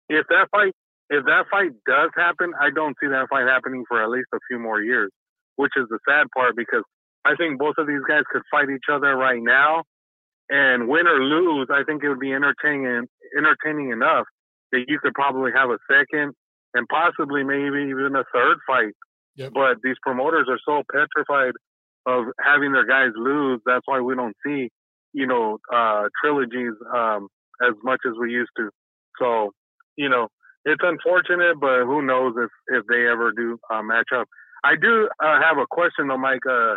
if 0.08 0.26
that 0.28 0.48
fight 0.50 0.72
if 1.10 1.24
that 1.26 1.44
fight 1.50 1.72
does 1.86 2.10
happen, 2.16 2.52
I 2.58 2.70
don't 2.74 2.96
see 3.00 3.08
that 3.08 3.28
fight 3.28 3.46
happening 3.46 3.84
for 3.86 4.02
at 4.02 4.08
least 4.08 4.28
a 4.34 4.38
few 4.48 4.58
more 4.58 4.80
years, 4.80 5.10
which 5.56 5.72
is 5.76 5.86
the 5.90 5.98
sad 6.08 6.26
part 6.34 6.56
because 6.56 6.84
I 7.24 7.36
think 7.36 7.58
both 7.58 7.74
of 7.78 7.86
these 7.86 8.02
guys 8.08 8.24
could 8.30 8.42
fight 8.50 8.70
each 8.70 8.88
other 8.90 9.14
right 9.14 9.40
now, 9.40 9.84
and 10.48 10.88
win 10.88 11.06
or 11.06 11.20
lose, 11.20 11.68
I 11.70 11.84
think 11.84 12.02
it 12.02 12.08
would 12.08 12.20
be 12.20 12.32
entertaining 12.32 13.06
entertaining 13.36 13.90
enough 13.90 14.26
that 14.72 14.84
you 14.88 14.98
could 15.00 15.14
probably 15.14 15.52
have 15.54 15.70
a 15.70 15.78
second 15.88 16.32
and 16.74 16.88
possibly 16.88 17.44
maybe 17.44 17.90
even 17.90 18.16
a 18.16 18.24
third 18.32 18.58
fight. 18.66 18.96
Yep. 19.36 19.52
But 19.54 19.76
these 19.82 19.96
promoters 20.02 20.48
are 20.48 20.60
so 20.64 20.82
petrified 20.90 21.52
of 22.06 22.26
having 22.40 22.72
their 22.72 22.86
guys 22.86 23.10
lose. 23.16 23.60
That's 23.66 23.86
why 23.86 24.00
we 24.00 24.14
don't 24.14 24.36
see, 24.44 24.70
you 25.12 25.26
know, 25.26 25.58
uh, 25.72 26.08
trilogies 26.22 26.74
um, 26.94 27.28
as 27.62 27.74
much 27.82 28.00
as 28.06 28.12
we 28.20 28.32
used 28.32 28.50
to. 28.56 28.70
So, 29.18 29.52
you 29.96 30.08
know, 30.08 30.28
it's 30.64 30.82
unfortunate, 30.82 31.60
but 31.60 31.84
who 31.84 32.02
knows 32.02 32.34
if 32.36 32.50
if 32.68 32.86
they 32.86 33.06
ever 33.08 33.32
do 33.32 33.58
uh, 33.70 33.82
match 33.82 34.08
up. 34.14 34.28
I 34.64 34.76
do 34.80 35.08
uh, 35.22 35.40
have 35.40 35.58
a 35.58 35.66
question 35.68 36.08
though, 36.08 36.18
Mike. 36.18 36.46
Uh, 36.48 36.76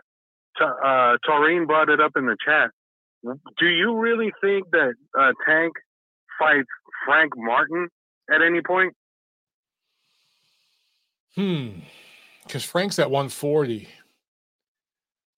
T- 0.57 0.63
uh, 0.63 1.17
Taurine 1.25 1.65
brought 1.65 1.89
it 1.89 1.99
up 1.99 2.13
in 2.15 2.25
the 2.25 2.37
chat. 2.45 2.71
Do 3.59 3.65
you 3.65 3.97
really 3.97 4.31
think 4.41 4.69
that 4.71 4.93
uh, 5.19 5.33
Tank 5.45 5.73
fights 6.39 6.67
Frank 7.05 7.33
Martin 7.35 7.89
at 8.33 8.41
any 8.41 8.61
point? 8.61 8.93
Hmm. 11.35 11.79
Because 12.43 12.63
Frank's 12.63 12.99
at 12.99 13.09
140. 13.09 13.87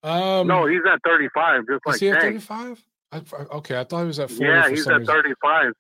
Um, 0.04 0.48
no, 0.48 0.66
he's 0.68 0.82
at 0.92 1.00
35, 1.06 1.68
just 1.70 1.86
like 1.86 2.00
he 2.00 2.10
at 2.10 2.22
35? 2.22 2.84
I, 3.12 3.18
I- 3.18 3.22
okay, 3.58 3.80
I 3.80 3.84
thought 3.84 4.02
he 4.02 4.08
was 4.08 4.20
at 4.20 4.30
40. 4.30 4.44
Yeah, 4.46 4.70
he's 4.70 4.88
at 4.88 5.00
reason. 5.00 5.06
35. 5.14 5.74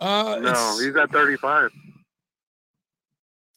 Uh, 0.00 0.38
No, 0.42 0.78
he's 0.80 0.96
at 0.96 1.10
35. 1.10 1.70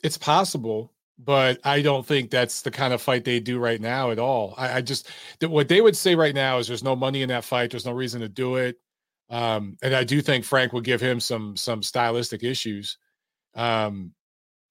it's 0.03 0.17
possible, 0.17 0.91
but 1.17 1.59
I 1.63 1.81
don't 1.81 2.05
think 2.05 2.29
that's 2.29 2.61
the 2.61 2.71
kind 2.71 2.93
of 2.93 3.01
fight 3.01 3.23
they 3.25 3.39
do 3.39 3.57
right 3.57 3.81
now 3.81 4.11
at 4.11 4.19
all. 4.19 4.53
I, 4.57 4.77
I 4.77 4.81
just 4.81 5.09
that 5.39 5.49
what 5.49 5.67
they 5.67 5.81
would 5.81 5.97
say 5.97 6.13
right 6.15 6.35
now 6.35 6.59
is 6.59 6.67
there's 6.67 6.83
no 6.83 6.95
money 6.95 7.21
in 7.23 7.29
that 7.29 7.43
fight. 7.43 7.71
There's 7.71 7.85
no 7.85 7.93
reason 7.93 8.21
to 8.21 8.29
do 8.29 8.55
it. 8.57 8.77
Um, 9.29 9.77
and 9.81 9.95
I 9.95 10.03
do 10.03 10.21
think 10.21 10.45
Frank 10.45 10.71
would 10.73 10.83
give 10.83 11.01
him 11.01 11.19
some 11.19 11.55
some 11.57 11.81
stylistic 11.81 12.43
issues. 12.43 12.97
Um, 13.55 14.13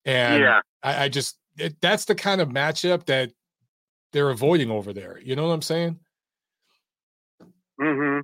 and 0.05 0.43
yeah, 0.43 0.61
I, 0.83 1.05
I 1.05 1.09
just 1.09 1.37
it, 1.59 1.81
that's 1.81 2.05
the 2.05 2.15
kind 2.15 2.41
of 2.41 2.49
matchup 2.51 3.07
that 3.07 3.33
they're 4.15 4.31
avoiding 4.31 4.71
over 4.71 4.93
there. 4.95 5.19
You 5.23 5.37
know 5.37 5.47
what 5.47 5.53
I'm 5.53 5.63
saying? 5.63 5.99
Mm-hmm. 7.81 8.21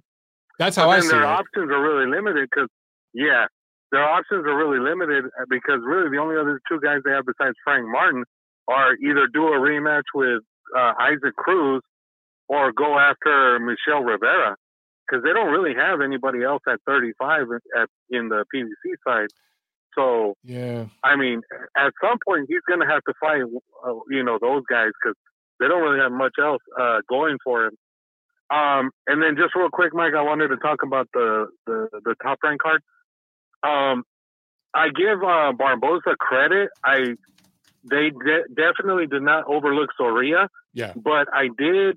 That's 0.59 0.76
But 0.76 0.82
how 0.82 0.91
I 0.91 1.01
see 1.01 1.09
their 1.09 1.22
it. 1.22 1.26
options 1.26 1.70
are 1.70 1.82
really 1.82 2.07
limited 2.11 2.49
because, 2.51 2.68
yeah, 3.12 3.47
their 3.93 4.05
options 4.09 4.47
are 4.47 4.57
really 4.57 4.78
limited 4.78 5.24
uh, 5.26 5.45
because 5.51 5.80
really 5.84 6.09
the 6.11 6.18
only 6.18 6.36
other 6.36 6.61
two 6.70 6.80
guys 6.80 7.01
they 7.05 7.11
have 7.11 7.24
besides 7.26 7.57
Frank 7.64 7.86
Martin 7.88 8.24
are 8.68 8.95
either 8.95 9.26
do 9.32 9.49
a 9.49 9.59
rematch 9.59 10.05
with 10.14 10.43
uh, 10.76 10.93
Isaac 11.01 11.34
Cruz 11.36 11.82
or 12.49 12.72
go 12.72 12.99
after 12.99 13.59
Michel 13.59 14.03
Rivera 14.03 14.55
because 15.09 15.24
they 15.24 15.32
don't 15.32 15.51
really 15.51 15.74
have 15.74 16.01
anybody 16.01 16.45
else 16.45 16.62
at 16.68 16.78
35 16.86 17.47
at, 17.76 17.88
in 18.11 18.28
the 18.28 18.45
PBC 18.55 18.95
side. 19.07 19.28
So, 19.97 20.34
Yeah. 20.45 20.84
I 21.03 21.16
mean, 21.16 21.43
at 21.76 21.93
some 22.01 22.18
point 22.24 22.47
he's 22.49 22.62
going 22.68 22.78
to 22.80 22.86
have 22.86 23.03
to 23.09 23.14
fight, 23.18 23.43
uh, 23.84 23.95
you 24.09 24.22
know, 24.22 24.38
those 24.41 24.62
guys 24.70 24.91
because 25.03 25.16
they 25.61 25.68
don't 25.68 25.82
really 25.82 26.00
have 26.00 26.12
much 26.12 26.34
else 26.42 26.62
uh, 26.80 26.98
going 27.08 27.36
for 27.44 27.66
him. 27.66 27.72
Um, 28.50 28.90
and 29.06 29.22
then 29.22 29.36
just 29.36 29.54
real 29.54 29.68
quick, 29.70 29.94
Mike, 29.94 30.14
I 30.16 30.22
wanted 30.22 30.48
to 30.48 30.56
talk 30.56 30.82
about 30.82 31.08
the 31.14 31.46
the, 31.66 31.88
the 32.04 32.14
top 32.22 32.38
rank 32.42 32.61
card. 32.61 32.82
Um, 33.62 34.02
I 34.74 34.88
give 34.88 35.22
uh, 35.22 35.52
Barboza 35.52 36.16
credit. 36.18 36.70
I 36.84 37.14
they 37.88 38.11
de- 38.11 38.48
definitely 38.54 39.06
did 39.06 39.22
not 39.22 39.44
overlook 39.46 39.90
Zorrilla, 40.00 40.48
Yeah. 40.74 40.92
but 40.96 41.28
I 41.32 41.48
did 41.56 41.96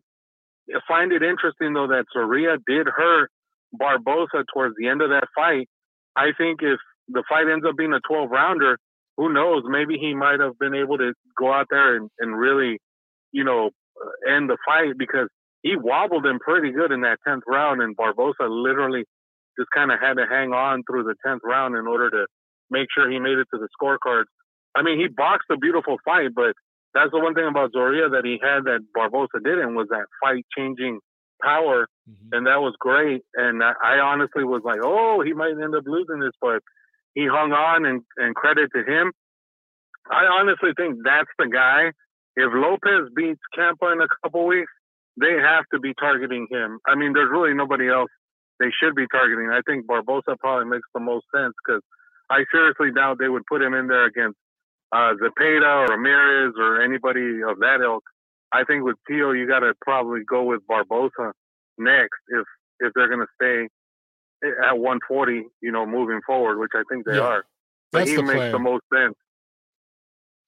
find 0.88 1.12
it 1.12 1.24
interesting 1.24 1.74
though 1.74 1.88
that 1.88 2.06
Zorrilla 2.16 2.58
did 2.66 2.88
hurt 2.88 3.30
Barboza 3.74 4.46
towards 4.54 4.76
the 4.78 4.88
end 4.88 5.02
of 5.02 5.10
that 5.10 5.28
fight. 5.36 5.68
I 6.16 6.32
think 6.38 6.60
if 6.62 6.80
the 7.10 7.24
fight 7.28 7.50
ends 7.52 7.66
up 7.68 7.76
being 7.76 7.94
a 7.94 8.00
12 8.08 8.30
rounder, 8.30 8.78
who 9.18 9.34
knows? 9.34 9.64
Maybe 9.68 9.98
he 9.98 10.14
might 10.14 10.40
have 10.40 10.58
been 10.60 10.74
able 10.76 10.98
to 11.00 11.14
go 11.38 11.52
out 11.52 11.68
there 11.70 11.96
and, 11.98 12.10
and 12.20 12.38
really, 12.38 12.80
you 13.34 13.44
know, 13.44 13.72
uh, 14.02 14.32
end 14.36 14.50
the 14.50 14.58
fight 14.66 14.94
because 14.98 15.28
he 15.62 15.76
wobbled 15.76 16.26
him 16.26 16.40
pretty 16.40 16.72
good 16.72 16.92
in 16.92 17.02
that 17.02 17.20
10th 17.28 17.42
round, 17.48 17.82
and 17.82 17.96
Barboza 17.96 18.44
literally 18.48 19.04
just 19.60 19.70
kind 19.76 19.92
of 19.92 20.00
had 20.00 20.16
to 20.16 20.26
hang 20.30 20.54
on 20.54 20.84
through 20.90 21.04
the 21.04 21.16
10th 21.26 21.40
round 21.44 21.76
in 21.76 21.88
order 21.88 22.10
to 22.10 22.26
make 22.72 22.88
sure 22.96 23.10
he 23.10 23.20
made 23.20 23.38
it 23.38 23.48
to 23.54 23.60
the 23.60 23.68
scorecards. 23.76 24.26
I 24.76 24.82
mean, 24.82 25.00
he 25.00 25.08
boxed 25.08 25.48
a 25.52 25.58
beautiful 25.58 25.98
fight, 26.06 26.30
but 26.36 26.54
that's 26.94 27.12
the 27.12 27.20
one 27.20 27.34
thing 27.34 27.48
about 27.48 27.72
Zorrilla 27.74 28.12
that 28.12 28.26
he 28.26 28.40
had 28.42 28.66
that 28.66 28.80
Barboza 28.94 29.40
didn't 29.44 29.76
was 29.76 29.88
that 29.90 30.06
fight 30.22 30.46
changing 30.58 31.00
power, 31.42 31.88
Mhm. 32.10 32.30
and 32.38 32.48
that 32.48 32.62
was 32.62 32.76
great. 32.80 33.22
And 33.36 33.64
I, 33.64 33.74
I 33.84 34.00
honestly 34.00 34.44
was 34.44 34.62
like, 34.64 34.80
oh, 34.84 35.22
he 35.22 35.34
might 35.34 35.52
end 35.52 35.76
up 35.76 35.84
losing 35.86 36.20
this, 36.20 36.34
but 36.42 36.62
he 37.14 37.28
hung 37.28 37.52
on, 37.54 37.86
and, 37.86 38.02
and 38.18 38.36
credit 38.36 38.70
to 38.76 38.84
him. 38.84 39.12
I 40.10 40.26
honestly 40.26 40.72
think 40.76 40.98
that's 41.04 41.30
the 41.38 41.48
guy. 41.48 41.92
If 42.36 42.52
Lopez 42.54 43.10
beats 43.16 43.42
Campa 43.58 43.94
in 43.94 44.02
a 44.02 44.08
couple 44.24 44.46
weeks, 44.46 44.72
they 45.20 45.34
have 45.34 45.66
to 45.74 45.80
be 45.80 45.94
targeting 45.94 46.48
him. 46.50 46.80
I 46.88 46.96
mean, 46.96 47.14
there's 47.14 47.30
really 47.32 47.54
nobody 47.54 47.90
else 47.90 48.10
they 48.60 48.72
should 48.82 48.96
be 48.96 49.06
targeting. 49.12 49.50
I 49.50 49.62
think 49.68 49.86
Barboza 49.86 50.38
probably 50.40 50.70
makes 50.70 50.88
the 50.94 51.00
most 51.00 51.26
sense 51.36 51.54
because 51.66 51.82
I 52.30 52.46
seriously 52.52 52.92
doubt 52.92 53.18
they 53.20 53.30
would 53.30 53.46
put 53.46 53.62
him 53.62 53.74
in 53.74 53.88
there 53.88 54.06
against 54.06 54.38
uh, 54.92 55.14
Zepeda 55.22 55.88
or 55.88 55.96
Ramirez 55.96 56.54
or 56.58 56.82
anybody 56.82 57.42
of 57.44 57.60
that 57.60 57.82
ilk. 57.84 58.04
I 58.52 58.64
think 58.64 58.84
with 58.84 58.96
Tio, 59.08 59.32
you 59.32 59.48
got 59.48 59.60
to 59.60 59.74
probably 59.82 60.22
go 60.28 60.44
with 60.44 60.66
Barboza 60.68 61.34
next 61.78 62.20
if 62.30 62.46
if 62.80 62.94
they're 62.94 63.08
going 63.08 63.26
to 63.26 63.28
stay 63.42 63.68
at 64.44 64.78
140, 64.78 65.46
you 65.62 65.72
know, 65.72 65.86
moving 65.86 66.20
forward, 66.26 66.60
which 66.60 66.72
I 66.76 66.84
think 66.90 67.06
they 67.06 67.16
yeah, 67.16 67.22
are. 67.22 67.46
But 67.92 68.08
he 68.08 68.16
the 68.16 68.24
makes 68.24 68.36
plan. 68.36 68.52
the 68.52 68.60
most 68.60 68.84
sense. 68.94 69.16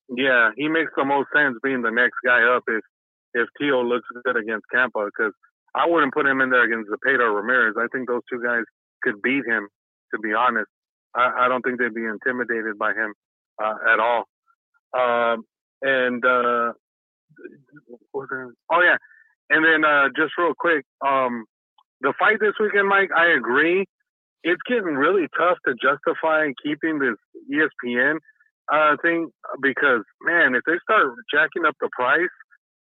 Yeah, 0.09 0.51
he 0.55 0.67
makes 0.67 0.91
the 0.95 1.05
most 1.05 1.29
sense 1.35 1.57
being 1.63 1.81
the 1.81 1.91
next 1.91 2.17
guy 2.25 2.43
up 2.43 2.63
if 2.67 2.83
if 3.33 3.47
Tio 3.59 3.83
looks 3.83 4.07
good 4.23 4.37
against 4.37 4.65
Campa 4.73 5.07
because 5.07 5.33
I 5.75 5.87
wouldn't 5.87 6.13
put 6.13 6.25
him 6.25 6.39
in 6.41 6.49
there 6.49 6.63
against 6.63 6.89
Zepeda 6.89 7.19
or 7.19 7.33
Ramirez. 7.33 7.75
I 7.77 7.87
think 7.91 8.07
those 8.07 8.21
two 8.31 8.41
guys 8.41 8.63
could 9.03 9.21
beat 9.21 9.45
him. 9.45 9.67
To 10.13 10.19
be 10.19 10.33
honest, 10.33 10.69
I, 11.15 11.45
I 11.45 11.47
don't 11.49 11.61
think 11.61 11.79
they'd 11.79 11.93
be 11.93 12.05
intimidated 12.05 12.77
by 12.77 12.93
him 12.93 13.13
uh, 13.61 13.73
at 13.91 13.99
all. 13.99 14.23
Um, 14.95 15.43
and 15.81 16.23
uh, 16.23 16.71
oh 18.13 18.81
yeah, 18.81 18.97
and 19.49 19.65
then 19.65 19.83
uh, 19.83 20.07
just 20.15 20.33
real 20.37 20.53
quick, 20.57 20.85
um, 21.05 21.45
the 22.01 22.13
fight 22.17 22.39
this 22.39 22.53
weekend, 22.59 22.87
Mike. 22.87 23.09
I 23.15 23.35
agree. 23.35 23.85
It's 24.43 24.61
getting 24.69 24.95
really 24.95 25.27
tough 25.37 25.57
to 25.67 25.73
justify 25.73 26.47
keeping 26.63 26.99
this 26.99 27.17
ESPN 27.51 28.17
uh, 28.71 28.95
thing 29.01 29.29
because 29.61 30.03
man, 30.21 30.55
if 30.55 30.63
they 30.65 30.77
start 30.83 31.13
jacking 31.31 31.65
up 31.65 31.75
the 31.79 31.89
price 31.91 32.33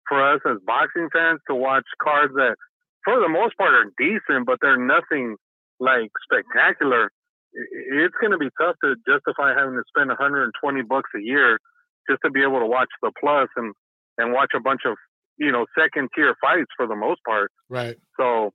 for 0.07 0.23
us 0.23 0.41
as 0.49 0.57
boxing 0.65 1.09
fans 1.11 1.39
to 1.49 1.55
watch 1.55 1.85
cards 2.01 2.33
that, 2.35 2.55
for 3.03 3.19
the 3.19 3.29
most 3.29 3.57
part, 3.57 3.73
are 3.73 3.91
decent, 3.97 4.45
but 4.45 4.57
they're 4.61 4.79
nothing 4.79 5.35
like 5.79 6.09
spectacular. 6.23 7.11
It's 7.53 8.15
going 8.19 8.31
to 8.31 8.37
be 8.37 8.49
tough 8.59 8.75
to 8.83 8.95
justify 9.07 9.53
having 9.53 9.75
to 9.75 9.83
spend 9.87 10.09
120 10.09 10.51
bucks 10.83 11.09
a 11.15 11.21
year 11.21 11.57
just 12.09 12.21
to 12.23 12.31
be 12.31 12.41
able 12.41 12.59
to 12.59 12.65
watch 12.65 12.89
the 13.01 13.11
plus 13.19 13.49
and 13.55 13.73
and 14.17 14.33
watch 14.33 14.51
a 14.55 14.59
bunch 14.59 14.81
of 14.85 14.95
you 15.37 15.51
know 15.51 15.65
second 15.77 16.09
tier 16.15 16.35
fights 16.41 16.71
for 16.75 16.87
the 16.87 16.95
most 16.95 17.21
part. 17.25 17.51
Right. 17.69 17.95
So, 18.19 18.51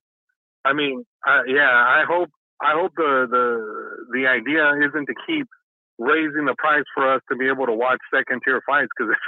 I 0.64 0.72
mean, 0.72 1.04
uh, 1.26 1.42
yeah, 1.46 1.70
I 1.70 2.04
hope 2.08 2.30
I 2.60 2.72
hope 2.74 2.92
the 2.96 3.26
the 3.30 4.18
the 4.18 4.26
idea 4.26 4.72
isn't 4.88 5.06
to 5.06 5.14
keep 5.26 5.46
raising 6.02 6.46
the 6.46 6.54
price 6.58 6.84
for 6.94 7.14
us 7.14 7.20
to 7.30 7.36
be 7.36 7.48
able 7.48 7.66
to 7.66 7.72
watch 7.72 7.98
second 8.14 8.42
tier 8.44 8.60
fights 8.66 8.88
because 8.96 9.12
if 9.12 9.22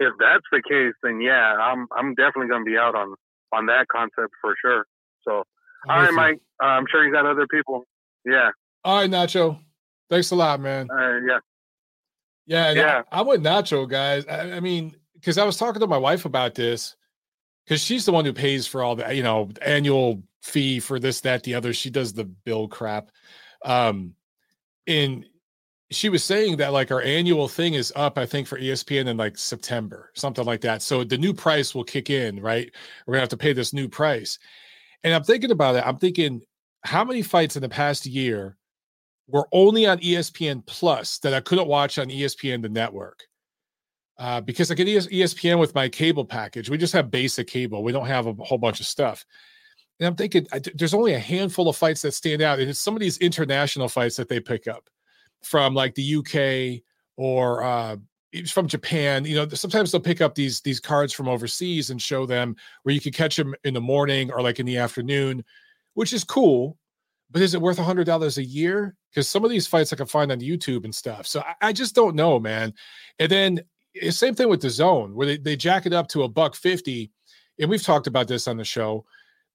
if 0.00 0.12
that's 0.18 0.44
the 0.52 0.62
case, 0.62 0.94
then 1.02 1.20
yeah, 1.20 1.56
I'm 1.56 1.86
I'm 1.96 2.14
definitely 2.14 2.48
going 2.48 2.64
to 2.64 2.70
be 2.70 2.78
out 2.78 2.94
on 2.94 3.14
on 3.52 3.66
that 3.66 3.86
concept 3.88 4.32
for 4.40 4.54
sure. 4.62 4.86
So, 5.22 5.44
all 5.88 6.02
right, 6.02 6.12
Mike, 6.14 6.40
uh, 6.62 6.66
I'm 6.66 6.86
sure 6.90 7.04
you 7.04 7.12
got 7.12 7.26
other 7.26 7.46
people. 7.46 7.84
Yeah. 8.24 8.50
All 8.84 9.00
right, 9.00 9.10
Nacho. 9.10 9.58
Thanks 10.08 10.30
a 10.30 10.36
lot, 10.36 10.60
man. 10.60 10.88
Uh, 10.90 11.18
yeah. 11.26 11.38
Yeah, 12.46 12.72
yeah. 12.72 13.02
I, 13.12 13.20
am 13.20 13.26
with 13.26 13.42
Nacho, 13.42 13.88
guys. 13.88 14.26
I, 14.26 14.52
I 14.52 14.60
mean, 14.60 14.96
because 15.14 15.38
I 15.38 15.44
was 15.44 15.56
talking 15.56 15.80
to 15.80 15.86
my 15.86 15.98
wife 15.98 16.24
about 16.24 16.54
this, 16.54 16.96
because 17.64 17.80
she's 17.80 18.06
the 18.06 18.12
one 18.12 18.24
who 18.24 18.32
pays 18.32 18.66
for 18.66 18.82
all 18.82 18.96
the, 18.96 19.14
you 19.14 19.22
know, 19.22 19.50
annual 19.62 20.22
fee 20.42 20.80
for 20.80 20.98
this, 20.98 21.20
that, 21.20 21.44
the 21.44 21.54
other. 21.54 21.72
She 21.72 21.90
does 21.90 22.12
the 22.12 22.24
bill 22.24 22.66
crap. 22.66 23.10
Um, 23.64 24.14
and 24.86 25.26
she 25.90 26.08
was 26.08 26.22
saying 26.22 26.56
that 26.58 26.72
like 26.72 26.92
our 26.92 27.02
annual 27.02 27.48
thing 27.48 27.74
is 27.74 27.92
up, 27.96 28.16
I 28.16 28.24
think, 28.24 28.46
for 28.46 28.58
ESPN 28.58 29.08
in 29.08 29.16
like 29.16 29.36
September, 29.36 30.10
something 30.14 30.44
like 30.44 30.60
that. 30.60 30.82
So 30.82 31.02
the 31.02 31.18
new 31.18 31.34
price 31.34 31.74
will 31.74 31.84
kick 31.84 32.10
in, 32.10 32.40
right? 32.40 32.70
We're 33.06 33.14
gonna 33.14 33.22
have 33.22 33.28
to 33.30 33.36
pay 33.36 33.52
this 33.52 33.72
new 33.72 33.88
price. 33.88 34.38
And 35.02 35.12
I'm 35.12 35.24
thinking 35.24 35.50
about 35.50 35.76
it. 35.76 35.84
I'm 35.84 35.98
thinking, 35.98 36.42
how 36.84 37.04
many 37.04 37.22
fights 37.22 37.56
in 37.56 37.62
the 37.62 37.68
past 37.68 38.06
year 38.06 38.56
were 39.26 39.48
only 39.52 39.86
on 39.86 39.98
ESPN 39.98 40.64
Plus 40.64 41.18
that 41.18 41.34
I 41.34 41.40
couldn't 41.40 41.66
watch 41.66 41.98
on 41.98 42.08
ESPN 42.08 42.62
the 42.62 42.68
network? 42.68 43.24
Uh, 44.16 44.40
because 44.40 44.70
I 44.70 44.74
get 44.74 44.86
ESPN 44.86 45.58
with 45.58 45.74
my 45.74 45.88
cable 45.88 46.26
package. 46.26 46.68
We 46.68 46.76
just 46.76 46.92
have 46.92 47.10
basic 47.10 47.48
cable. 47.48 47.82
We 47.82 47.92
don't 47.92 48.06
have 48.06 48.26
a 48.26 48.34
whole 48.34 48.58
bunch 48.58 48.78
of 48.78 48.86
stuff. 48.86 49.24
And 49.98 50.06
I'm 50.06 50.14
thinking, 50.14 50.46
I, 50.52 50.60
there's 50.74 50.94
only 50.94 51.14
a 51.14 51.18
handful 51.18 51.68
of 51.68 51.76
fights 51.76 52.02
that 52.02 52.12
stand 52.12 52.42
out, 52.42 52.58
and 52.58 52.68
it's 52.68 52.80
some 52.80 52.94
of 52.94 53.00
these 53.00 53.18
international 53.18 53.88
fights 53.88 54.16
that 54.16 54.28
they 54.28 54.38
pick 54.38 54.68
up 54.68 54.88
from 55.42 55.74
like 55.74 55.94
the 55.94 56.16
UK 56.16 56.82
or 57.16 57.62
uh, 57.62 57.96
from 58.50 58.68
Japan. 58.68 59.24
You 59.24 59.36
know, 59.36 59.48
sometimes 59.48 59.92
they'll 59.92 60.00
pick 60.00 60.20
up 60.20 60.34
these 60.34 60.60
these 60.60 60.80
cards 60.80 61.12
from 61.12 61.28
overseas 61.28 61.90
and 61.90 62.00
show 62.00 62.26
them 62.26 62.56
where 62.82 62.94
you 62.94 63.00
can 63.00 63.12
catch 63.12 63.36
them 63.36 63.54
in 63.64 63.74
the 63.74 63.80
morning 63.80 64.30
or 64.32 64.42
like 64.42 64.60
in 64.60 64.66
the 64.66 64.78
afternoon, 64.78 65.44
which 65.94 66.12
is 66.12 66.24
cool. 66.24 66.76
But 67.30 67.42
is 67.42 67.54
it 67.54 67.60
worth 67.60 67.78
a 67.78 67.84
hundred 67.84 68.06
dollars 68.06 68.38
a 68.38 68.44
year? 68.44 68.96
Because 69.10 69.28
some 69.28 69.44
of 69.44 69.50
these 69.50 69.66
fights 69.66 69.92
I 69.92 69.96
can 69.96 70.06
find 70.06 70.32
on 70.32 70.40
YouTube 70.40 70.84
and 70.84 70.94
stuff. 70.94 71.26
So 71.26 71.40
I, 71.40 71.68
I 71.68 71.72
just 71.72 71.94
don't 71.94 72.16
know, 72.16 72.38
man. 72.40 72.74
And 73.18 73.30
then 73.30 73.60
eh, 74.00 74.10
same 74.10 74.34
thing 74.34 74.48
with 74.48 74.62
the 74.62 74.70
zone 74.70 75.14
where 75.14 75.26
they, 75.26 75.36
they 75.36 75.56
jack 75.56 75.86
it 75.86 75.92
up 75.92 76.08
to 76.08 76.22
a 76.22 76.28
buck 76.28 76.54
fifty. 76.54 77.10
And 77.58 77.68
we've 77.68 77.82
talked 77.82 78.06
about 78.06 78.28
this 78.28 78.48
on 78.48 78.56
the 78.56 78.64
show. 78.64 79.04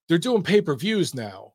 They're 0.07 0.17
doing 0.17 0.43
pay 0.43 0.61
per 0.61 0.75
views 0.75 1.15
now. 1.15 1.54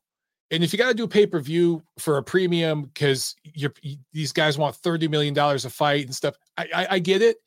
And 0.51 0.63
if 0.63 0.73
you 0.73 0.77
got 0.77 0.89
to 0.89 0.93
do 0.93 1.07
pay 1.07 1.25
per 1.25 1.39
view 1.39 1.81
for 1.97 2.17
a 2.17 2.23
premium 2.23 2.83
because 2.83 3.35
you're 3.43 3.73
these 4.13 4.33
guys 4.33 4.57
want 4.57 4.75
thirty 4.75 5.07
million 5.07 5.33
dollars 5.33 5.65
a 5.65 5.69
fight 5.69 6.05
and 6.05 6.15
stuff, 6.15 6.35
I, 6.57 6.67
I, 6.73 6.87
I 6.91 6.99
get 6.99 7.21
it. 7.21 7.37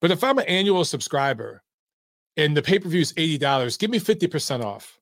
But 0.00 0.10
if 0.10 0.24
I'm 0.24 0.38
an 0.38 0.46
annual 0.46 0.84
subscriber 0.84 1.62
and 2.36 2.56
the 2.56 2.62
pay 2.62 2.78
per 2.78 2.88
view 2.88 3.02
is 3.02 3.14
eighty 3.16 3.38
dollars, 3.38 3.76
give 3.76 3.90
me 3.90 3.98
fifty 3.98 4.26
percent 4.26 4.64
off. 4.64 4.98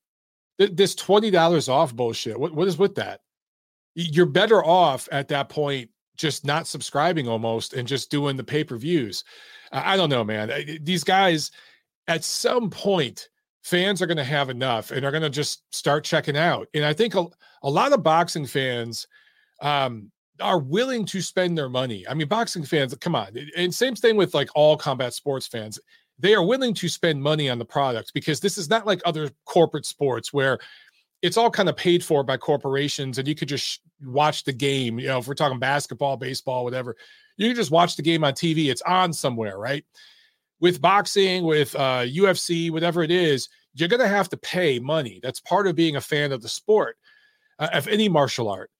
This 0.59 0.97
twenty 0.97 1.30
dollars 1.30 1.68
off 1.68 1.95
bullshit. 1.95 2.39
What 2.39 2.55
what 2.55 2.66
is 2.66 2.78
with 2.78 2.97
that? 2.97 3.20
You're 3.95 4.26
better 4.26 4.64
off 4.64 5.09
at 5.12 5.28
that 5.28 5.49
point 5.49 5.91
just 6.16 6.45
not 6.45 6.66
subscribing 6.66 7.28
almost 7.28 7.74
and 7.74 7.86
just 7.86 8.11
doing 8.11 8.36
the 8.36 8.45
pay 8.45 8.64
per 8.64 8.76
views. 8.76 9.22
I 9.70 9.97
don't 9.97 10.11
know, 10.11 10.24
man. 10.24 10.51
These 10.82 11.05
guys 11.05 11.53
at 12.09 12.24
some 12.24 12.70
point 12.70 13.28
fans 13.62 14.00
are 14.00 14.06
going 14.06 14.16
to 14.18 14.24
have 14.24 14.50
enough 14.50 14.90
and 14.90 15.04
are 15.04 15.11
going 15.11 15.22
to 15.22 15.30
just 15.30 15.62
start 15.74 16.04
checking 16.04 16.36
out. 16.36 16.68
And 16.74 16.84
I 16.84 16.92
think 16.92 17.14
a, 17.14 17.26
a 17.62 17.70
lot 17.70 17.92
of 17.92 18.02
boxing 18.02 18.46
fans 18.46 19.06
um, 19.61 20.10
are 20.40 20.59
willing 20.59 21.05
to 21.06 21.20
spend 21.20 21.59
their 21.59 21.68
money. 21.68 22.06
I 22.09 22.14
mean, 22.14 22.28
boxing 22.28 22.64
fans, 22.64 22.94
come 23.01 23.14
on. 23.14 23.36
And 23.56 23.74
same 23.74 23.94
thing 23.94 24.16
with 24.16 24.35
like 24.35 24.48
all 24.55 24.76
combat 24.76 25.14
sports 25.14 25.47
fans. 25.47 25.78
They 26.18 26.35
are 26.35 26.44
willing 26.44 26.74
to 26.74 26.89
spend 26.89 27.22
money 27.22 27.48
on 27.48 27.59
the 27.59 27.64
product 27.64 28.12
because 28.14 28.40
this 28.40 28.59
is 28.59 28.68
not 28.68 28.86
like 28.86 29.01
other 29.05 29.30
corporate 29.44 29.86
sports 29.86 30.32
where 30.32 30.59
it's 31.22 31.36
all 31.36 31.51
kind 31.51 31.68
of 31.68 31.76
paid 31.76 32.05
for 32.05 32.22
by 32.22 32.36
corporations 32.36 33.18
and 33.18 33.26
you 33.26 33.35
could 33.35 33.48
just 33.48 33.80
watch 34.05 34.44
the 34.44 34.52
game. 34.52 34.98
You 34.98 35.09
know, 35.09 35.18
if 35.18 35.26
we're 35.26 35.35
talking 35.35 35.59
basketball, 35.59 36.16
baseball, 36.16 36.64
whatever, 36.64 36.97
you 37.36 37.48
can 37.48 37.56
just 37.56 37.70
watch 37.70 37.97
the 37.97 38.02
game 38.02 38.24
on 38.24 38.35
TV. 38.35 38.70
It's 38.70 38.82
on 38.82 39.12
somewhere, 39.12 39.59
right? 39.59 39.85
With 40.60 40.80
boxing, 40.80 41.44
with 41.44 41.74
uh, 41.74 42.02
UFC, 42.05 42.70
whatever 42.70 43.02
it 43.02 43.10
is, 43.10 43.48
you're 43.74 43.89
going 43.89 44.01
to 44.01 44.09
have 44.09 44.28
to 44.30 44.36
pay 44.36 44.78
money. 44.78 45.20
That's 45.22 45.40
part 45.40 45.66
of 45.66 45.76
being 45.76 45.97
a 45.97 46.01
fan 46.01 46.32
of 46.32 46.43
the 46.43 46.48
sport, 46.48 46.97
uh, 47.59 47.68
of 47.72 47.89
any 47.89 48.09
martial 48.09 48.48
art. 48.48 48.70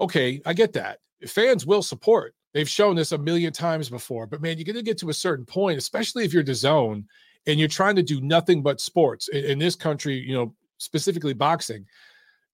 Okay, 0.00 0.40
I 0.44 0.52
get 0.52 0.72
that. 0.72 0.98
Fans 1.26 1.66
will 1.66 1.82
support. 1.82 2.34
They've 2.52 2.68
shown 2.68 2.96
this 2.96 3.12
a 3.12 3.18
million 3.18 3.52
times 3.52 3.88
before. 3.88 4.26
But 4.26 4.42
man, 4.42 4.56
you're 4.56 4.64
going 4.64 4.76
to 4.76 4.82
get 4.82 4.98
to 4.98 5.10
a 5.10 5.14
certain 5.14 5.44
point, 5.44 5.78
especially 5.78 6.24
if 6.24 6.32
you're 6.32 6.42
the 6.42 6.54
zone 6.54 7.06
and 7.46 7.58
you're 7.58 7.68
trying 7.68 7.96
to 7.96 8.02
do 8.02 8.20
nothing 8.20 8.62
but 8.62 8.80
sports 8.80 9.28
in, 9.28 9.44
in 9.44 9.58
this 9.58 9.76
country, 9.76 10.16
you 10.16 10.34
know, 10.34 10.54
specifically 10.78 11.34
boxing. 11.34 11.86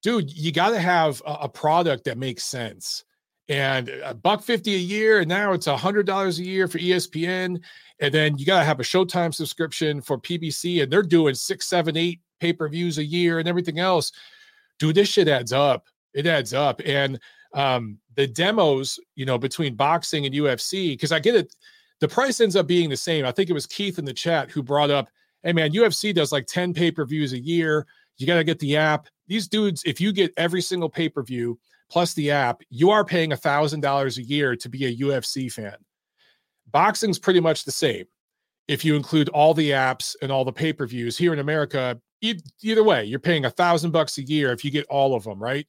Dude, 0.03 0.31
you 0.31 0.51
got 0.51 0.69
to 0.69 0.79
have 0.79 1.21
a, 1.25 1.33
a 1.41 1.49
product 1.49 2.03
that 2.03 2.17
makes 2.17 2.43
sense 2.43 3.03
and 3.49 3.89
a 4.03 4.13
buck 4.13 4.43
50 4.43 4.73
a 4.73 4.77
year 4.77 5.19
and 5.19 5.29
now 5.29 5.53
it's 5.53 5.67
a 5.67 5.77
hundred 5.77 6.05
dollars 6.05 6.39
a 6.39 6.43
year 6.43 6.67
for 6.67 6.79
espn 6.79 7.61
and 7.99 8.13
then 8.13 8.37
you 8.37 8.45
got 8.45 8.59
to 8.59 8.65
have 8.65 8.79
a 8.79 8.83
showtime 8.83 9.33
subscription 9.33 10.01
for 10.01 10.19
pbc 10.19 10.83
and 10.83 10.91
they're 10.91 11.01
doing 11.01 11.33
six 11.33 11.65
seven 11.67 11.95
eight 11.95 12.19
pay-per-views 12.39 12.97
a 12.97 13.03
year 13.03 13.39
and 13.39 13.47
everything 13.47 13.79
else. 13.79 14.11
Dude 14.79 14.95
this 14.95 15.09
shit 15.09 15.27
adds 15.27 15.53
up. 15.53 15.87
It 16.13 16.27
adds 16.27 16.53
up. 16.53 16.81
And 16.85 17.19
um 17.53 17.97
the 18.15 18.27
demos 18.27 18.99
you 19.15 19.25
know 19.25 19.37
between 19.37 19.73
boxing 19.73 20.25
and 20.25 20.35
ufc 20.35 20.91
because 20.91 21.13
i 21.13 21.19
get 21.19 21.33
it 21.33 21.55
the 22.01 22.07
price 22.07 22.41
ends 22.41 22.57
up 22.57 22.67
being 22.67 22.89
the 22.89 22.97
same. 22.97 23.25
I 23.25 23.31
think 23.31 23.49
it 23.49 23.53
was 23.53 23.65
keith 23.65 23.97
in 23.97 24.05
the 24.05 24.13
chat 24.13 24.51
who 24.51 24.61
brought 24.61 24.91
up 24.91 25.09
hey 25.43 25.53
man 25.53 25.71
ufc 25.71 26.13
does 26.13 26.31
like 26.31 26.45
10 26.47 26.73
pay-per-views 26.73 27.33
a 27.33 27.39
year. 27.39 27.87
You 28.17 28.27
got 28.27 28.35
to 28.35 28.43
get 28.43 28.59
the 28.59 28.75
app. 28.75 29.07
These 29.27 29.47
dudes 29.47 29.83
if 29.85 30.01
you 30.01 30.11
get 30.11 30.33
every 30.37 30.61
single 30.61 30.89
pay-per-view 30.89 31.57
plus 31.89 32.13
the 32.13 32.31
app, 32.31 32.61
you 32.69 32.89
are 32.89 33.05
paying 33.05 33.31
$1,000 33.31 34.17
a 34.17 34.23
year 34.23 34.55
to 34.55 34.69
be 34.69 34.85
a 34.85 34.95
UFC 34.97 35.51
fan. 35.51 35.77
Boxing's 36.71 37.19
pretty 37.19 37.39
much 37.39 37.63
the 37.63 37.71
same. 37.71 38.05
If 38.67 38.83
you 38.83 38.95
include 38.95 39.29
all 39.29 39.53
the 39.53 39.71
apps 39.71 40.15
and 40.21 40.31
all 40.31 40.43
the 40.43 40.51
pay 40.51 40.73
per 40.73 40.85
views 40.85 41.17
here 41.17 41.31
in 41.31 41.39
America, 41.39 41.99
either 42.21 42.83
way, 42.83 43.05
you're 43.05 43.19
paying 43.19 43.45
a 43.45 43.49
thousand 43.49 43.91
bucks 43.91 44.17
a 44.17 44.23
year 44.23 44.51
if 44.51 44.65
you 44.65 44.71
get 44.71 44.85
all 44.87 45.15
of 45.15 45.23
them, 45.23 45.41
right? 45.41 45.65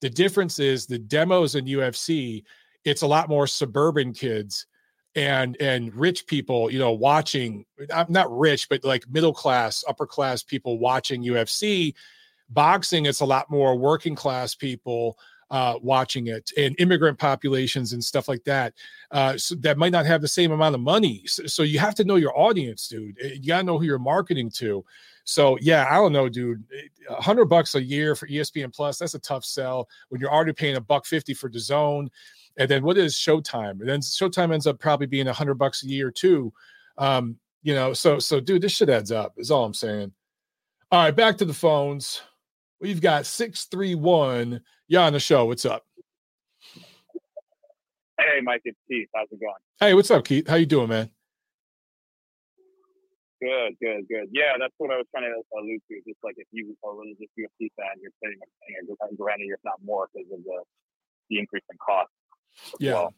The 0.00 0.10
difference 0.10 0.58
is 0.58 0.86
the 0.86 0.98
demos 0.98 1.54
in 1.54 1.66
UFC, 1.66 2.42
it's 2.84 3.02
a 3.02 3.06
lot 3.06 3.28
more 3.28 3.46
suburban 3.46 4.12
kids 4.12 4.66
and 5.14 5.56
and 5.60 5.94
rich 5.94 6.26
people, 6.26 6.70
you 6.70 6.78
know, 6.78 6.92
watching 6.92 7.64
i'm 7.94 8.06
not 8.08 8.36
rich, 8.36 8.68
but 8.68 8.84
like 8.84 9.08
middle 9.08 9.34
class, 9.34 9.84
upper 9.86 10.06
class 10.06 10.42
people 10.42 10.78
watching 10.78 11.22
UFC. 11.22 11.94
Boxing, 12.48 13.06
it's 13.06 13.20
a 13.20 13.26
lot 13.26 13.50
more 13.50 13.76
working 13.76 14.14
class 14.14 14.54
people 14.54 15.16
uh, 15.52 15.74
watching 15.82 16.28
it 16.28 16.50
and 16.56 16.74
immigrant 16.80 17.18
populations 17.18 17.92
and 17.92 18.02
stuff 18.02 18.26
like 18.26 18.42
that 18.42 18.72
uh, 19.10 19.36
so 19.36 19.54
that 19.56 19.76
might 19.76 19.92
not 19.92 20.06
have 20.06 20.22
the 20.22 20.26
same 20.26 20.50
amount 20.50 20.74
of 20.74 20.80
money. 20.80 21.22
So, 21.26 21.46
so 21.46 21.62
you 21.62 21.78
have 21.78 21.94
to 21.96 22.04
know 22.04 22.16
your 22.16 22.36
audience, 22.36 22.88
dude. 22.88 23.18
Eh, 23.22 23.34
you 23.34 23.48
gotta 23.48 23.62
know 23.62 23.78
who 23.78 23.84
you're 23.84 23.98
marketing 23.98 24.50
to. 24.56 24.82
So 25.24 25.58
yeah, 25.60 25.86
I 25.90 25.96
don't 25.96 26.12
know, 26.12 26.30
dude. 26.30 26.64
A 27.10 27.20
hundred 27.20 27.44
bucks 27.44 27.74
a 27.74 27.82
year 27.82 28.14
for 28.14 28.26
ESPN 28.26 28.74
Plus, 28.74 28.98
that's 28.98 29.14
a 29.14 29.18
tough 29.18 29.44
sell 29.44 29.88
when 30.08 30.20
you're 30.22 30.32
already 30.32 30.54
paying 30.54 30.76
a 30.76 30.80
buck 30.80 31.04
fifty 31.04 31.34
for 31.34 31.50
the 31.50 31.60
zone. 31.60 32.08
And 32.56 32.68
then 32.68 32.82
what 32.82 32.96
is 32.96 33.14
Showtime? 33.14 33.80
And 33.80 33.88
then 33.88 34.00
Showtime 34.00 34.54
ends 34.54 34.66
up 34.66 34.78
probably 34.80 35.06
being 35.06 35.28
a 35.28 35.32
hundred 35.34 35.56
bucks 35.56 35.84
a 35.84 35.86
year 35.86 36.10
too. 36.10 36.50
Um, 36.96 37.36
you 37.62 37.74
know, 37.74 37.92
so 37.92 38.18
so 38.18 38.40
dude, 38.40 38.62
this 38.62 38.72
shit 38.72 38.88
adds 38.88 39.12
up, 39.12 39.34
is 39.36 39.50
all 39.50 39.66
I'm 39.66 39.74
saying. 39.74 40.12
All 40.90 41.04
right, 41.04 41.14
back 41.14 41.36
to 41.38 41.44
the 41.44 41.54
phones. 41.54 42.22
We've 42.80 43.00
got 43.00 43.26
631. 43.26 44.60
Yeah, 44.92 45.08
on 45.08 45.16
the 45.16 45.24
show. 45.24 45.48
What's 45.48 45.64
up? 45.64 45.88
Hey, 48.20 48.44
Mike, 48.44 48.60
it's 48.68 48.76
Keith. 48.84 49.08
How's 49.16 49.24
it 49.32 49.40
going? 49.40 49.56
Hey, 49.80 49.96
what's 49.96 50.10
up, 50.10 50.20
Keith? 50.20 50.46
How 50.46 50.56
you 50.60 50.68
doing, 50.68 50.92
man? 50.92 51.08
Good, 53.40 53.72
good, 53.80 54.04
good. 54.04 54.28
Yeah, 54.36 54.60
that's 54.60 54.76
what 54.76 54.92
I 54.92 55.00
was 55.00 55.08
trying 55.08 55.32
to 55.32 55.40
allude 55.56 55.80
to. 55.88 55.96
Just 56.04 56.20
like 56.20 56.36
if 56.36 56.44
you 56.52 56.76
are 56.84 56.92
really 56.92 57.16
just 57.16 57.32
UFC 57.40 57.72
fan, 57.72 58.04
you're 58.04 58.12
pretty 58.20 58.36
much 58.36 58.52
paying 58.68 58.84
a 58.84 59.16
granted, 59.16 59.48
you're 59.48 59.56
not 59.64 59.80
more 59.80 60.12
because 60.12 60.28
of 60.28 60.44
the 60.44 60.60
the 61.30 61.38
increase 61.40 61.64
in 61.72 61.78
cost. 61.80 62.12
Yeah. 62.78 62.92
Well. 62.92 63.16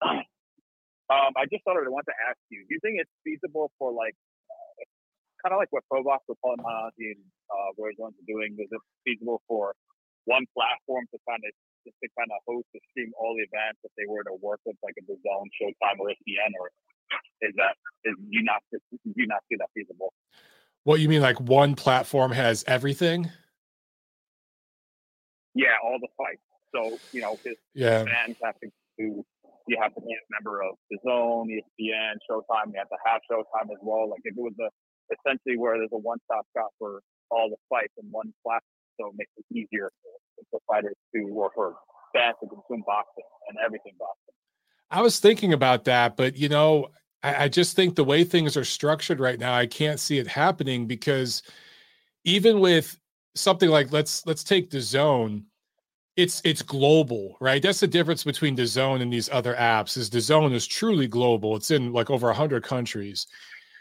um, 1.12 1.32
I 1.36 1.44
just 1.52 1.60
thought 1.68 1.76
I 1.76 1.84
wanted 1.92 2.08
to 2.08 2.18
ask 2.24 2.40
you: 2.48 2.64
Do 2.64 2.72
you 2.72 2.80
think 2.80 2.96
it's 3.04 3.12
feasible 3.20 3.70
for 3.78 3.92
like 3.92 4.16
kind 5.44 5.52
of 5.52 5.60
like 5.60 5.68
what 5.76 5.84
ProBox 5.92 6.24
with 6.26 6.40
Paul 6.40 6.56
Malignaggi 6.56 7.12
and 7.12 7.22
uh, 7.52 7.76
Roy 7.76 7.92
Jones 8.00 8.16
are 8.16 8.26
doing. 8.26 8.56
Is 8.58 8.72
it 8.72 8.80
feasible 9.04 9.42
for 9.46 9.76
one 10.28 10.44
platform 10.52 11.08
to 11.08 11.16
kind 11.24 11.40
of 11.40 11.50
just 11.88 11.96
to 12.04 12.08
kind 12.12 12.28
of 12.28 12.44
host 12.44 12.68
and 12.76 12.84
stream 12.92 13.10
all 13.16 13.32
the 13.32 13.48
events 13.48 13.80
if 13.80 13.92
they 13.96 14.04
were 14.04 14.20
to 14.28 14.36
work 14.44 14.60
with 14.68 14.76
like 14.84 14.94
a 15.00 15.04
DAZN, 15.08 15.48
Showtime, 15.56 15.96
or 15.96 16.12
ESPN, 16.12 16.52
or 16.60 16.68
is 17.40 17.56
that 17.56 17.80
is 18.04 18.14
you 18.28 18.44
not 18.44 18.60
do 18.70 18.78
you 19.16 19.26
not 19.26 19.40
see 19.48 19.56
that 19.56 19.72
feasible? 19.72 20.12
What 20.84 21.00
you 21.00 21.08
mean, 21.08 21.22
like 21.22 21.40
one 21.40 21.74
platform 21.74 22.32
has 22.32 22.64
everything? 22.68 23.32
Yeah, 25.54 25.80
all 25.82 25.98
the 25.98 26.12
fights. 26.16 26.44
So 26.74 27.00
you 27.12 27.22
know, 27.22 27.38
yeah, 27.74 28.04
fans 28.04 28.36
have 28.44 28.60
to 28.60 28.68
do. 28.98 29.24
You 29.66 29.76
have 29.80 29.94
to 29.96 30.00
be 30.00 30.12
a 30.12 30.24
member 30.32 30.62
of 30.62 30.76
the 30.90 30.98
Zone, 31.04 31.48
ESPN, 31.48 32.16
Showtime. 32.28 32.72
You 32.72 32.78
have 32.78 32.88
to 32.88 33.00
have 33.04 33.20
Showtime 33.30 33.72
as 33.72 33.80
well. 33.82 34.08
Like 34.10 34.20
if 34.24 34.36
it 34.36 34.40
was 34.40 34.54
a 34.60 34.68
essentially 35.08 35.56
where 35.56 35.78
there's 35.78 35.92
a 35.92 35.98
one-stop 35.98 36.44
shop 36.56 36.68
for 36.78 37.00
all 37.30 37.48
the 37.48 37.56
fights 37.68 37.92
in 37.96 38.08
one 38.10 38.32
platform, 38.44 38.77
so 38.98 39.08
it 39.08 39.14
makes 39.16 39.30
it 39.36 39.44
easier 39.54 39.90
for, 40.02 40.44
for 40.50 40.60
fighters 40.66 40.94
to 41.14 41.28
or 41.28 41.50
for 41.54 41.76
fans 42.14 42.36
to 42.42 42.48
consume 42.48 42.82
boxing 42.86 43.24
and 43.48 43.58
everything 43.64 43.92
boxing. 43.98 44.34
I 44.90 45.02
was 45.02 45.20
thinking 45.20 45.52
about 45.52 45.84
that, 45.84 46.16
but 46.16 46.36
you 46.36 46.48
know, 46.48 46.88
I, 47.22 47.44
I 47.44 47.48
just 47.48 47.76
think 47.76 47.94
the 47.94 48.04
way 48.04 48.24
things 48.24 48.56
are 48.56 48.64
structured 48.64 49.20
right 49.20 49.38
now, 49.38 49.54
I 49.54 49.66
can't 49.66 50.00
see 50.00 50.18
it 50.18 50.26
happening 50.26 50.86
because 50.86 51.42
even 52.24 52.60
with 52.60 52.98
something 53.34 53.68
like 53.68 53.92
let's 53.92 54.26
let's 54.26 54.42
take 54.44 54.70
DAZN 54.70 55.44
it's 56.16 56.42
it's 56.44 56.62
global 56.62 57.36
right? 57.40 57.62
That's 57.62 57.78
the 57.78 57.86
difference 57.86 58.24
between 58.24 58.56
the 58.56 58.66
zone 58.66 59.00
and 59.00 59.12
these 59.12 59.30
other 59.30 59.54
apps 59.54 59.96
is 59.96 60.10
the 60.10 60.20
zone 60.20 60.52
is 60.52 60.66
truly 60.66 61.06
global. 61.06 61.54
It's 61.54 61.70
in 61.70 61.92
like 61.92 62.10
over 62.10 62.26
100 62.26 62.64
countries. 62.64 63.26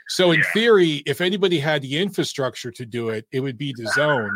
So 0.09 0.31
in 0.31 0.43
theory, 0.53 1.01
if 1.05 1.19
anybody 1.19 1.59
had 1.59 1.81
the 1.81 1.97
infrastructure 1.97 2.71
to 2.71 2.85
do 2.85 3.09
it, 3.09 3.25
it 3.31 3.39
would 3.39 3.57
be 3.57 3.73
DAZN. 3.73 4.29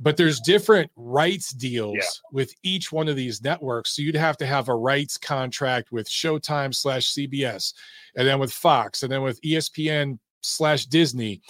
But 0.00 0.16
there's 0.16 0.40
different 0.40 0.90
rights 0.96 1.52
deals 1.52 1.96
yeah. 1.96 2.02
with 2.32 2.52
each 2.62 2.90
one 2.90 3.08
of 3.08 3.16
these 3.16 3.42
networks. 3.42 3.94
So 3.94 4.02
you'd 4.02 4.16
have 4.16 4.36
to 4.38 4.46
have 4.46 4.68
a 4.68 4.74
rights 4.74 5.16
contract 5.16 5.92
with 5.92 6.08
Showtime 6.08 6.74
slash 6.74 7.12
CBS, 7.12 7.72
and 8.16 8.26
then 8.26 8.38
with 8.38 8.52
Fox, 8.52 9.02
and 9.02 9.12
then 9.12 9.22
with 9.22 9.40
ESPN 9.42 10.18
slash 10.42 10.86
Disney. 10.86 11.42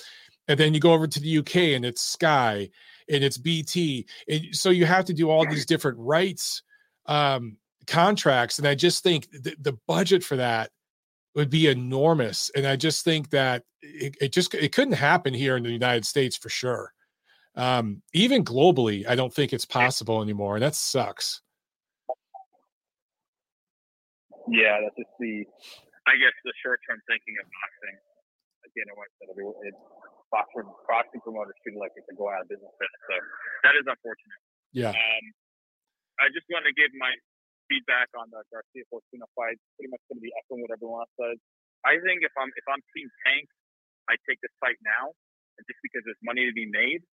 And 0.49 0.61
then 0.61 0.75
you 0.75 0.81
go 0.81 0.93
over 0.93 1.07
to 1.07 1.21
the 1.21 1.39
UK 1.39 1.57
and 1.75 1.85
it's 1.85 2.03
Sky 2.03 2.69
and 3.11 3.25
it's 3.25 3.39
BT. 3.39 4.07
And 4.29 4.55
so 4.55 4.71
you 4.71 4.87
have 4.87 5.05
to 5.07 5.15
do 5.15 5.31
all 5.31 5.47
these 5.47 5.67
different 5.67 5.99
rights 5.99 6.63
um, 7.07 7.57
contracts. 7.87 8.59
And 8.59 8.69
I 8.69 8.75
just 8.75 9.03
think 9.03 9.31
the, 9.31 9.57
the 9.61 9.79
budget 9.87 10.23
for 10.23 10.37
that 10.37 10.71
would 11.35 11.51
be 11.51 11.67
enormous. 11.67 12.51
And 12.55 12.67
I 12.67 12.77
just 12.77 13.05
think 13.05 13.31
that 13.31 13.63
it, 13.83 14.17
it, 14.21 14.33
just 14.33 14.55
it 14.55 14.73
couldn't 14.73 14.95
happen 14.95 15.35
here 15.35 15.57
in 15.57 15.63
the 15.63 15.71
United 15.71 16.07
States 16.07 16.37
for 16.37 16.49
sure. 16.49 16.93
Um, 17.55 18.03
even 18.13 18.45
globally, 18.45 19.07
I 19.07 19.15
don't 19.15 19.33
think 19.33 19.53
it's 19.53 19.65
possible 19.65 20.23
anymore, 20.23 20.59
and 20.59 20.63
that 20.63 20.75
sucks. 20.75 21.41
Yeah, 24.51 24.83
that's 24.83 24.99
just 24.99 25.15
the, 25.23 25.47
I 26.05 26.15
guess, 26.19 26.35
the 26.45 26.53
short-term 26.61 27.01
thinking 27.07 27.39
of 27.41 27.47
boxing. 27.47 27.97
Again, 28.67 28.87
I 28.91 29.07
said 29.23 29.31
it, 29.39 29.77
boxing, 30.35 30.67
boxing 30.91 31.23
promoters 31.23 31.55
feel 31.63 31.79
like 31.79 31.95
it's 31.95 32.11
a 32.11 32.17
go 32.19 32.27
out 32.27 32.43
of 32.43 32.51
business. 32.51 32.75
So 32.75 33.15
that 33.63 33.79
is 33.79 33.87
unfortunate. 33.87 34.41
Yeah. 34.75 34.91
Um, 34.91 35.25
I 36.19 36.27
just 36.35 36.51
want 36.51 36.67
to 36.67 36.75
give 36.75 36.91
my 36.99 37.15
feedback 37.71 38.11
on 38.19 38.29
the 38.35 38.43
Garcia 38.51 38.83
Fortuna 38.91 39.31
fight. 39.39 39.57
Pretty 39.79 39.95
much 39.95 40.03
going 40.11 40.19
to 40.19 40.27
be 40.27 40.35
echoing 40.43 40.67
what 40.67 40.75
everyone 40.75 41.07
else 41.07 41.15
says. 41.15 41.39
I 41.87 42.03
think 42.03 42.27
if 42.27 42.35
I'm 42.35 42.51
if 42.51 42.67
I'm 42.67 42.83
Team 42.93 43.07
Tank, 43.23 43.47
I 44.11 44.19
take 44.27 44.43
this 44.43 44.53
fight 44.59 44.77
now, 44.83 45.15
just 45.65 45.81
because 45.87 46.03
there's 46.03 46.21
money 46.27 46.45
to 46.49 46.55
be 46.55 46.67
made, 46.67 47.07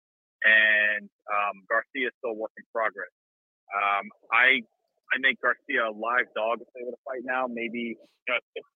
and 0.45 1.07
um, 1.29 1.65
Garcia 1.69 2.09
is 2.09 2.15
still 2.21 2.37
work 2.37 2.53
in 2.57 2.65
progress. 2.73 3.13
Um, 3.71 4.09
I 4.33 4.65
I 5.13 5.19
make 5.21 5.41
Garcia 5.43 5.91
a 5.91 5.95
live 5.95 6.31
dog 6.35 6.63
if 6.63 6.69
they 6.75 6.83
were 6.87 6.95
to 6.95 7.03
fight 7.05 7.25
now. 7.27 7.47
Maybe 7.51 7.99
you 7.99 8.31
know, 8.31 8.41
if, 8.57 8.67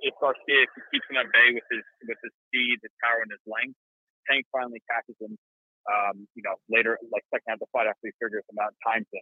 if 0.00 0.14
Garcia 0.20 0.64
if 0.64 0.70
he 0.74 0.82
keeps 0.94 1.06
him 1.10 1.20
at 1.20 1.28
bay 1.30 1.54
with 1.54 1.66
his 1.70 1.84
with 2.06 2.18
his 2.22 2.32
speed, 2.48 2.80
his 2.82 2.94
power, 3.02 3.22
and 3.22 3.30
his 3.30 3.42
length, 3.46 3.78
Tank 4.30 4.46
finally 4.50 4.82
catches 4.90 5.16
him. 5.20 5.36
Um, 5.84 6.24
you 6.32 6.40
know, 6.40 6.56
later 6.72 6.96
like 7.12 7.28
second 7.28 7.44
half 7.44 7.60
of 7.60 7.68
the 7.68 7.70
fight 7.76 7.84
after 7.84 8.08
he 8.08 8.16
figures 8.16 8.40
him 8.48 8.56
out, 8.56 8.72
times 8.80 9.04
him 9.12 9.20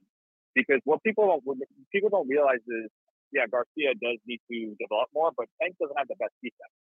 because 0.55 0.81
what 0.85 1.03
people 1.03 1.27
don't 1.27 1.43
what 1.45 1.59
people 1.91 2.09
don't 2.09 2.29
realize 2.29 2.63
is 2.69 2.89
yeah 3.33 3.49
Garcia 3.49 3.97
does 3.99 4.21
need 4.27 4.41
to 4.51 4.77
develop 4.79 5.09
more, 5.15 5.33
but 5.37 5.47
Tank 5.61 5.77
doesn't 5.81 5.97
have 5.97 6.09
the 6.09 6.17
best 6.21 6.37
defense. 6.39 6.77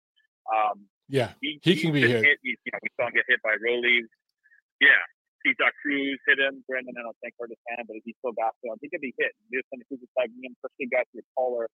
Um, 0.50 0.86
yeah, 1.08 1.34
he, 1.40 1.58
he 1.62 1.76
can 1.76 1.92
be 1.92 2.02
hit. 2.02 2.22
hit. 2.22 2.38
He, 2.42 2.56
you 2.64 2.70
know, 2.72 2.78
we 2.82 2.88
saw 2.98 3.06
him 3.06 3.14
get 3.14 3.24
hit 3.28 3.40
by 3.42 3.54
Rollies. 3.58 4.10
Yeah, 4.80 5.00
Cesar 5.44 5.72
Cruz 5.80 6.20
hit 6.24 6.40
him. 6.40 6.64
Brandon, 6.64 6.96
and 6.96 7.00
I 7.00 7.08
don't 7.08 7.16
think 7.20 7.36
his 7.36 7.60
hand, 7.68 7.84
but 7.88 8.00
he 8.04 8.16
still 8.20 8.32
got 8.36 8.56
him. 8.64 8.76
He 8.80 8.88
could 8.88 9.04
be 9.04 9.12
hit. 9.16 9.32
There's 9.52 9.64
he's 9.72 10.00
just 10.00 10.16
like 10.16 10.32
him, 10.32 10.56
especially 10.56 10.88
guys 10.88 11.08
who 11.12 11.20
are 11.20 11.30
taller 11.36 11.66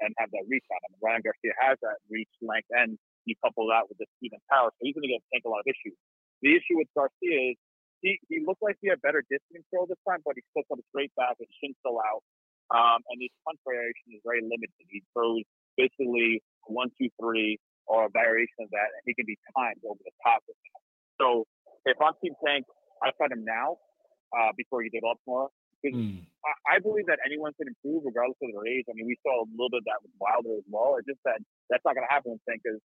and 0.00 0.12
have 0.16 0.32
that 0.32 0.44
reach 0.48 0.64
on 0.72 0.80
him. 0.84 0.96
Ryan 1.00 1.20
Garcia 1.24 1.52
has 1.60 1.76
that 1.84 2.00
reach, 2.08 2.32
length, 2.40 2.68
and 2.72 2.96
you 3.28 3.36
couple 3.44 3.68
that 3.68 3.84
with 3.88 4.00
the 4.00 4.08
and 4.24 4.44
power, 4.48 4.72
so 4.72 4.80
he's 4.80 4.96
going 4.96 5.04
to 5.04 5.12
get 5.12 5.20
Tank 5.28 5.44
a 5.44 5.52
lot 5.52 5.60
of 5.60 5.68
issues. 5.68 5.96
The 6.40 6.56
issue 6.56 6.80
with 6.80 6.88
Garcia 6.96 7.52
is 7.52 7.56
he, 8.00 8.16
he 8.32 8.40
looked 8.40 8.64
like 8.64 8.80
he 8.80 8.88
had 8.88 9.00
better 9.04 9.20
distance 9.28 9.68
control 9.68 9.84
this 9.84 10.00
time, 10.08 10.24
but 10.24 10.32
he 10.36 10.42
still 10.56 10.64
put 10.72 10.80
a 10.80 10.86
straight 10.88 11.12
back 11.20 11.36
and 11.36 11.48
chin 11.60 11.76
still 11.84 12.00
out. 12.00 12.24
Um, 12.72 13.04
and 13.12 13.20
his 13.20 13.32
punch 13.44 13.60
variation 13.66 14.16
is 14.16 14.24
very 14.24 14.40
limited. 14.40 14.72
He 14.88 15.04
throws 15.12 15.44
basically 15.76 16.40
one, 16.64 16.88
two, 16.96 17.12
three, 17.20 17.60
or 17.84 18.08
a 18.08 18.10
variation 18.14 18.64
of 18.64 18.72
that, 18.72 18.88
and 18.94 19.02
he 19.04 19.12
can 19.12 19.28
be 19.28 19.36
timed 19.52 19.84
over 19.84 20.00
the 20.00 20.14
top 20.24 20.40
of 20.48 20.54
that. 20.56 20.80
So 21.20 21.44
if 21.86 21.96
I'm 22.00 22.14
Team 22.20 22.34
Tank, 22.44 22.66
I 23.02 23.10
fight 23.16 23.32
him 23.32 23.44
now 23.44 23.80
uh, 24.36 24.52
before 24.56 24.82
he 24.82 24.90
develops 24.90 25.22
more. 25.26 25.48
Because 25.80 25.96
mm. 25.96 26.20
I, 26.44 26.76
I, 26.76 26.84
believe 26.84 27.08
that 27.08 27.24
anyone 27.24 27.56
can 27.56 27.64
improve 27.72 28.04
regardless 28.04 28.36
of 28.44 28.52
their 28.52 28.68
age. 28.68 28.84
I 28.84 28.92
mean, 28.92 29.08
we 29.08 29.16
saw 29.24 29.32
a 29.40 29.48
little 29.48 29.72
bit 29.72 29.80
of 29.80 29.88
that 29.88 30.04
with 30.04 30.12
Wilder 30.20 30.60
as 30.60 30.68
well. 30.68 31.00
It's 31.00 31.08
just 31.08 31.24
that 31.24 31.40
that's 31.72 31.80
not 31.88 31.96
going 31.96 32.04
to 32.04 32.12
happen 32.12 32.36
with 32.36 32.44
Tank 32.44 32.60
because 32.60 32.84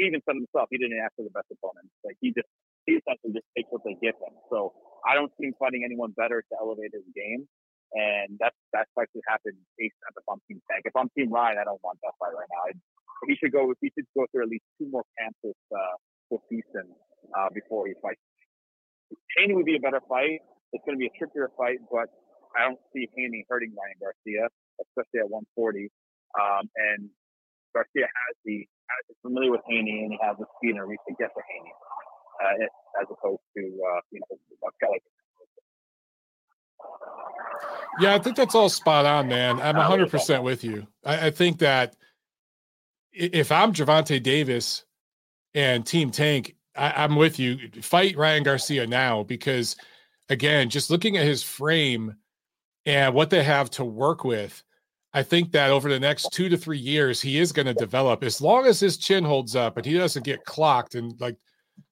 he 0.00 0.08
even 0.08 0.24
said 0.24 0.40
himself 0.40 0.72
he 0.72 0.80
didn't 0.80 0.96
ask 1.04 1.12
for 1.20 1.28
the 1.28 1.34
best 1.36 1.52
opponent. 1.52 1.92
Like 2.00 2.16
he 2.24 2.32
just 2.32 2.48
he 2.88 2.96
essentially 2.96 3.36
just 3.36 3.44
takes 3.52 3.68
what 3.68 3.84
they 3.84 3.92
give 4.00 4.16
him. 4.16 4.32
So 4.48 4.72
I 5.04 5.12
don't 5.12 5.28
see 5.36 5.52
him 5.52 5.56
fighting 5.60 5.84
anyone 5.84 6.16
better 6.16 6.40
to 6.40 6.54
elevate 6.56 6.96
his 6.96 7.04
game. 7.12 7.44
And 7.92 8.40
that's 8.40 8.56
that's 8.72 8.88
likely 8.96 9.20
to 9.20 9.28
happen 9.28 9.52
ASAP 9.76 10.14
if 10.16 10.24
I'm 10.24 10.40
Team 10.48 10.64
Tank. 10.70 10.88
If 10.88 10.96
I'm 10.96 11.12
Team 11.12 11.28
Ryan, 11.28 11.60
I 11.60 11.68
don't 11.68 11.82
want 11.84 12.00
that 12.06 12.16
fight 12.16 12.32
right 12.32 12.48
now. 12.48 12.72
I'd, 12.72 12.80
he 13.28 13.36
should 13.36 13.52
go. 13.52 13.68
He 13.84 13.92
should 13.92 14.08
go 14.16 14.24
through 14.32 14.46
at 14.46 14.50
least 14.50 14.64
two 14.80 14.88
more 14.88 15.04
camps 15.18 15.36
with 15.44 15.60
uh, 15.74 15.96
with 16.32 16.40
Houston 16.48 16.88
uh, 17.36 17.50
before 17.52 17.84
he 17.84 17.92
fights. 18.00 18.22
Haney 19.36 19.54
would 19.54 19.66
be 19.66 19.76
a 19.76 19.80
better 19.80 20.00
fight. 20.08 20.40
It's 20.72 20.84
going 20.86 20.96
to 20.96 21.00
be 21.00 21.06
a 21.06 21.14
trickier 21.18 21.50
fight, 21.56 21.78
but 21.90 22.08
I 22.56 22.66
don't 22.66 22.78
see 22.92 23.08
Haney 23.16 23.44
hurting 23.48 23.74
Ryan 23.74 23.98
Garcia, 23.98 24.48
especially 24.80 25.20
at 25.20 25.30
140. 25.30 25.90
Um, 26.38 26.70
and 26.76 27.10
Garcia 27.74 28.06
has 28.06 28.34
the 28.44 28.66
is 29.08 29.16
familiar 29.22 29.50
with 29.50 29.60
Haney 29.68 30.02
and 30.02 30.12
he 30.12 30.18
has 30.22 30.36
the 30.38 30.46
speed 30.58 30.74
and 30.74 30.88
reach 30.88 31.00
to 31.08 31.14
get 31.14 31.30
to 31.34 31.42
Haney 31.46 31.72
uh, 32.42 33.00
as 33.00 33.06
opposed 33.10 33.40
to 33.56 33.62
uh, 33.62 34.00
you 34.10 34.20
know 34.20 34.70
Kelly. 34.80 34.98
Yeah, 38.00 38.14
I 38.14 38.18
think 38.18 38.36
that's 38.36 38.54
all 38.54 38.68
spot 38.68 39.04
on, 39.04 39.28
man. 39.28 39.60
I'm 39.60 39.74
100% 39.74 40.42
with 40.42 40.64
you. 40.64 40.86
I, 41.04 41.26
I 41.26 41.30
think 41.30 41.58
that 41.58 41.94
if 43.12 43.52
I'm 43.52 43.72
Gervonta 43.74 44.22
Davis 44.22 44.84
and 45.54 45.84
Team 45.84 46.10
Tank, 46.10 46.54
I, 46.76 47.04
am 47.04 47.16
with 47.16 47.38
you. 47.38 47.58
Fight 47.82 48.16
Ryan 48.16 48.42
Garcia 48.42 48.86
now 48.86 49.22
because, 49.24 49.76
again, 50.28 50.70
just 50.70 50.90
looking 50.90 51.16
at 51.16 51.26
his 51.26 51.42
frame, 51.42 52.14
and 52.86 53.14
what 53.14 53.30
they 53.30 53.42
have 53.42 53.70
to 53.70 53.84
work 53.84 54.24
with. 54.24 54.62
I 55.12 55.22
think 55.22 55.50
that 55.52 55.70
over 55.70 55.88
the 55.88 55.98
next 55.98 56.32
two 56.32 56.48
to 56.48 56.56
three 56.56 56.78
years, 56.78 57.20
he 57.20 57.38
is 57.38 57.52
going 57.52 57.66
to 57.66 57.74
develop 57.74 58.22
as 58.22 58.40
long 58.40 58.66
as 58.66 58.78
his 58.78 58.96
chin 58.96 59.24
holds 59.24 59.56
up 59.56 59.76
and 59.76 59.84
he 59.84 59.94
doesn't 59.94 60.24
get 60.24 60.44
clocked 60.44 60.94
and 60.94 61.20
like 61.20 61.36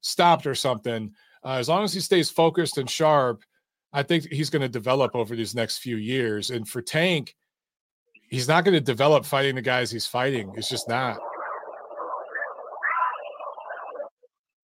stopped 0.01 0.47
or 0.47 0.55
something. 0.55 1.13
Uh, 1.45 1.55
as 1.55 1.69
long 1.69 1.83
as 1.83 1.93
he 1.93 2.01
stays 2.01 2.31
focused 2.31 2.79
and 2.79 2.89
sharp, 2.89 3.43
I 3.93 4.03
think 4.03 4.27
he's 4.31 4.51
going 4.51 4.63
to 4.63 4.69
develop 4.69 5.17
over 5.17 5.35
these 5.35 5.55
next 5.55 5.79
few 5.79 5.97
years. 5.97 6.51
And 6.51 6.69
for 6.69 6.81
Tank, 6.81 7.35
he's 8.29 8.47
not 8.47 8.65
going 8.65 8.75
to 8.75 8.81
develop 8.81 9.25
fighting 9.25 9.57
the 9.57 9.63
guys 9.63 9.91
he's 9.91 10.07
fighting. 10.07 10.53
It's 10.57 10.69
just 10.69 10.89
not. 10.89 11.19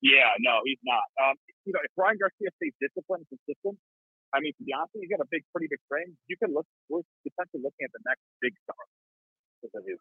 Yeah, 0.05 0.37
no, 0.45 0.61
he's 0.69 0.81
not. 0.85 1.01
Um, 1.17 1.35
you 1.65 1.73
know, 1.73 1.81
if 1.81 1.89
Ryan 1.97 2.21
Garcia 2.21 2.53
stays 2.61 2.77
disciplined 2.77 3.25
and 3.25 3.41
consistent, 3.41 3.81
I 4.37 4.45
mean, 4.45 4.53
to 4.61 4.63
be 4.69 4.77
honest, 4.77 4.93
he's 4.93 5.09
got 5.09 5.25
a 5.25 5.31
big, 5.33 5.41
pretty 5.49 5.65
big 5.73 5.81
frame. 5.89 6.13
You 6.29 6.37
can 6.37 6.53
look, 6.53 6.69
we're 6.93 7.01
potentially 7.25 7.65
looking 7.65 7.89
at 7.89 7.93
the 7.97 8.05
next 8.05 8.21
big 8.45 8.53
star 8.69 8.77
because 9.65 9.73
of 9.81 9.85
his, 9.89 9.97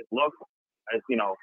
his 0.00 0.08
look. 0.08 0.32
As 0.90 1.04
you 1.06 1.20
know, 1.20 1.36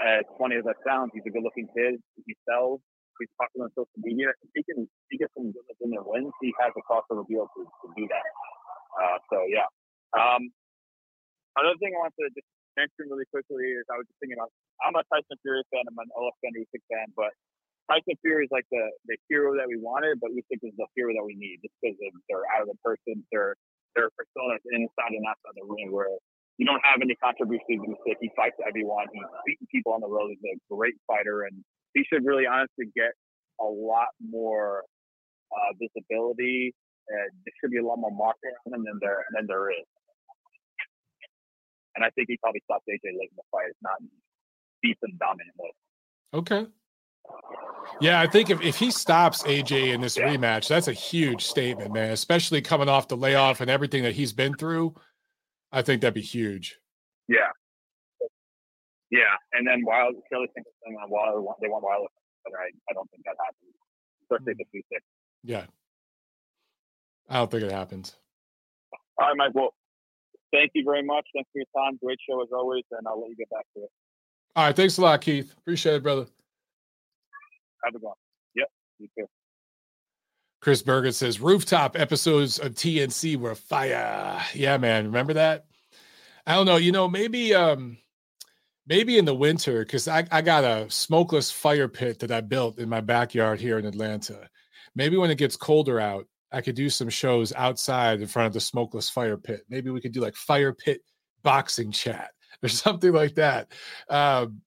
as 0.00 0.24
funny 0.40 0.56
as 0.56 0.64
that 0.64 0.78
sounds, 0.86 1.12
he's 1.12 1.26
a 1.26 1.32
good-looking 1.34 1.68
kid. 1.76 2.00
He 2.24 2.32
sells. 2.48 2.80
He's 3.20 3.28
popular 3.36 3.68
on 3.68 3.72
social 3.76 4.00
media. 4.00 4.32
If 4.40 4.50
he 4.56 4.62
can, 4.64 4.88
he 5.12 5.20
gets 5.20 5.34
some 5.36 5.52
good 5.52 5.66
in 5.84 5.92
there 5.92 6.00
wins. 6.00 6.32
He 6.40 6.54
has 6.56 6.72
a 6.72 6.82
crossover 6.88 7.28
deal 7.28 7.44
to, 7.44 7.60
to 7.66 7.86
do 7.92 8.08
that. 8.08 8.26
Uh, 8.96 9.18
so 9.28 9.44
yeah. 9.52 9.68
Um, 10.16 10.48
another 11.60 11.76
thing 11.76 11.92
I 11.92 12.08
want 12.08 12.16
to 12.16 12.32
just 12.32 12.48
mention 12.76 13.10
really 13.10 13.26
quickly 13.30 13.74
is 13.74 13.86
I 13.90 13.98
was 13.98 14.06
just 14.06 14.18
thinking 14.20 14.38
about. 14.38 14.52
I'm 14.80 14.96
a 14.96 15.04
Tyson 15.12 15.36
Fury 15.42 15.64
fan. 15.68 15.84
I'm 15.84 15.98
an 15.98 16.08
Alexander 16.16 16.64
Usyk 16.64 16.82
fan, 16.88 17.12
but 17.12 17.32
Tyson 17.90 18.16
Fury 18.22 18.46
is 18.46 18.52
like 18.54 18.66
the, 18.70 18.84
the 19.10 19.18
hero 19.28 19.52
that 19.58 19.66
we 19.66 19.76
wanted, 19.76 20.22
but 20.22 20.30
Usyk 20.30 20.62
is 20.62 20.74
the 20.78 20.86
hero 20.94 21.10
that 21.12 21.26
we 21.26 21.34
need 21.34 21.60
just 21.60 21.74
because 21.82 21.98
they're 22.30 22.46
out 22.54 22.62
of 22.64 22.70
the 22.70 22.78
person, 22.86 23.20
their 23.34 23.58
their 23.98 24.08
personas 24.14 24.62
inside 24.70 25.12
and 25.12 25.26
outside 25.26 25.58
the 25.58 25.66
ring. 25.66 25.90
Where 25.90 26.08
you 26.56 26.64
don't 26.64 26.82
have 26.86 27.02
any 27.02 27.18
contributions 27.18 27.82
to 27.82 27.90
Usyk. 27.90 28.18
He 28.22 28.30
fights 28.38 28.56
everyone. 28.62 29.10
He's 29.12 29.26
beating 29.44 29.68
people 29.68 29.92
on 29.92 30.00
the 30.00 30.08
road. 30.08 30.30
He's 30.30 30.40
a 30.44 30.60
great 30.70 30.94
fighter, 31.06 31.44
and 31.44 31.60
he 31.94 32.06
should 32.06 32.24
really 32.24 32.46
honestly 32.46 32.88
get 32.94 33.12
a 33.58 33.68
lot 33.68 34.14
more 34.22 34.86
uh, 35.50 35.70
visibility. 35.76 36.72
And 37.10 37.30
there 37.42 37.54
should 37.58 37.74
be 37.74 37.82
a 37.82 37.86
lot 37.86 37.98
more 37.98 38.14
marketing 38.14 38.54
on 38.64 38.78
him 38.78 38.84
than 38.86 39.02
there 39.02 39.26
than 39.34 39.50
there 39.50 39.74
is. 39.74 39.84
And 41.96 42.04
I 42.04 42.10
think 42.10 42.28
he 42.28 42.36
probably 42.38 42.62
stopped 42.64 42.86
AJ 42.88 43.04
late 43.04 43.30
in 43.30 43.36
the 43.36 43.42
fight. 43.50 43.66
It's 43.68 43.78
not 43.82 43.98
decent 44.82 45.18
dominant 45.18 45.50
mode. 45.58 45.70
Okay. 46.32 46.66
Yeah, 48.00 48.20
I 48.20 48.26
think 48.26 48.50
if, 48.50 48.60
if 48.62 48.76
he 48.76 48.90
stops 48.90 49.42
AJ 49.42 49.92
in 49.94 50.00
this 50.00 50.16
yeah. 50.16 50.28
rematch, 50.28 50.68
that's 50.68 50.88
a 50.88 50.92
huge 50.92 51.44
statement, 51.44 51.92
man. 51.92 52.12
Especially 52.12 52.62
coming 52.62 52.88
off 52.88 53.08
the 53.08 53.16
layoff 53.16 53.60
and 53.60 53.70
everything 53.70 54.02
that 54.04 54.14
he's 54.14 54.32
been 54.32 54.54
through. 54.54 54.94
I 55.72 55.82
think 55.82 56.00
that'd 56.00 56.14
be 56.14 56.20
huge. 56.20 56.78
Yeah. 57.28 57.50
Yeah. 59.10 59.34
And 59.52 59.66
then 59.66 59.84
Wild 59.84 60.14
Kelly 60.32 60.46
thinks 60.54 60.70
on 60.86 61.10
Wilder 61.10 61.40
they 61.60 61.68
want 61.68 61.84
Wilder, 61.84 62.08
but 62.44 62.52
I, 62.54 62.70
I 62.90 62.92
don't 62.94 63.10
think 63.10 63.24
that 63.24 63.36
happens. 63.38 63.74
Especially 64.22 64.54
the 64.58 64.64
two 64.72 64.82
six. 64.92 65.02
Yeah. 65.44 65.64
I 67.28 67.36
don't 67.36 67.50
think 67.50 67.64
it 67.64 67.72
happens. 67.72 68.16
All 69.18 69.28
right, 69.28 69.36
Mike. 69.36 69.52
Well, 69.54 69.74
thank 70.52 70.72
you 70.74 70.84
very 70.84 71.02
much. 71.02 71.26
Thanks 71.34 71.50
for 71.52 71.58
your 71.58 71.84
time. 71.84 71.98
Great 72.02 72.18
show 72.28 72.42
as 72.42 72.48
always, 72.52 72.84
and 72.90 73.06
I'll 73.06 73.20
let 73.20 73.30
you 73.30 73.36
get 73.36 73.50
back 73.50 73.66
to 73.76 73.82
it. 73.82 73.90
All 74.56 74.64
right. 74.66 74.76
Thanks 74.76 74.98
a 74.98 75.02
lot, 75.02 75.20
Keith. 75.20 75.54
Appreciate 75.58 75.96
it, 75.96 76.02
brother. 76.02 76.26
Have 77.84 77.90
a 77.90 77.92
good 77.92 78.02
one. 78.02 78.14
Yep. 78.56 78.68
You 78.98 79.08
too. 79.18 79.26
Chris 80.60 80.82
Bergen 80.82 81.12
says 81.12 81.40
rooftop 81.40 81.98
episodes 81.98 82.58
of 82.58 82.74
TNC 82.74 83.36
were 83.36 83.54
fire. 83.54 84.42
Yeah, 84.54 84.76
man. 84.76 85.06
Remember 85.06 85.32
that? 85.34 85.64
I 86.46 86.54
don't 86.54 86.66
know. 86.66 86.76
You 86.76 86.92
know, 86.92 87.08
maybe 87.08 87.54
um 87.54 87.96
maybe 88.86 89.16
in 89.18 89.24
the 89.24 89.34
winter, 89.34 89.84
because 89.84 90.08
I, 90.08 90.26
I 90.30 90.42
got 90.42 90.64
a 90.64 90.90
smokeless 90.90 91.50
fire 91.50 91.88
pit 91.88 92.18
that 92.18 92.32
I 92.32 92.40
built 92.40 92.78
in 92.78 92.88
my 92.88 93.00
backyard 93.00 93.60
here 93.60 93.78
in 93.78 93.86
Atlanta. 93.86 94.48
Maybe 94.94 95.16
when 95.16 95.30
it 95.30 95.38
gets 95.38 95.56
colder 95.56 96.00
out, 96.00 96.26
I 96.52 96.60
could 96.60 96.74
do 96.74 96.90
some 96.90 97.08
shows 97.08 97.52
outside 97.52 98.20
in 98.20 98.26
front 98.26 98.48
of 98.48 98.52
the 98.52 98.60
smokeless 98.60 99.08
fire 99.08 99.36
pit. 99.36 99.62
Maybe 99.68 99.90
we 99.90 100.00
could 100.00 100.12
do 100.12 100.20
like 100.20 100.34
fire 100.34 100.72
pit 100.72 101.02
boxing 101.42 101.92
chat 101.92 102.30
or 102.62 102.68
something 102.68 103.12
like 103.12 103.36
that. 103.36 103.72
Um, 104.08 104.62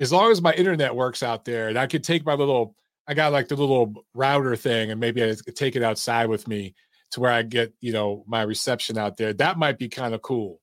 as 0.00 0.12
long 0.12 0.30
as 0.30 0.42
my 0.42 0.52
internet 0.52 0.94
works 0.94 1.22
out 1.22 1.44
there 1.44 1.68
and 1.68 1.78
I 1.78 1.86
could 1.86 2.04
take 2.04 2.24
my 2.24 2.34
little, 2.34 2.74
I 3.06 3.14
got 3.14 3.32
like 3.32 3.48
the 3.48 3.56
little 3.56 4.04
router 4.14 4.56
thing 4.56 4.90
and 4.90 5.00
maybe 5.00 5.22
I 5.22 5.34
could 5.34 5.56
take 5.56 5.76
it 5.76 5.82
outside 5.82 6.28
with 6.28 6.48
me 6.48 6.74
to 7.12 7.20
where 7.20 7.32
I 7.32 7.42
get, 7.42 7.72
you 7.80 7.92
know, 7.92 8.24
my 8.26 8.42
reception 8.42 8.98
out 8.98 9.16
there. 9.16 9.32
That 9.32 9.58
might 9.58 9.78
be 9.78 9.88
kind 9.88 10.14
of 10.14 10.22
cool. 10.22 10.60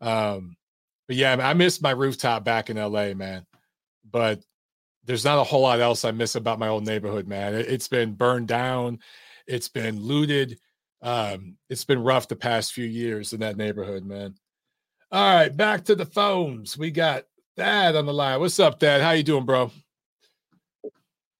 Um, 0.00 0.56
but 1.06 1.16
yeah, 1.16 1.36
I 1.40 1.54
miss 1.54 1.80
my 1.80 1.90
rooftop 1.90 2.44
back 2.44 2.68
in 2.68 2.76
LA, 2.76 3.14
man. 3.14 3.46
But 4.10 4.42
there's 5.04 5.24
not 5.24 5.38
a 5.38 5.44
whole 5.44 5.62
lot 5.62 5.80
else 5.80 6.04
I 6.04 6.10
miss 6.10 6.34
about 6.34 6.58
my 6.58 6.68
old 6.68 6.86
neighborhood, 6.86 7.26
man. 7.26 7.54
It, 7.54 7.70
has 7.70 7.88
been 7.88 8.12
burned 8.12 8.48
down, 8.48 8.98
it's 9.48 9.68
been 9.68 10.00
looted. 10.00 10.58
Um, 11.02 11.56
it's 11.68 11.84
been 11.84 12.02
rough 12.02 12.28
the 12.28 12.36
past 12.36 12.72
few 12.72 12.84
years 12.84 13.32
in 13.32 13.40
that 13.40 13.56
neighborhood, 13.56 14.04
man. 14.04 14.34
All 15.10 15.34
right, 15.34 15.56
back 15.56 15.84
to 15.86 15.94
the 15.94 16.06
phones. 16.06 16.76
We 16.76 16.90
got 16.90 17.24
Thad 17.56 17.96
on 17.96 18.06
the 18.06 18.12
line. 18.12 18.40
What's 18.40 18.60
up, 18.60 18.78
Thad? 18.78 19.00
How 19.00 19.12
you 19.12 19.22
doing, 19.22 19.46
bro? 19.46 19.70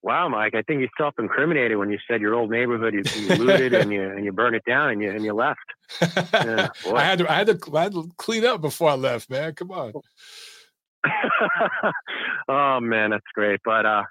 Wow, 0.01 0.29
Mike, 0.29 0.55
I 0.55 0.63
think 0.63 0.81
you 0.81 0.89
self-incriminated 0.97 1.77
when 1.77 1.91
you 1.91 1.99
said 2.09 2.21
your 2.21 2.35
old 2.35 2.51
neighborhood 2.51 2.95
you, 2.95 3.03
you 3.21 3.35
looted 3.35 3.75
and 3.75 3.93
you 3.93 4.03
and 4.03 4.25
you 4.25 4.33
burned 4.33 4.55
it 4.55 4.65
down 4.65 4.91
and 4.91 5.03
you 5.03 5.11
and 5.11 5.25
you 5.25 5.35
left. 5.35 5.59
Yeah, 6.01 6.69
I 6.95 7.05
had 7.05 7.19
to 7.19 7.31
I 7.31 7.35
had 7.35 7.47
to 7.49 7.77
I 7.77 7.83
had 7.83 7.93
to 7.93 8.09
clean 8.17 8.47
up 8.47 8.61
before 8.61 8.91
I 8.91 8.95
left, 8.95 9.29
man. 9.29 9.55
Come 9.55 9.73
on. 9.73 9.93
oh 12.49 12.81
man, 12.81 13.11
that's 13.11 13.27
great. 13.35 13.61
But 13.65 13.85
uh, 13.85 14.05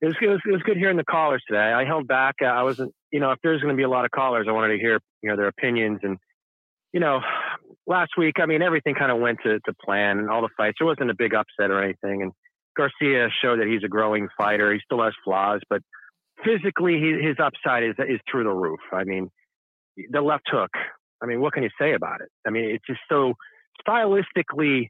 it 0.00 0.06
was, 0.06 0.14
it 0.20 0.28
was 0.28 0.40
it 0.46 0.52
was 0.52 0.62
good 0.62 0.76
hearing 0.76 0.98
the 0.98 1.04
callers 1.04 1.42
today. 1.48 1.72
I 1.72 1.86
held 1.86 2.06
back. 2.06 2.36
Uh, 2.42 2.46
I 2.46 2.62
wasn't, 2.62 2.94
you 3.12 3.20
know, 3.20 3.30
if 3.30 3.38
there's 3.42 3.60
going 3.60 3.74
to 3.74 3.76
be 3.76 3.84
a 3.84 3.88
lot 3.88 4.04
of 4.04 4.10
callers, 4.10 4.46
I 4.48 4.52
wanted 4.52 4.76
to 4.76 4.82
hear 4.82 4.98
you 5.22 5.30
know 5.30 5.36
their 5.36 5.48
opinions 5.48 6.00
and 6.02 6.18
you 6.92 7.00
know 7.00 7.20
last 7.86 8.12
week, 8.16 8.36
I 8.40 8.46
mean, 8.46 8.62
everything 8.62 8.94
kind 8.94 9.10
of 9.12 9.18
went 9.18 9.38
to, 9.44 9.58
to 9.60 9.74
plan 9.84 10.18
and 10.18 10.30
all 10.30 10.42
the 10.42 10.48
fights. 10.56 10.76
There 10.78 10.86
wasn't 10.86 11.10
a 11.10 11.14
big 11.14 11.34
upset 11.34 11.70
or 11.70 11.82
anything. 11.82 12.22
And 12.22 12.32
Garcia 12.76 13.28
showed 13.42 13.60
that 13.60 13.66
he's 13.66 13.82
a 13.84 13.88
growing 13.88 14.28
fighter. 14.36 14.72
He 14.72 14.80
still 14.84 15.02
has 15.02 15.12
flaws, 15.24 15.60
but 15.68 15.82
physically, 16.44 16.94
he, 16.94 17.26
his 17.26 17.36
upside 17.42 17.84
is 17.84 17.94
is 17.98 18.20
through 18.30 18.44
the 18.44 18.50
roof. 18.50 18.80
I 18.92 19.04
mean, 19.04 19.30
the 20.10 20.20
left 20.20 20.48
hook. 20.50 20.70
I 21.22 21.26
mean, 21.26 21.40
what 21.40 21.52
can 21.52 21.62
you 21.62 21.70
say 21.80 21.92
about 21.92 22.20
it? 22.20 22.28
I 22.46 22.50
mean, 22.50 22.64
it's 22.64 22.84
just 22.86 23.00
so 23.08 23.34
stylistically 23.86 24.88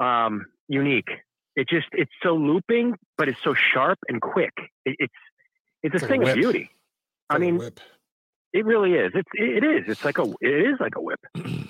um, 0.00 0.46
unique. 0.68 1.08
It 1.54 1.68
just 1.68 1.86
it's 1.92 2.10
so 2.22 2.34
looping, 2.34 2.94
but 3.18 3.28
it's 3.28 3.42
so 3.42 3.54
sharp 3.54 3.98
and 4.08 4.20
quick. 4.20 4.54
It, 4.84 4.96
it's 4.98 5.12
it's, 5.82 5.94
it's 5.94 6.02
a 6.02 6.06
like 6.06 6.10
thing 6.10 6.28
a 6.28 6.30
of 6.30 6.34
beauty. 6.34 6.70
I 7.30 7.38
mean, 7.38 7.60
it 8.52 8.64
really 8.64 8.92
is. 8.92 9.12
It's 9.14 9.28
it 9.34 9.64
is. 9.64 9.84
It's 9.88 10.04
like 10.04 10.18
a 10.18 10.24
it 10.40 10.72
is 10.72 10.80
like 10.80 10.96
a 10.96 11.00
whip. 11.00 11.20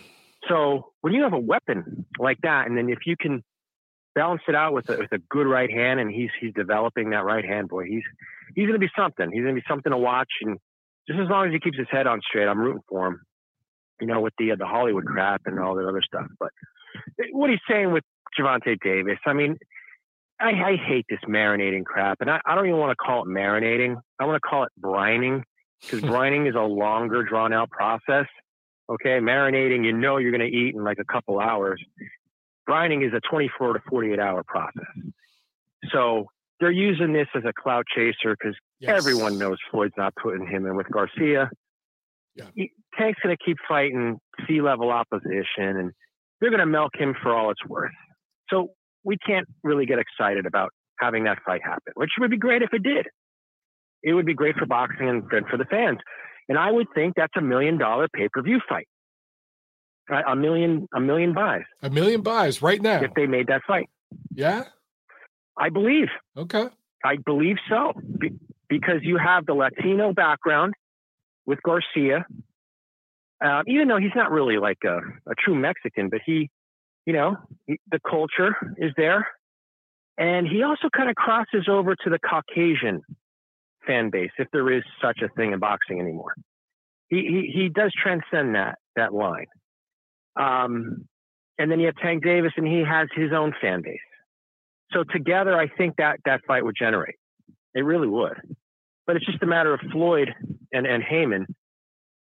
So 0.48 0.92
when 1.02 1.12
you 1.12 1.22
have 1.22 1.32
a 1.32 1.38
weapon 1.38 2.04
like 2.18 2.38
that, 2.42 2.66
and 2.66 2.76
then 2.76 2.88
if 2.88 3.06
you 3.06 3.16
can 3.16 3.44
balance 4.14 4.42
it 4.48 4.54
out 4.54 4.72
with 4.72 4.88
a, 4.90 4.98
with 4.98 5.12
a 5.12 5.18
good 5.30 5.46
right 5.46 5.70
hand, 5.70 6.00
and 6.00 6.10
he's 6.10 6.30
he's 6.40 6.52
developing 6.52 7.10
that 7.10 7.24
right 7.24 7.44
hand, 7.44 7.68
boy, 7.68 7.84
he's 7.84 8.02
he's 8.54 8.66
going 8.66 8.78
to 8.78 8.84
be 8.84 8.90
something. 8.96 9.30
He's 9.30 9.42
going 9.42 9.54
to 9.54 9.60
be 9.60 9.66
something 9.68 9.92
to 9.92 9.98
watch, 9.98 10.30
and 10.42 10.58
just 11.06 11.20
as 11.20 11.28
long 11.28 11.46
as 11.46 11.52
he 11.52 11.60
keeps 11.60 11.78
his 11.78 11.86
head 11.90 12.06
on 12.06 12.20
straight, 12.28 12.48
I'm 12.48 12.58
rooting 12.58 12.82
for 12.88 13.06
him. 13.06 13.20
You 14.00 14.08
know, 14.08 14.20
with 14.20 14.34
the 14.38 14.52
uh, 14.52 14.56
the 14.56 14.66
Hollywood 14.66 15.04
crap 15.04 15.42
and 15.46 15.60
all 15.60 15.76
that 15.76 15.86
other 15.86 16.02
stuff. 16.02 16.26
But 16.40 16.50
what 17.30 17.50
he's 17.50 17.60
saying 17.70 17.92
with 17.92 18.04
Gervonta 18.38 18.76
Davis, 18.82 19.18
I 19.24 19.32
mean, 19.32 19.58
I, 20.42 20.72
I 20.72 20.76
hate 20.76 21.06
this 21.08 21.20
marinating 21.28 21.84
crap, 21.84 22.20
and 22.20 22.30
I, 22.30 22.40
I 22.44 22.54
don't 22.54 22.66
even 22.66 22.78
want 22.78 22.90
to 22.90 22.96
call 22.96 23.22
it 23.22 23.28
marinating. 23.28 23.96
I 24.18 24.24
want 24.24 24.36
to 24.42 24.48
call 24.48 24.64
it 24.64 24.70
brining 24.80 25.42
because 25.80 26.00
hmm. 26.00 26.08
brining 26.08 26.48
is 26.48 26.54
a 26.54 26.60
longer, 26.60 27.22
drawn 27.22 27.52
out 27.52 27.70
process. 27.70 28.26
Okay, 28.90 29.20
marinating, 29.20 29.84
you 29.84 29.92
know 29.92 30.16
you're 30.16 30.32
going 30.32 30.50
to 30.50 30.56
eat 30.56 30.74
in 30.74 30.82
like 30.82 30.98
a 30.98 31.04
couple 31.04 31.38
hours. 31.38 31.82
Brining 32.68 33.06
is 33.06 33.12
a 33.14 33.20
24 33.30 33.74
to 33.74 33.80
48 33.88 34.18
hour 34.18 34.42
process. 34.42 34.84
So 35.90 36.26
they're 36.60 36.70
using 36.70 37.12
this 37.12 37.28
as 37.34 37.42
a 37.44 37.52
clout 37.52 37.84
chaser 37.94 38.36
because 38.38 38.56
yes. 38.80 38.90
everyone 38.96 39.38
knows 39.38 39.58
Floyd's 39.70 39.94
not 39.96 40.14
putting 40.14 40.46
him 40.46 40.66
in 40.66 40.76
with 40.76 40.88
Garcia. 40.90 41.50
Yeah. 42.34 42.44
He, 42.54 42.72
Tank's 42.98 43.20
going 43.22 43.36
to 43.36 43.44
keep 43.44 43.56
fighting 43.68 44.18
sea 44.46 44.60
level 44.60 44.90
opposition, 44.90 45.44
and 45.76 45.92
they're 46.40 46.50
going 46.50 46.60
to 46.60 46.66
milk 46.66 46.92
him 46.94 47.14
for 47.22 47.34
all 47.34 47.50
it's 47.50 47.64
worth. 47.66 47.92
So 48.50 48.72
we 49.04 49.16
can't 49.18 49.46
really 49.62 49.86
get 49.86 49.98
excited 49.98 50.46
about 50.46 50.70
having 51.00 51.24
that 51.24 51.38
fight 51.44 51.60
happen, 51.64 51.92
which 51.96 52.10
would 52.18 52.30
be 52.30 52.36
great 52.38 52.62
if 52.62 52.72
it 52.72 52.82
did. 52.82 53.06
It 54.02 54.14
would 54.14 54.26
be 54.26 54.34
great 54.34 54.56
for 54.56 54.66
boxing 54.66 55.08
and 55.08 55.28
good 55.28 55.44
for 55.50 55.56
the 55.56 55.64
fans. 55.64 55.98
And 56.48 56.58
I 56.58 56.70
would 56.70 56.88
think 56.94 57.14
that's 57.16 57.32
a 57.36 57.40
million 57.40 57.78
dollar 57.78 58.08
pay 58.12 58.28
per 58.32 58.42
view 58.42 58.60
fight. 58.68 58.86
A 60.10 60.34
million, 60.36 60.88
a 60.94 61.00
million 61.00 61.32
buys. 61.32 61.62
A 61.82 61.88
million 61.88 62.22
buys 62.22 62.60
right 62.60 62.82
now. 62.82 63.00
If 63.02 63.14
they 63.14 63.26
made 63.26 63.46
that 63.46 63.62
fight. 63.66 63.88
Yeah. 64.34 64.64
I 65.56 65.68
believe. 65.70 66.08
Okay. 66.36 66.66
I 67.04 67.16
believe 67.24 67.56
so. 67.70 67.92
Be- 68.18 68.32
because 68.68 69.00
you 69.02 69.16
have 69.18 69.46
the 69.46 69.54
Latino 69.54 70.12
background 70.12 70.74
with 71.46 71.60
Garcia. 71.62 72.26
uh, 73.44 73.62
even 73.66 73.88
though 73.88 73.98
he's 73.98 74.14
not 74.14 74.30
really 74.30 74.58
like 74.58 74.78
a, 74.84 74.98
a 75.30 75.34
true 75.38 75.54
Mexican, 75.54 76.08
but 76.08 76.20
he, 76.26 76.50
you 77.06 77.12
know, 77.12 77.36
the 77.66 78.00
culture 78.08 78.54
is 78.78 78.92
there. 78.96 79.26
And 80.18 80.46
he 80.46 80.62
also 80.62 80.88
kind 80.94 81.08
of 81.08 81.16
crosses 81.16 81.66
over 81.68 81.94
to 81.96 82.10
the 82.10 82.18
Caucasian 82.18 83.02
fan 83.86 84.10
base, 84.10 84.30
if 84.38 84.48
there 84.52 84.70
is 84.70 84.84
such 85.00 85.20
a 85.22 85.28
thing 85.28 85.52
in 85.52 85.58
boxing 85.58 86.00
anymore. 86.00 86.34
He, 87.08 87.50
he, 87.52 87.60
he 87.60 87.68
does 87.68 87.92
transcend 88.00 88.54
that, 88.54 88.78
that 88.96 89.12
line. 89.12 89.46
Um, 90.38 91.06
and 91.58 91.70
then 91.70 91.80
you 91.80 91.86
have 91.86 91.96
Tank 91.96 92.24
Davis, 92.24 92.52
and 92.56 92.66
he 92.66 92.84
has 92.84 93.08
his 93.14 93.32
own 93.32 93.54
fan 93.60 93.82
base. 93.82 93.98
So 94.92 95.04
together, 95.04 95.58
I 95.58 95.68
think 95.68 95.96
that 95.96 96.20
that 96.24 96.42
fight 96.46 96.64
would 96.64 96.76
generate. 96.78 97.16
It 97.74 97.84
really 97.84 98.08
would. 98.08 98.40
But 99.06 99.16
it's 99.16 99.26
just 99.26 99.42
a 99.42 99.46
matter 99.46 99.74
of 99.74 99.80
Floyd 99.90 100.32
and, 100.72 100.86
and 100.86 101.02
Haymon. 101.02 101.46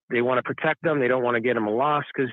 They 0.09 0.21
want 0.21 0.37
to 0.37 0.43
protect 0.43 0.83
them. 0.83 0.99
They 0.99 1.07
don't 1.07 1.23
want 1.23 1.35
to 1.35 1.41
get 1.41 1.57
him 1.57 1.67
a 1.67 1.71
loss 1.71 2.03
because, 2.13 2.31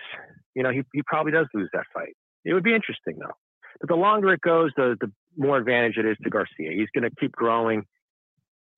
you 0.55 0.63
know, 0.63 0.71
he, 0.71 0.83
he 0.93 1.03
probably 1.07 1.33
does 1.33 1.47
lose 1.55 1.71
that 1.73 1.85
fight. 1.93 2.15
It 2.45 2.55
would 2.55 2.65
be 2.65 2.75
interesting, 2.75 3.17
though. 3.19 3.35
But 3.81 3.89
the 3.89 3.97
longer 3.97 4.33
it 4.33 4.41
goes, 4.41 4.71
the, 4.77 4.97
the 5.01 5.11
more 5.37 5.59
advantage 5.59 5.97
it 5.97 6.07
is 6.07 6.17
to 6.23 6.31
Garcia. 6.31 6.73
He's 6.73 6.89
going 6.95 7.09
to 7.09 7.17
keep 7.19 7.33
growing, 7.33 7.85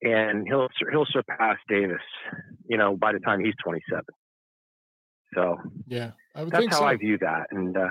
and 0.02 0.46
he'll 0.46 0.68
he'll 0.90 1.06
surpass 1.10 1.56
Davis, 1.68 2.02
you 2.68 2.76
know, 2.76 2.96
by 2.96 3.12
the 3.12 3.20
time 3.20 3.44
he's 3.44 3.54
27. 3.62 4.02
So 5.34 5.56
yeah, 5.86 6.12
that's 6.34 6.66
how 6.66 6.78
so. 6.78 6.84
I 6.84 6.96
view 6.96 7.18
that. 7.20 7.48
And 7.50 7.76
uh, 7.76 7.88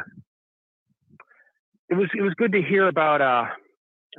it 1.90 1.96
was 1.96 2.10
it 2.18 2.22
was 2.22 2.34
good 2.36 2.54
to 2.54 2.62
hear 2.62 2.88
about. 2.88 3.22
Uh, 3.22 3.46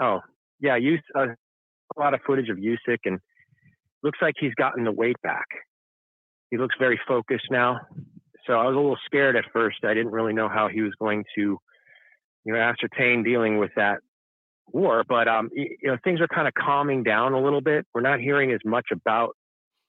oh 0.00 0.20
yeah, 0.60 0.76
use 0.76 1.02
uh, 1.14 1.26
a 1.26 2.00
lot 2.00 2.14
of 2.14 2.20
footage 2.26 2.48
of 2.48 2.58
Usyk, 2.58 2.98
and 3.04 3.18
looks 4.02 4.18
like 4.22 4.34
he's 4.38 4.54
gotten 4.54 4.84
the 4.84 4.92
weight 4.92 5.20
back. 5.22 5.46
He 6.50 6.58
looks 6.58 6.76
very 6.78 7.00
focused 7.08 7.46
now. 7.50 7.80
So 8.46 8.54
I 8.54 8.64
was 8.66 8.74
a 8.74 8.78
little 8.78 8.98
scared 9.04 9.36
at 9.36 9.44
first. 9.52 9.78
I 9.84 9.94
didn't 9.94 10.12
really 10.12 10.32
know 10.32 10.48
how 10.48 10.68
he 10.68 10.82
was 10.82 10.92
going 10.98 11.24
to, 11.36 11.58
you 12.44 12.52
know, 12.52 12.58
ascertain 12.58 13.22
dealing 13.22 13.58
with 13.58 13.70
that 13.76 13.98
war. 14.68 15.04
But 15.08 15.28
um, 15.28 15.50
you 15.52 15.76
know, 15.84 15.96
things 16.04 16.20
are 16.20 16.28
kind 16.28 16.46
of 16.46 16.54
calming 16.54 17.02
down 17.02 17.32
a 17.32 17.40
little 17.40 17.60
bit. 17.60 17.86
We're 17.94 18.02
not 18.02 18.20
hearing 18.20 18.52
as 18.52 18.60
much 18.64 18.86
about 18.92 19.36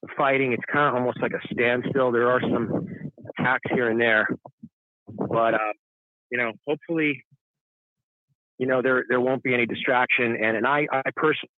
the 0.01 0.09
fighting. 0.17 0.53
It's 0.53 0.63
kind 0.71 0.87
of 0.87 0.95
almost 0.95 1.21
like 1.21 1.33
a 1.33 1.53
standstill. 1.53 2.11
There 2.11 2.29
are 2.29 2.41
some 2.41 2.87
attacks 3.37 3.69
here 3.73 3.89
and 3.89 3.99
there, 3.99 4.27
but 5.07 5.53
uh, 5.53 5.73
you 6.31 6.37
know, 6.37 6.51
hopefully, 6.67 7.23
you 8.57 8.67
know, 8.67 8.81
there 8.81 9.03
there 9.07 9.21
won't 9.21 9.43
be 9.43 9.53
any 9.53 9.65
distraction. 9.65 10.35
And 10.41 10.57
and 10.57 10.65
I 10.67 10.87
I 10.91 11.11
personally 11.15 11.51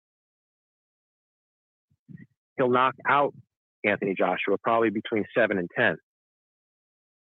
he'll 2.57 2.69
knock 2.69 2.95
out 3.07 3.33
Anthony 3.85 4.13
Joshua 4.17 4.57
probably 4.61 4.89
between 4.89 5.25
seven 5.35 5.57
and 5.57 5.69
ten. 5.75 5.97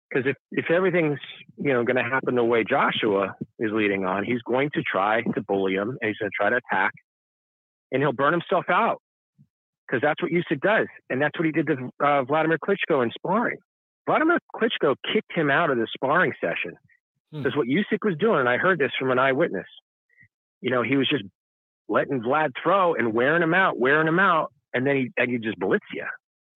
Because 0.08 0.26
if, 0.26 0.36
if 0.52 0.70
everything's 0.70 1.18
you 1.58 1.72
know 1.72 1.84
going 1.84 1.96
to 1.96 2.02
happen 2.02 2.34
the 2.34 2.44
way 2.44 2.64
Joshua 2.64 3.34
is 3.58 3.70
leading 3.72 4.04
on, 4.04 4.24
he's 4.24 4.42
going 4.42 4.70
to 4.74 4.82
try 4.82 5.22
to 5.22 5.42
bully 5.42 5.74
him 5.74 5.98
and 6.00 6.08
he's 6.08 6.16
going 6.18 6.30
to 6.30 6.36
try 6.36 6.50
to 6.50 6.56
attack, 6.56 6.92
and 7.92 8.02
he'll 8.02 8.12
burn 8.12 8.32
himself 8.32 8.66
out. 8.68 9.02
Because 9.86 10.02
that's 10.02 10.22
what 10.22 10.30
Usyk 10.30 10.60
does, 10.60 10.86
and 11.08 11.20
that's 11.20 11.38
what 11.38 11.46
he 11.46 11.52
did 11.52 11.66
to 11.68 11.90
uh, 12.04 12.22
Vladimir 12.24 12.58
Klitschko 12.58 13.02
in 13.02 13.10
sparring. 13.10 13.56
Vladimir 14.06 14.38
Klitschko 14.54 14.96
kicked 15.12 15.32
him 15.34 15.50
out 15.50 15.70
of 15.70 15.78
the 15.78 15.86
sparring 15.94 16.32
session 16.40 16.74
because 17.32 17.52
hmm. 17.52 17.58
what 17.58 17.68
Usyk 17.68 18.04
was 18.04 18.14
doing, 18.18 18.40
and 18.40 18.48
I 18.48 18.58
heard 18.58 18.78
this 18.78 18.92
from 18.98 19.10
an 19.10 19.18
eyewitness. 19.18 19.66
You 20.60 20.70
know, 20.70 20.82
he 20.82 20.96
was 20.96 21.08
just 21.08 21.24
letting 21.88 22.20
Vlad 22.20 22.50
throw 22.62 22.94
and 22.94 23.12
wearing 23.12 23.42
him 23.42 23.54
out, 23.54 23.78
wearing 23.78 24.08
him 24.08 24.18
out, 24.18 24.52
and 24.74 24.86
then 24.86 24.96
he 24.96 25.10
and 25.16 25.30
he 25.30 25.38
just 25.38 25.58
blitz 25.58 25.84
you. 25.92 26.04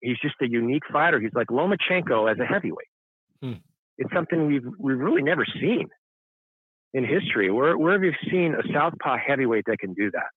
He's 0.01 0.19
just 0.21 0.35
a 0.43 0.49
unique 0.49 0.83
fighter. 0.93 1.21
He's 1.21 1.33
like 1.35 1.47
Lomachenko 1.49 2.31
as 2.31 2.39
a 2.39 2.45
heavyweight. 2.45 2.89
Hmm. 3.43 3.55
It's 3.99 4.13
something 4.15 4.47
we've 4.47 4.65
we've 4.79 4.99
really 4.99 5.23
never 5.23 5.45
seen 5.61 5.89
in 6.95 7.05
history. 7.05 7.51
Where 7.51 7.77
where 7.77 7.93
have 7.93 8.05
you 8.05 8.13
seen 8.31 8.55
a 8.55 8.63
southpaw 8.73 9.17
heavyweight 9.19 9.65
that 9.67 9.79
can 9.79 9.95
do 9.95 10.11
that? 10.13 10.31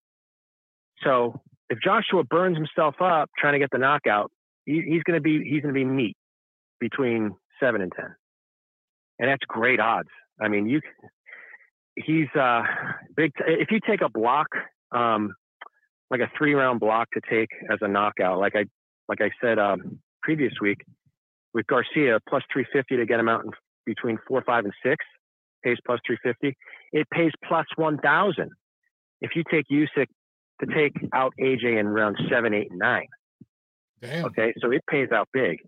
So 1.04 1.42
if 1.70 1.80
Joshua 1.84 2.24
burns 2.24 2.58
himself 2.58 2.96
up 3.02 3.30
trying 3.38 3.54
to 3.54 3.60
get 3.60 3.70
the 3.72 3.78
knockout, 3.78 4.32
he, 4.66 4.82
he's 4.88 5.04
going 5.04 5.18
to 5.18 5.22
be 5.22 5.44
he's 5.44 5.62
going 5.62 5.74
to 5.74 5.80
be 5.80 5.86
meat 5.86 6.18
between 6.80 7.36
seven 7.60 7.82
and 7.82 7.92
ten, 7.96 8.16
and 9.20 9.30
that's 9.30 9.44
great 9.48 9.80
odds. 9.80 10.10
I 10.42 10.48
mean, 10.48 10.68
you 10.68 10.82
he's 11.96 12.28
uh 12.40 12.64
big. 13.16 13.34
T- 13.36 13.44
if 13.48 13.72
you 13.72 13.80
take 13.88 14.02
a 14.02 14.10
block, 14.10 14.48
um, 14.92 15.34
like 16.10 16.22
a 16.22 16.30
three 16.38 16.54
round 16.54 16.80
block 16.80 17.08
to 17.14 17.22
take 17.30 17.50
as 17.72 17.80
a 17.82 17.88
knockout. 17.88 18.40
Like 18.40 18.56
I 18.56 18.66
like 19.08 19.22
I 19.22 19.30
said 19.42 19.60
um, 19.60 20.00
previous 20.24 20.54
week 20.62 20.80
with 21.56 21.66
Garcia, 21.68 22.20
plus 22.28 22.44
350 22.52 22.98
to 22.98 23.06
get 23.06 23.20
him 23.20 23.30
out 23.30 23.46
in 23.46 23.52
between 23.86 24.20
four, 24.28 24.44
five, 24.46 24.66
and 24.66 24.74
six. 24.84 25.04
Pays 25.64 25.78
plus 25.84 26.00
350. 26.06 26.56
It 26.92 27.10
pays 27.10 27.32
plus 27.48 27.66
1,000 27.78 28.52
if 29.22 29.32
you 29.36 29.44
take 29.50 29.66
Usyk 29.72 30.08
to 30.62 30.66
take 30.68 30.94
out 31.14 31.34
AJ 31.40 31.80
in 31.80 31.88
round 31.88 32.18
seven, 32.30 32.54
eight, 32.54 32.70
and 32.70 32.78
nine. 32.78 33.08
Damn. 34.02 34.26
Okay, 34.26 34.54
so 34.60 34.70
it 34.70 34.84
pays 34.88 35.10
out 35.12 35.30
big. 35.34 35.60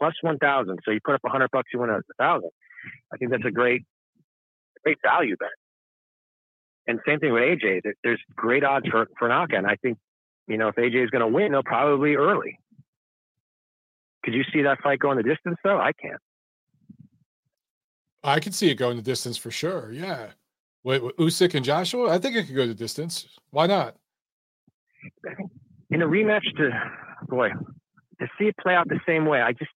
Plus 0.00 0.14
1,000. 0.22 0.78
So 0.84 0.90
you 0.90 0.98
put 1.04 1.14
up 1.14 1.22
100 1.22 1.50
bucks, 1.52 1.68
you 1.72 1.78
win 1.78 1.90
a 1.90 2.00
thousand. 2.18 2.50
I 3.12 3.18
think 3.18 3.30
that's 3.30 3.44
a 3.44 3.50
great, 3.50 3.84
great 4.82 4.98
value 5.04 5.36
bet. 5.38 5.50
And 6.86 6.98
same 7.06 7.20
thing 7.20 7.32
with 7.32 7.42
AJ. 7.42 7.82
There's 8.02 8.20
great 8.34 8.64
odds 8.64 8.88
for 8.88 9.06
for 9.18 9.28
knockout. 9.28 9.66
I 9.66 9.76
think, 9.76 9.98
you 10.48 10.56
know, 10.56 10.68
if 10.68 10.76
AJ 10.76 11.04
is 11.04 11.10
going 11.10 11.20
to 11.20 11.28
win, 11.28 11.52
they'll 11.52 11.62
probably 11.62 12.16
early. 12.16 12.58
Could 14.24 14.34
you 14.34 14.44
see 14.52 14.62
that 14.62 14.80
fight 14.82 14.98
going 14.98 15.16
the 15.16 15.22
distance 15.22 15.56
though? 15.64 15.78
I 15.78 15.92
can't. 15.92 16.20
I 18.22 18.38
can 18.40 18.52
see 18.52 18.70
it 18.70 18.74
going 18.74 18.96
the 18.96 19.02
distance 19.02 19.36
for 19.36 19.50
sure. 19.50 19.90
Yeah. 19.92 20.28
Wait, 20.84 21.00
Usyk 21.00 21.54
and 21.54 21.64
Joshua? 21.64 22.10
I 22.10 22.18
think 22.18 22.36
it 22.36 22.46
could 22.46 22.56
go 22.56 22.66
the 22.66 22.74
distance. 22.74 23.26
Why 23.50 23.66
not? 23.66 23.96
In 25.90 26.02
a 26.02 26.06
rematch, 26.06 26.44
to 26.56 26.70
boy, 27.28 27.50
to 28.20 28.28
see 28.38 28.46
it 28.46 28.56
play 28.58 28.74
out 28.74 28.88
the 28.88 29.00
same 29.06 29.26
way, 29.26 29.40
I 29.40 29.52
just, 29.52 29.70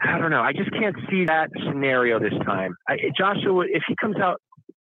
I 0.00 0.18
don't 0.18 0.30
know. 0.30 0.42
I 0.42 0.52
just 0.52 0.70
can't 0.72 0.96
see 1.10 1.26
that 1.26 1.50
scenario 1.64 2.18
this 2.18 2.34
time. 2.44 2.76
I, 2.88 2.96
Joshua, 3.16 3.64
if 3.68 3.82
he 3.88 3.94
comes 4.00 4.16
out 4.16 4.40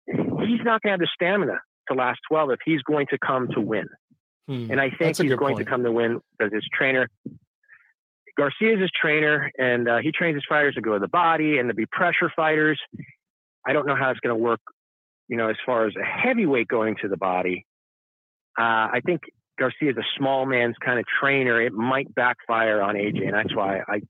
he's 0.08 0.64
not 0.64 0.82
going 0.82 0.90
to 0.90 0.90
have 0.92 1.00
the 1.00 1.10
stamina 1.14 1.60
to 1.90 1.94
last 1.94 2.20
12 2.30 2.52
if 2.52 2.60
he's 2.66 2.82
going 2.84 3.08
to 3.10 3.18
come 3.26 3.48
to 3.54 3.62
win. 3.62 3.88
Hmm. 4.48 4.72
And 4.72 4.82
I 4.82 4.90
think 4.90 5.18
he's 5.18 5.34
going 5.36 5.56
point. 5.56 5.58
to 5.60 5.66
come 5.66 5.84
to 5.84 5.92
win 5.92 6.20
because 6.38 6.54
his 6.54 6.68
trainer, 6.74 7.10
Garcia 8.38 8.76
is 8.76 8.82
his 8.82 8.92
trainer, 9.00 9.52
and 9.58 9.88
uh, 9.88 9.98
he 9.98 10.12
trains 10.12 10.36
his 10.36 10.44
fighters 10.48 10.76
to 10.76 10.82
go 10.82 10.94
to 10.94 11.00
the 11.00 11.08
body 11.08 11.60
and 11.60 11.70
to 11.70 11.76
be 11.76 11.86
pressure 11.86 12.32
fighters. 12.36 12.80
I 13.66 13.74
don't 13.74 13.86
know 13.86 13.96
how 13.96 14.10
it's 14.10 14.20
going 14.20 14.36
to 14.36 14.42
work, 14.42 14.60
you 15.28 15.38
know, 15.38 15.50
as 15.50 15.56
far 15.66 15.86
as 15.86 15.94
a 15.96 16.04
heavyweight 16.04 16.68
going 16.68 16.96
to 17.02 17.08
the 17.08 17.18
body. 17.18 17.66
Uh, 18.58 18.90
I 18.94 19.02
think 19.06 19.22
Garcia's 19.60 19.98
a 19.98 20.06
small 20.18 20.46
man's 20.46 20.76
kind 20.84 21.00
of 21.00 21.06
trainer. 21.20 21.62
It 21.62 21.74
might 21.74 22.14
backfire 22.14 22.82
on 22.82 22.96
AJ, 22.96 23.26
and 23.26 23.34
that's 23.34 23.56
why 23.56 23.80
I, 23.88 24.02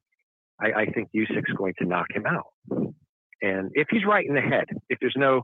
I, 0.59 0.81
I 0.81 0.85
think 0.85 1.09
Usyk's 1.15 1.51
going 1.57 1.73
to 1.79 1.85
knock 1.85 2.07
him 2.13 2.25
out. 2.25 2.93
And 3.41 3.71
if 3.73 3.87
he's 3.89 4.05
right 4.05 4.25
in 4.25 4.35
the 4.35 4.41
head, 4.41 4.65
if 4.89 4.99
there's 5.01 5.15
no 5.17 5.43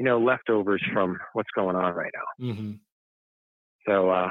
you 0.00 0.06
know, 0.06 0.18
leftovers 0.18 0.82
from 0.94 1.18
what's 1.34 1.50
going 1.54 1.76
on 1.76 1.92
right 1.92 2.10
now. 2.14 2.46
Mm-hmm. 2.46 2.72
So, 3.86 4.08
uh, 4.08 4.30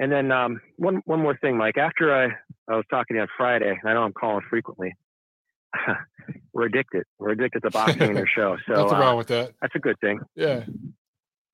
and 0.00 0.10
then 0.10 0.32
um, 0.32 0.60
one 0.76 1.02
one 1.04 1.20
more 1.20 1.36
thing, 1.36 1.58
Mike. 1.58 1.76
After 1.76 2.12
I, 2.12 2.28
I 2.72 2.76
was 2.76 2.86
talking 2.90 3.14
to 3.14 3.18
you 3.18 3.20
on 3.20 3.28
Friday, 3.36 3.78
I 3.84 3.92
know 3.92 4.02
I'm 4.02 4.14
calling 4.14 4.40
frequently. 4.48 4.96
we're 6.54 6.64
addicted. 6.64 7.04
We're 7.18 7.32
addicted 7.32 7.60
to 7.64 7.70
boxing 7.70 8.08
in 8.08 8.16
your 8.16 8.26
show. 8.34 8.56
So 8.66 8.72
nothing 8.72 8.96
uh, 8.96 9.00
wrong 9.00 9.18
with 9.18 9.26
that. 9.26 9.52
That's 9.60 9.74
a 9.74 9.78
good 9.78 10.00
thing. 10.00 10.20
Yeah. 10.34 10.64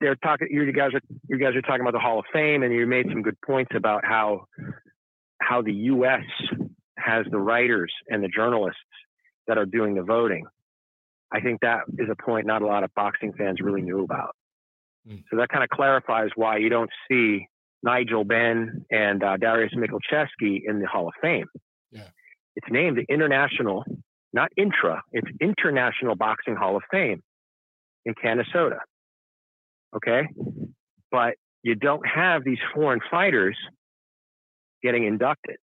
They're 0.00 0.14
talking. 0.14 0.46
You 0.48 0.70
guys 0.72 0.90
are 0.94 1.00
you 1.28 1.38
guys 1.38 1.56
are 1.56 1.62
talking 1.62 1.80
about 1.80 1.92
the 1.92 1.98
Hall 1.98 2.20
of 2.20 2.24
Fame, 2.32 2.62
and 2.62 2.72
you 2.72 2.86
made 2.86 3.06
some 3.08 3.22
good 3.22 3.36
points 3.44 3.72
about 3.74 4.04
how 4.04 4.46
how 5.42 5.60
the 5.60 5.72
U.S. 5.72 6.22
has 6.98 7.26
the 7.28 7.38
writers 7.38 7.92
and 8.08 8.22
the 8.22 8.28
journalists 8.28 8.78
that 9.48 9.58
are 9.58 9.66
doing 9.66 9.96
the 9.96 10.02
voting. 10.02 10.46
I 11.32 11.40
think 11.40 11.62
that 11.62 11.80
is 11.98 12.08
a 12.08 12.22
point 12.22 12.46
not 12.46 12.62
a 12.62 12.66
lot 12.66 12.84
of 12.84 12.94
boxing 12.94 13.32
fans 13.32 13.58
really 13.60 13.82
knew 13.82 14.04
about. 14.04 14.36
Mm. 15.08 15.24
So 15.30 15.38
that 15.38 15.48
kind 15.48 15.64
of 15.64 15.70
clarifies 15.70 16.28
why 16.36 16.58
you 16.58 16.68
don't 16.68 16.90
see 17.10 17.48
Nigel 17.82 18.24
Benn 18.24 18.84
and 18.90 19.22
uh, 19.22 19.36
Dariusz 19.36 19.74
Michalczewski 19.74 20.60
in 20.66 20.80
the 20.80 20.86
Hall 20.86 21.08
of 21.08 21.14
Fame. 21.20 21.46
Yeah. 21.90 22.08
It's 22.56 22.66
named 22.70 22.98
the 22.98 23.12
International, 23.12 23.84
not 24.32 24.50
intra, 24.56 25.02
it's 25.12 25.28
International 25.40 26.16
Boxing 26.16 26.56
Hall 26.56 26.76
of 26.76 26.82
Fame 26.90 27.22
in 28.04 28.14
Canastota. 28.14 28.78
Okay? 29.94 30.28
But 31.10 31.34
you 31.62 31.74
don't 31.74 32.06
have 32.06 32.44
these 32.44 32.58
foreign 32.74 33.00
fighters 33.10 33.56
getting 34.82 35.04
inducted 35.04 35.56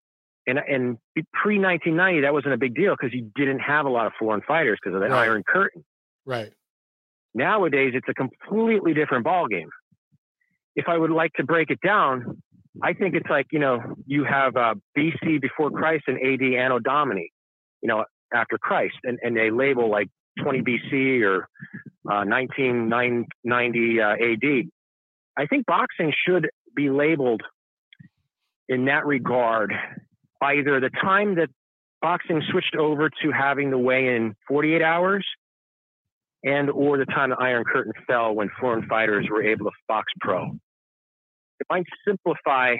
and 0.46 0.58
and 0.58 0.98
pre 1.32 1.58
1990 1.58 2.22
that 2.22 2.32
wasn't 2.32 2.54
a 2.54 2.58
big 2.58 2.74
deal 2.74 2.94
because 2.98 3.14
you 3.14 3.30
didn't 3.34 3.60
have 3.60 3.86
a 3.86 3.88
lot 3.88 4.06
of 4.06 4.12
foreign 4.18 4.42
fighters 4.46 4.78
because 4.82 4.94
of 4.94 5.00
the 5.00 5.08
right. 5.08 5.28
Iron 5.28 5.42
Curtain. 5.46 5.84
Right. 6.26 6.52
Nowadays, 7.34 7.92
it's 7.94 8.08
a 8.08 8.14
completely 8.14 8.94
different 8.94 9.24
ball 9.24 9.46
game. 9.48 9.68
If 10.76 10.86
I 10.88 10.96
would 10.98 11.10
like 11.10 11.32
to 11.34 11.44
break 11.44 11.70
it 11.70 11.80
down, 11.80 12.42
I 12.82 12.92
think 12.92 13.14
it's 13.14 13.28
like 13.30 13.46
you 13.52 13.58
know 13.58 13.80
you 14.06 14.24
have 14.24 14.56
uh, 14.56 14.74
BC 14.96 15.40
before 15.40 15.70
Christ 15.70 16.04
and 16.06 16.18
AD 16.18 16.42
Anno 16.58 16.78
Domini, 16.78 17.30
you 17.82 17.88
know 17.88 18.04
after 18.34 18.58
Christ, 18.58 18.96
and, 19.04 19.18
and 19.22 19.36
they 19.36 19.50
label 19.50 19.90
like 19.90 20.08
20 20.42 20.62
BC 20.62 21.22
or 21.22 21.48
uh, 22.10 22.24
1990 22.26 24.00
uh, 24.00 24.08
AD. 24.10 24.68
I 25.36 25.46
think 25.46 25.66
boxing 25.66 26.12
should 26.26 26.50
be 26.74 26.90
labeled 26.90 27.42
in 28.68 28.86
that 28.86 29.06
regard 29.06 29.72
either 30.42 30.80
the 30.80 30.90
time 30.90 31.36
that 31.36 31.48
boxing 32.02 32.42
switched 32.50 32.76
over 32.76 33.08
to 33.08 33.30
having 33.30 33.70
the 33.70 33.78
weigh 33.78 34.14
in 34.16 34.34
48 34.48 34.82
hours 34.82 35.26
and 36.42 36.68
or 36.70 36.98
the 36.98 37.06
time 37.06 37.30
the 37.30 37.36
Iron 37.36 37.64
Curtain 37.64 37.92
fell 38.06 38.34
when 38.34 38.50
foreign 38.60 38.86
fighters 38.86 39.26
were 39.30 39.42
able 39.42 39.66
to 39.66 39.72
box 39.88 40.12
pro. 40.20 40.50
It 41.60 41.66
might 41.70 41.86
simplify, 42.06 42.76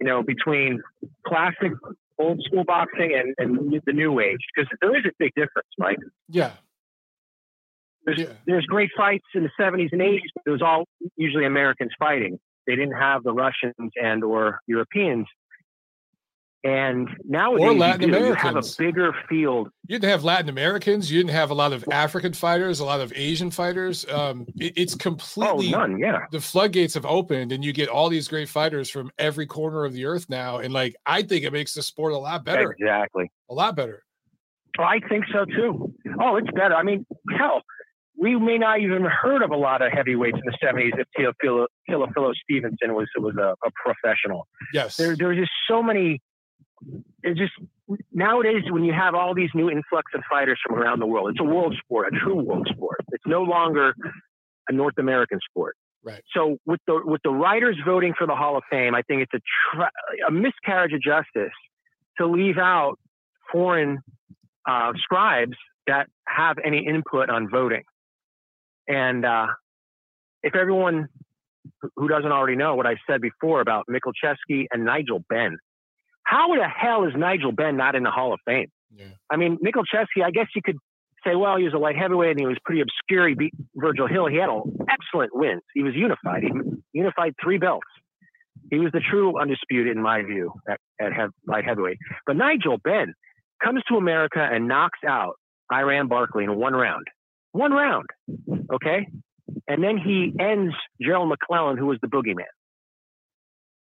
you 0.00 0.06
know, 0.06 0.22
between 0.22 0.80
classic 1.26 1.72
old 2.18 2.42
school 2.44 2.64
boxing 2.64 3.14
and, 3.14 3.34
and 3.38 3.82
the 3.84 3.92
new 3.92 4.20
age 4.20 4.38
because 4.54 4.70
there 4.80 4.96
is 4.96 5.04
a 5.04 5.12
big 5.18 5.32
difference, 5.34 5.68
Mike. 5.78 5.98
Yeah. 6.28 6.52
There's, 8.04 8.20
yeah. 8.20 8.32
there's 8.46 8.64
great 8.66 8.90
fights 8.96 9.26
in 9.34 9.42
the 9.42 9.50
70s 9.60 9.88
and 9.92 10.00
80s, 10.00 10.20
but 10.34 10.42
it 10.46 10.50
was 10.50 10.62
all 10.62 10.84
usually 11.16 11.44
Americans 11.44 11.90
fighting. 11.98 12.38
They 12.66 12.76
didn't 12.76 12.94
have 12.94 13.22
the 13.24 13.32
Russians 13.32 13.74
and 13.96 14.24
or 14.24 14.60
Europeans 14.66 15.26
and 16.64 17.08
nowadays, 17.24 17.64
or 17.64 17.74
Latin 17.74 18.08
you, 18.08 18.18
do. 18.18 18.26
you 18.26 18.34
have 18.34 18.56
a 18.56 18.62
bigger 18.78 19.14
field. 19.28 19.68
You 19.86 19.98
didn't 19.98 20.10
have 20.10 20.24
Latin 20.24 20.48
Americans. 20.48 21.10
You 21.10 21.20
didn't 21.20 21.32
have 21.32 21.50
a 21.50 21.54
lot 21.54 21.72
of 21.72 21.84
African 21.90 22.32
fighters, 22.32 22.80
a 22.80 22.84
lot 22.84 23.00
of 23.00 23.12
Asian 23.14 23.50
fighters. 23.50 24.04
Um, 24.10 24.46
it, 24.56 24.72
it's 24.76 24.94
completely 24.94 25.72
oh, 25.74 25.78
none. 25.78 25.98
Yeah, 25.98 26.20
the 26.32 26.40
floodgates 26.40 26.94
have 26.94 27.06
opened, 27.06 27.52
and 27.52 27.64
you 27.64 27.72
get 27.72 27.88
all 27.88 28.08
these 28.08 28.26
great 28.28 28.48
fighters 28.48 28.90
from 28.90 29.10
every 29.18 29.46
corner 29.46 29.84
of 29.84 29.92
the 29.92 30.06
earth 30.06 30.28
now. 30.28 30.58
And 30.58 30.72
like, 30.74 30.96
I 31.04 31.22
think 31.22 31.44
it 31.44 31.52
makes 31.52 31.74
the 31.74 31.82
sport 31.82 32.12
a 32.12 32.18
lot 32.18 32.44
better. 32.44 32.72
Exactly, 32.72 33.30
a 33.48 33.54
lot 33.54 33.76
better. 33.76 34.02
Oh, 34.78 34.82
I 34.82 35.00
think 35.08 35.24
so 35.32 35.44
too. 35.44 35.94
Oh, 36.20 36.36
it's 36.36 36.50
better. 36.52 36.74
I 36.74 36.82
mean, 36.82 37.06
hell, 37.38 37.62
we 38.18 38.36
may 38.36 38.58
not 38.58 38.80
even 38.80 39.04
heard 39.04 39.42
of 39.42 39.50
a 39.50 39.56
lot 39.56 39.82
of 39.82 39.92
heavyweights 39.92 40.38
in 40.38 40.42
the 40.44 40.66
'70s 40.66 40.98
if 40.98 41.06
Teofilo, 41.16 41.66
Teofilo 41.88 42.32
Stevenson 42.42 42.94
was 42.94 43.06
was 43.18 43.36
a, 43.36 43.54
a 43.64 43.70
professional. 43.84 44.48
Yes, 44.72 44.96
there 44.96 45.16
there 45.16 45.28
was 45.28 45.38
just 45.38 45.52
so 45.68 45.82
many 45.82 46.20
it 47.22 47.36
just 47.36 47.52
nowadays 48.12 48.62
when 48.70 48.84
you 48.84 48.92
have 48.92 49.14
all 49.14 49.34
these 49.34 49.50
new 49.54 49.70
influx 49.70 50.12
of 50.14 50.22
fighters 50.30 50.58
from 50.66 50.78
around 50.78 51.00
the 51.00 51.06
world, 51.06 51.30
it's 51.30 51.40
a 51.40 51.44
world 51.44 51.74
sport, 51.82 52.12
a 52.12 52.16
true 52.16 52.42
world 52.42 52.68
sport. 52.70 53.04
It's 53.12 53.26
no 53.26 53.42
longer 53.42 53.94
a 54.68 54.72
North 54.72 54.94
American 54.98 55.38
sport. 55.48 55.76
Right. 56.04 56.22
So 56.34 56.58
with 56.66 56.80
the 56.86 57.00
with 57.04 57.20
the 57.24 57.30
writers 57.30 57.76
voting 57.84 58.14
for 58.16 58.26
the 58.26 58.34
Hall 58.34 58.56
of 58.56 58.62
Fame, 58.70 58.94
I 58.94 59.02
think 59.02 59.22
it's 59.22 59.34
a 59.34 59.40
tra- 59.74 59.90
a 60.28 60.30
miscarriage 60.30 60.92
of 60.92 61.02
justice 61.02 61.52
to 62.18 62.26
leave 62.26 62.58
out 62.58 62.98
foreign 63.52 63.98
uh, 64.68 64.92
scribes 64.98 65.56
that 65.86 66.06
have 66.26 66.56
any 66.64 66.86
input 66.86 67.28
on 67.30 67.48
voting. 67.50 67.82
And 68.88 69.24
uh, 69.24 69.46
if 70.42 70.54
everyone 70.54 71.08
who 71.96 72.08
doesn't 72.08 72.30
already 72.30 72.56
know 72.56 72.76
what 72.76 72.86
I 72.86 72.96
said 73.08 73.20
before 73.20 73.60
about 73.60 73.86
Michalczewski 73.90 74.66
and 74.72 74.84
Nigel 74.84 75.24
Benn, 75.28 75.58
how 76.26 76.56
the 76.56 76.66
hell 76.68 77.04
is 77.04 77.12
Nigel 77.16 77.52
Benn 77.52 77.76
not 77.76 77.94
in 77.94 78.02
the 78.02 78.10
Hall 78.10 78.32
of 78.32 78.40
Fame? 78.44 78.66
Yeah. 78.94 79.06
I 79.30 79.36
mean, 79.36 79.58
Michalczewski, 79.64 80.24
I 80.24 80.32
guess 80.32 80.48
you 80.56 80.62
could 80.62 80.76
say, 81.24 81.36
well, 81.36 81.56
he 81.56 81.62
was 81.62 81.72
a 81.72 81.78
light 81.78 81.96
heavyweight 81.96 82.32
and 82.32 82.40
he 82.40 82.46
was 82.46 82.56
pretty 82.64 82.80
obscure. 82.80 83.28
He 83.28 83.34
beat 83.36 83.54
Virgil 83.76 84.08
Hill. 84.08 84.26
He 84.26 84.36
had 84.36 84.48
excellent 84.90 85.36
wins. 85.36 85.62
He 85.72 85.84
was 85.84 85.94
unified. 85.94 86.42
He 86.42 86.50
unified 86.92 87.34
three 87.40 87.58
belts. 87.58 87.86
He 88.70 88.80
was 88.80 88.90
the 88.90 89.00
true 89.00 89.40
undisputed, 89.40 89.96
in 89.96 90.02
my 90.02 90.22
view, 90.22 90.52
at, 90.68 90.80
at 91.00 91.12
hev- 91.12 91.30
light 91.46 91.64
heavyweight. 91.64 91.98
But 92.26 92.36
Nigel 92.36 92.78
Benn 92.82 93.14
comes 93.62 93.82
to 93.88 93.96
America 93.96 94.40
and 94.40 94.66
knocks 94.66 94.98
out 95.06 95.34
Iran 95.72 96.08
Barkley 96.08 96.42
in 96.42 96.56
one 96.56 96.74
round. 96.74 97.06
One 97.52 97.70
round. 97.70 98.06
Okay? 98.72 99.06
And 99.68 99.82
then 99.82 99.96
he 99.96 100.32
ends 100.40 100.74
Gerald 101.00 101.28
McClellan, 101.28 101.76
who 101.76 101.86
was 101.86 101.98
the 102.02 102.08
boogeyman, 102.08 102.50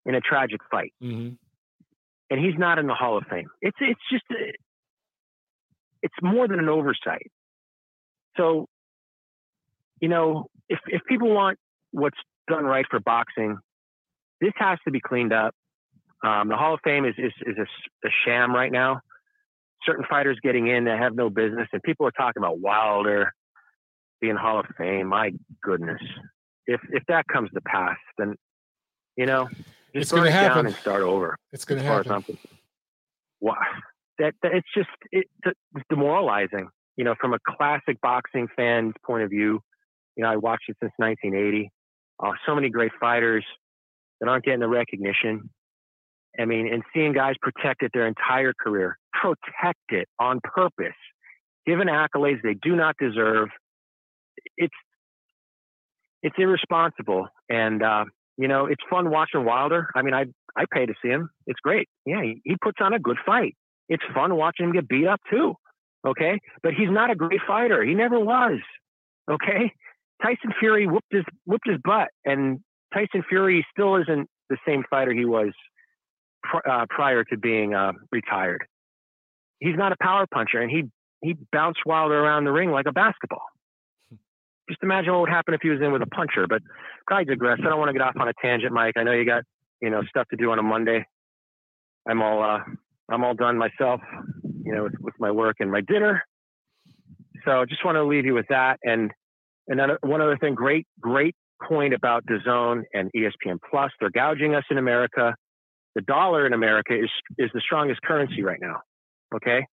in 0.06 0.14
a 0.14 0.22
tragic 0.22 0.60
fight. 0.70 0.94
Mm-hmm 1.02 1.34
and 2.30 2.38
he's 2.38 2.56
not 2.56 2.78
in 2.78 2.86
the 2.86 2.94
Hall 2.94 3.18
of 3.18 3.24
Fame. 3.28 3.48
It's 3.60 3.76
it's 3.80 4.00
just 4.10 4.24
a, 4.30 4.52
it's 6.02 6.14
more 6.22 6.48
than 6.48 6.60
an 6.60 6.68
oversight. 6.68 7.30
So, 8.36 8.66
you 10.00 10.08
know, 10.08 10.46
if 10.68 10.78
if 10.86 11.02
people 11.08 11.32
want 11.34 11.58
what's 11.90 12.18
done 12.48 12.64
right 12.64 12.86
for 12.88 13.00
boxing, 13.00 13.58
this 14.40 14.52
has 14.56 14.78
to 14.84 14.92
be 14.92 15.00
cleaned 15.00 15.32
up. 15.32 15.54
Um, 16.24 16.48
the 16.48 16.56
Hall 16.56 16.74
of 16.74 16.80
Fame 16.84 17.04
is 17.04 17.14
is, 17.18 17.32
is 17.46 17.56
a, 17.58 18.06
a, 18.06 18.10
sham 18.24 18.54
right 18.54 18.70
now. 18.70 19.00
Certain 19.84 20.04
fighters 20.08 20.38
getting 20.42 20.68
in 20.68 20.84
that 20.84 20.98
have 20.98 21.14
no 21.14 21.30
business, 21.30 21.68
and 21.72 21.82
people 21.82 22.06
are 22.06 22.12
talking 22.12 22.42
about 22.42 22.60
Wilder 22.60 23.32
being 24.20 24.36
Hall 24.36 24.60
of 24.60 24.66
Fame. 24.78 25.08
My 25.08 25.32
goodness, 25.62 26.00
if 26.66 26.80
if 26.90 27.02
that 27.08 27.26
comes 27.26 27.50
to 27.54 27.60
pass, 27.62 27.96
then 28.18 28.34
you 29.16 29.26
know 29.26 29.48
it's 29.92 30.12
going 30.12 30.24
to 30.24 30.30
happen 30.30 30.66
and 30.66 30.74
start 30.74 31.02
over. 31.02 31.36
It's 31.52 31.64
going 31.64 31.80
to 31.82 31.86
happen. 31.86 32.38
Wow, 33.40 33.56
that, 34.18 34.34
that 34.42 34.52
it's 34.52 34.68
just 34.76 34.88
it, 35.12 35.26
it's 35.44 35.84
demoralizing. 35.88 36.68
You 36.96 37.04
know, 37.04 37.14
from 37.20 37.32
a 37.32 37.38
classic 37.56 38.00
boxing 38.02 38.48
fan's 38.56 38.92
point 39.04 39.22
of 39.22 39.30
view, 39.30 39.60
you 40.16 40.24
know, 40.24 40.30
I 40.30 40.36
watched 40.36 40.64
it 40.68 40.76
since 40.80 40.92
1980. 40.98 41.70
Uh, 42.22 42.32
so 42.46 42.54
many 42.54 42.68
great 42.68 42.92
fighters 43.00 43.44
that 44.20 44.28
aren't 44.28 44.44
getting 44.44 44.60
the 44.60 44.68
recognition. 44.68 45.48
I 46.38 46.44
mean, 46.44 46.72
and 46.72 46.82
seeing 46.94 47.12
guys 47.12 47.34
protect 47.40 47.82
it 47.82 47.90
their 47.94 48.06
entire 48.06 48.52
career, 48.52 48.98
protect 49.12 49.80
it 49.88 50.08
on 50.18 50.40
purpose, 50.44 50.94
given 51.66 51.88
accolades 51.88 52.42
they 52.42 52.54
do 52.54 52.76
not 52.76 52.96
deserve. 53.00 53.48
It's 54.56 54.74
it's 56.22 56.36
irresponsible, 56.38 57.28
and 57.48 57.82
uh, 57.82 58.04
you 58.36 58.48
know, 58.48 58.66
it's 58.66 58.82
fun 58.88 59.10
watching 59.10 59.44
Wilder. 59.44 59.88
I 59.94 60.02
mean, 60.02 60.14
I 60.14 60.24
I 60.56 60.64
pay 60.72 60.86
to 60.86 60.94
see 61.02 61.08
him. 61.08 61.30
It's 61.46 61.60
great. 61.60 61.88
Yeah, 62.06 62.22
he, 62.22 62.40
he 62.44 62.56
puts 62.62 62.78
on 62.80 62.92
a 62.92 62.98
good 62.98 63.18
fight. 63.24 63.54
It's 63.88 64.02
fun 64.14 64.34
watching 64.36 64.66
him 64.66 64.72
get 64.72 64.88
beat 64.88 65.06
up 65.06 65.20
too. 65.30 65.54
Okay, 66.06 66.40
but 66.62 66.72
he's 66.72 66.90
not 66.90 67.10
a 67.10 67.14
great 67.14 67.40
fighter. 67.46 67.82
He 67.84 67.94
never 67.94 68.18
was. 68.18 68.60
Okay, 69.30 69.72
Tyson 70.22 70.52
Fury 70.58 70.86
whooped 70.86 71.12
his 71.12 71.24
whooped 71.44 71.68
his 71.68 71.78
butt, 71.84 72.08
and 72.24 72.60
Tyson 72.94 73.22
Fury 73.28 73.66
still 73.70 73.96
isn't 73.96 74.28
the 74.48 74.56
same 74.66 74.82
fighter 74.90 75.12
he 75.12 75.24
was 75.24 75.52
pr- 76.42 76.68
uh, 76.68 76.86
prior 76.88 77.24
to 77.24 77.36
being 77.36 77.74
uh, 77.74 77.92
retired. 78.10 78.64
He's 79.60 79.76
not 79.76 79.92
a 79.92 79.96
power 80.00 80.26
puncher, 80.32 80.60
and 80.60 80.70
he 80.70 80.84
he 81.22 81.36
bounced 81.52 81.80
Wilder 81.84 82.18
around 82.18 82.44
the 82.44 82.52
ring 82.52 82.70
like 82.70 82.86
a 82.88 82.92
basketball 82.92 83.44
just 84.70 84.82
imagine 84.82 85.12
what 85.12 85.22
would 85.22 85.30
happen 85.30 85.52
if 85.52 85.60
he 85.62 85.68
was 85.68 85.80
in 85.80 85.92
with 85.92 86.02
a 86.02 86.06
puncher. 86.06 86.46
But 86.48 86.62
I 87.10 87.24
digress. 87.24 87.58
I 87.60 87.68
don't 87.68 87.78
want 87.78 87.88
to 87.88 87.92
get 87.92 88.02
off 88.02 88.14
on 88.18 88.28
a 88.28 88.32
tangent, 88.40 88.72
Mike. 88.72 88.94
I 88.96 89.02
know 89.02 89.12
you 89.12 89.26
got 89.26 89.42
you 89.82 89.90
know 89.90 90.02
stuff 90.08 90.28
to 90.28 90.36
do 90.36 90.50
on 90.50 90.58
a 90.58 90.62
Monday. 90.62 91.04
I'm 92.08 92.22
all 92.22 92.42
uh, 92.42 92.60
I'm 93.10 93.24
all 93.24 93.34
done 93.34 93.58
myself, 93.58 94.00
you 94.64 94.72
know, 94.72 94.84
with, 94.84 94.94
with 95.00 95.14
my 95.18 95.30
work 95.30 95.56
and 95.60 95.70
my 95.70 95.80
dinner. 95.80 96.22
So 97.44 97.60
I 97.60 97.64
just 97.64 97.84
want 97.84 97.96
to 97.96 98.04
leave 98.04 98.24
you 98.24 98.34
with 98.34 98.46
that. 98.48 98.78
And 98.84 99.10
and 99.68 99.78
then 99.78 99.90
one 100.02 100.20
other 100.20 100.38
thing, 100.38 100.54
great 100.54 100.86
great 101.00 101.34
point 101.68 101.92
about 101.92 102.24
DAZN 102.26 102.84
and 102.94 103.10
ESPN 103.14 103.58
Plus. 103.68 103.90
They're 104.00 104.10
gouging 104.10 104.54
us 104.54 104.64
in 104.70 104.78
America. 104.78 105.34
The 105.94 106.02
dollar 106.02 106.46
in 106.46 106.52
America 106.52 106.94
is 106.94 107.10
is 107.38 107.50
the 107.52 107.60
strongest 107.60 108.00
currency 108.02 108.42
right 108.42 108.60
now. 108.60 108.80
Okay, 109.34 109.66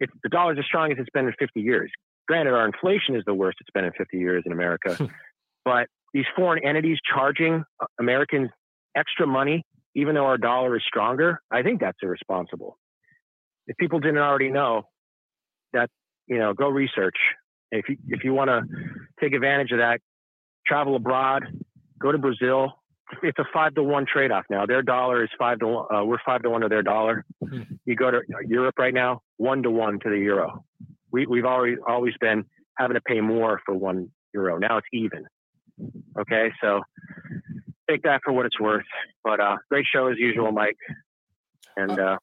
it's 0.00 0.12
the 0.22 0.28
dollar's 0.28 0.58
as 0.58 0.64
strong 0.64 0.90
as 0.92 0.98
it's 0.98 1.10
been 1.14 1.26
in 1.26 1.34
50 1.38 1.60
years. 1.60 1.90
Granted, 2.32 2.54
our 2.54 2.64
inflation 2.64 3.14
is 3.14 3.22
the 3.26 3.34
worst 3.34 3.58
it's 3.60 3.68
been 3.74 3.84
in 3.84 3.92
50 3.92 4.16
years 4.16 4.42
in 4.46 4.52
America, 4.52 4.96
but 5.66 5.88
these 6.14 6.24
foreign 6.34 6.64
entities 6.64 6.96
charging 7.14 7.62
uh, 7.78 7.84
Americans 8.00 8.48
extra 8.96 9.26
money, 9.26 9.66
even 9.94 10.14
though 10.14 10.24
our 10.24 10.38
dollar 10.38 10.74
is 10.74 10.82
stronger, 10.88 11.42
I 11.50 11.60
think 11.60 11.80
that's 11.80 11.98
irresponsible. 12.02 12.78
If 13.66 13.76
people 13.76 14.00
didn't 14.00 14.16
already 14.16 14.48
know 14.48 14.84
that, 15.74 15.90
you 16.26 16.38
know, 16.38 16.54
go 16.54 16.70
research. 16.70 17.16
If 17.70 17.90
you 17.90 17.98
if 18.08 18.24
you 18.24 18.32
want 18.32 18.48
to 18.48 18.62
take 19.20 19.34
advantage 19.34 19.70
of 19.72 19.80
that, 19.80 20.00
travel 20.66 20.96
abroad, 20.96 21.44
go 22.00 22.12
to 22.12 22.18
Brazil. 22.18 22.80
It's 23.22 23.38
a 23.38 23.44
five 23.52 23.74
to 23.74 23.82
one 23.82 24.06
trade 24.10 24.32
off 24.32 24.46
now. 24.48 24.64
Their 24.64 24.80
dollar 24.80 25.22
is 25.22 25.28
five 25.38 25.58
to 25.58 25.66
one. 25.66 25.94
Uh, 25.94 26.02
we're 26.02 26.16
five 26.24 26.40
to 26.44 26.48
one 26.48 26.62
to 26.62 26.70
their 26.70 26.82
dollar. 26.82 27.26
Mm-hmm. 27.44 27.74
You 27.84 27.94
go 27.94 28.10
to 28.10 28.22
Europe 28.48 28.76
right 28.78 28.94
now, 28.94 29.20
one 29.36 29.62
to 29.64 29.70
one 29.70 30.00
to 30.00 30.08
the 30.08 30.16
euro 30.16 30.64
we, 31.12 31.26
we've 31.26 31.44
always 31.44 31.76
always 31.86 32.14
been 32.20 32.44
having 32.78 32.94
to 32.94 33.00
pay 33.02 33.20
more 33.20 33.60
for 33.64 33.74
one 33.74 34.10
euro. 34.34 34.58
Now 34.58 34.78
it's 34.78 34.86
even. 34.92 35.26
Okay, 36.18 36.52
so 36.60 36.80
take 37.88 38.02
that 38.02 38.22
for 38.24 38.32
what 38.32 38.46
it's 38.46 38.58
worth. 38.58 38.84
But 39.22 39.40
uh, 39.40 39.56
great 39.70 39.86
show 39.92 40.08
as 40.08 40.18
usual, 40.18 40.50
Mike. 40.52 40.76
And 41.76 41.92
uh, 41.92 42.18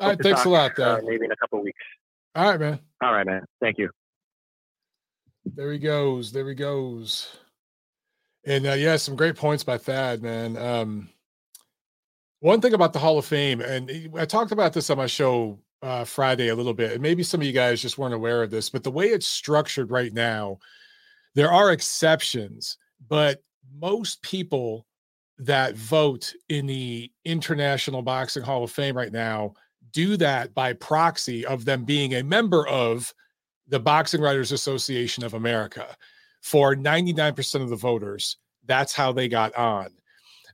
all 0.00 0.08
right, 0.08 0.22
thanks 0.22 0.40
talk, 0.40 0.46
a 0.46 0.50
lot. 0.50 0.78
Uh, 0.78 1.00
maybe 1.04 1.24
in 1.24 1.32
a 1.32 1.36
couple 1.36 1.62
weeks. 1.62 1.78
All 2.34 2.50
right, 2.50 2.60
man. 2.60 2.78
All 3.02 3.12
right, 3.12 3.26
man. 3.26 3.44
Thank 3.60 3.78
you. 3.78 3.90
There 5.44 5.72
he 5.72 5.78
goes. 5.78 6.32
There 6.32 6.48
he 6.48 6.54
goes. 6.54 7.36
And 8.44 8.66
uh, 8.66 8.72
yeah, 8.72 8.96
some 8.96 9.16
great 9.16 9.36
points 9.36 9.64
by 9.64 9.78
Thad, 9.78 10.22
man. 10.22 10.56
Um, 10.56 11.08
one 12.40 12.60
thing 12.60 12.74
about 12.74 12.92
the 12.92 12.98
Hall 12.98 13.18
of 13.18 13.24
Fame, 13.24 13.60
and 13.60 13.90
I 14.16 14.24
talked 14.24 14.52
about 14.52 14.72
this 14.72 14.90
on 14.90 14.96
my 14.96 15.06
show 15.06 15.58
uh, 15.82 16.04
Friday 16.04 16.48
a 16.48 16.54
little 16.54 16.74
bit, 16.74 16.92
and 16.92 17.02
maybe 17.02 17.22
some 17.22 17.40
of 17.40 17.46
you 17.46 17.52
guys 17.52 17.82
just 17.82 17.98
weren't 17.98 18.14
aware 18.14 18.42
of 18.42 18.50
this, 18.50 18.70
but 18.70 18.82
the 18.82 18.90
way 18.90 19.06
it's 19.06 19.26
structured 19.26 19.90
right 19.90 20.12
now, 20.12 20.58
there 21.34 21.52
are 21.52 21.70
exceptions, 21.70 22.78
but 23.08 23.42
most 23.78 24.22
people 24.22 24.86
that 25.38 25.76
vote 25.76 26.32
in 26.48 26.66
the 26.66 27.10
International 27.24 28.02
Boxing 28.02 28.42
Hall 28.42 28.64
of 28.64 28.72
Fame 28.72 28.96
right 28.96 29.12
now 29.12 29.54
do 29.92 30.16
that 30.16 30.52
by 30.54 30.72
proxy 30.72 31.46
of 31.46 31.64
them 31.64 31.84
being 31.84 32.14
a 32.14 32.24
member 32.24 32.66
of 32.66 33.14
the 33.68 33.80
Boxing 33.80 34.20
Writers 34.20 34.52
Association 34.52 35.24
of 35.24 35.34
America. 35.34 35.96
For 36.40 36.74
99% 36.74 37.62
of 37.62 37.68
the 37.68 37.76
voters, 37.76 38.36
that's 38.66 38.94
how 38.94 39.12
they 39.12 39.28
got 39.28 39.54
on. 39.54 39.88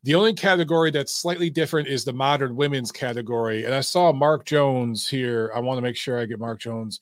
The 0.04 0.14
only 0.14 0.34
category 0.34 0.90
that's 0.90 1.14
slightly 1.14 1.48
different 1.48 1.88
is 1.88 2.04
the 2.04 2.12
modern 2.12 2.56
women's 2.56 2.92
category. 2.92 3.64
And 3.64 3.74
I 3.74 3.80
saw 3.80 4.12
Mark 4.12 4.44
Jones 4.44 5.08
here. 5.08 5.50
I 5.54 5.60
want 5.60 5.78
to 5.78 5.82
make 5.82 5.96
sure 5.96 6.20
I 6.20 6.26
get 6.26 6.38
Mark 6.38 6.60
Jones 6.60 7.00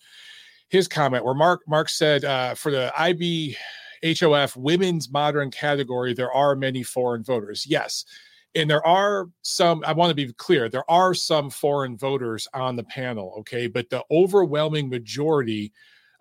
his 0.73 0.89
comment 0.89 1.23
where 1.23 1.35
Mark 1.35 1.61
Mark 1.69 1.91
said 1.91 2.25
uh, 2.25 2.55
for 2.55 2.73
the 2.73 2.91
IBHOF 2.97 4.57
women's 4.57 5.13
modern 5.13 5.51
category, 5.51 6.15
there 6.15 6.33
are 6.33 6.57
many 6.57 6.83
foreign 6.83 7.23
voters. 7.23 7.67
Yes. 7.67 8.07
And 8.55 8.71
there 8.71 8.85
are 8.87 9.29
some, 9.43 9.83
I 9.87 9.93
want 9.93 10.11
to 10.11 10.15
be 10.15 10.33
clear, 10.33 10.69
there 10.69 10.91
are 10.91 11.13
some 11.13 11.51
foreign 11.51 11.99
voters 11.99 12.49
on 12.55 12.77
the 12.77 12.85
panel, 12.85 13.35
okay? 13.41 13.67
But 13.67 13.91
the 13.91 14.03
overwhelming 14.11 14.89
majority 14.89 15.73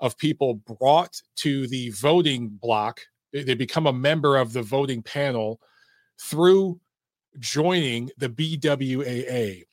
of 0.01 0.17
people 0.17 0.55
brought 0.55 1.21
to 1.37 1.67
the 1.67 1.89
voting 1.91 2.49
block, 2.49 3.01
they, 3.31 3.43
they 3.43 3.53
become 3.53 3.87
a 3.87 3.93
member 3.93 4.35
of 4.35 4.51
the 4.51 4.63
voting 4.63 5.01
panel 5.01 5.61
through 6.21 6.79
joining 7.39 8.11
the 8.17 8.29
BWAA. 8.29 9.63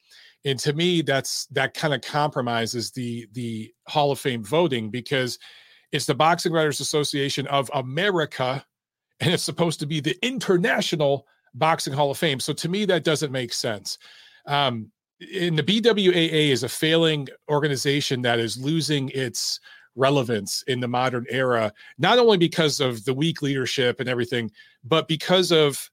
And 0.45 0.59
to 0.61 0.73
me, 0.73 1.03
that's 1.03 1.47
that 1.47 1.75
kind 1.75 1.93
of 1.93 2.01
compromises 2.01 2.91
the 2.91 3.27
the 3.33 3.73
Hall 3.87 4.13
of 4.13 4.21
Fame 4.21 4.45
voting 4.45 4.91
because 4.91 5.39
it's 5.93 6.07
the 6.07 6.15
Boxing 6.15 6.53
Writers 6.53 6.81
Association 6.81 7.47
of 7.49 7.71
America, 7.75 8.65
and 9.21 9.33
it's 9.33 9.43
supposed 9.43 9.81
to 9.81 9.87
be 9.87 10.01
the 10.01 10.17
International 10.25 11.27
Boxing 11.55 11.93
Hall 11.93 12.11
of 12.11 12.19
Fame. 12.19 12.41
So 12.41 12.53
to 12.53 12.69
me, 12.69 12.85
that 12.85 13.05
doesn't 13.05 13.33
make 13.33 13.53
sense. 13.53 13.99
Um, 14.47 14.91
and 15.21 15.59
the 15.59 15.63
BWAA 15.65 16.51
is 16.51 16.63
a 16.63 16.69
failing 16.69 17.27
organization 17.51 18.23
that 18.23 18.39
is 18.39 18.57
losing 18.57 19.09
its 19.11 19.59
relevance 19.97 20.63
in 20.69 20.79
the 20.79 20.87
modern 20.87 21.27
era, 21.29 21.73
not 21.99 22.19
only 22.21 22.39
because 22.39 22.79
of 22.79 23.05
the 23.05 23.13
weak 23.13 23.43
leadership 23.43 23.99
and 23.99 24.09
everything, 24.09 24.51
but 24.85 25.09
because 25.09 25.51
of 25.51 25.91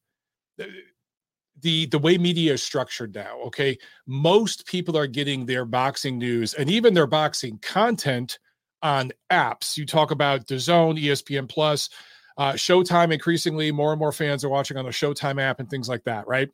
the 0.58 1.86
the 1.88 2.00
way 2.00 2.18
media 2.18 2.54
is 2.54 2.64
structured 2.64 3.14
now 3.16 3.40
okay 3.40 3.78
most 4.08 4.66
people 4.66 4.98
are 4.98 5.08
getting 5.08 5.46
their 5.46 5.66
boxing 5.66 6.18
news 6.18 6.54
and 6.54 6.70
even 6.70 6.94
their 6.94 7.08
boxing 7.08 7.58
content 7.60 8.40
on 8.82 9.12
apps 9.32 9.78
you 9.78 9.86
talk 9.86 10.12
about 10.12 10.46
DAZN 10.48 11.02
espn 11.04 11.48
plus 11.48 11.90
uh, 12.38 12.52
showtime 12.54 13.14
increasingly 13.14 13.72
more 13.72 13.94
and 13.94 14.00
more 14.00 14.12
fans 14.12 14.44
are 14.44 14.50
watching 14.50 14.76
on 14.76 14.86
the 14.86 14.92
showtime 14.92 15.42
app 15.42 15.60
and 15.60 15.70
things 15.70 15.88
like 15.88 16.04
that 16.04 16.28
right 16.28 16.50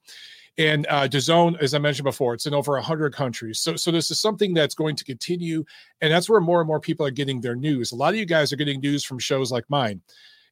and 0.57 0.85
uh, 0.89 1.07
DAZN, 1.07 1.59
as 1.61 1.73
I 1.73 1.79
mentioned 1.79 2.03
before, 2.03 2.33
it's 2.33 2.45
in 2.45 2.53
over 2.53 2.73
100 2.73 3.15
countries. 3.15 3.61
So, 3.61 3.77
so 3.77 3.89
this 3.89 4.11
is 4.11 4.19
something 4.19 4.53
that's 4.53 4.75
going 4.75 4.97
to 4.97 5.05
continue. 5.05 5.63
And 6.01 6.11
that's 6.11 6.29
where 6.29 6.41
more 6.41 6.59
and 6.59 6.67
more 6.67 6.81
people 6.81 7.05
are 7.05 7.11
getting 7.11 7.39
their 7.39 7.55
news. 7.55 7.93
A 7.93 7.95
lot 7.95 8.13
of 8.13 8.19
you 8.19 8.25
guys 8.25 8.51
are 8.51 8.57
getting 8.57 8.81
news 8.81 9.05
from 9.05 9.17
shows 9.17 9.49
like 9.49 9.63
mine 9.69 10.01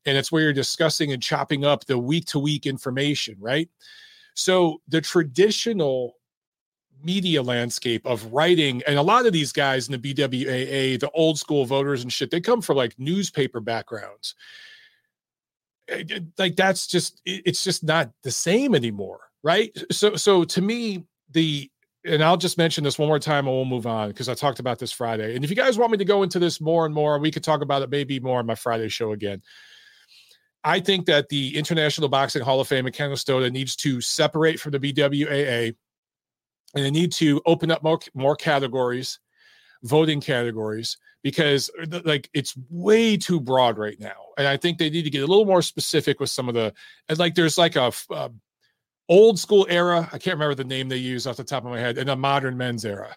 and 0.06 0.18
it's 0.18 0.32
where 0.32 0.44
you're 0.44 0.54
discussing 0.54 1.12
and 1.12 1.22
chopping 1.22 1.66
up 1.66 1.86
the 1.86 1.98
week 1.98 2.26
to 2.26 2.40
week 2.40 2.66
information, 2.66 3.36
right? 3.40 3.70
So 4.34 4.82
the 4.88 5.02
traditional 5.02 6.16
media 7.04 7.42
landscape 7.42 8.06
of 8.06 8.32
writing 8.34 8.82
and 8.88 8.98
a 8.98 9.02
lot 9.02 9.26
of 9.26 9.34
these 9.34 9.52
guys 9.52 9.88
in 9.88 10.00
the 10.00 10.14
BWAA, 10.14 11.00
the 11.00 11.12
old 11.12 11.40
school 11.40 11.66
voters 11.66 12.04
and 12.04 12.12
shit, 12.12 12.32
they 12.32 12.42
come 12.42 12.62
from 12.62 12.78
like 12.78 12.98
newspaper 12.98 13.60
backgrounds. 13.60 14.36
Eh, 15.90 16.04
eh, 16.10 16.20
like 16.38 16.56
that's 16.56 16.88
just 16.88 17.22
it's 17.26 17.64
just 17.64 17.84
not 17.84 18.12
the 18.24 18.32
same 18.32 18.76
anymore, 18.76 19.20
right? 19.44 19.76
So 19.92 20.16
so 20.16 20.44
to 20.44 20.62
me 20.62 21.06
the 21.32 21.70
and 22.06 22.24
I'll 22.24 22.38
just 22.38 22.58
mention 22.58 22.84
this 22.84 22.98
one 22.98 23.10
more 23.10 23.20
time 23.20 23.48
and 23.48 23.56
we'll 23.56 23.66
move 23.66 23.88
on 23.88 24.10
because 24.10 24.30
I 24.30 24.34
talked 24.34 24.60
about 24.60 24.80
this 24.80 24.92
Friday. 24.92 25.36
And 25.36 25.44
if 25.44 25.50
you 25.50 25.56
guys 25.56 25.78
want 25.78 25.92
me 25.92 25.98
to 25.98 26.06
go 26.06 26.24
into 26.24 26.40
this 26.40 26.62
more 26.62 26.86
and 26.86 26.96
more, 26.96 27.20
we 27.20 27.32
could 27.32 27.44
talk 27.44 27.62
about 27.62 27.82
it 27.82 27.90
maybe 27.90 28.20
more 28.20 28.40
on 28.40 28.46
my 28.46 28.56
Friday 28.56 28.88
show 28.88 29.12
again. 29.12 29.42
I 30.64 30.80
think 30.80 31.06
that 31.06 31.30
the 31.30 31.58
International 31.58 32.10
Boxing 32.10 32.42
Hall 32.42 32.60
of 32.60 32.68
Fame 32.68 32.86
in 32.86 32.94
Canastota 32.94 33.52
needs 33.52 33.76
to 33.78 34.02
separate 34.02 34.60
from 34.60 34.72
the 34.72 34.80
BWAA 34.80 35.76
and 36.76 36.86
they 36.86 36.92
need 36.92 37.12
to 37.14 37.42
open 37.46 37.72
up 37.72 37.82
more, 37.82 38.00
more 38.14 38.36
categories, 38.36 39.20
voting 39.84 40.22
categories, 40.22 40.98
because 41.24 41.70
uh, 41.82 42.02
like 42.06 42.30
it's 42.34 42.56
way 42.70 43.18
too 43.18 43.40
broad 43.40 43.78
right 43.78 44.00
now. 44.00 44.18
And 44.38 44.48
I 44.48 44.58
think 44.58 44.78
they 44.78 44.90
need 44.90 45.04
to 45.04 45.10
get 45.10 45.24
a 45.24 45.28
little 45.28 45.46
more 45.46 45.62
specific 45.62 46.20
with 46.20 46.30
some 46.30 46.48
of 46.48 46.56
the, 46.56 46.74
and 47.08 47.18
like 47.18 47.36
there's 47.36 47.58
like 47.58 47.76
a, 47.76 47.92
a 48.12 48.30
old 49.08 49.40
school 49.40 49.66
era. 49.70 50.08
I 50.12 50.18
can't 50.18 50.36
remember 50.36 50.56
the 50.56 50.64
name 50.64 50.90
they 50.90 50.98
use 50.98 51.26
off 51.26 51.38
the 51.38 51.44
top 51.44 51.66
of 51.66 51.72
my 51.72 51.80
head, 51.80 51.98
and 51.98 52.10
a 52.10 52.16
modern 52.16 52.58
men's 52.58 52.86
era 52.86 53.16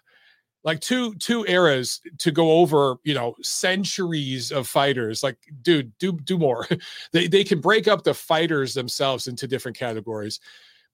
like 0.63 0.79
two 0.79 1.13
two 1.15 1.45
eras 1.47 2.01
to 2.17 2.31
go 2.31 2.51
over 2.51 2.95
you 3.03 3.13
know 3.13 3.35
centuries 3.41 4.51
of 4.51 4.67
fighters 4.67 5.23
like 5.23 5.37
dude 5.61 5.95
do 5.97 6.13
do 6.13 6.37
more 6.37 6.67
they 7.11 7.27
they 7.27 7.43
can 7.43 7.59
break 7.59 7.87
up 7.87 8.03
the 8.03 8.13
fighters 8.13 8.73
themselves 8.73 9.27
into 9.27 9.47
different 9.47 9.77
categories 9.77 10.39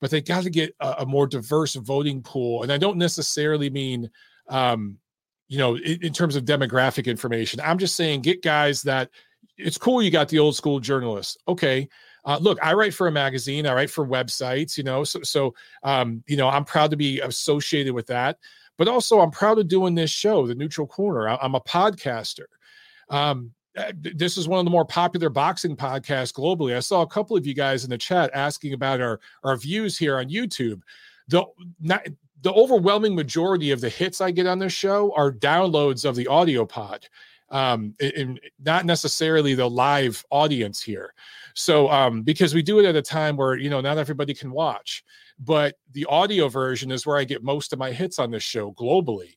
but 0.02 0.10
they 0.12 0.22
got 0.22 0.44
to 0.44 0.50
get 0.50 0.74
a, 0.80 0.96
a, 1.00 1.06
more 1.06 1.28
diverse 1.28 1.76
voting 1.76 2.22
pool 2.22 2.64
and 2.64 2.72
i 2.72 2.78
don't 2.78 2.98
necessarily 2.98 3.70
mean 3.70 4.10
um 4.48 4.98
you 5.48 5.58
know 5.58 5.76
in, 5.78 6.04
in 6.04 6.14
terms 6.14 6.36
of 6.36 6.46
demographic 6.46 7.06
information 7.06 7.60
i'm 7.62 7.78
just 7.78 7.96
saying 7.96 8.22
get 8.22 8.42
guys 8.42 8.82
that 8.82 9.10
it's 9.58 9.78
cool 9.78 10.02
you 10.02 10.12
got 10.12 10.30
the 10.30 10.40
old 10.40 10.56
school 10.56 10.80
journalists 10.80 11.38
okay 11.48 11.88
uh, 12.26 12.38
look, 12.42 12.60
I 12.62 12.74
write 12.74 12.94
for 12.94 13.08
a 13.08 13.12
magazine. 13.12 13.66
I 13.66 13.74
write 13.74 13.90
for 13.90 14.06
websites. 14.06 14.78
You 14.78 14.84
know, 14.84 15.06
so 15.06 15.22
so 15.24 15.56
um, 15.84 16.22
you 16.28 16.36
know, 16.36 16.50
I'm 16.50 16.66
proud 16.66 16.92
to 16.92 16.98
be 16.98 17.22
associated 17.22 17.94
with 17.94 18.08
that 18.08 18.38
but 18.80 18.88
also 18.88 19.20
I'm 19.20 19.30
proud 19.30 19.60
of 19.60 19.68
doing 19.68 19.94
this 19.94 20.10
show, 20.10 20.48
The 20.48 20.56
Neutral 20.56 20.88
Corner. 20.88 21.28
I, 21.28 21.38
am 21.46 21.54
a 21.54 21.60
podcaster. 21.60 22.46
Um, 23.10 23.52
uh, 23.78 23.92
this 24.02 24.38
is 24.38 24.48
one 24.48 24.58
of 24.58 24.66
the 24.66 24.72
more 24.72 24.86
popular 24.86 25.30
boxing 25.30 25.76
podcasts 25.76 26.34
globally. 26.34 26.76
I 26.76 26.80
saw 26.80 27.02
a 27.02 27.08
couple 27.08 27.36
of 27.36 27.46
you 27.46 27.54
guys 27.54 27.84
in 27.84 27.90
the 27.90 27.98
chat 27.98 28.32
asking 28.34 28.74
about 28.74 29.02
our 29.02 29.20
our 29.44 29.58
views 29.58 29.98
here 29.98 30.18
on 30.18 30.30
YouTube. 30.30 30.82
The 31.28 31.44
not, 31.82 32.08
the 32.42 32.54
overwhelming 32.54 33.16
majority 33.16 33.72
of 33.72 33.82
the 33.82 33.90
hits 33.90 34.22
I 34.22 34.32
get 34.32 34.48
on 34.48 34.60
this 34.60 34.74
show 34.74 35.14
are 35.14 35.32
downloads 35.32 36.06
of 36.06 36.16
the 36.16 36.28
audio 36.28 36.66
pod, 36.66 37.06
um, 37.50 37.94
and 38.00 38.40
not 38.64 38.86
necessarily 38.86 39.56
the 39.56 39.70
live 39.70 40.26
audience 40.32 40.82
here. 40.82 41.14
So, 41.54 41.90
um, 41.90 42.24
because 42.24 42.54
we 42.54 42.62
do 42.62 42.80
it 42.80 42.86
at 42.86 42.96
a 42.96 43.02
time 43.02 43.36
where 43.36 43.58
you 43.58 43.70
know 43.70 43.82
not 43.82 43.98
everybody 43.98 44.34
can 44.34 44.52
watch 44.52 45.04
but 45.40 45.76
the 45.94 46.06
audio 46.06 46.50
version 46.50 46.92
is 46.92 47.06
where 47.06 47.18
I 47.18 47.24
get 47.24 47.44
most 47.44 47.74
of 47.74 47.80
my 47.80 47.92
hits 47.92 48.20
on 48.20 48.32
this 48.32 48.44
show 48.44 48.74
globally. 48.74 49.36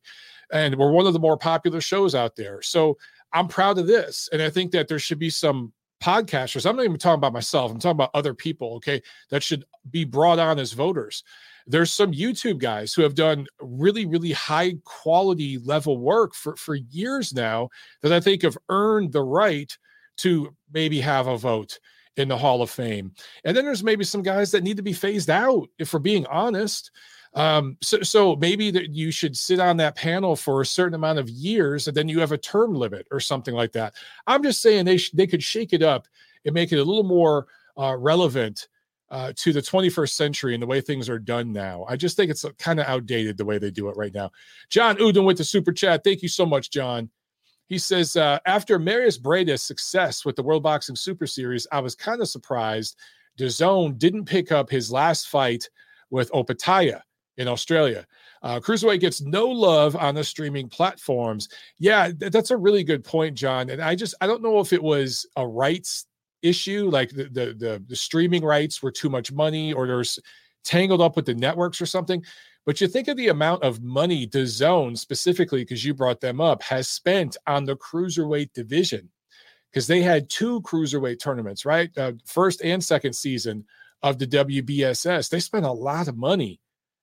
And 0.53 0.77
we're 0.77 0.91
one 0.91 1.07
of 1.07 1.13
the 1.13 1.21
more 1.21 1.37
popular 1.37 1.81
shows 1.81 2.15
out 2.15 2.37
there. 2.37 2.61
So 2.63 2.99
I'm 3.33 3.49
proud 3.49 3.79
of 3.79 3.87
this. 3.87 4.29
And 4.33 4.43
I 4.43 4.51
think 4.51 4.73
that 4.73 4.89
there 4.89 4.99
should 4.99 5.19
be 5.19 5.31
some 5.31 5.73
podcasters. 6.03 6.69
I'm 6.69 6.77
not 6.77 6.85
even 6.85 6.99
talking 6.99 7.19
about 7.19 7.33
myself, 7.33 7.71
I'm 7.71 7.79
talking 7.79 7.93
about 7.93 8.11
other 8.13 8.35
people, 8.35 8.75
okay, 8.75 9.01
that 9.31 9.43
should 9.43 9.65
be 9.91 10.05
brought 10.05 10.41
on 10.41 10.59
as 10.59 10.73
voters. 10.73 11.23
There's 11.67 11.93
some 11.93 12.13
YouTube 12.13 12.59
guys 12.59 12.93
who 12.93 13.03
have 13.03 13.15
done 13.15 13.47
really, 13.61 14.05
really 14.05 14.33
high 14.33 14.75
quality 14.85 15.59
level 15.59 15.99
work 15.99 16.35
for, 16.35 16.57
for 16.57 16.75
years 16.75 17.33
now 17.33 17.69
that 18.03 18.13
I 18.13 18.19
think 18.19 18.43
have 18.43 18.59
earned 18.69 19.13
the 19.13 19.23
right 19.23 19.73
to 20.19 20.55
maybe 20.73 21.01
have 21.01 21.29
a 21.29 21.39
vote 21.39 21.79
in 22.17 22.29
the 22.29 22.37
Hall 22.37 22.63
of 22.63 22.71
Fame. 22.71 23.13
And 23.45 23.57
then 23.57 23.65
there's 23.65 23.83
maybe 23.85 24.05
some 24.05 24.23
guys 24.23 24.51
that 24.51 24.63
need 24.63 24.77
to 24.77 24.83
be 24.83 24.93
phased 24.93 25.31
out, 25.31 25.69
if 25.79 25.93
we're 25.93 26.01
being 26.01 26.27
honest. 26.27 26.91
Um, 27.35 27.79
so, 27.81 28.03
so 28.03 28.37
maybe 28.37 28.71
that 28.71 28.91
you 28.91 29.11
should 29.11 29.37
sit 29.37 29.59
on 29.59 29.79
that 29.79 29.97
panel 29.97 30.37
for 30.37 30.61
a 30.61 30.67
certain 30.67 30.95
amount 30.95 31.19
of 31.19 31.31
years, 31.31 31.89
and 31.89 31.97
then 31.97 32.09
you 32.09 32.21
have 32.21 32.33
a 32.33 32.39
term 32.39 32.75
limit 32.75 33.07
or 33.11 33.21
something 33.21 33.55
like 33.55 33.73
that. 33.73 33.95
I'm 34.27 34.43
just 34.43 34.61
saying 34.61 34.85
they 34.85 34.99
sh- 34.99 35.13
they 35.13 35.27
could 35.27 35.43
shake 35.43 35.73
it 35.73 35.83
up 35.83 36.07
and 36.45 36.55
make 36.55 36.73
it 36.73 36.79
a 36.79 36.85
little 36.85 37.05
more 37.05 37.47
uh, 37.79 37.97
relevant 37.97 38.69
uh, 39.11 39.33
to 39.37 39.53
the 39.53 39.61
21st 39.61 40.11
century 40.11 40.55
and 40.55 40.63
the 40.63 40.67
way 40.67 40.81
things 40.81 41.09
are 41.09 41.19
done 41.19 41.53
now. 41.53 41.85
I 41.89 41.97
just 41.97 42.17
think 42.17 42.31
it's 42.31 42.45
kind 42.59 42.81
of 42.81 42.87
outdated 42.87 43.37
the 43.37 43.45
way 43.45 43.59
they 43.59 43.71
do 43.71 43.89
it 43.89 43.97
right 43.97 44.13
now. 44.13 44.31
John 44.69 44.97
Uden 44.97 45.25
with 45.25 45.39
the 45.39 45.45
super 45.45 45.73
chat. 45.73 46.05
Thank 46.05 46.23
you 46.23 46.29
so 46.29 46.47
much, 46.47 46.71
John. 46.71 47.11
He 47.67 47.79
says, 47.79 48.17
uh, 48.17 48.39
after 48.47 48.79
Mairis 48.79 49.21
Briedis's 49.21 49.63
success 49.63 50.25
with 50.25 50.37
the 50.37 50.43
World 50.43 50.63
Boxing 50.63 50.97
Super 50.97 51.27
Series, 51.27 51.67
I 51.73 51.81
was 51.81 51.95
kind 51.95 52.21
of 52.21 52.29
surprised 52.29 52.97
DAZN 53.39 53.99
didn't 53.99 54.27
pick 54.27 54.53
up 54.53 54.69
his 54.69 54.93
last 54.93 55.29
fight 55.29 55.69
with 56.11 56.31
Opetaia 56.33 57.01
in 57.39 57.49
Australia. 57.49 58.07
Uh, 58.43 58.61
Cruiserweight 58.61 59.01
gets 59.01 59.23
no 59.23 59.47
love 59.47 59.97
on 59.97 60.15
the 60.15 60.25
streaming 60.25 60.69
platforms. 60.69 61.49
Yeah, 61.79 62.11
th- 62.13 62.33
that's 62.33 62.51
a 62.51 62.57
really 62.57 62.85
good 62.85 63.05
point, 63.05 63.37
John. 63.37 63.71
And 63.71 63.81
I 63.81 63.95
just, 63.95 64.15
I 64.21 64.27
don't 64.27 64.43
know 64.43 64.61
if 64.61 64.73
it 64.73 64.83
was 64.83 65.27
a 65.37 65.47
rights 65.47 66.07
issue, 66.43 66.91
like 66.91 67.11
the, 67.11 67.25
the 67.25 67.55
the 67.55 67.85
the 67.89 67.97
streaming 67.97 68.45
rights 68.45 68.83
were 68.83 68.91
too 68.91 69.09
much 69.09 69.33
money, 69.33 69.73
or 69.73 69.87
there's 69.87 70.19
tangled 70.65 71.01
up 71.01 71.17
with 71.17 71.27
the 71.27 71.35
networks 71.35 71.81
or 71.81 71.87
something. 71.87 72.23
But 72.65 72.81
you 72.81 72.87
think 72.87 73.09
of 73.09 73.17
the 73.17 73.29
amount 73.29 73.65
of 73.65 73.83
money 73.83 74.27
DAZN 74.27 74.97
specifically, 74.97 75.63
because 75.63 75.85
you 75.85 75.95
brought 75.95 76.21
them 76.21 76.41
up, 76.41 76.63
has 76.63 76.89
spent 76.89 77.37
on 77.47 77.65
the 77.65 77.77
cruiserweight 77.77 78.53
division, 78.53 79.11
because 79.71 79.87
they 79.87 80.03
had 80.03 80.31
two 80.31 80.61
cruiserweight 80.63 81.19
tournaments, 81.21 81.65
right? 81.65 81.91
Uh, 81.99 82.13
first 82.25 82.63
and 82.63 82.83
second 82.83 83.15
season 83.15 83.65
of 84.03 84.19
the 84.19 84.27
WBSS. 84.27 85.29
They 85.29 85.41
spent 85.41 85.65
a 85.65 85.73
lot 85.73 86.09
of 86.09 86.17
money, 86.17 86.61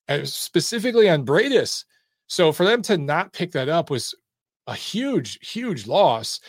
uh, 0.08 0.24
specifically 0.24 1.10
on 1.10 1.26
Briedis. 1.26 1.86
So 2.28 2.52
for 2.52 2.66
them 2.66 2.82
to 2.84 2.98
not 2.98 3.34
pick 3.34 3.52
that 3.54 3.70
up 3.70 3.90
was 3.90 4.14
a 4.68 4.76
huge, 4.76 5.40
huge 5.46 5.88
loss. 5.88 6.40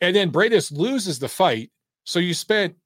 And 0.00 0.14
then 0.14 0.30
Briedis 0.30 0.70
loses 0.70 1.18
the 1.18 1.28
fight. 1.28 1.70
So 2.04 2.18
you 2.18 2.34
spent 2.34 2.76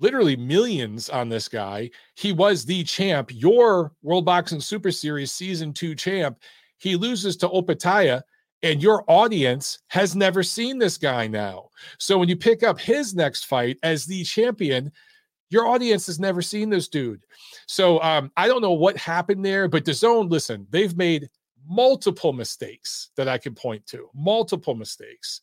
literally 0.00 0.36
millions 0.36 1.08
on 1.08 1.28
this 1.28 1.48
guy. 1.48 1.90
He 2.14 2.32
was 2.32 2.64
the 2.64 2.82
champ, 2.84 3.30
your 3.32 3.92
World 4.02 4.24
Boxing 4.24 4.60
Super 4.60 4.90
Series 4.90 5.32
season 5.32 5.72
two 5.72 5.94
champ. 5.94 6.38
He 6.78 6.96
loses 6.96 7.36
to 7.38 7.48
Opetaia, 7.48 8.22
and 8.62 8.82
your 8.82 9.04
audience 9.06 9.78
has 9.88 10.16
never 10.16 10.42
seen 10.42 10.78
this 10.78 10.96
guy 10.96 11.26
now. 11.26 11.68
So 11.98 12.18
when 12.18 12.28
you 12.28 12.36
pick 12.36 12.62
up 12.62 12.80
his 12.80 13.14
next 13.14 13.44
fight 13.44 13.78
as 13.82 14.06
the 14.06 14.24
champion, 14.24 14.90
your 15.50 15.66
audience 15.66 16.06
has 16.06 16.20
never 16.20 16.42
seen 16.42 16.70
this 16.70 16.88
dude. 16.88 17.24
So 17.66 18.00
um, 18.02 18.30
I 18.36 18.48
don't 18.48 18.62
know 18.62 18.72
what 18.72 18.96
happened 18.96 19.44
there, 19.44 19.68
but 19.68 19.84
DAZN, 19.84 20.30
listen, 20.30 20.66
they've 20.70 20.96
made 20.96 21.28
multiple 21.68 22.32
mistakes 22.32 23.10
that 23.16 23.28
I 23.28 23.36
can 23.36 23.54
point 23.54 23.86
to, 23.86 24.08
multiple 24.14 24.74
mistakes. 24.74 25.40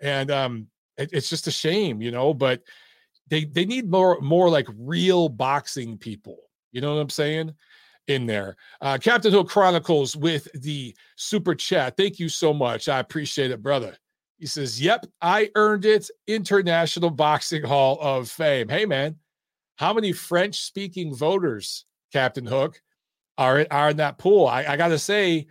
And 0.00 0.30
um, 0.30 0.66
it, 0.98 1.10
it's 1.12 1.30
just 1.30 1.46
a 1.46 1.50
shame, 1.50 2.02
you 2.02 2.10
know, 2.10 2.34
but 2.34 2.62
they 3.28 3.44
they 3.44 3.64
need 3.64 3.90
more 3.90 4.20
more 4.20 4.48
like 4.48 4.66
real 4.78 5.28
boxing 5.28 5.98
people. 5.98 6.38
You 6.72 6.80
know 6.80 6.94
what 6.94 7.00
I'm 7.00 7.10
saying? 7.10 7.54
In 8.06 8.26
there, 8.26 8.56
uh, 8.82 8.98
Captain 8.98 9.32
Hook 9.32 9.48
Chronicles 9.48 10.14
with 10.14 10.46
the 10.60 10.94
super 11.16 11.54
chat. 11.54 11.96
Thank 11.96 12.18
you 12.18 12.28
so 12.28 12.52
much. 12.52 12.86
I 12.86 12.98
appreciate 12.98 13.50
it, 13.50 13.62
brother. 13.62 13.96
He 14.36 14.44
says, 14.44 14.78
"Yep, 14.78 15.06
I 15.22 15.50
earned 15.54 15.86
it. 15.86 16.10
International 16.26 17.08
Boxing 17.08 17.62
Hall 17.62 17.98
of 18.02 18.28
Fame." 18.28 18.68
Hey, 18.68 18.84
man, 18.84 19.16
how 19.76 19.94
many 19.94 20.12
French-speaking 20.12 21.14
voters, 21.14 21.86
Captain 22.12 22.44
Hook, 22.44 22.82
are 23.38 23.66
are 23.70 23.88
in 23.88 23.96
that 23.96 24.18
pool? 24.18 24.46
I, 24.46 24.64
I 24.64 24.76
got 24.76 24.88
to 24.88 24.98
say, 24.98 25.46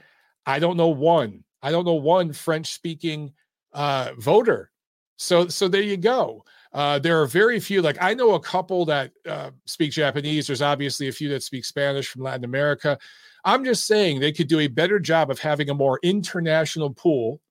I 0.46 0.60
don't 0.60 0.78
know 0.78 0.90
one. 0.90 1.44
I 1.64 1.72
don't 1.72 1.86
know 1.86 1.94
one 1.94 2.34
French-speaking 2.34 3.34
uh, 3.74 4.12
voter. 4.20 4.70
So 5.18 5.48
so 5.48 5.68
there 5.68 5.82
you 5.82 5.98
go. 5.98 6.46
Uh, 6.74 6.98
there 6.98 7.22
are 7.22 7.28
very 7.28 7.60
few, 7.60 7.82
like 7.82 7.98
I 8.02 8.14
know 8.14 8.34
a 8.34 8.40
couple 8.40 8.86
that 8.86 9.12
uh, 9.30 9.52
speak 9.66 9.92
Japanese. 9.92 10.48
There's 10.48 10.62
obviously 10.62 11.08
a 11.08 11.12
few 11.12 11.30
that 11.30 11.44
speak 11.44 11.66
Spanish 11.66 12.08
from 12.08 12.24
Latin 12.24 12.46
America. 12.46 12.98
I'm 13.46 13.64
just 13.64 13.86
saying 13.86 14.20
they 14.20 14.32
could 14.32 14.48
do 14.48 14.60
a 14.60 14.68
better 14.68 15.00
job 15.00 15.30
of 15.30 15.38
having 15.38 15.70
a 15.70 15.74
more 15.74 16.00
international 16.02 16.90
pool. 16.92 17.42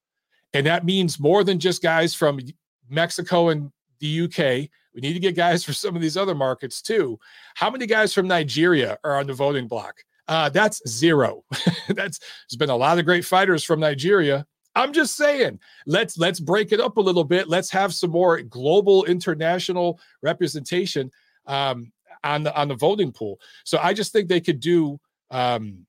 And 0.55 0.67
that 0.67 0.85
means 0.85 1.21
more 1.21 1.45
than 1.45 1.59
just 1.59 1.83
guys 1.83 2.15
from 2.15 2.41
Mexico 2.89 3.51
and 3.51 3.71
the 4.01 4.23
UK. 4.23 4.69
We 4.95 5.01
need 5.01 5.15
to 5.15 5.21
get 5.21 5.37
guys 5.37 5.65
from 5.65 5.75
some 5.75 5.97
of 5.97 6.03
these 6.03 6.17
other 6.17 6.35
markets 6.35 6.83
too. 6.83 7.19
How 7.55 7.71
many 7.71 7.87
guys 7.87 8.13
from 8.13 8.27
Nigeria 8.27 8.99
are 9.05 9.19
on 9.19 9.27
the 9.27 9.35
voting 9.35 9.69
block? 9.69 9.95
Uh, 10.29 10.49
that's 10.49 10.83
zero. 10.89 11.45
that's 11.89 12.19
there's 12.19 12.59
been 12.59 12.71
a 12.71 12.77
lot 12.77 12.99
of 12.99 13.05
great 13.05 13.25
fighters 13.25 13.65
from 13.65 13.81
Nigeria, 13.81 14.47
I'm 14.75 14.93
just 14.93 15.17
saying, 15.17 15.59
let's 15.87 16.17
let's 16.17 16.41
break 16.41 16.73
it 16.73 16.81
up 16.81 16.97
a 16.97 17.01
little 17.01 17.25
bit. 17.25 17.49
Let's 17.49 17.71
have 17.71 17.93
some 17.93 18.11
more 18.11 18.41
global, 18.41 19.05
international 19.05 20.01
representation 20.23 21.11
um, 21.47 21.93
on 22.25 22.43
the 22.43 22.55
on 22.59 22.69
the 22.69 22.75
voting 22.75 23.13
pool. 23.13 23.39
So 23.65 23.79
I 23.83 23.93
just 23.93 24.13
think 24.13 24.29
they 24.29 24.41
could 24.41 24.61
do 24.61 24.99
um, 25.31 25.87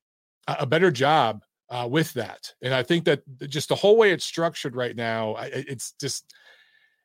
a 0.48 0.66
better 0.66 0.92
job 0.92 1.44
uh, 1.70 1.88
with 1.90 2.14
that. 2.14 2.54
And 2.62 2.74
I 2.74 2.84
think 2.84 3.06
that 3.06 3.24
just 3.50 3.70
the 3.70 3.76
whole 3.76 3.98
way 3.98 4.12
it's 4.12 4.26
structured 4.26 4.76
right 4.76 4.96
now, 4.96 5.38
it's 5.40 5.94
just 6.00 6.34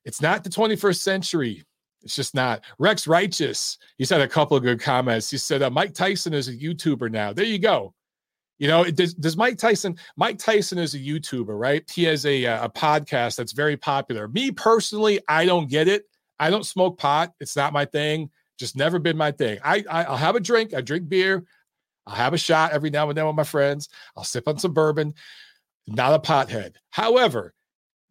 it's 0.05 0.21
not 0.21 0.45
the 0.45 0.51
21st 0.51 1.01
century. 1.01 1.65
It's 2.03 2.17
just 2.17 2.35
not. 2.35 2.65
Rex 2.79 3.07
Righteous, 3.07 3.79
he's 3.97 4.11
had 4.11 4.21
a 4.21 4.29
couple 4.29 4.57
of 4.57 4.63
good 4.63 4.81
comments. 4.81 5.31
He 5.31 5.37
said, 5.37 5.63
uh, 5.63 5.71
Mike 5.71 5.95
Tyson 5.95 6.33
is 6.33 6.49
a 6.49 6.57
YouTuber 6.57 7.11
now. 7.11 7.33
There 7.33 7.45
you 7.45 7.59
go. 7.59 7.95
You 8.59 8.67
know, 8.67 8.85
does, 8.85 9.15
does 9.15 9.37
Mike 9.37 9.57
Tyson? 9.57 9.97
Mike 10.17 10.39
Tyson 10.39 10.79
is 10.79 10.95
a 10.95 10.99
YouTuber, 10.99 11.59
right? 11.59 11.89
He 11.91 12.05
has 12.05 12.27
a 12.27 12.45
a 12.45 12.69
podcast 12.69 13.37
that's 13.37 13.53
very 13.53 13.77
popular. 13.77 14.27
Me 14.29 14.51
personally, 14.51 15.21
I 15.29 15.47
don't 15.47 15.71
get 15.71 15.87
it. 15.87 16.05
I 16.41 16.51
don't 16.51 16.67
smoke 16.67 16.99
pot. 16.99 17.33
It's 17.41 17.57
not 17.57 17.73
my 17.73 17.85
thing. 17.85 18.31
Just 18.59 18.77
never 18.77 18.99
been 18.99 19.17
my 19.17 19.31
thing. 19.31 19.59
I, 19.65 19.85
I 19.89 20.05
I'll 20.05 20.17
have 20.17 20.35
a 20.35 20.41
drink. 20.41 20.75
I 20.75 20.81
drink 20.81 21.09
beer. 21.09 21.45
I'll 22.07 22.17
have 22.17 22.35
a 22.35 22.39
shot 22.39 22.73
every 22.73 22.91
now 22.91 23.09
and 23.09 23.17
then 23.17 23.27
with 23.27 23.37
my 23.37 23.45
friends. 23.45 23.89
I'll 24.17 24.25
sip 24.25 24.49
on 24.49 24.59
some 24.59 24.75
bourbon. 24.75 25.15
Not 25.87 26.15
a 26.15 26.19
pothead. 26.19 26.75
However, 26.91 27.55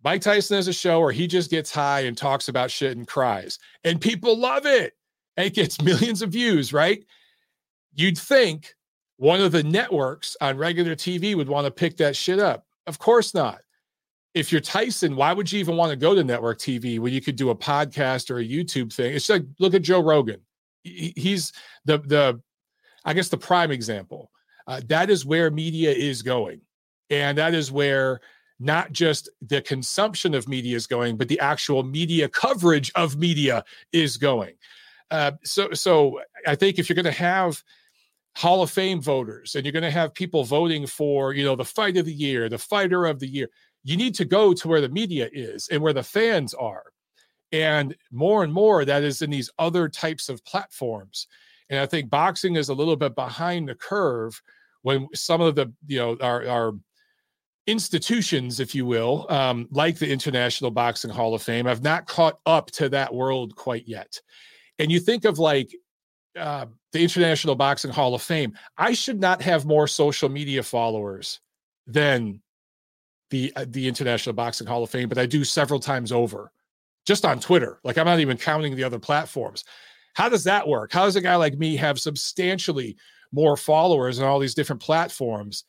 Mike 0.03 0.21
Tyson 0.21 0.55
has 0.55 0.67
a 0.67 0.73
show 0.73 1.01
where 1.01 1.11
he 1.11 1.27
just 1.27 1.49
gets 1.49 1.73
high 1.73 2.01
and 2.01 2.17
talks 2.17 2.47
about 2.47 2.71
shit 2.71 2.95
and 2.95 3.07
cries, 3.07 3.59
and 3.83 3.99
people 3.99 4.37
love 4.37 4.65
it. 4.65 4.93
And 5.35 5.47
it 5.47 5.53
gets 5.53 5.81
millions 5.81 6.21
of 6.21 6.31
views, 6.31 6.71
right? 6.71 7.03
You'd 7.93 8.17
think 8.17 8.75
one 9.17 9.41
of 9.41 9.51
the 9.51 9.63
networks 9.63 10.37
on 10.41 10.57
regular 10.57 10.95
TV 10.95 11.35
would 11.35 11.49
want 11.49 11.65
to 11.65 11.71
pick 11.71 11.97
that 11.97 12.15
shit 12.15 12.39
up. 12.39 12.65
Of 12.85 12.99
course 12.99 13.33
not. 13.33 13.59
If 14.33 14.51
you're 14.51 14.61
Tyson, 14.61 15.15
why 15.15 15.33
would 15.33 15.51
you 15.51 15.59
even 15.59 15.75
want 15.75 15.89
to 15.89 15.95
go 15.95 16.13
to 16.13 16.23
network 16.23 16.59
TV 16.59 16.99
when 16.99 17.11
you 17.11 17.21
could 17.21 17.35
do 17.35 17.49
a 17.49 17.55
podcast 17.55 18.29
or 18.29 18.37
a 18.37 18.47
YouTube 18.47 18.93
thing? 18.93 19.13
It's 19.15 19.29
like 19.29 19.43
look 19.59 19.73
at 19.73 19.81
Joe 19.81 20.01
Rogan. 20.03 20.41
He's 20.83 21.51
the 21.85 21.97
the 21.97 22.41
I 23.03 23.13
guess 23.13 23.29
the 23.29 23.37
prime 23.37 23.71
example. 23.71 24.31
Uh, 24.67 24.81
that 24.87 25.09
is 25.09 25.25
where 25.25 25.49
media 25.49 25.91
is 25.91 26.21
going, 26.21 26.61
and 27.09 27.37
that 27.37 27.55
is 27.55 27.71
where 27.71 28.21
not 28.59 28.91
just 28.91 29.29
the 29.41 29.61
consumption 29.61 30.33
of 30.33 30.47
media 30.47 30.75
is 30.75 30.87
going, 30.87 31.17
but 31.17 31.27
the 31.27 31.39
actual 31.39 31.83
media 31.83 32.27
coverage 32.27 32.91
of 32.95 33.17
media 33.17 33.63
is 33.91 34.17
going. 34.17 34.53
Uh, 35.11 35.31
so, 35.43 35.71
so 35.73 36.19
I 36.45 36.55
think 36.55 36.79
if 36.79 36.89
you're 36.89 36.95
going 36.95 37.05
to 37.05 37.11
have 37.11 37.63
Hall 38.37 38.61
of 38.61 38.69
Fame 38.69 39.01
voters 39.01 39.55
and 39.55 39.65
you're 39.65 39.73
going 39.73 39.81
to 39.81 39.89
have 39.89 40.13
people 40.13 40.43
voting 40.43 40.85
for, 40.85 41.33
you 41.33 41.43
know, 41.43 41.55
the 41.55 41.65
fight 41.65 41.97
of 41.97 42.05
the 42.05 42.13
year, 42.13 42.47
the 42.49 42.57
fighter 42.59 43.07
of 43.07 43.19
the 43.19 43.25
year. 43.27 43.49
You 43.83 43.97
need 43.97 44.13
to 44.13 44.25
go 44.25 44.53
to 44.53 44.67
where 44.67 44.79
the 44.79 44.89
media 44.89 45.27
is 45.33 45.67
and 45.69 45.81
where 45.81 45.91
the 45.91 46.03
fans 46.03 46.53
are. 46.53 46.83
And 47.51 47.95
more 48.11 48.43
and 48.43 48.53
more 48.53 48.85
that 48.85 49.01
is 49.01 49.23
in 49.23 49.31
these 49.31 49.49
other 49.57 49.89
types 49.89 50.29
of 50.29 50.45
platforms. 50.45 51.25
And 51.71 51.79
I 51.79 51.87
think 51.87 52.11
boxing 52.11 52.57
is 52.57 52.69
a 52.69 52.75
little 52.75 52.95
bit 52.95 53.15
behind 53.15 53.69
the 53.69 53.75
curve 53.75 54.39
when 54.83 55.07
some 55.15 55.41
of 55.41 55.55
the, 55.55 55.73
you 55.87 55.97
know, 55.97 56.15
our, 56.21 56.47
our 56.47 56.73
institutions, 57.65 58.59
if 58.59 58.75
you 58.75 58.85
will, 58.85 59.25
um, 59.29 59.67
like 59.71 59.97
the 59.97 60.11
International 60.11 60.69
Boxing 60.69 61.09
Hall 61.09 61.33
of 61.33 61.41
Fame, 61.41 61.65
have 61.65 61.81
not 61.81 62.05
caught 62.05 62.37
up 62.45 62.69
to 62.71 62.87
that 62.89 63.15
world 63.15 63.55
quite 63.55 63.87
yet. 63.87 64.21
And 64.77 64.91
you 64.91 64.99
think 64.99 65.25
of 65.25 65.39
like 65.39 65.73
uh, 66.37 66.65
the 66.91 67.03
International 67.03 67.55
Boxing 67.55 67.91
Hall 67.91 68.13
of 68.13 68.21
Fame. 68.21 68.53
I 68.77 68.93
should 68.93 69.19
not 69.19 69.41
have 69.41 69.65
more 69.65 69.87
social 69.87 70.29
media 70.29 70.63
followers 70.63 71.39
than 71.85 72.41
the 73.29 73.51
uh, 73.55 73.65
the 73.67 73.87
International 73.87 74.33
Boxing 74.33 74.67
Hall 74.67 74.83
of 74.83 74.89
Fame, 74.89 75.09
but 75.09 75.17
I 75.17 75.25
do 75.25 75.43
several 75.43 75.79
times 75.79 76.11
over, 76.11 76.51
just 77.05 77.25
on 77.25 77.39
Twitter. 77.39 77.79
Like 77.83 77.97
I'm 77.97 78.05
not 78.05 78.19
even 78.19 78.37
counting 78.37 78.75
the 78.75 78.83
other 78.83 78.99
platforms. 78.99 79.63
How 80.13 80.29
does 80.29 80.43
that 80.45 80.67
work? 80.67 80.91
How 80.91 81.05
does 81.05 81.15
a 81.15 81.21
guy 81.21 81.35
like 81.35 81.57
me 81.57 81.75
have 81.75 81.99
substantially 81.99 82.97
more 83.31 83.57
followers 83.57 84.19
on 84.19 84.27
all 84.27 84.39
these 84.39 84.55
different 84.55 84.81
platforms 84.81 85.65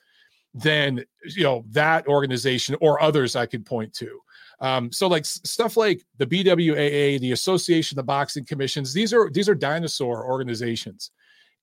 than 0.55 1.05
you 1.37 1.43
know 1.43 1.65
that 1.71 2.07
organization 2.07 2.77
or 2.81 3.03
others 3.03 3.37
I 3.37 3.47
could 3.47 3.67
point 3.67 3.93
to? 3.95 4.21
Um, 4.61 4.91
so 4.91 5.07
like 5.07 5.25
stuff 5.25 5.77
like 5.77 6.05
the 6.17 6.27
BWAA, 6.27 7.21
the 7.21 7.33
Association 7.33 7.99
of 7.99 8.07
Boxing 8.07 8.45
Commissions, 8.45 8.93
these 8.93 9.13
are 9.13 9.31
these 9.31 9.49
are 9.49 9.55
dinosaur 9.55 10.27
organizations, 10.27 11.11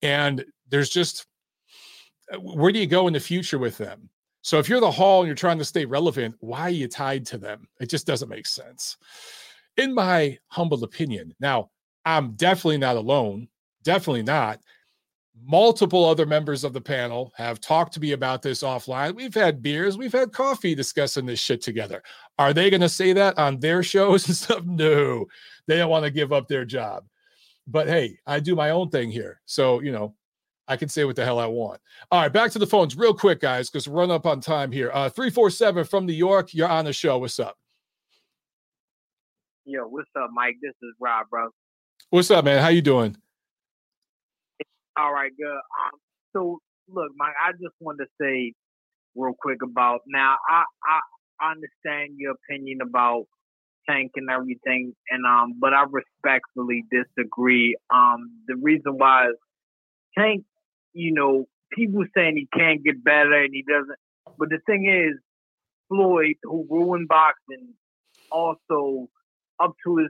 and 0.02 0.46
there's 0.70 0.90
just 0.90 1.26
uh, 2.32 2.38
where 2.38 2.72
do 2.72 2.80
you 2.80 2.88
go 2.88 3.08
in 3.08 3.14
the 3.14 3.20
future 3.20 3.58
with 3.60 3.78
them? 3.78 4.10
So 4.42 4.60
if 4.60 4.70
you're 4.70 4.80
the 4.80 4.92
hall 4.92 5.22
and 5.22 5.28
you're 5.28 5.36
trying 5.36 5.58
to 5.58 5.66
stay 5.66 5.86
relevant, 5.86 6.36
why 6.40 6.62
are 6.62 6.70
you 6.70 6.88
tied 6.88 7.26
to 7.28 7.38
them? 7.38 7.68
It 7.80 7.90
just 7.90 8.08
doesn't 8.08 8.30
make 8.30 8.48
sense, 8.48 8.98
in 9.76 9.94
my 9.94 10.38
humble 10.48 10.84
opinion. 10.84 11.34
Now 11.40 11.72
I'm 12.06 12.34
definitely 12.34 12.78
not 12.78 12.96
alone, 12.96 13.50
definitely 13.84 14.24
not 14.24 14.60
multiple 15.44 16.06
other 16.06 16.26
members 16.26 16.64
of 16.64 16.74
the 16.74 16.82
panel 16.82 17.34
have 17.36 17.60
talked 17.60 17.94
to 17.94 18.00
me 18.00 18.14
about 18.14 18.42
this 18.42 18.64
offline. 18.64 19.16
We've 19.16 19.34
had 19.34 19.62
beers, 19.62 19.98
we've 19.98 20.14
had 20.14 20.32
coffee 20.32 20.76
discussing 20.76 21.26
this 21.26 21.40
shit 21.40 21.62
together. 21.62 22.04
Are 22.40 22.54
they 22.54 22.70
going 22.70 22.82
to 22.82 22.90
say 22.90 23.14
that 23.14 23.38
on 23.38 23.60
their 23.60 23.84
shows 23.84 24.28
and 24.28 24.36
stuff? 24.36 24.64
No, 24.66 25.26
they 25.68 25.78
don't 25.78 25.90
want 25.90 26.06
to 26.06 26.12
give 26.12 26.32
up 26.32 26.48
their 26.48 26.66
job. 26.66 27.06
But 27.68 27.88
hey, 27.88 28.20
I 28.28 28.40
do 28.40 28.56
my 28.56 28.70
own 28.70 28.90
thing 28.90 29.10
here. 29.12 29.42
So, 29.46 29.82
you 29.82 29.92
know, 29.92 30.16
I 30.68 30.78
can 30.78 30.90
say 30.90 31.04
what 31.04 31.16
the 31.16 31.26
hell 31.26 31.40
I 31.40 31.46
want. 31.48 31.80
All 32.12 32.22
right, 32.22 32.32
back 32.32 32.52
to 32.52 32.60
the 32.60 32.68
phones 32.68 32.96
real 32.96 33.14
quick, 33.14 33.40
guys, 33.40 33.70
because 33.70 33.88
run 33.88 34.12
up 34.12 34.26
on 34.26 34.40
time 34.40 34.72
here. 34.72 34.92
Uh 34.94 35.10
347 35.10 35.86
from 35.86 36.06
New 36.06 36.14
York, 36.14 36.54
you're 36.54 36.70
on 36.70 36.86
the 36.86 36.94
show. 36.94 37.18
What's 37.18 37.40
up? 37.40 37.58
Yo, 39.66 39.88
what's 39.88 40.10
up, 40.16 40.30
Mike? 40.32 40.58
This 40.62 40.74
is 40.84 40.94
Rob, 41.00 41.28
bro. 41.30 41.50
What's 42.12 42.30
up, 42.30 42.46
man? 42.46 42.62
How 42.62 42.68
you 42.68 42.84
doing? 42.84 43.18
All 44.98 45.14
right, 45.14 45.32
good. 45.38 45.52
Um, 45.52 46.00
so, 46.34 46.60
look, 46.88 47.12
Mike, 47.18 47.34
I 47.44 47.52
just 47.52 47.76
wanted 47.80 48.06
to 48.06 48.10
say 48.20 48.54
real 49.16 49.34
quick 49.38 49.60
about 49.64 50.02
now. 50.08 50.38
I 50.50 50.64
I 50.84 51.52
understand 51.52 52.16
your 52.18 52.34
opinion 52.34 52.80
about 52.82 53.26
Tank 53.90 54.12
and 54.16 54.30
everything, 54.30 54.94
and 55.10 55.26
um, 55.26 55.56
but 55.60 55.74
I 55.74 55.84
respectfully 55.90 56.84
disagree. 56.92 57.76
Um, 57.94 58.32
the 58.48 58.56
reason 58.56 58.98
why 58.98 59.28
is 59.30 59.36
Tank, 60.18 60.46
you 60.94 61.14
know, 61.14 61.46
people 61.74 62.06
saying 62.16 62.38
he 62.38 62.48
can't 62.58 62.84
get 62.84 63.04
better 63.04 63.34
and 63.34 63.54
he 63.54 63.64
doesn't, 63.68 64.00
but 64.38 64.50
the 64.50 64.60
thing 64.66 64.88
is, 64.88 65.20
Floyd, 65.90 66.36
who 66.44 66.66
ruined 66.70 67.10
boxing, 67.10 67.74
also 68.32 69.10
up 69.60 69.74
to 69.86 69.98
his 69.98 70.10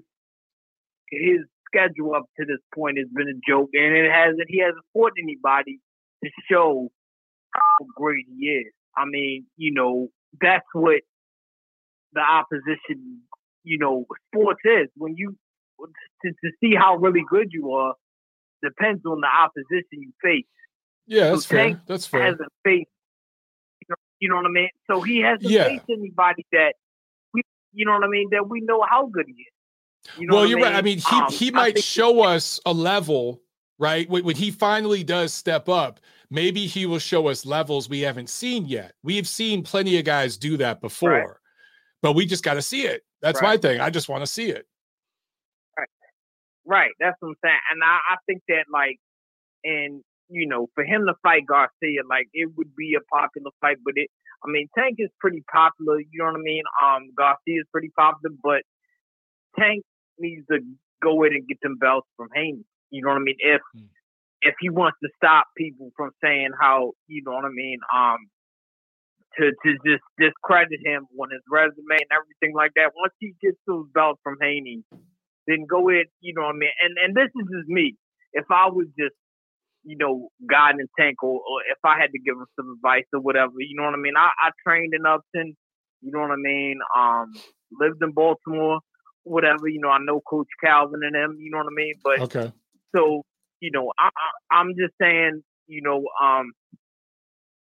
his 1.11 1.41
schedule 1.67 2.15
up 2.15 2.25
to 2.39 2.45
this 2.45 2.61
point 2.73 2.97
has 2.97 3.07
been 3.13 3.27
a 3.27 3.39
joke, 3.49 3.69
and 3.73 3.95
it 3.95 4.11
hasn't. 4.11 4.45
He 4.47 4.59
hasn't 4.59 4.85
fought 4.93 5.13
anybody 5.21 5.79
to 6.23 6.29
show 6.49 6.89
how 7.53 7.85
great 7.95 8.25
he 8.27 8.47
is. 8.47 8.73
I 8.97 9.05
mean, 9.05 9.45
you 9.57 9.73
know, 9.73 10.09
that's 10.41 10.65
what 10.73 11.01
the 12.13 12.21
opposition, 12.21 13.21
you 13.63 13.77
know, 13.77 14.05
sports 14.33 14.61
is. 14.63 14.87
When 14.95 15.15
you 15.17 15.35
to, 15.79 16.29
to 16.29 16.51
see 16.61 16.75
how 16.75 16.95
really 16.95 17.23
good 17.29 17.49
you 17.51 17.71
are 17.71 17.93
depends 18.63 19.05
on 19.05 19.21
the 19.21 19.27
opposition 19.27 19.83
you 19.91 20.11
face. 20.23 20.45
Yeah, 21.07 21.29
that's 21.29 21.45
so 21.45 21.55
fair. 21.55 21.81
That's 21.87 22.07
fair. 22.07 22.23
Hasn't 22.23 22.51
faced, 22.63 22.89
you 23.81 23.87
know, 23.89 23.95
you 24.19 24.29
know 24.29 24.35
what 24.37 24.45
I 24.45 24.49
mean. 24.49 24.69
So 24.89 25.01
he 25.01 25.19
hasn't 25.19 25.43
yeah. 25.51 25.65
faced 25.65 25.85
anybody 25.89 26.45
that 26.51 26.73
we, 27.33 27.41
you 27.73 27.85
know 27.85 27.93
what 27.93 28.03
I 28.03 28.07
mean, 28.07 28.29
that 28.31 28.49
we 28.49 28.61
know 28.61 28.83
how 28.89 29.07
good 29.07 29.25
he 29.27 29.33
is. 29.33 29.54
You 30.17 30.27
know 30.27 30.35
well, 30.35 30.47
you're 30.47 30.59
I 30.59 30.63
mean? 30.63 30.73
right. 30.73 30.75
I 30.75 30.81
mean, 30.81 30.97
he 30.99 31.15
um, 31.15 31.31
he 31.31 31.51
might 31.51 31.83
show 31.83 32.23
us 32.23 32.59
a 32.65 32.73
level, 32.73 33.41
right? 33.79 34.09
When, 34.09 34.23
when 34.23 34.35
he 34.35 34.51
finally 34.51 35.03
does 35.03 35.33
step 35.33 35.67
up, 35.69 35.99
maybe 36.29 36.65
he 36.65 36.85
will 36.85 36.99
show 36.99 37.27
us 37.27 37.45
levels 37.45 37.89
we 37.89 38.01
haven't 38.01 38.29
seen 38.29 38.65
yet. 38.65 38.93
We've 39.03 39.27
seen 39.27 39.63
plenty 39.63 39.97
of 39.97 40.05
guys 40.05 40.37
do 40.37 40.57
that 40.57 40.81
before, 40.81 41.09
right. 41.09 41.27
but 42.01 42.13
we 42.13 42.25
just 42.25 42.43
got 42.43 42.55
to 42.55 42.61
see 42.61 42.83
it. 42.83 43.03
That's 43.21 43.41
right. 43.41 43.49
my 43.49 43.57
thing. 43.57 43.81
I 43.81 43.89
just 43.89 44.09
want 44.09 44.21
to 44.21 44.27
see 44.27 44.49
it. 44.49 44.65
Right. 45.77 45.89
Right. 46.65 46.91
That's 46.99 47.15
what 47.19 47.29
I'm 47.29 47.35
saying. 47.43 47.59
And 47.71 47.83
I, 47.83 47.99
I 48.13 48.15
think 48.27 48.41
that 48.49 48.65
like, 48.71 48.97
and 49.63 50.01
you 50.29 50.47
know, 50.47 50.67
for 50.75 50.83
him 50.83 51.05
to 51.07 51.13
fight 51.23 51.45
Garcia, 51.47 52.01
like 52.09 52.27
it 52.33 52.49
would 52.57 52.75
be 52.75 52.95
a 52.97 53.03
popular 53.15 53.51
fight, 53.61 53.77
but 53.83 53.93
it, 53.95 54.09
I 54.45 54.51
mean, 54.51 54.67
Tank 54.77 54.95
is 54.99 55.09
pretty 55.19 55.43
popular. 55.51 55.99
You 55.99 56.07
know 56.19 56.25
what 56.25 56.35
I 56.35 56.43
mean? 56.43 56.63
Um, 56.83 57.09
Garcia 57.17 57.61
is 57.61 57.67
pretty 57.71 57.91
popular, 57.97 58.35
but 58.43 58.61
Tank 59.59 59.83
needs 60.19 60.45
to 60.51 60.59
go 61.01 61.23
in 61.23 61.33
and 61.33 61.47
get 61.47 61.59
them 61.61 61.77
belts 61.79 62.07
from 62.17 62.29
Haney. 62.33 62.63
You 62.91 63.01
know 63.03 63.09
what 63.09 63.21
I 63.21 63.25
mean? 63.25 63.39
If 63.39 63.61
mm. 63.75 63.87
if 64.41 64.55
he 64.59 64.69
wants 64.69 64.97
to 65.03 65.09
stop 65.15 65.47
people 65.57 65.91
from 65.95 66.11
saying 66.23 66.51
how, 66.59 66.93
you 67.07 67.23
know 67.25 67.33
what 67.33 67.45
I 67.45 67.53
mean, 67.53 67.79
um, 67.93 68.17
to 69.37 69.51
to 69.51 69.69
just 69.85 70.03
discredit 70.19 70.79
him 70.83 71.07
on 71.19 71.29
his 71.31 71.41
resume 71.49 71.99
and 71.99 72.13
everything 72.13 72.55
like 72.55 72.71
that. 72.75 72.91
Once 72.95 73.13
he 73.19 73.33
gets 73.41 73.57
those 73.67 73.85
belts 73.93 74.19
from 74.23 74.37
Haney, 74.41 74.83
then 75.47 75.65
go 75.69 75.89
in. 75.89 76.05
You 76.21 76.33
know 76.35 76.43
what 76.43 76.55
I 76.55 76.59
mean? 76.59 76.75
And 76.81 76.93
and 76.97 77.15
this 77.15 77.31
is 77.35 77.47
just 77.51 77.67
me. 77.67 77.95
If 78.33 78.45
I 78.51 78.67
was 78.67 78.87
just 78.99 79.15
you 79.85 79.95
know, 79.97 80.29
God 80.49 80.73
guiding 80.73 80.87
Tank 80.99 81.21
or, 81.23 81.37
or 81.37 81.61
if 81.71 81.77
I 81.85 82.01
had 82.01 82.11
to 82.11 82.19
give 82.19 82.35
him 82.35 82.47
some 82.55 82.73
advice 82.75 83.05
or 83.13 83.21
whatever, 83.21 83.53
you 83.59 83.77
know 83.77 83.85
what 83.85 83.93
I 83.93 84.01
mean? 84.01 84.17
I, 84.17 84.29
I 84.41 84.49
trained 84.65 84.93
in 84.97 85.05
Upton, 85.05 85.55
you 86.01 86.11
know 86.11 86.21
what 86.21 86.31
I 86.31 86.41
mean? 86.41 86.79
Um, 86.97 87.31
lived 87.71 88.01
in 88.01 88.11
Baltimore, 88.11 88.79
whatever, 89.25 89.67
you 89.67 89.79
know, 89.79 89.89
I 89.89 89.97
know 89.99 90.21
Coach 90.21 90.47
Calvin 90.63 91.01
and 91.03 91.15
them, 91.15 91.37
you 91.39 91.51
know 91.51 91.57
what 91.57 91.67
I 91.67 91.75
mean? 91.75 91.93
But 92.03 92.19
okay. 92.21 92.51
So, 92.95 93.23
you 93.59 93.71
know, 93.71 93.91
I, 93.99 94.07
I 94.07 94.55
I'm 94.59 94.69
just 94.69 94.93
saying, 95.01 95.43
you 95.67 95.81
know, 95.81 96.05
um 96.23 96.53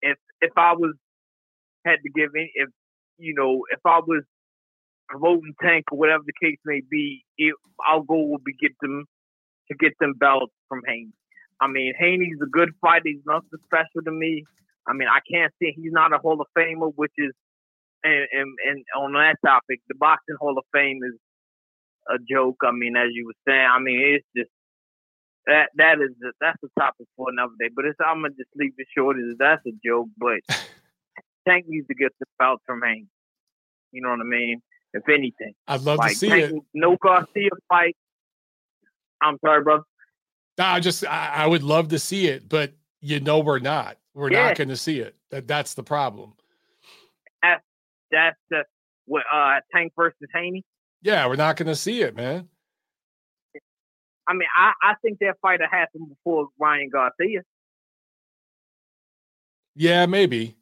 if 0.03 0.17
if 0.41 0.53
I 0.57 0.75
was 0.75 0.95
had 1.85 1.97
to 2.05 2.11
give 2.15 2.31
any 2.37 2.53
if 2.55 2.69
you 3.19 3.35
know, 3.35 3.65
if 3.71 3.81
I 3.85 4.01
was 4.07 4.23
promoting 5.09 5.55
Tank 5.63 5.87
or 5.91 5.99
whatever 5.99 6.23
the 6.27 6.47
case 6.47 6.59
may 6.65 6.83
be, 6.89 7.25
it, 7.39 7.55
our 7.89 8.03
goal 8.03 8.31
would 8.33 8.45
be 8.45 8.55
get 8.61 8.73
them 8.81 9.05
to 9.71 9.77
get 9.77 9.93
them 10.01 10.15
belts 10.19 10.53
from 10.69 10.83
Haney. 10.87 11.13
I 11.61 11.69
mean, 11.69 11.95
Haney's 11.99 12.39
a 12.43 12.47
good 12.47 12.71
fighter. 12.81 13.05
He's 13.07 13.25
nothing 13.27 13.49
special 13.65 14.03
to 14.05 14.13
me. 14.13 14.45
I 14.87 14.93
mean, 14.93 15.09
I 15.09 15.21
can't 15.31 15.53
say 15.61 15.73
he's 15.75 15.93
not 15.93 16.13
a 16.13 16.19
Hall 16.19 16.41
of 16.41 16.47
Famer, 16.57 16.93
which 16.95 17.13
is, 17.17 17.33
and, 18.05 18.27
and, 18.31 18.55
and 18.69 18.85
on 18.97 19.13
that 19.15 19.37
topic, 19.45 19.81
the 19.89 19.95
boxing 19.99 20.37
Hall 20.39 20.59
of 20.59 20.65
Fame 20.73 21.01
is 21.03 21.19
a 22.09 22.19
joke. 22.31 22.57
I 22.63 22.73
mean, 22.73 22.97
as 22.97 23.09
you 23.13 23.27
were 23.27 23.39
saying, 23.47 23.67
I 23.71 23.79
mean, 23.79 24.17
it's 24.17 24.27
just 24.37 24.51
that 25.47 25.71
that 25.77 26.01
is 26.01 26.11
that's 26.41 26.59
a 26.65 26.81
topic 26.81 27.07
for 27.17 27.31
another 27.31 27.53
day. 27.59 27.71
But 27.75 27.85
it's 27.87 27.99
I'm 28.05 28.23
gonna 28.23 28.31
just 28.31 28.51
leave 28.57 28.73
it 28.77 28.87
short. 28.97 29.19
Is 29.19 29.37
that's 29.39 29.65
a 29.67 29.73
joke, 29.85 30.09
but 30.19 30.41
Tank 31.49 31.67
needs 31.69 31.87
to 31.89 31.95
get 31.95 32.13
the 32.19 32.27
belt 32.39 32.61
from 32.67 32.83
Hank. 32.83 33.07
You 33.93 34.03
know 34.03 34.11
what 34.11 34.21
I 34.21 34.25
mean? 34.25 34.61
If 34.93 35.09
anything, 35.09 35.55
I'd 35.69 35.83
love 35.83 35.99
like, 35.99 36.13
to 36.13 36.19
see 36.19 36.29
Tank, 36.29 36.53
it. 36.53 36.63
No 36.75 36.97
Garcia 37.01 37.51
fight. 37.69 37.97
I'm 39.23 39.39
sorry, 39.45 39.63
brother. 39.63 39.85
No, 40.59 40.65
I 40.65 40.81
just 40.81 41.07
I, 41.07 41.33
I, 41.35 41.47
would 41.47 41.63
love 41.63 41.89
to 41.89 41.99
see 41.99 42.29
it, 42.29 42.49
but 42.49 42.73
you 43.01 43.21
know 43.21 43.41
we're 43.41 43.59
not. 43.59 43.99
We're 44.15 44.33
yeah. 44.33 44.47
not 44.47 44.57
going 44.57 44.69
to 44.69 44.77
see 44.77 45.01
it. 45.01 45.15
That 45.31 45.47
that's 45.47 45.75
the 45.75 45.83
problem. 45.83 46.33
That's 47.43 47.63
that's 48.11 48.39
the 48.51 48.65
what 49.07 49.25
uh 49.33 49.61
Tank 49.75 49.93
versus 49.97 50.29
Haney. 50.35 50.65
Yeah, 51.07 51.29
we're 51.29 51.37
not 51.37 51.55
going 51.55 51.69
to 51.69 51.77
see 51.77 52.03
it, 52.03 52.17
man. 52.17 52.49
I 54.27 54.33
mean, 54.33 54.49
I, 54.57 54.73
I 54.83 54.95
think 55.03 55.21
that 55.21 55.37
fight 55.41 55.61
happened 55.61 56.09
before 56.09 56.49
Ryan 56.59 56.89
Garcia. 56.93 57.43
Yeah, 59.77 60.07
maybe. 60.07 60.57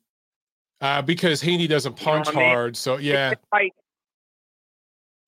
Uh, 0.82 1.00
because 1.00 1.40
Haney 1.40 1.66
doesn't 1.66 1.96
punch 1.96 2.26
you 2.26 2.34
know 2.34 2.40
hard, 2.40 2.58
I 2.58 2.66
mean? 2.66 2.74
so 2.74 2.98
yeah. 2.98 3.32
Fight. 3.50 3.72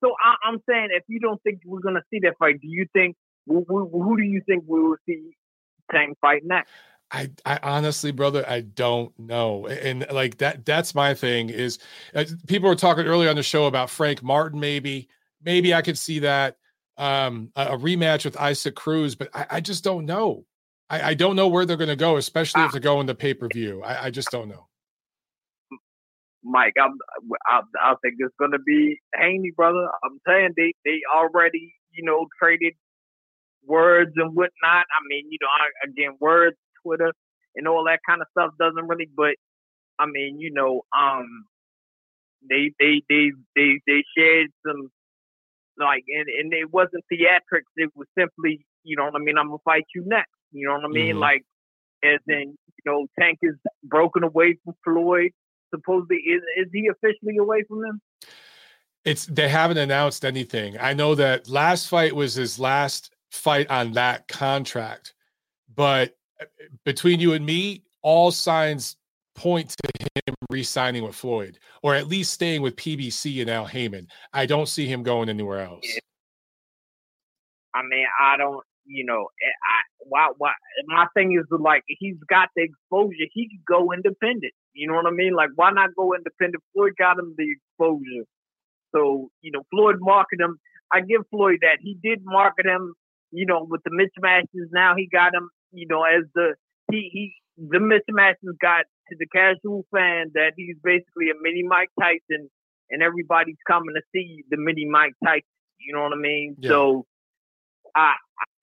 So 0.03 0.13
I, 0.23 0.49
am 0.49 0.59
saying, 0.69 0.89
if 0.91 1.01
you 1.07 1.19
don't 1.19 1.41
think 1.41 1.61
we're 1.65 1.79
gonna 1.79 2.03
see 2.11 2.19
that 2.19 2.35
fight, 2.37 2.61
do 2.61 2.67
you 2.67 2.85
think 2.93 3.15
who, 3.47 3.65
who, 3.67 3.89
who 3.89 4.17
do 4.17 4.23
you 4.23 4.43
think 4.45 4.65
we 4.67 4.79
will 4.83 4.97
see 5.07 5.31
Tank 5.91 6.15
fight 6.21 6.43
next? 6.45 6.69
I, 7.11 7.31
I 7.45 7.59
honestly, 7.63 8.11
brother, 8.11 8.43
I 8.47 8.61
don't 8.61 9.17
know. 9.17 9.67
And 9.67 10.05
like 10.11 10.37
that, 10.39 10.65
that's 10.65 10.93
my 10.93 11.13
thing 11.13 11.49
is 11.49 11.79
uh, 12.13 12.25
people 12.47 12.69
were 12.69 12.75
talking 12.75 13.05
earlier 13.05 13.29
on 13.29 13.37
the 13.37 13.43
show 13.43 13.65
about 13.65 13.89
Frank 13.89 14.21
Martin. 14.21 14.59
Maybe, 14.59 15.07
maybe 15.43 15.73
I 15.73 15.81
could 15.81 15.97
see 15.97 16.19
that 16.19 16.57
um, 16.97 17.51
a, 17.55 17.67
a 17.67 17.77
rematch 17.77 18.25
with 18.25 18.35
Isaac 18.37 18.75
Cruz, 18.75 19.15
but 19.15 19.29
I, 19.33 19.45
I 19.51 19.61
just 19.61 19.83
don't 19.83 20.05
know. 20.05 20.45
I, 20.89 21.09
I, 21.09 21.13
don't 21.13 21.35
know 21.35 21.47
where 21.47 21.65
they're 21.65 21.77
going 21.77 21.89
to 21.89 21.95
go, 21.95 22.17
especially 22.17 22.63
if 22.63 22.69
ah. 22.69 22.71
they're 22.71 22.81
going 22.81 23.07
to 23.07 23.15
pay 23.15 23.33
per 23.33 23.47
view. 23.53 23.83
I, 23.83 24.05
I, 24.05 24.09
just 24.09 24.29
don't 24.31 24.49
know. 24.49 24.67
Mike, 26.43 26.73
I'm, 26.81 26.97
I, 27.47 27.61
I 27.81 27.95
think 28.01 28.15
it's 28.19 28.33
going 28.39 28.51
to 28.51 28.59
be 28.59 28.99
Haney, 29.15 29.51
brother. 29.55 29.89
I'm 30.03 30.19
saying 30.27 30.53
they 30.55 30.73
they 30.85 31.01
already, 31.13 31.73
you 31.91 32.05
know, 32.05 32.25
traded 32.41 32.73
words 33.65 34.13
and 34.15 34.33
whatnot. 34.33 34.51
I 34.63 34.99
mean, 35.09 35.25
you 35.29 35.37
know, 35.41 35.47
I, 35.47 35.89
again, 35.89 36.17
words, 36.21 36.55
Twitter, 36.87 37.11
and 37.55 37.67
all 37.67 37.83
that 37.85 37.99
kind 38.07 38.21
of 38.21 38.27
stuff 38.31 38.51
doesn't 38.59 38.87
really. 38.87 39.09
But 39.15 39.35
I 39.99 40.05
mean, 40.05 40.39
you 40.39 40.51
know, 40.53 40.81
um, 40.97 41.45
they 42.49 42.71
they 42.79 43.01
they 43.09 43.31
they 43.55 43.79
they 43.85 44.03
shared 44.15 44.47
some 44.65 44.89
like, 45.77 46.03
and 46.07 46.27
and 46.39 46.53
it 46.53 46.71
wasn't 46.71 47.03
theatrics. 47.11 47.71
It 47.75 47.91
was 47.95 48.07
simply, 48.17 48.65
you 48.83 48.95
know 48.95 49.05
what 49.05 49.15
I 49.15 49.19
mean. 49.19 49.37
I'm 49.37 49.47
gonna 49.47 49.57
fight 49.65 49.85
you 49.95 50.03
next. 50.05 50.31
You 50.51 50.67
know 50.67 50.75
what 50.75 50.85
I 50.85 50.87
mean? 50.87 51.11
Mm-hmm. 51.11 51.19
Like, 51.19 51.43
as 52.03 52.19
in, 52.27 52.55
you 52.67 52.83
know, 52.85 53.07
Tank 53.19 53.39
is 53.41 53.55
broken 53.83 54.23
away 54.23 54.57
from 54.63 54.75
Floyd. 54.83 55.31
Supposedly, 55.73 56.17
is 56.17 56.41
is 56.57 56.67
he 56.71 56.87
officially 56.87 57.37
away 57.37 57.63
from 57.67 57.81
them? 57.81 58.01
It's 59.03 59.25
they 59.25 59.49
haven't 59.49 59.77
announced 59.77 60.25
anything. 60.25 60.77
I 60.79 60.93
know 60.93 61.15
that 61.15 61.49
last 61.49 61.87
fight 61.87 62.15
was 62.15 62.35
his 62.35 62.59
last 62.59 63.13
fight 63.31 63.69
on 63.69 63.93
that 63.93 64.27
contract. 64.27 65.13
But 65.73 66.16
between 66.85 67.19
you 67.19 67.33
and 67.33 67.45
me, 67.45 67.83
all 68.01 68.31
signs 68.31 68.97
point 69.35 69.69
to 69.69 70.07
him 70.25 70.35
re-signing 70.49 71.03
with 71.03 71.15
Floyd, 71.15 71.59
or 71.83 71.95
at 71.95 72.07
least 72.07 72.33
staying 72.33 72.61
with 72.61 72.75
PBC 72.75 73.41
and 73.41 73.49
Al 73.49 73.65
Haymon. 73.65 74.07
I 74.33 74.45
don't 74.45 74.67
see 74.67 74.87
him 74.87 75.03
going 75.03 75.29
anywhere 75.29 75.61
else. 75.61 75.85
I 77.73 77.81
mean, 77.83 78.05
I 78.21 78.37
don't. 78.37 78.63
You 78.89 79.05
know, 79.05 79.27
eh, 79.43 79.51
I 79.67 79.81
why 80.07 80.29
why 80.37 80.53
my 80.85 81.07
thing 81.13 81.33
is 81.33 81.45
like 81.59 81.83
he's 81.87 82.15
got 82.29 82.47
the 82.55 82.63
exposure. 82.63 83.27
He 83.33 83.49
could 83.49 83.65
go 83.65 83.91
independent. 83.91 84.53
You 84.71 84.87
know 84.87 84.95
what 84.95 85.05
I 85.05 85.11
mean? 85.11 85.33
Like 85.33 85.49
why 85.55 85.71
not 85.71 85.89
go 85.97 86.13
independent? 86.15 86.63
Floyd 86.73 86.93
got 86.97 87.19
him 87.19 87.35
the 87.37 87.51
exposure. 87.51 88.25
So, 88.95 89.29
you 89.41 89.51
know, 89.51 89.63
Floyd 89.71 89.97
marketed 89.99 90.39
him. 90.39 90.57
I 90.93 91.01
give 91.01 91.23
Floyd 91.29 91.59
that. 91.63 91.79
He 91.81 91.97
did 92.01 92.21
market 92.23 92.65
him 92.65 92.93
you 93.31 93.45
know, 93.45 93.65
with 93.69 93.81
the 93.83 93.91
mismatches 93.91 94.67
now, 94.71 94.95
he 94.95 95.07
got 95.07 95.33
him, 95.33 95.49
you 95.71 95.87
know, 95.87 96.03
as 96.03 96.23
the 96.35 96.55
he 96.91 97.09
he 97.11 97.33
the 97.57 97.79
mismatches 97.79 98.57
got 98.61 98.85
to 99.09 99.15
the 99.19 99.27
casual 99.27 99.85
fan 99.93 100.31
that 100.33 100.53
he's 100.55 100.77
basically 100.83 101.29
a 101.31 101.37
mini 101.41 101.63
Mike 101.63 101.89
Tyson, 101.99 102.49
and 102.89 103.01
everybody's 103.01 103.57
coming 103.67 103.95
to 103.95 104.01
see 104.13 104.43
the 104.49 104.57
mini 104.57 104.85
Mike 104.85 105.13
Tyson. 105.23 105.41
You 105.79 105.95
know 105.95 106.03
what 106.03 106.13
I 106.13 106.17
mean? 106.17 106.55
Yeah. 106.59 106.69
So 106.69 107.05
I 107.95 108.13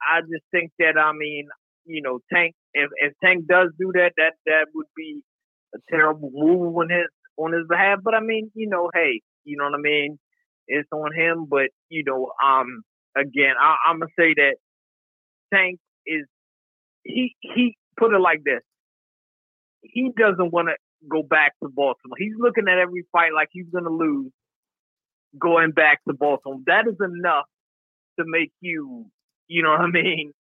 I 0.02 0.20
just 0.20 0.44
think 0.50 0.72
that 0.78 0.98
I 0.98 1.12
mean, 1.12 1.48
you 1.86 2.02
know, 2.02 2.20
Tank 2.32 2.54
if 2.72 2.90
if 2.96 3.12
Tank 3.22 3.46
does 3.46 3.70
do 3.78 3.92
that, 3.94 4.12
that 4.16 4.34
that 4.46 4.66
would 4.74 4.86
be 4.96 5.22
a 5.74 5.78
terrible 5.90 6.30
move 6.32 6.76
on 6.76 6.90
his 6.90 7.08
on 7.36 7.52
his 7.52 7.66
behalf. 7.68 8.00
But 8.02 8.14
I 8.14 8.20
mean, 8.20 8.50
you 8.54 8.68
know, 8.68 8.90
hey, 8.94 9.22
you 9.44 9.56
know 9.56 9.64
what 9.64 9.74
I 9.74 9.82
mean? 9.82 10.18
It's 10.66 10.88
on 10.92 11.14
him. 11.14 11.46
But 11.48 11.70
you 11.88 12.04
know, 12.04 12.32
um, 12.44 12.82
again, 13.16 13.54
I, 13.60 13.76
I'm 13.88 14.00
gonna 14.00 14.10
say 14.18 14.34
that 14.34 14.56
Tank 15.52 15.78
is 16.06 16.26
he 17.04 17.36
he 17.40 17.76
put 17.96 18.14
it 18.14 18.20
like 18.20 18.42
this. 18.44 18.62
He 19.82 20.10
doesn't 20.16 20.52
want 20.52 20.68
to 20.68 20.74
go 21.08 21.22
back 21.22 21.52
to 21.62 21.68
Baltimore. 21.68 22.16
He's 22.18 22.34
looking 22.38 22.64
at 22.68 22.78
every 22.78 23.04
fight 23.12 23.32
like 23.34 23.48
he's 23.52 23.68
gonna 23.72 23.90
lose. 23.90 24.32
Going 25.38 25.72
back 25.72 25.98
to 26.06 26.14
Baltimore, 26.14 26.60
that 26.66 26.86
is 26.86 26.96
enough 27.00 27.46
to 28.18 28.24
make 28.26 28.52
you, 28.60 29.06
you 29.48 29.62
know 29.62 29.70
what 29.70 29.80
I 29.80 29.90
mean? 29.90 30.32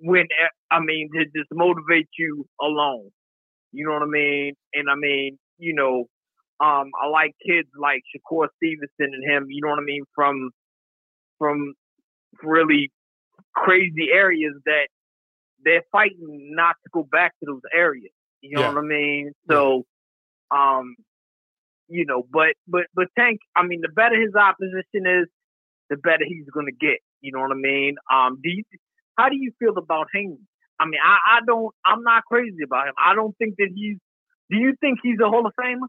When 0.00 0.26
I 0.70 0.80
mean 0.80 1.08
to 1.14 1.24
just 1.24 1.48
motivate 1.52 2.08
you 2.18 2.46
alone. 2.60 3.10
You 3.72 3.86
know 3.86 3.92
what 3.92 4.02
I 4.02 4.06
mean? 4.06 4.54
And 4.74 4.90
I 4.90 4.96
mean, 4.96 5.38
you 5.58 5.74
know, 5.74 6.06
um, 6.60 6.90
I 7.00 7.06
like 7.06 7.32
kids 7.46 7.68
like 7.80 8.02
Shakur 8.10 8.48
Stevenson 8.56 9.14
and 9.14 9.24
him. 9.24 9.46
You 9.48 9.62
know 9.62 9.68
what 9.70 9.78
I 9.78 9.84
mean? 9.84 10.02
From 10.14 10.50
from 11.38 11.74
really 12.42 12.90
crazy 13.54 14.08
areas 14.12 14.54
that 14.66 14.88
they're 15.64 15.84
fighting 15.92 16.52
not 16.54 16.76
to 16.84 16.90
go 16.92 17.02
back 17.10 17.32
to 17.40 17.46
those 17.46 17.62
areas. 17.74 18.12
You 18.42 18.56
know 18.56 18.62
Yeah. 18.62 18.68
what 18.74 18.78
I 18.84 18.86
mean? 18.86 19.32
So, 19.50 19.84
um, 20.50 20.96
you 21.88 22.06
know, 22.06 22.22
but 22.30 22.54
but 22.68 22.86
but 22.94 23.08
Tank, 23.18 23.40
I 23.56 23.64
mean, 23.66 23.80
the 23.82 23.88
better 23.88 24.20
his 24.20 24.34
opposition 24.34 25.06
is, 25.06 25.28
the 25.90 25.96
better 25.96 26.24
he's 26.26 26.46
gonna 26.54 26.72
get. 26.72 26.98
You 27.20 27.32
know 27.32 27.40
what 27.40 27.52
I 27.52 27.56
mean? 27.56 27.96
Um, 28.12 28.38
do 28.42 28.48
you 28.50 28.62
how 29.18 29.28
do 29.28 29.36
you 29.36 29.52
feel 29.58 29.76
about 29.76 30.06
Haney? 30.14 30.38
I 30.78 30.86
mean, 30.86 31.00
I, 31.04 31.38
I 31.38 31.40
don't 31.46 31.74
I'm 31.84 32.02
not 32.02 32.24
crazy 32.24 32.62
about 32.64 32.88
him. 32.88 32.94
I 32.98 33.14
don't 33.14 33.36
think 33.38 33.56
that 33.58 33.68
he's 33.74 33.98
do 34.50 34.56
you 34.56 34.74
think 34.80 35.00
he's 35.02 35.18
a 35.22 35.28
Hall 35.28 35.46
of 35.46 35.52
Famer? 35.60 35.86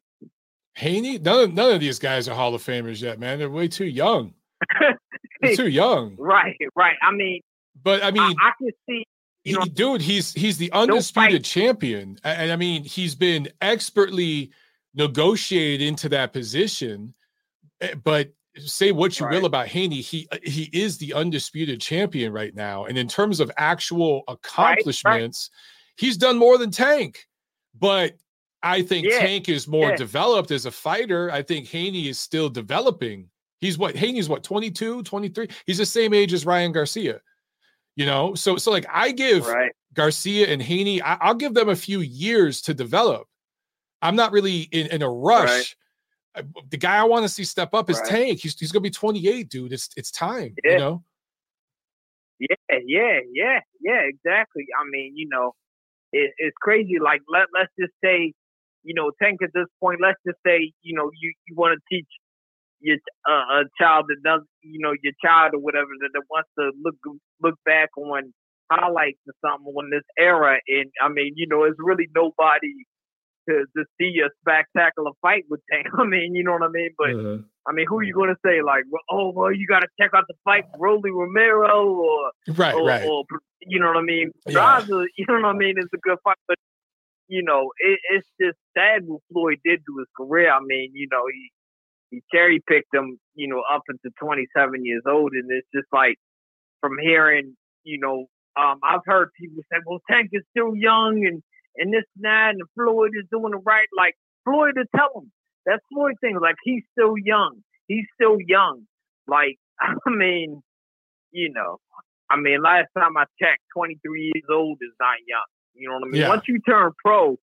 Haney, 0.75 1.17
none 1.19 1.43
of, 1.43 1.53
none 1.53 1.71
of 1.73 1.79
these 1.81 1.99
guys 1.99 2.27
are 2.27 2.35
Hall 2.35 2.55
of 2.55 2.63
Famers 2.63 3.01
yet, 3.01 3.19
man. 3.19 3.39
They're 3.39 3.49
way 3.49 3.67
too 3.67 3.85
young. 3.85 4.33
They're 5.41 5.55
too 5.55 5.67
young. 5.67 6.15
Right, 6.17 6.57
right. 6.75 6.95
I 7.01 7.11
mean, 7.13 7.41
But 7.83 8.03
I 8.03 8.07
I, 8.07 8.11
mean, 8.11 8.35
I 8.41 8.51
can 8.57 8.69
see 8.89 9.05
he, 9.43 9.55
dude, 9.73 10.01
he's 10.01 10.33
he's 10.33 10.57
the 10.57 10.71
undisputed 10.71 11.43
champion, 11.43 12.17
and, 12.23 12.51
I 12.51 12.55
mean, 12.55 12.83
he's 12.83 13.15
been 13.15 13.47
expertly 13.61 14.51
negotiated 14.93 15.87
into 15.87 16.09
that 16.09 16.31
position. 16.33 17.13
Eh, 17.81 17.95
But 18.03 18.31
say 18.57 18.91
what 18.91 19.19
you 19.19 19.27
will 19.27 19.45
about 19.45 19.67
Haney, 19.67 20.01
he 20.01 20.27
uh, 20.31 20.37
he 20.43 20.69
is 20.73 20.97
the 20.97 21.13
undisputed 21.13 21.81
champion 21.81 22.33
right 22.33 22.53
now, 22.53 22.85
and 22.85 22.97
in 22.97 23.07
terms 23.07 23.39
of 23.39 23.51
actual 23.57 24.23
accomplishments, 24.27 25.49
he's 25.95 26.17
done 26.17 26.37
more 26.37 26.57
than 26.57 26.69
Tank. 26.71 27.25
But 27.79 28.17
I 28.61 28.83
think 28.83 29.07
Yeah, 29.07 29.19
Tank 29.19 29.49
is 29.49 29.67
more 29.67 29.89
yeah. 29.89 29.95
developed 29.95 30.51
as 30.51 30.65
a 30.67 30.71
fighter. 30.71 31.31
I 31.31 31.41
think 31.41 31.67
Haney 31.69 32.09
is 32.09 32.19
still 32.19 32.49
developing. 32.49 33.29
He's 33.59 33.77
what 33.77 33.95
Haney's 33.95 34.29
what 34.29 34.43
22, 34.43 35.01
23. 35.03 35.47
He's 35.65 35.77
the 35.79 35.85
same 35.85 36.13
age 36.13 36.33
as 36.33 36.45
Ryan 36.45 36.71
Garcia. 36.71 37.21
You 37.95 38.05
know, 38.05 38.35
so 38.35 38.57
so 38.57 38.71
like 38.71 38.85
I 38.89 39.11
give 39.11 39.45
right. 39.47 39.71
Garcia 39.93 40.47
and 40.47 40.61
Haney, 40.61 41.01
I, 41.01 41.15
I'll 41.15 41.35
give 41.35 41.53
them 41.53 41.69
a 41.69 41.75
few 41.75 41.99
years 41.99 42.61
to 42.63 42.73
develop. 42.73 43.27
I'm 44.01 44.15
not 44.15 44.31
really 44.31 44.61
in, 44.71 44.87
in 44.87 45.01
a 45.01 45.09
rush. 45.09 45.75
I- 46.35 46.43
The 46.69 46.77
guy 46.77 46.97
I 46.97 47.03
want 47.03 47.23
to 47.23 47.29
see 47.29 47.43
step 47.43 47.73
up 47.73 47.89
is 47.89 47.99
Right. 47.99 48.09
Tank. 48.09 48.39
He's, 48.39 48.57
he's 48.57 48.71
gonna 48.71 48.81
be 48.81 48.89
28, 48.89 49.49
dude. 49.49 49.73
It's 49.73 49.89
it's 49.97 50.09
time. 50.11 50.55
Yeah. 50.63 50.71
You 50.71 50.77
know, 50.77 51.03
Yeah, 52.39 52.55
yeah, 52.85 53.19
yeah, 53.33 53.59
yeah, 53.81 54.01
exactly. 54.07 54.65
I 54.79 54.83
mean, 54.89 55.13
you 55.15 55.27
know, 55.29 55.53
it, 56.13 56.31
it's 56.37 56.55
crazy. 56.61 56.97
Like, 56.99 57.21
let 57.27 57.47
let's 57.53 57.71
just 57.77 57.93
say, 58.03 58.33
you 58.83 58.93
know, 58.93 59.11
Tank 59.21 59.41
at 59.43 59.51
this 59.53 59.67
point, 59.81 59.99
let's 60.01 60.19
just 60.25 60.39
say, 60.45 60.71
you 60.81 60.95
know, 60.95 61.11
you 61.19 61.33
you 61.45 61.55
want 61.55 61.77
to 61.77 61.95
teach 61.95 62.07
your 62.81 62.97
uh, 63.29 63.61
a 63.61 63.63
child 63.79 64.05
that 64.09 64.21
does, 64.23 64.41
you 64.61 64.79
know, 64.79 64.93
your 65.01 65.13
child 65.23 65.53
or 65.53 65.59
whatever 65.59 65.89
that, 66.01 66.09
that 66.13 66.23
wants 66.29 66.49
to 66.59 66.71
look 66.83 66.95
look 67.41 67.55
back 67.65 67.89
on 67.97 68.33
highlights 68.71 69.19
or 69.27 69.33
something 69.41 69.73
on 69.73 69.89
this 69.89 70.03
era, 70.17 70.59
and 70.67 70.91
I 71.01 71.09
mean, 71.09 71.33
you 71.35 71.47
know, 71.47 71.63
it's 71.63 71.77
really 71.79 72.07
nobody 72.15 72.85
to 73.49 73.65
to 73.75 73.85
see 73.99 74.21
a 74.25 74.29
spectacular 74.41 75.11
fight 75.21 75.45
with 75.49 75.61
Tank. 75.71 75.87
I 75.97 76.05
mean, 76.05 76.35
you 76.35 76.43
know 76.43 76.53
what 76.53 76.63
I 76.63 76.69
mean? 76.69 76.91
But 76.97 77.09
Uh-huh. 77.11 77.37
I 77.67 77.73
mean, 77.73 77.85
who 77.87 77.99
are 77.99 78.03
you 78.03 78.15
going 78.15 78.33
to 78.33 78.39
say? 78.43 78.63
Like, 78.63 78.85
oh, 79.11 79.31
well, 79.35 79.53
you 79.53 79.67
got 79.67 79.81
to 79.81 79.87
check 79.99 80.09
out 80.15 80.23
the 80.27 80.33
fight, 80.43 80.65
Rolly 80.79 81.11
Romero, 81.11 81.93
or 81.93 82.31
right, 82.57 82.73
or, 82.73 82.87
right. 82.87 83.05
or 83.05 83.23
you 83.61 83.79
know 83.79 83.87
what 83.87 83.97
I 83.97 84.01
mean. 84.01 84.31
Yeah. 84.47 84.81
You 84.87 85.25
know 85.27 85.35
what 85.35 85.45
I 85.45 85.53
mean, 85.53 85.75
it's 85.77 85.93
a 85.93 85.97
good 85.97 86.17
fight, 86.23 86.37
but 86.47 86.57
you 87.27 87.43
know, 87.43 87.71
it, 87.77 87.99
it's 88.11 88.27
just 88.41 88.57
sad 88.75 89.03
what 89.05 89.21
Floyd 89.31 89.59
did 89.63 89.79
to 89.85 89.97
his 89.99 90.07
career. 90.17 90.51
I 90.51 90.59
mean, 90.65 90.91
you 90.93 91.07
know, 91.11 91.23
he 91.31 91.51
he 92.11 92.21
cherry 92.31 92.61
picked 92.67 92.93
him, 92.93 93.17
you 93.33 93.47
know, 93.47 93.63
up 93.73 93.83
until 93.87 94.11
27 94.19 94.85
years 94.85 95.03
old, 95.07 95.31
and 95.33 95.49
it's 95.49 95.67
just 95.73 95.87
like 95.91 96.17
from 96.81 96.97
hearing, 97.01 97.55
you 97.83 97.99
know, 97.99 98.27
um, 98.59 98.79
I've 98.83 99.01
heard 99.05 99.29
people 99.39 99.63
say, 99.71 99.79
well, 99.85 100.01
Tank 100.09 100.29
is 100.33 100.43
still 100.51 100.75
young, 100.75 101.25
and 101.25 101.41
and 101.77 101.93
this 101.93 102.03
and 102.17 102.25
that, 102.25 102.51
and 102.51 102.61
Floyd 102.75 103.11
is 103.17 103.25
doing 103.31 103.53
it 103.53 103.61
right. 103.65 103.87
Like 103.97 104.15
Floyd 104.43 104.75
to 104.75 104.85
tell 104.95 105.21
him 105.21 105.31
that 105.65 105.79
Floyd 105.91 106.15
thing, 106.21 106.37
like 106.39 106.57
he's 106.63 106.83
still 106.91 107.15
young, 107.17 107.63
he's 107.87 108.05
still 108.13 108.37
young. 108.45 108.83
Like 109.27 109.57
I 109.79 109.95
mean, 110.09 110.61
you 111.31 111.51
know, 111.51 111.77
I 112.29 112.35
mean, 112.37 112.61
last 112.61 112.87
time 112.97 113.15
I 113.17 113.23
checked, 113.41 113.61
23 113.75 114.31
years 114.33 114.45
old 114.51 114.79
is 114.81 114.93
not 114.99 115.15
young. 115.27 115.45
You 115.73 115.87
know 115.87 115.95
what 115.95 116.03
I 116.03 116.07
mean? 116.07 116.21
Yeah. 116.21 116.29
Once 116.29 116.43
you 116.47 116.59
turn 116.59 116.91
pro, 117.03 117.37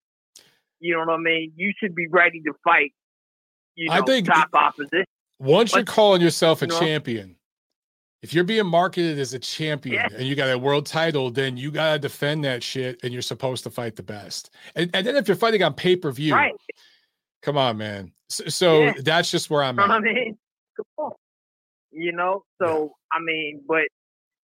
you 0.80 0.94
know 0.94 1.00
what 1.00 1.14
I 1.14 1.18
mean. 1.18 1.52
You 1.56 1.72
should 1.78 1.94
be 1.94 2.06
ready 2.08 2.40
to 2.42 2.52
fight. 2.62 2.92
You 3.78 3.86
know, 3.88 3.92
I 3.94 4.00
think- 4.02 4.26
top 4.26 4.48
opposition. 4.54 5.04
Once 5.38 5.72
you're 5.72 5.84
calling 5.84 6.20
yourself 6.20 6.62
a 6.62 6.64
you 6.66 6.72
know- 6.72 6.80
champion, 6.80 7.36
if 8.22 8.34
you're 8.34 8.42
being 8.42 8.66
marketed 8.66 9.20
as 9.20 9.32
a 9.34 9.38
champion 9.38 9.94
Yeah. 9.94 10.08
and 10.18 10.26
you 10.26 10.34
got 10.34 10.50
a 10.50 10.58
world 10.58 10.84
title, 10.84 11.30
then 11.30 11.56
you 11.56 11.70
gotta 11.70 12.00
defend 12.00 12.44
that 12.44 12.64
shit, 12.64 12.98
and 13.04 13.12
you're 13.12 13.22
supposed 13.22 13.62
to 13.62 13.70
fight 13.70 13.94
the 13.94 14.02
best. 14.02 14.50
And, 14.74 14.90
and 14.92 15.06
then 15.06 15.14
if 15.14 15.28
you're 15.28 15.36
fighting 15.36 15.62
on 15.62 15.74
pay 15.74 15.94
per 15.94 16.10
view, 16.10 16.34
Right. 16.34 16.52
come 17.42 17.56
on, 17.56 17.76
man. 17.76 18.10
So, 18.28 18.44
so 18.48 18.80
Yeah. 18.82 18.94
that's 19.04 19.30
just 19.30 19.48
where 19.48 19.62
I'm 19.62 19.78
at. 19.78 19.88
I 19.88 20.00
mean? 20.00 20.36
You 21.92 22.12
know, 22.12 22.42
so 22.60 22.92
I 23.12 23.20
mean, 23.20 23.62
but 23.66 23.84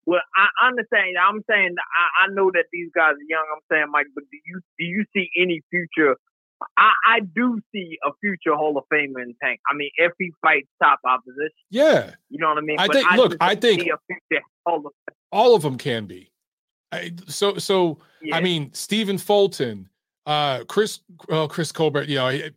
well, 0.05 0.21
I 0.35 0.67
understand. 0.67 1.17
I'm 1.21 1.41
saying 1.49 1.75
I, 1.77 2.23
I 2.25 2.27
know 2.33 2.51
that 2.53 2.65
these 2.71 2.89
guys 2.95 3.13
are 3.13 3.27
young. 3.27 3.45
I'm 3.53 3.61
saying, 3.69 3.85
Mike, 3.91 4.07
but 4.15 4.23
do 4.31 4.37
you 4.45 4.61
do 4.79 4.85
you 4.85 5.03
see 5.13 5.29
any 5.37 5.61
future? 5.69 6.15
I, 6.77 6.93
I 7.07 7.19
do 7.19 7.59
see 7.73 7.97
a 8.05 8.11
future 8.21 8.55
Hall 8.55 8.77
of 8.77 8.85
Famer 8.91 9.21
in 9.21 9.35
Tank. 9.41 9.59
I 9.69 9.75
mean, 9.75 9.89
if 9.97 10.11
he 10.17 10.31
fights 10.41 10.67
top 10.81 10.99
opposition, 11.05 11.51
Yeah, 11.69 12.11
you 12.29 12.39
know 12.39 12.49
what 12.49 12.57
I 12.57 12.61
mean. 12.61 12.79
I 12.79 12.87
But 12.87 12.95
think- 12.95 13.11
look, 13.11 13.37
I 13.41 13.55
think- 13.55 13.81
see 13.81 13.89
a 13.89 13.97
future 14.07 14.43
Hall 14.65 14.85
of 14.85 14.93
all 15.31 15.55
of 15.55 15.61
them 15.61 15.77
can 15.77 16.05
be. 16.05 16.31
I, 16.91 17.11
so 17.27 17.57
so 17.57 17.99
yeah. 18.21 18.37
I 18.37 18.41
mean, 18.41 18.71
Stephen 18.73 19.17
Fulton, 19.17 19.89
uh, 20.25 20.63
Chris, 20.65 21.01
well, 21.27 21.47
Chris 21.47 21.71
Colbert. 21.71 22.07
You 22.07 22.15
know, 22.15 22.27
it- 22.29 22.55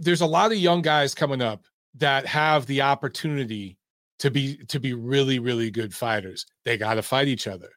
there's 0.00 0.22
a 0.22 0.26
lot 0.26 0.52
of 0.52 0.58
young 0.58 0.80
guys 0.80 1.14
coming 1.14 1.42
up 1.42 1.66
that 1.96 2.24
have 2.26 2.64
the 2.66 2.80
opportunity 2.82 3.76
to 4.18 4.30
be 4.30 4.56
to 4.68 4.80
be 4.80 4.94
really 4.94 5.38
really 5.38 5.70
good 5.70 5.94
fighters. 5.94 6.46
They 6.64 6.78
got 6.78 6.94
to 6.94 7.02
fight 7.02 7.28
each 7.28 7.46
other. 7.46 7.68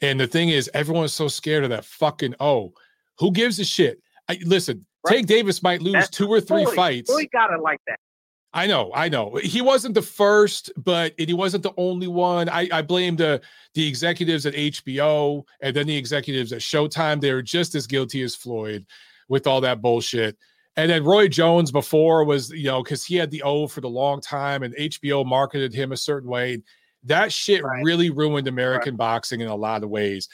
And 0.00 0.18
the 0.18 0.26
thing 0.26 0.48
is, 0.48 0.68
everyone's 0.74 1.12
so 1.12 1.28
scared 1.28 1.62
of 1.62 1.70
that 1.70 1.84
fucking 1.84 2.34
oh. 2.40 2.72
Who 3.20 3.30
gives 3.30 3.60
a 3.60 3.64
shit? 3.64 4.02
I, 4.28 4.38
listen, 4.44 4.84
Right. 5.04 5.16
Tank 5.16 5.26
Davis 5.26 5.62
might 5.62 5.82
lose 5.82 5.92
That's 5.94 6.10
two 6.10 6.28
or 6.28 6.40
three 6.40 6.64
Floyd. 6.64 6.76
fights. 6.76 7.10
Floyd 7.10 7.28
got 7.32 7.52
it 7.52 7.60
like 7.60 7.80
that. 7.86 7.98
I 8.56 8.68
know, 8.68 8.92
I 8.94 9.08
know. 9.08 9.34
He 9.42 9.60
wasn't 9.60 9.94
the 9.94 10.02
first, 10.02 10.70
but 10.76 11.12
he 11.18 11.34
wasn't 11.34 11.64
the 11.64 11.72
only 11.76 12.06
one. 12.06 12.48
I, 12.48 12.68
I 12.72 12.82
blame 12.82 13.16
the 13.16 13.40
the 13.74 13.86
executives 13.88 14.46
at 14.46 14.54
HBO 14.54 15.42
and 15.60 15.74
then 15.74 15.88
the 15.88 15.96
executives 15.96 16.52
at 16.52 16.60
Showtime. 16.60 17.20
They 17.20 17.32
were 17.32 17.42
just 17.42 17.74
as 17.74 17.88
guilty 17.88 18.22
as 18.22 18.36
Floyd 18.36 18.86
with 19.28 19.48
all 19.48 19.60
that 19.62 19.82
bullshit. 19.82 20.36
And 20.76 20.88
then 20.90 21.02
Roy 21.04 21.26
Jones 21.28 21.72
before 21.72 22.24
was, 22.24 22.50
you 22.50 22.64
know, 22.64 22.82
because 22.82 23.04
he 23.04 23.16
had 23.16 23.30
the 23.32 23.42
O 23.42 23.66
for 23.66 23.80
the 23.80 23.88
long 23.88 24.20
time 24.20 24.62
and 24.62 24.74
HBO 24.76 25.24
marketed 25.26 25.74
him 25.74 25.90
a 25.92 25.96
certain 25.96 26.28
way. 26.30 26.62
That 27.04 27.32
shit 27.32 27.62
Right. 27.64 27.82
really 27.84 28.10
ruined 28.10 28.46
American 28.48 28.94
boxing 28.96 29.40
in 29.40 29.48
a 29.48 29.54
lot 29.56 29.82
of 29.82 29.90
ways. 29.90 30.28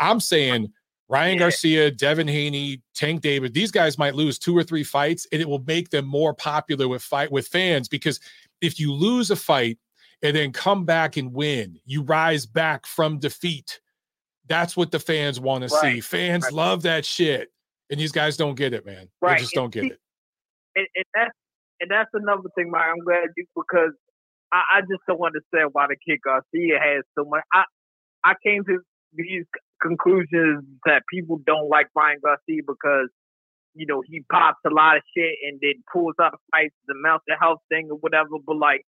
I'm 0.00 0.18
saying 0.20 0.72
Ryan 1.10 1.34
Yeah. 1.34 1.38
Garcia, 1.40 1.90
Devin 1.90 2.28
Haney, 2.28 2.82
Tank 2.94 3.20
David, 3.20 3.52
these 3.52 3.72
guys 3.72 3.98
might 3.98 4.14
lose 4.14 4.38
two 4.38 4.56
or 4.56 4.62
three 4.62 4.84
fights, 4.84 5.26
and 5.32 5.42
it 5.42 5.48
will 5.48 5.64
make 5.66 5.90
them 5.90 6.06
more 6.06 6.32
popular 6.32 6.86
with 6.86 7.02
fight 7.02 7.32
with 7.32 7.48
fans 7.48 7.88
because 7.88 8.20
if 8.60 8.78
you 8.78 8.92
lose 8.92 9.30
a 9.30 9.36
fight 9.36 9.78
and 10.22 10.36
then 10.36 10.52
come 10.52 10.84
back 10.84 11.16
and 11.16 11.32
win, 11.32 11.80
you 11.84 12.02
rise 12.02 12.46
back 12.46 12.86
from 12.86 13.18
defeat. 13.18 13.80
That's 14.46 14.76
what 14.76 14.92
the 14.92 15.00
fans 15.00 15.40
want 15.40 15.62
to 15.64 15.68
see. 15.68 16.00
Fans 16.00 16.44
right. 16.44 16.52
love 16.52 16.82
that 16.82 17.04
shit. 17.04 17.48
And 17.90 17.98
these 17.98 18.12
guys 18.12 18.36
don't 18.36 18.54
get 18.54 18.72
it, 18.72 18.86
man. 18.86 19.08
Right. 19.20 19.38
They 19.38 19.42
just 19.42 19.56
and 19.56 19.62
don't 19.62 19.72
get 19.72 19.82
see- 19.82 19.90
it. 19.90 20.00
and, 20.76 20.86
and 20.94 21.04
that's 21.14 21.34
and 21.80 21.90
that's 21.90 22.10
another 22.12 22.48
thing, 22.54 22.70
Mike. 22.70 22.82
I'm 22.88 23.02
glad 23.04 23.28
you 23.36 23.46
because 23.56 23.92
I, 24.52 24.62
I 24.76 24.80
just 24.82 25.00
don't 25.08 25.20
understand 25.20 25.70
why 25.72 25.86
the 25.88 25.96
kid 25.96 26.20
Garcia 26.22 26.78
has 26.78 27.02
so 27.18 27.24
much. 27.24 27.42
I 27.52 27.64
I 28.22 28.34
came 28.44 28.64
to 28.64 28.78
these 29.14 29.44
conclusions 29.80 30.64
that 30.84 31.02
people 31.12 31.40
don't 31.46 31.68
like 31.68 31.88
Ryan 31.94 32.18
Garcia 32.22 32.62
because 32.66 33.08
you 33.74 33.86
know 33.86 34.02
he 34.06 34.24
pops 34.30 34.60
a 34.66 34.70
lot 34.70 34.96
of 34.96 35.02
shit 35.16 35.36
and 35.46 35.58
then 35.62 35.82
pulls 35.92 36.14
out 36.20 36.40
fights, 36.50 36.74
the 36.86 36.94
mental 36.96 37.20
health 37.40 37.60
thing 37.68 37.88
or 37.90 37.98
whatever. 37.98 38.30
But 38.44 38.56
like, 38.56 38.84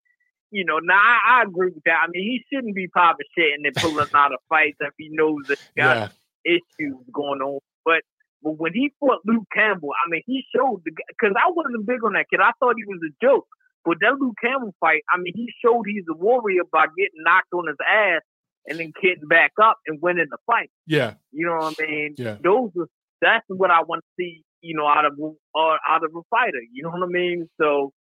you 0.51 0.65
know, 0.65 0.79
now 0.79 0.95
I, 0.95 1.39
I 1.39 1.43
agree 1.43 1.71
with 1.73 1.83
that. 1.85 2.03
I 2.03 2.07
mean, 2.09 2.23
he 2.23 2.43
shouldn't 2.51 2.75
be 2.75 2.87
popping 2.87 3.25
shit 3.37 3.53
and 3.55 3.65
then 3.65 3.73
pulling 3.75 4.07
out 4.13 4.33
of 4.33 4.39
fights 4.49 4.77
if 4.79 4.93
he 4.97 5.09
knows 5.11 5.47
that 5.47 5.59
he 5.59 5.81
got 5.81 6.11
yeah. 6.45 6.57
issues 6.57 6.97
going 7.13 7.41
on. 7.41 7.59
But 7.85 8.01
but 8.43 8.57
when 8.57 8.73
he 8.73 8.91
fought 8.99 9.21
Luke 9.25 9.47
Campbell, 9.53 9.91
I 9.93 10.09
mean, 10.09 10.23
he 10.25 10.43
showed 10.55 10.81
the 10.85 10.91
because 11.07 11.35
I 11.37 11.51
wasn't 11.51 11.85
big 11.85 12.03
on 12.03 12.13
that 12.13 12.29
kid. 12.29 12.39
I 12.41 12.51
thought 12.59 12.75
he 12.77 12.85
was 12.85 13.01
a 13.05 13.13
joke. 13.25 13.47
But 13.83 13.97
that 14.01 14.19
Luke 14.19 14.37
Campbell 14.41 14.75
fight, 14.79 15.01
I 15.09 15.17
mean, 15.17 15.33
he 15.35 15.49
showed 15.63 15.85
he's 15.87 16.05
a 16.09 16.13
warrior 16.13 16.61
by 16.71 16.85
getting 16.93 17.25
knocked 17.25 17.51
on 17.53 17.67
his 17.67 17.81
ass 17.81 18.21
and 18.67 18.79
then 18.79 18.91
getting 19.01 19.27
back 19.27 19.51
up 19.61 19.77
and 19.87 20.01
winning 20.01 20.27
the 20.29 20.37
fight. 20.45 20.69
Yeah, 20.87 21.15
you 21.31 21.45
know 21.45 21.57
what 21.57 21.75
I 21.79 21.85
mean. 21.85 22.15
Yeah, 22.17 22.37
those 22.43 22.71
are 22.77 22.87
that's 23.21 23.45
what 23.47 23.71
I 23.71 23.83
want 23.83 24.03
to 24.03 24.23
see. 24.23 24.43
You 24.61 24.75
know, 24.75 24.87
out 24.87 25.05
of 25.05 25.13
uh, 25.19 25.77
out 25.87 26.03
of 26.03 26.11
a 26.15 26.21
fighter. 26.29 26.61
You 26.71 26.83
know 26.83 26.89
what 26.89 27.03
I 27.03 27.07
mean. 27.07 27.49
So, 27.59 27.91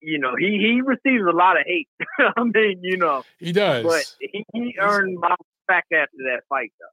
you 0.00 0.18
know, 0.18 0.34
he 0.38 0.58
he 0.58 0.82
receives 0.82 1.24
a 1.26 1.36
lot 1.36 1.58
of 1.58 1.64
hate. 1.66 1.88
I 2.36 2.42
mean, 2.42 2.80
you 2.82 2.96
know, 2.96 3.24
he 3.38 3.52
does, 3.52 3.84
but 3.84 4.04
he, 4.20 4.44
he 4.52 4.76
earned 4.78 5.18
my 5.18 5.34
respect 5.68 5.92
after 5.92 6.16
that 6.24 6.42
fight, 6.48 6.72
though. 6.78 6.86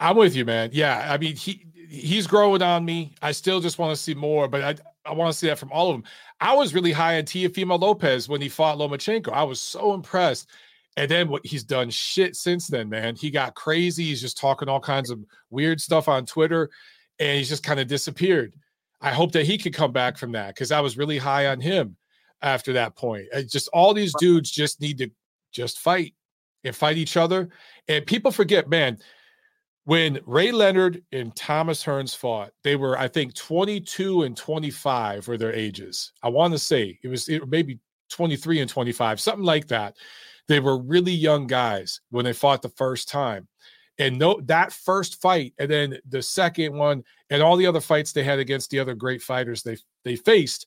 I'm 0.00 0.16
with 0.16 0.36
you, 0.36 0.44
man. 0.44 0.70
Yeah, 0.72 1.08
I 1.10 1.18
mean 1.18 1.36
he 1.36 1.66
he's 1.88 2.26
growing 2.26 2.62
on 2.62 2.84
me. 2.84 3.14
I 3.20 3.32
still 3.32 3.60
just 3.60 3.78
want 3.78 3.94
to 3.96 4.00
see 4.00 4.14
more, 4.14 4.48
but 4.48 4.62
I 4.62 5.10
I 5.10 5.12
want 5.12 5.32
to 5.32 5.38
see 5.38 5.48
that 5.48 5.58
from 5.58 5.72
all 5.72 5.90
of 5.90 5.96
them. 5.96 6.04
I 6.40 6.54
was 6.54 6.74
really 6.74 6.92
high 6.92 7.18
on 7.18 7.24
Teofimo 7.24 7.80
Lopez 7.80 8.28
when 8.28 8.40
he 8.40 8.48
fought 8.48 8.78
Lomachenko. 8.78 9.32
I 9.32 9.42
was 9.42 9.60
so 9.60 9.94
impressed. 9.94 10.48
And 10.98 11.08
then 11.08 11.28
what 11.28 11.46
he's 11.46 11.62
done 11.62 11.90
shit 11.90 12.34
since 12.34 12.66
then, 12.66 12.88
man. 12.88 13.14
He 13.14 13.30
got 13.30 13.54
crazy. 13.54 14.06
He's 14.06 14.20
just 14.20 14.36
talking 14.36 14.68
all 14.68 14.80
kinds 14.80 15.10
of 15.10 15.24
weird 15.48 15.80
stuff 15.80 16.08
on 16.08 16.26
Twitter, 16.26 16.70
and 17.20 17.38
he's 17.38 17.48
just 17.48 17.62
kind 17.62 17.78
of 17.78 17.86
disappeared. 17.86 18.54
I 19.00 19.10
hope 19.10 19.30
that 19.32 19.46
he 19.46 19.58
could 19.58 19.72
come 19.72 19.92
back 19.92 20.18
from 20.18 20.32
that 20.32 20.48
because 20.48 20.72
I 20.72 20.80
was 20.80 20.98
really 20.98 21.16
high 21.16 21.46
on 21.46 21.60
him 21.60 21.96
after 22.42 22.72
that 22.72 22.96
point. 22.96 23.26
It's 23.32 23.52
just 23.52 23.68
all 23.68 23.94
these 23.94 24.12
dudes 24.18 24.50
just 24.50 24.80
need 24.80 24.98
to 24.98 25.08
just 25.52 25.78
fight 25.78 26.14
and 26.64 26.74
fight 26.74 26.96
each 26.96 27.16
other. 27.16 27.48
And 27.86 28.04
people 28.04 28.32
forget, 28.32 28.68
man 28.68 28.98
when 29.88 30.20
Ray 30.26 30.52
Leonard 30.52 31.02
and 31.12 31.34
Thomas 31.34 31.82
Hearns 31.82 32.14
fought, 32.14 32.50
they 32.62 32.76
were, 32.76 32.98
I 32.98 33.08
think, 33.08 33.32
22 33.32 34.24
and 34.24 34.36
25 34.36 35.26
were 35.26 35.38
their 35.38 35.54
ages. 35.54 36.12
I 36.22 36.28
want 36.28 36.52
to 36.52 36.58
say 36.58 36.98
it 37.02 37.08
was 37.08 37.26
it, 37.30 37.48
maybe 37.48 37.78
23 38.10 38.60
and 38.60 38.68
25, 38.68 39.18
something 39.18 39.46
like 39.46 39.66
that. 39.68 39.96
They 40.48 40.60
were 40.60 40.78
really 40.78 41.12
young 41.12 41.46
guys 41.46 42.00
when 42.10 42.24
they 42.24 42.32
fought 42.32 42.62
the 42.62 42.70
first 42.70 43.08
time. 43.08 43.46
And 43.98 44.18
no, 44.18 44.40
that 44.42 44.72
first 44.72 45.20
fight, 45.20 45.54
and 45.58 45.70
then 45.70 45.98
the 46.08 46.22
second 46.22 46.76
one, 46.76 47.04
and 47.30 47.42
all 47.42 47.56
the 47.56 47.66
other 47.66 47.80
fights 47.80 48.12
they 48.12 48.22
had 48.22 48.38
against 48.38 48.70
the 48.70 48.78
other 48.78 48.94
great 48.94 49.22
fighters 49.22 49.62
they 49.62 49.76
they 50.04 50.14
faced, 50.14 50.66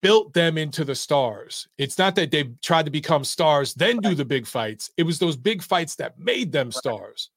built 0.00 0.32
them 0.32 0.56
into 0.56 0.84
the 0.84 0.94
stars. 0.94 1.68
It's 1.76 1.98
not 1.98 2.14
that 2.16 2.30
they 2.30 2.44
tried 2.62 2.86
to 2.86 2.90
become 2.90 3.24
stars, 3.24 3.74
then 3.74 3.98
do 3.98 4.14
the 4.14 4.24
big 4.24 4.46
fights. 4.46 4.90
It 4.96 5.02
was 5.02 5.18
those 5.18 5.36
big 5.36 5.62
fights 5.62 5.96
that 5.96 6.18
made 6.18 6.50
them 6.50 6.72
stars. 6.72 7.30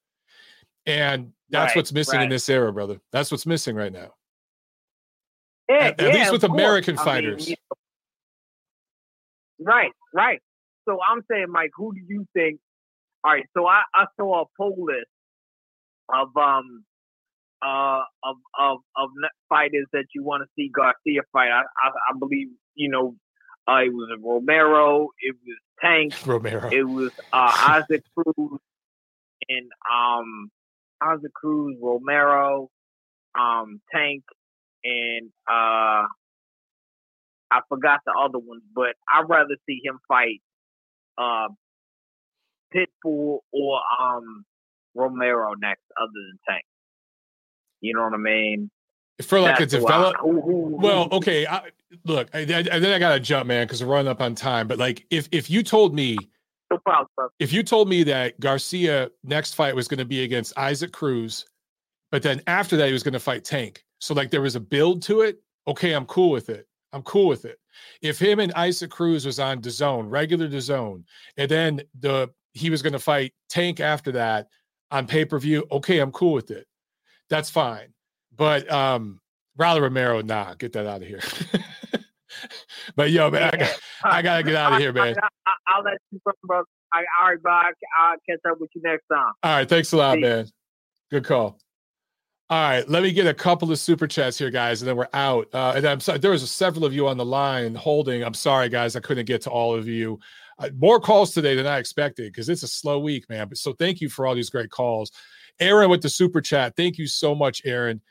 And 0.85 1.33
that's 1.49 1.71
right, 1.71 1.75
what's 1.75 1.91
missing 1.91 2.17
right. 2.17 2.23
in 2.23 2.29
this 2.29 2.47
era, 2.47 2.71
brother. 2.71 3.01
That's 3.11 3.29
what's 3.29 3.45
missing 3.45 3.75
right 3.75 3.91
now. 3.91 4.13
Yeah, 5.67 5.75
at, 5.75 6.01
yeah, 6.01 6.13
least 6.13 6.31
with 6.31 6.45
American 6.45 6.95
course. 6.95 7.05
fighters. 7.05 7.45
I 7.45 7.49
mean, 7.49 7.57
right, 9.59 9.91
right. 10.13 10.41
So 10.87 10.99
I'm 11.07 11.21
saying, 11.29 11.47
Mike, 11.49 11.71
who 11.75 11.93
do 11.93 12.01
you 12.07 12.25
think? 12.33 12.59
All 13.23 13.33
right, 13.33 13.45
so 13.55 13.67
I, 13.67 13.81
I 13.93 14.05
saw 14.17 14.43
a 14.43 14.45
poll 14.57 14.77
list 14.79 15.07
of 16.11 16.29
um 16.37 16.83
uh 17.61 18.01
of 18.23 18.37
of 18.57 18.77
of 18.95 19.09
fighters 19.49 19.85
that 19.91 20.05
you 20.15 20.23
want 20.23 20.43
to 20.43 20.49
see 20.55 20.71
Garcia 20.73 21.21
fight. 21.33 21.49
I, 21.49 21.61
I, 21.61 21.89
I 21.89 22.17
believe 22.17 22.47
you 22.75 22.89
know 22.89 23.15
uh, 23.67 23.81
it 23.83 23.93
was 23.93 24.17
Romero, 24.23 25.09
it 25.19 25.35
was 25.45 25.57
Tank, 25.81 26.15
Romero, 26.25 26.69
it 26.71 26.83
was 26.83 27.11
uh, 27.33 27.81
Isaac 27.81 28.03
Cruz, 28.15 28.59
and 29.49 29.69
um 29.91 30.49
Isaac 31.01 31.33
Cruz, 31.33 31.77
Romero, 31.81 32.69
um, 33.39 33.81
Tank, 33.93 34.23
and 34.83 35.29
uh, 35.49 36.05
I 37.51 37.61
forgot 37.67 38.01
the 38.05 38.13
other 38.17 38.39
ones, 38.39 38.63
but 38.73 38.95
I'd 39.07 39.27
rather 39.27 39.55
see 39.65 39.81
him 39.83 39.99
fight 40.07 40.41
uh, 41.19 41.47
Pitbull 42.73 43.39
or 43.51 43.81
um, 43.99 44.45
Romero 44.95 45.53
next, 45.53 45.83
other 45.99 46.11
than 46.13 46.39
Tank. 46.47 46.63
You 47.81 47.93
know 47.93 48.03
what 48.03 48.13
I 48.13 48.17
mean? 48.17 48.69
For 49.21 49.39
like 49.39 49.59
That's 49.59 49.73
a 49.73 49.79
develop. 49.79 50.15
well, 50.23 51.09
okay. 51.11 51.45
I, 51.45 51.69
look, 52.05 52.29
I, 52.33 52.39
I, 52.39 52.79
then 52.79 52.85
I 52.85 52.99
got 52.99 53.13
to 53.13 53.19
jump, 53.19 53.47
man, 53.47 53.67
because 53.67 53.83
we're 53.83 53.93
running 53.93 54.09
up 54.09 54.21
on 54.21 54.33
time. 54.33 54.67
But 54.67 54.77
like, 54.77 55.05
if 55.09 55.27
if 55.31 55.49
you 55.49 55.61
told 55.61 55.93
me 55.93 56.17
no 56.71 56.77
problem. 56.77 57.29
If 57.39 57.51
you 57.51 57.63
told 57.63 57.89
me 57.89 58.03
that 58.03 58.39
Garcia 58.39 59.09
next 59.23 59.55
fight 59.55 59.75
was 59.75 59.87
going 59.87 59.97
to 59.97 60.05
be 60.05 60.23
against 60.23 60.57
Isaac 60.57 60.91
Cruz, 60.91 61.45
but 62.11 62.21
then 62.21 62.41
after 62.47 62.77
that 62.77 62.87
he 62.87 62.93
was 62.93 63.03
going 63.03 63.13
to 63.13 63.19
fight 63.19 63.43
Tank, 63.43 63.83
so 63.99 64.13
like 64.13 64.29
there 64.29 64.41
was 64.41 64.55
a 64.55 64.59
build 64.59 65.01
to 65.03 65.21
it. 65.21 65.41
Okay, 65.67 65.93
I'm 65.93 66.05
cool 66.05 66.29
with 66.29 66.49
it. 66.49 66.67
I'm 66.93 67.03
cool 67.03 67.27
with 67.27 67.45
it. 67.45 67.57
If 68.01 68.19
him 68.19 68.39
and 68.39 68.53
Isaac 68.53 68.89
Cruz 68.89 69.25
was 69.25 69.39
on 69.39 69.61
DAZN, 69.61 70.09
regular 70.09 70.47
DAZN, 70.47 71.03
and 71.37 71.51
then 71.51 71.81
the 71.99 72.29
he 72.53 72.69
was 72.69 72.81
going 72.81 72.93
to 72.93 72.99
fight 72.99 73.33
Tank 73.47 73.79
after 73.79 74.11
that 74.13 74.47
on 74.91 75.05
pay 75.05 75.25
per 75.25 75.37
view, 75.39 75.65
okay, 75.71 75.99
I'm 75.99 76.11
cool 76.11 76.33
with 76.33 76.51
it. 76.51 76.65
That's 77.29 77.49
fine. 77.49 77.93
But 78.35 78.69
um, 78.71 79.19
Rolly 79.57 79.81
Romero, 79.81 80.21
nah, 80.21 80.55
get 80.55 80.73
that 80.73 80.87
out 80.87 81.01
of 81.01 81.07
here. 81.07 81.21
but 82.95 83.11
yo, 83.11 83.29
man, 83.29 83.51
I, 83.53 83.57
got, 83.57 83.79
I 84.03 84.21
gotta 84.23 84.43
get 84.43 84.55
out 84.55 84.73
of 84.73 84.79
here, 84.79 84.93
man. 84.93 85.15
I, 85.45 85.77
will 85.77 85.83
let 85.83 85.97
you 86.11 86.19
go, 86.25 86.31
bro. 86.43 86.63
I, 86.91 87.03
all 87.21 87.29
right, 87.29 87.43
bye. 87.43 87.71
I'll 88.01 88.15
catch 88.27 88.39
up 88.49 88.59
with 88.59 88.71
you 88.73 88.81
next 88.83 89.05
time. 89.11 89.33
All 89.43 89.51
right, 89.51 89.69
thanks 89.69 89.91
a 89.91 89.97
lot, 89.97 90.15
Peace. 90.15 90.23
man. 90.23 90.47
Good 91.11 91.25
call. 91.25 91.59
All 92.51 92.59
right, 92.59 92.89
let 92.89 93.03
me 93.03 93.11
get 93.11 93.27
a 93.27 93.33
couple 93.33 93.71
of 93.71 93.77
super 93.77 94.07
chats 94.07 94.35
here, 94.39 94.49
guys, 94.49 94.81
and 94.81 94.89
then 94.89 94.97
we're 94.97 95.07
out. 95.13 95.47
Uh, 95.53 95.73
and 95.75 95.85
I'm 95.85 95.99
sorry, 95.99 96.17
there 96.17 96.31
was 96.31 96.49
several 96.49 96.83
of 96.83 96.93
you 96.95 97.07
on 97.07 97.15
the 97.15 97.25
line 97.25 97.75
holding. 97.75 98.23
I'm 98.23 98.33
sorry, 98.33 98.69
guys, 98.69 98.95
I 98.95 99.01
couldn't 99.01 99.25
get 99.25 99.41
to 99.43 99.51
all 99.51 99.75
of 99.75 99.87
you. 99.87 100.19
Uh, 100.57 100.69
more 100.75 100.99
calls 100.99 101.31
today 101.31 101.53
than 101.53 101.67
I 101.67 101.77
expected 101.77 102.31
because 102.31 102.49
it's 102.49 102.63
a 102.63 102.67
slow 102.67 102.97
week, 102.97 103.29
man. 103.29 103.49
But 103.49 103.59
so 103.59 103.73
thank 103.73 104.01
you 104.01 104.09
for 104.09 104.25
all 104.25 104.33
these 104.33 104.49
great 104.49 104.71
calls. 104.71 105.11
Aaron 105.59 105.91
with 105.91 106.01
the 106.01 106.09
super 106.09 106.41
chat. 106.41 106.75
Thank 106.75 106.97
you 106.97 107.05
so 107.05 107.35
much, 107.35 107.61
Aaron. 107.65 108.01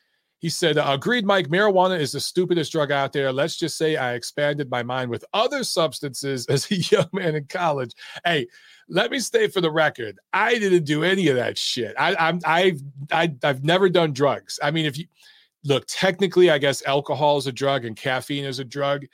He 0.41 0.49
said, 0.49 0.79
Agreed, 0.81 1.27
Mike. 1.27 1.49
Marijuana 1.49 1.99
is 1.99 2.13
the 2.13 2.21
stupidest 2.21 2.71
drug 2.71 2.93
out 2.93 3.13
there. 3.13 3.33
Let's 3.33 3.57
just 3.57 3.77
say 3.77 3.97
I 3.97 4.15
expanded 4.15 4.71
my 4.71 4.85
mind 4.85 5.11
with 5.11 5.25
other 5.33 5.65
substances 5.65 6.47
as 6.49 6.71
a 6.71 6.77
young 6.77 7.09
man 7.13 7.35
in 7.35 7.47
college. 7.47 7.93
Hey, 8.25 8.47
let 8.89 9.11
me 9.11 9.19
stay 9.19 9.49
for 9.49 9.61
the 9.61 9.71
record. 9.71 10.19
I 10.33 10.59
didn't 10.59 10.85
do 10.85 11.03
any 11.03 11.29
of 11.29 11.37
that 11.37 11.59
shit. 11.59 11.95
I, 11.99 12.15
I'm, 12.15 12.41
I've, 12.45 12.81
I, 13.11 13.23
have 13.23 13.35
i 13.43 13.47
have 13.49 13.65
never 13.65 13.89
done 13.89 14.13
drugs. 14.13 14.61
I 14.63 14.71
mean, 14.71 14.87
if 14.87 14.97
you 14.97 15.07
look, 15.65 15.85
technically, 15.89 16.51
I 16.51 16.59
guess 16.59 16.87
alcohol 16.87 17.39
is 17.39 17.49
a 17.49 17.53
drug 17.53 17.85
and 17.85 17.97
caffeine 17.97 18.45
is 18.45 18.61
a 18.61 18.65
drug. 18.65 19.07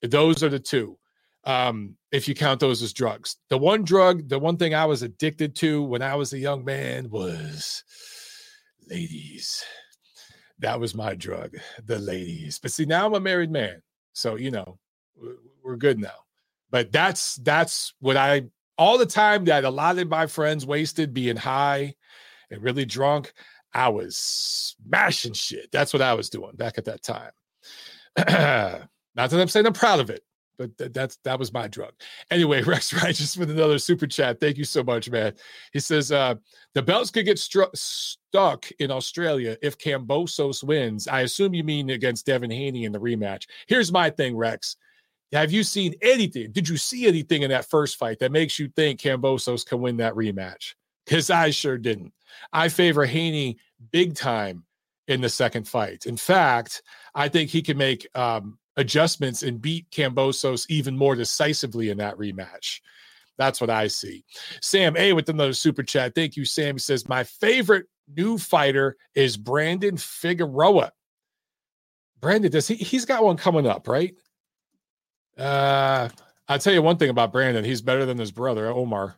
Those 0.00 0.42
are 0.42 0.48
the 0.48 0.58
two. 0.58 0.98
Um, 1.44 1.96
if 2.12 2.28
you 2.28 2.34
count 2.34 2.60
those 2.60 2.82
as 2.82 2.92
drugs, 2.92 3.36
the 3.48 3.58
one 3.58 3.84
drug, 3.84 4.28
the 4.28 4.38
one 4.38 4.56
thing 4.56 4.74
I 4.74 4.86
was 4.86 5.02
addicted 5.02 5.54
to 5.56 5.82
when 5.82 6.00
I 6.00 6.14
was 6.14 6.32
a 6.32 6.38
young 6.38 6.64
man 6.64 7.10
was 7.10 7.82
ladies 8.88 9.64
that 10.62 10.80
was 10.80 10.94
my 10.94 11.14
drug, 11.14 11.56
the 11.84 11.98
ladies. 11.98 12.58
But 12.58 12.72
see, 12.72 12.84
now 12.84 13.06
I'm 13.06 13.14
a 13.14 13.20
married 13.20 13.50
man, 13.50 13.82
so 14.12 14.36
you 14.36 14.50
know 14.50 14.78
we're 15.62 15.76
good 15.76 15.98
now. 15.98 16.24
But 16.70 16.90
that's 16.90 17.36
that's 17.36 17.92
what 18.00 18.16
I 18.16 18.44
all 18.78 18.96
the 18.96 19.06
time 19.06 19.44
that 19.44 19.64
a 19.64 19.70
lot 19.70 19.98
of 19.98 20.08
my 20.08 20.26
friends 20.26 20.64
wasted 20.64 21.12
being 21.12 21.36
high 21.36 21.94
and 22.50 22.62
really 22.62 22.84
drunk. 22.84 23.32
I 23.74 23.88
was 23.88 24.16
smashing 24.16 25.32
shit. 25.32 25.70
That's 25.72 25.92
what 25.92 26.02
I 26.02 26.14
was 26.14 26.30
doing 26.30 26.56
back 26.56 26.78
at 26.78 26.84
that 26.86 27.02
time. 27.02 27.30
Not 29.14 29.30
that 29.30 29.40
I'm 29.40 29.48
saying 29.48 29.66
I'm 29.66 29.72
proud 29.72 30.00
of 30.00 30.10
it, 30.10 30.22
but 30.58 30.76
th- 30.78 30.92
that's 30.92 31.16
that 31.24 31.38
was 31.38 31.52
my 31.52 31.68
drug. 31.68 31.92
Anyway, 32.30 32.62
Rex 32.66 32.92
Righteous 32.92 33.36
with 33.36 33.50
another 33.50 33.78
super 33.78 34.06
chat. 34.06 34.40
Thank 34.40 34.56
you 34.56 34.64
so 34.64 34.82
much, 34.82 35.10
man. 35.10 35.34
He 35.72 35.80
says 35.80 36.12
uh, 36.12 36.34
the 36.74 36.82
belts 36.82 37.10
could 37.10 37.24
get 37.24 37.36
stru- 37.36 37.74
stuck 37.74 38.70
in 38.78 38.90
Australia 38.90 39.56
if 39.62 39.78
Kambosos 39.78 40.62
wins. 40.64 41.08
I 41.08 41.20
assume 41.22 41.54
you 41.54 41.64
mean 41.64 41.90
against 41.90 42.26
Devin 42.26 42.50
Haney 42.50 42.84
in 42.84 42.92
the 42.92 43.00
rematch. 43.00 43.46
Here's 43.66 43.92
my 43.92 44.10
thing, 44.10 44.36
Rex. 44.36 44.76
Have 45.32 45.50
you 45.50 45.64
seen 45.64 45.94
anything? 46.02 46.52
Did 46.52 46.68
you 46.68 46.76
see 46.76 47.06
anything 47.06 47.42
in 47.42 47.50
that 47.50 47.68
first 47.70 47.96
fight 47.96 48.18
that 48.18 48.32
makes 48.32 48.58
you 48.58 48.68
think 48.68 49.00
Kambosos 49.00 49.64
can 49.64 49.80
win 49.80 49.96
that 49.96 50.14
rematch? 50.14 50.74
Because 51.06 51.30
I 51.30 51.50
sure 51.50 51.78
didn't. 51.78 52.12
I 52.52 52.68
favor 52.68 53.04
Haney 53.06 53.56
big 53.90 54.14
time 54.14 54.64
in 55.08 55.20
the 55.20 55.28
second 55.28 55.66
fight. 55.66 56.06
In 56.06 56.16
fact, 56.16 56.82
I 57.14 57.28
think 57.28 57.50
he 57.50 57.62
can 57.62 57.76
make 57.76 58.06
um, 58.14 58.58
adjustments 58.76 59.42
and 59.42 59.60
beat 59.60 59.90
Kambosos 59.90 60.66
even 60.68 60.96
more 60.96 61.14
decisively 61.14 61.90
in 61.90 61.98
that 61.98 62.16
rematch. 62.16 62.80
That's 63.38 63.60
what 63.60 63.70
I 63.70 63.86
see. 63.86 64.24
Sam 64.60 64.96
A 64.96 65.12
with 65.12 65.28
another 65.28 65.52
super 65.52 65.82
chat. 65.82 66.14
Thank 66.14 66.36
you, 66.36 66.44
Sam. 66.44 66.76
He 66.76 66.80
says, 66.80 67.08
My 67.08 67.24
favorite 67.24 67.86
new 68.14 68.38
fighter 68.38 68.96
is 69.14 69.36
Brandon 69.36 69.96
Figueroa. 69.96 70.92
Brandon, 72.20 72.50
does 72.50 72.68
he 72.68 72.76
he's 72.76 73.04
got 73.04 73.24
one 73.24 73.36
coming 73.36 73.66
up, 73.66 73.88
right? 73.88 74.14
Uh 75.36 76.08
I'll 76.48 76.58
tell 76.58 76.72
you 76.72 76.82
one 76.82 76.98
thing 76.98 77.10
about 77.10 77.32
Brandon. 77.32 77.64
He's 77.64 77.82
better 77.82 78.04
than 78.04 78.18
his 78.18 78.30
brother, 78.30 78.68
Omar. 78.68 79.16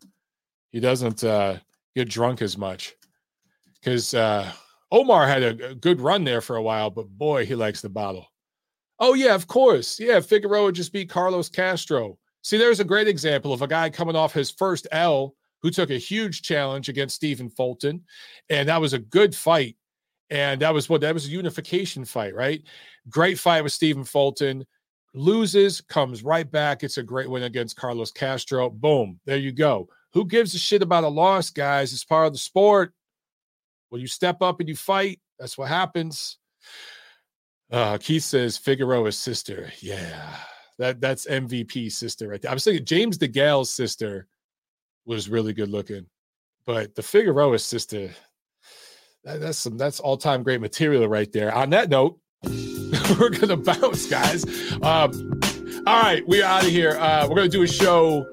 He 0.71 0.81
doesn't 0.81 1.23
uh 1.23 1.59
get 1.95 2.09
drunk 2.09 2.41
as 2.41 2.57
much. 2.57 2.95
Because 3.75 4.15
uh 4.15 4.51
Omar 4.91 5.27
had 5.27 5.43
a, 5.43 5.71
a 5.71 5.75
good 5.75 6.01
run 6.01 6.25
there 6.25 6.41
for 6.41 6.57
a 6.57 6.63
while, 6.63 6.89
but 6.89 7.09
boy, 7.09 7.45
he 7.45 7.55
likes 7.55 7.83
the 7.83 7.89
bottle. 7.89 8.29
Oh, 9.01 9.15
yeah, 9.15 9.35
of 9.35 9.47
course. 9.47 9.99
Yeah, 9.99 10.21
Figueroa 10.21 10.73
just 10.73 10.93
beat 10.93 11.11
Carlos 11.11 11.49
Castro. 11.49 12.19
See, 12.43 12.59
there's 12.59 12.81
a 12.81 12.85
great 12.85 13.09
example 13.09 13.53
of 13.53 13.63
a 13.63 13.67
guy 13.67 13.91
coming 13.91 14.17
off 14.17 14.33
his 14.33 14.51
first 14.51 14.87
L 14.93 15.35
who 15.63 15.71
took 15.71 15.91
a 15.91 15.99
huge 15.99 16.43
challenge 16.43 16.89
against 16.89 17.17
Stephen 17.17 17.49
Fulton. 17.49 18.05
And 18.51 18.69
that 18.69 18.81
was 18.81 18.93
a 18.93 18.99
good 18.99 19.35
fight. 19.35 19.77
And 20.31 20.61
that 20.61 20.75
was 20.75 20.89
what 20.89 21.01
that 21.01 21.15
was 21.15 21.27
a 21.27 21.31
unification 21.31 22.05
fight, 22.05 22.35
right? 22.35 22.63
Great 23.09 23.39
fight 23.39 23.63
with 23.63 23.73
Stephen 23.73 24.05
Fulton. 24.05 24.67
Loses, 25.15 25.81
comes 25.81 26.23
right 26.23 26.51
back. 26.51 26.83
It's 26.83 26.99
a 26.99 27.03
great 27.03 27.31
win 27.31 27.45
against 27.45 27.77
Carlos 27.77 28.11
Castro. 28.11 28.69
Boom. 28.69 29.21
There 29.25 29.37
you 29.37 29.53
go. 29.53 29.89
Who 30.13 30.27
gives 30.27 30.55
a 30.55 30.59
shit 30.59 30.83
about 30.83 31.05
a 31.05 31.09
loss, 31.09 31.51
guys? 31.51 31.93
It's 31.93 32.05
part 32.05 32.27
of 32.27 32.33
the 32.33 32.39
sport. 32.39 32.93
When 33.89 34.01
you 34.01 34.07
step 34.07 34.43
up 34.43 34.61
and 34.61 34.69
you 34.69 34.77
fight, 34.77 35.21
that's 35.39 35.57
what 35.57 35.69
happens. 35.69 36.39
Uh, 37.71 37.99
Keith 37.99 38.23
says 38.23 38.57
Figueroa's 38.57 39.19
sister. 39.19 39.73
Yeah, 39.81 40.37
that 40.79 41.01
that's 41.01 41.27
MVP 41.27 41.91
sister 41.93 42.29
right 42.29 42.41
there. 42.41 42.51
I 42.51 42.55
was 42.55 42.65
thinking 42.65 42.85
James 42.85 43.19
DeGale's 43.19 43.71
sister 43.71 44.27
was 45.07 45.29
really 45.29 45.53
good 45.53 45.71
looking, 45.71 46.07
but 46.67 46.95
the 46.95 47.03
Figueroa 47.03 47.59
sister, 47.59 48.11
that, 49.25 49.41
that's 49.41 49.59
some 49.59 49.77
that's 49.77 50.01
all 50.01 50.17
time 50.17 50.43
great 50.43 50.61
material 50.61 51.09
right 51.09 51.31
there. 51.33 51.55
On 51.55 51.71
that 51.71 51.89
note, 51.89 52.19
we're 53.19 53.31
gonna 53.31 53.57
bounce, 53.57 54.07
guys. 54.07 54.45
Um, 54.83 55.41
all 55.87 56.03
right, 56.03 56.23
we're 56.27 56.45
out 56.45 56.65
of 56.65 56.71
here. 56.71 56.97
Uh, 56.99 57.27
we're 57.29 57.37
gonna 57.37 57.49
do 57.49 57.63
a 57.63 57.69
show 57.69 58.27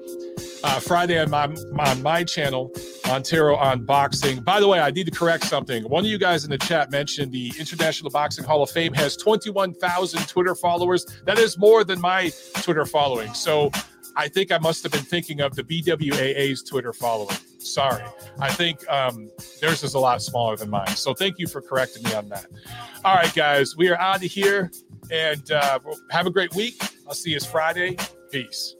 uh, 0.64 0.80
Friday 0.80 1.18
on 1.18 1.30
my 1.30 1.44
on 1.78 2.02
my 2.02 2.24
channel, 2.24 2.70
Montero 3.06 3.56
on 3.56 3.84
boxing. 3.84 4.40
By 4.40 4.60
the 4.60 4.68
way, 4.68 4.80
I 4.80 4.90
need 4.90 5.06
to 5.06 5.10
correct 5.10 5.44
something. 5.44 5.84
One 5.84 6.04
of 6.04 6.10
you 6.10 6.18
guys 6.18 6.44
in 6.44 6.50
the 6.50 6.58
chat 6.58 6.90
mentioned 6.90 7.32
the 7.32 7.52
International 7.58 8.10
Boxing 8.10 8.44
Hall 8.44 8.62
of 8.62 8.70
Fame 8.70 8.92
has 8.94 9.16
21,000 9.16 10.28
Twitter 10.28 10.54
followers. 10.54 11.06
That 11.26 11.38
is 11.38 11.58
more 11.58 11.84
than 11.84 12.00
my 12.00 12.30
Twitter 12.62 12.84
following. 12.84 13.32
So 13.34 13.70
I 14.16 14.28
think 14.28 14.52
I 14.52 14.58
must 14.58 14.82
have 14.82 14.92
been 14.92 15.02
thinking 15.02 15.40
of 15.40 15.54
the 15.54 15.62
BWAA's 15.62 16.62
Twitter 16.62 16.92
following. 16.92 17.36
Sorry. 17.58 18.02
I 18.38 18.52
think 18.52 18.86
um, 18.88 19.30
theirs 19.60 19.82
is 19.82 19.94
a 19.94 19.98
lot 19.98 20.22
smaller 20.22 20.56
than 20.56 20.70
mine. 20.70 20.88
So 20.88 21.14
thank 21.14 21.38
you 21.38 21.46
for 21.46 21.60
correcting 21.60 22.02
me 22.04 22.14
on 22.14 22.28
that. 22.28 22.46
All 23.04 23.14
right, 23.14 23.32
guys, 23.34 23.76
we 23.76 23.88
are 23.88 23.98
out 23.98 24.16
of 24.16 24.30
here 24.30 24.70
and 25.10 25.50
uh, 25.50 25.78
have 26.10 26.26
a 26.26 26.30
great 26.30 26.54
week. 26.54 26.82
I'll 27.06 27.14
see 27.14 27.30
you 27.30 27.40
Friday. 27.40 27.96
Peace. 28.30 28.76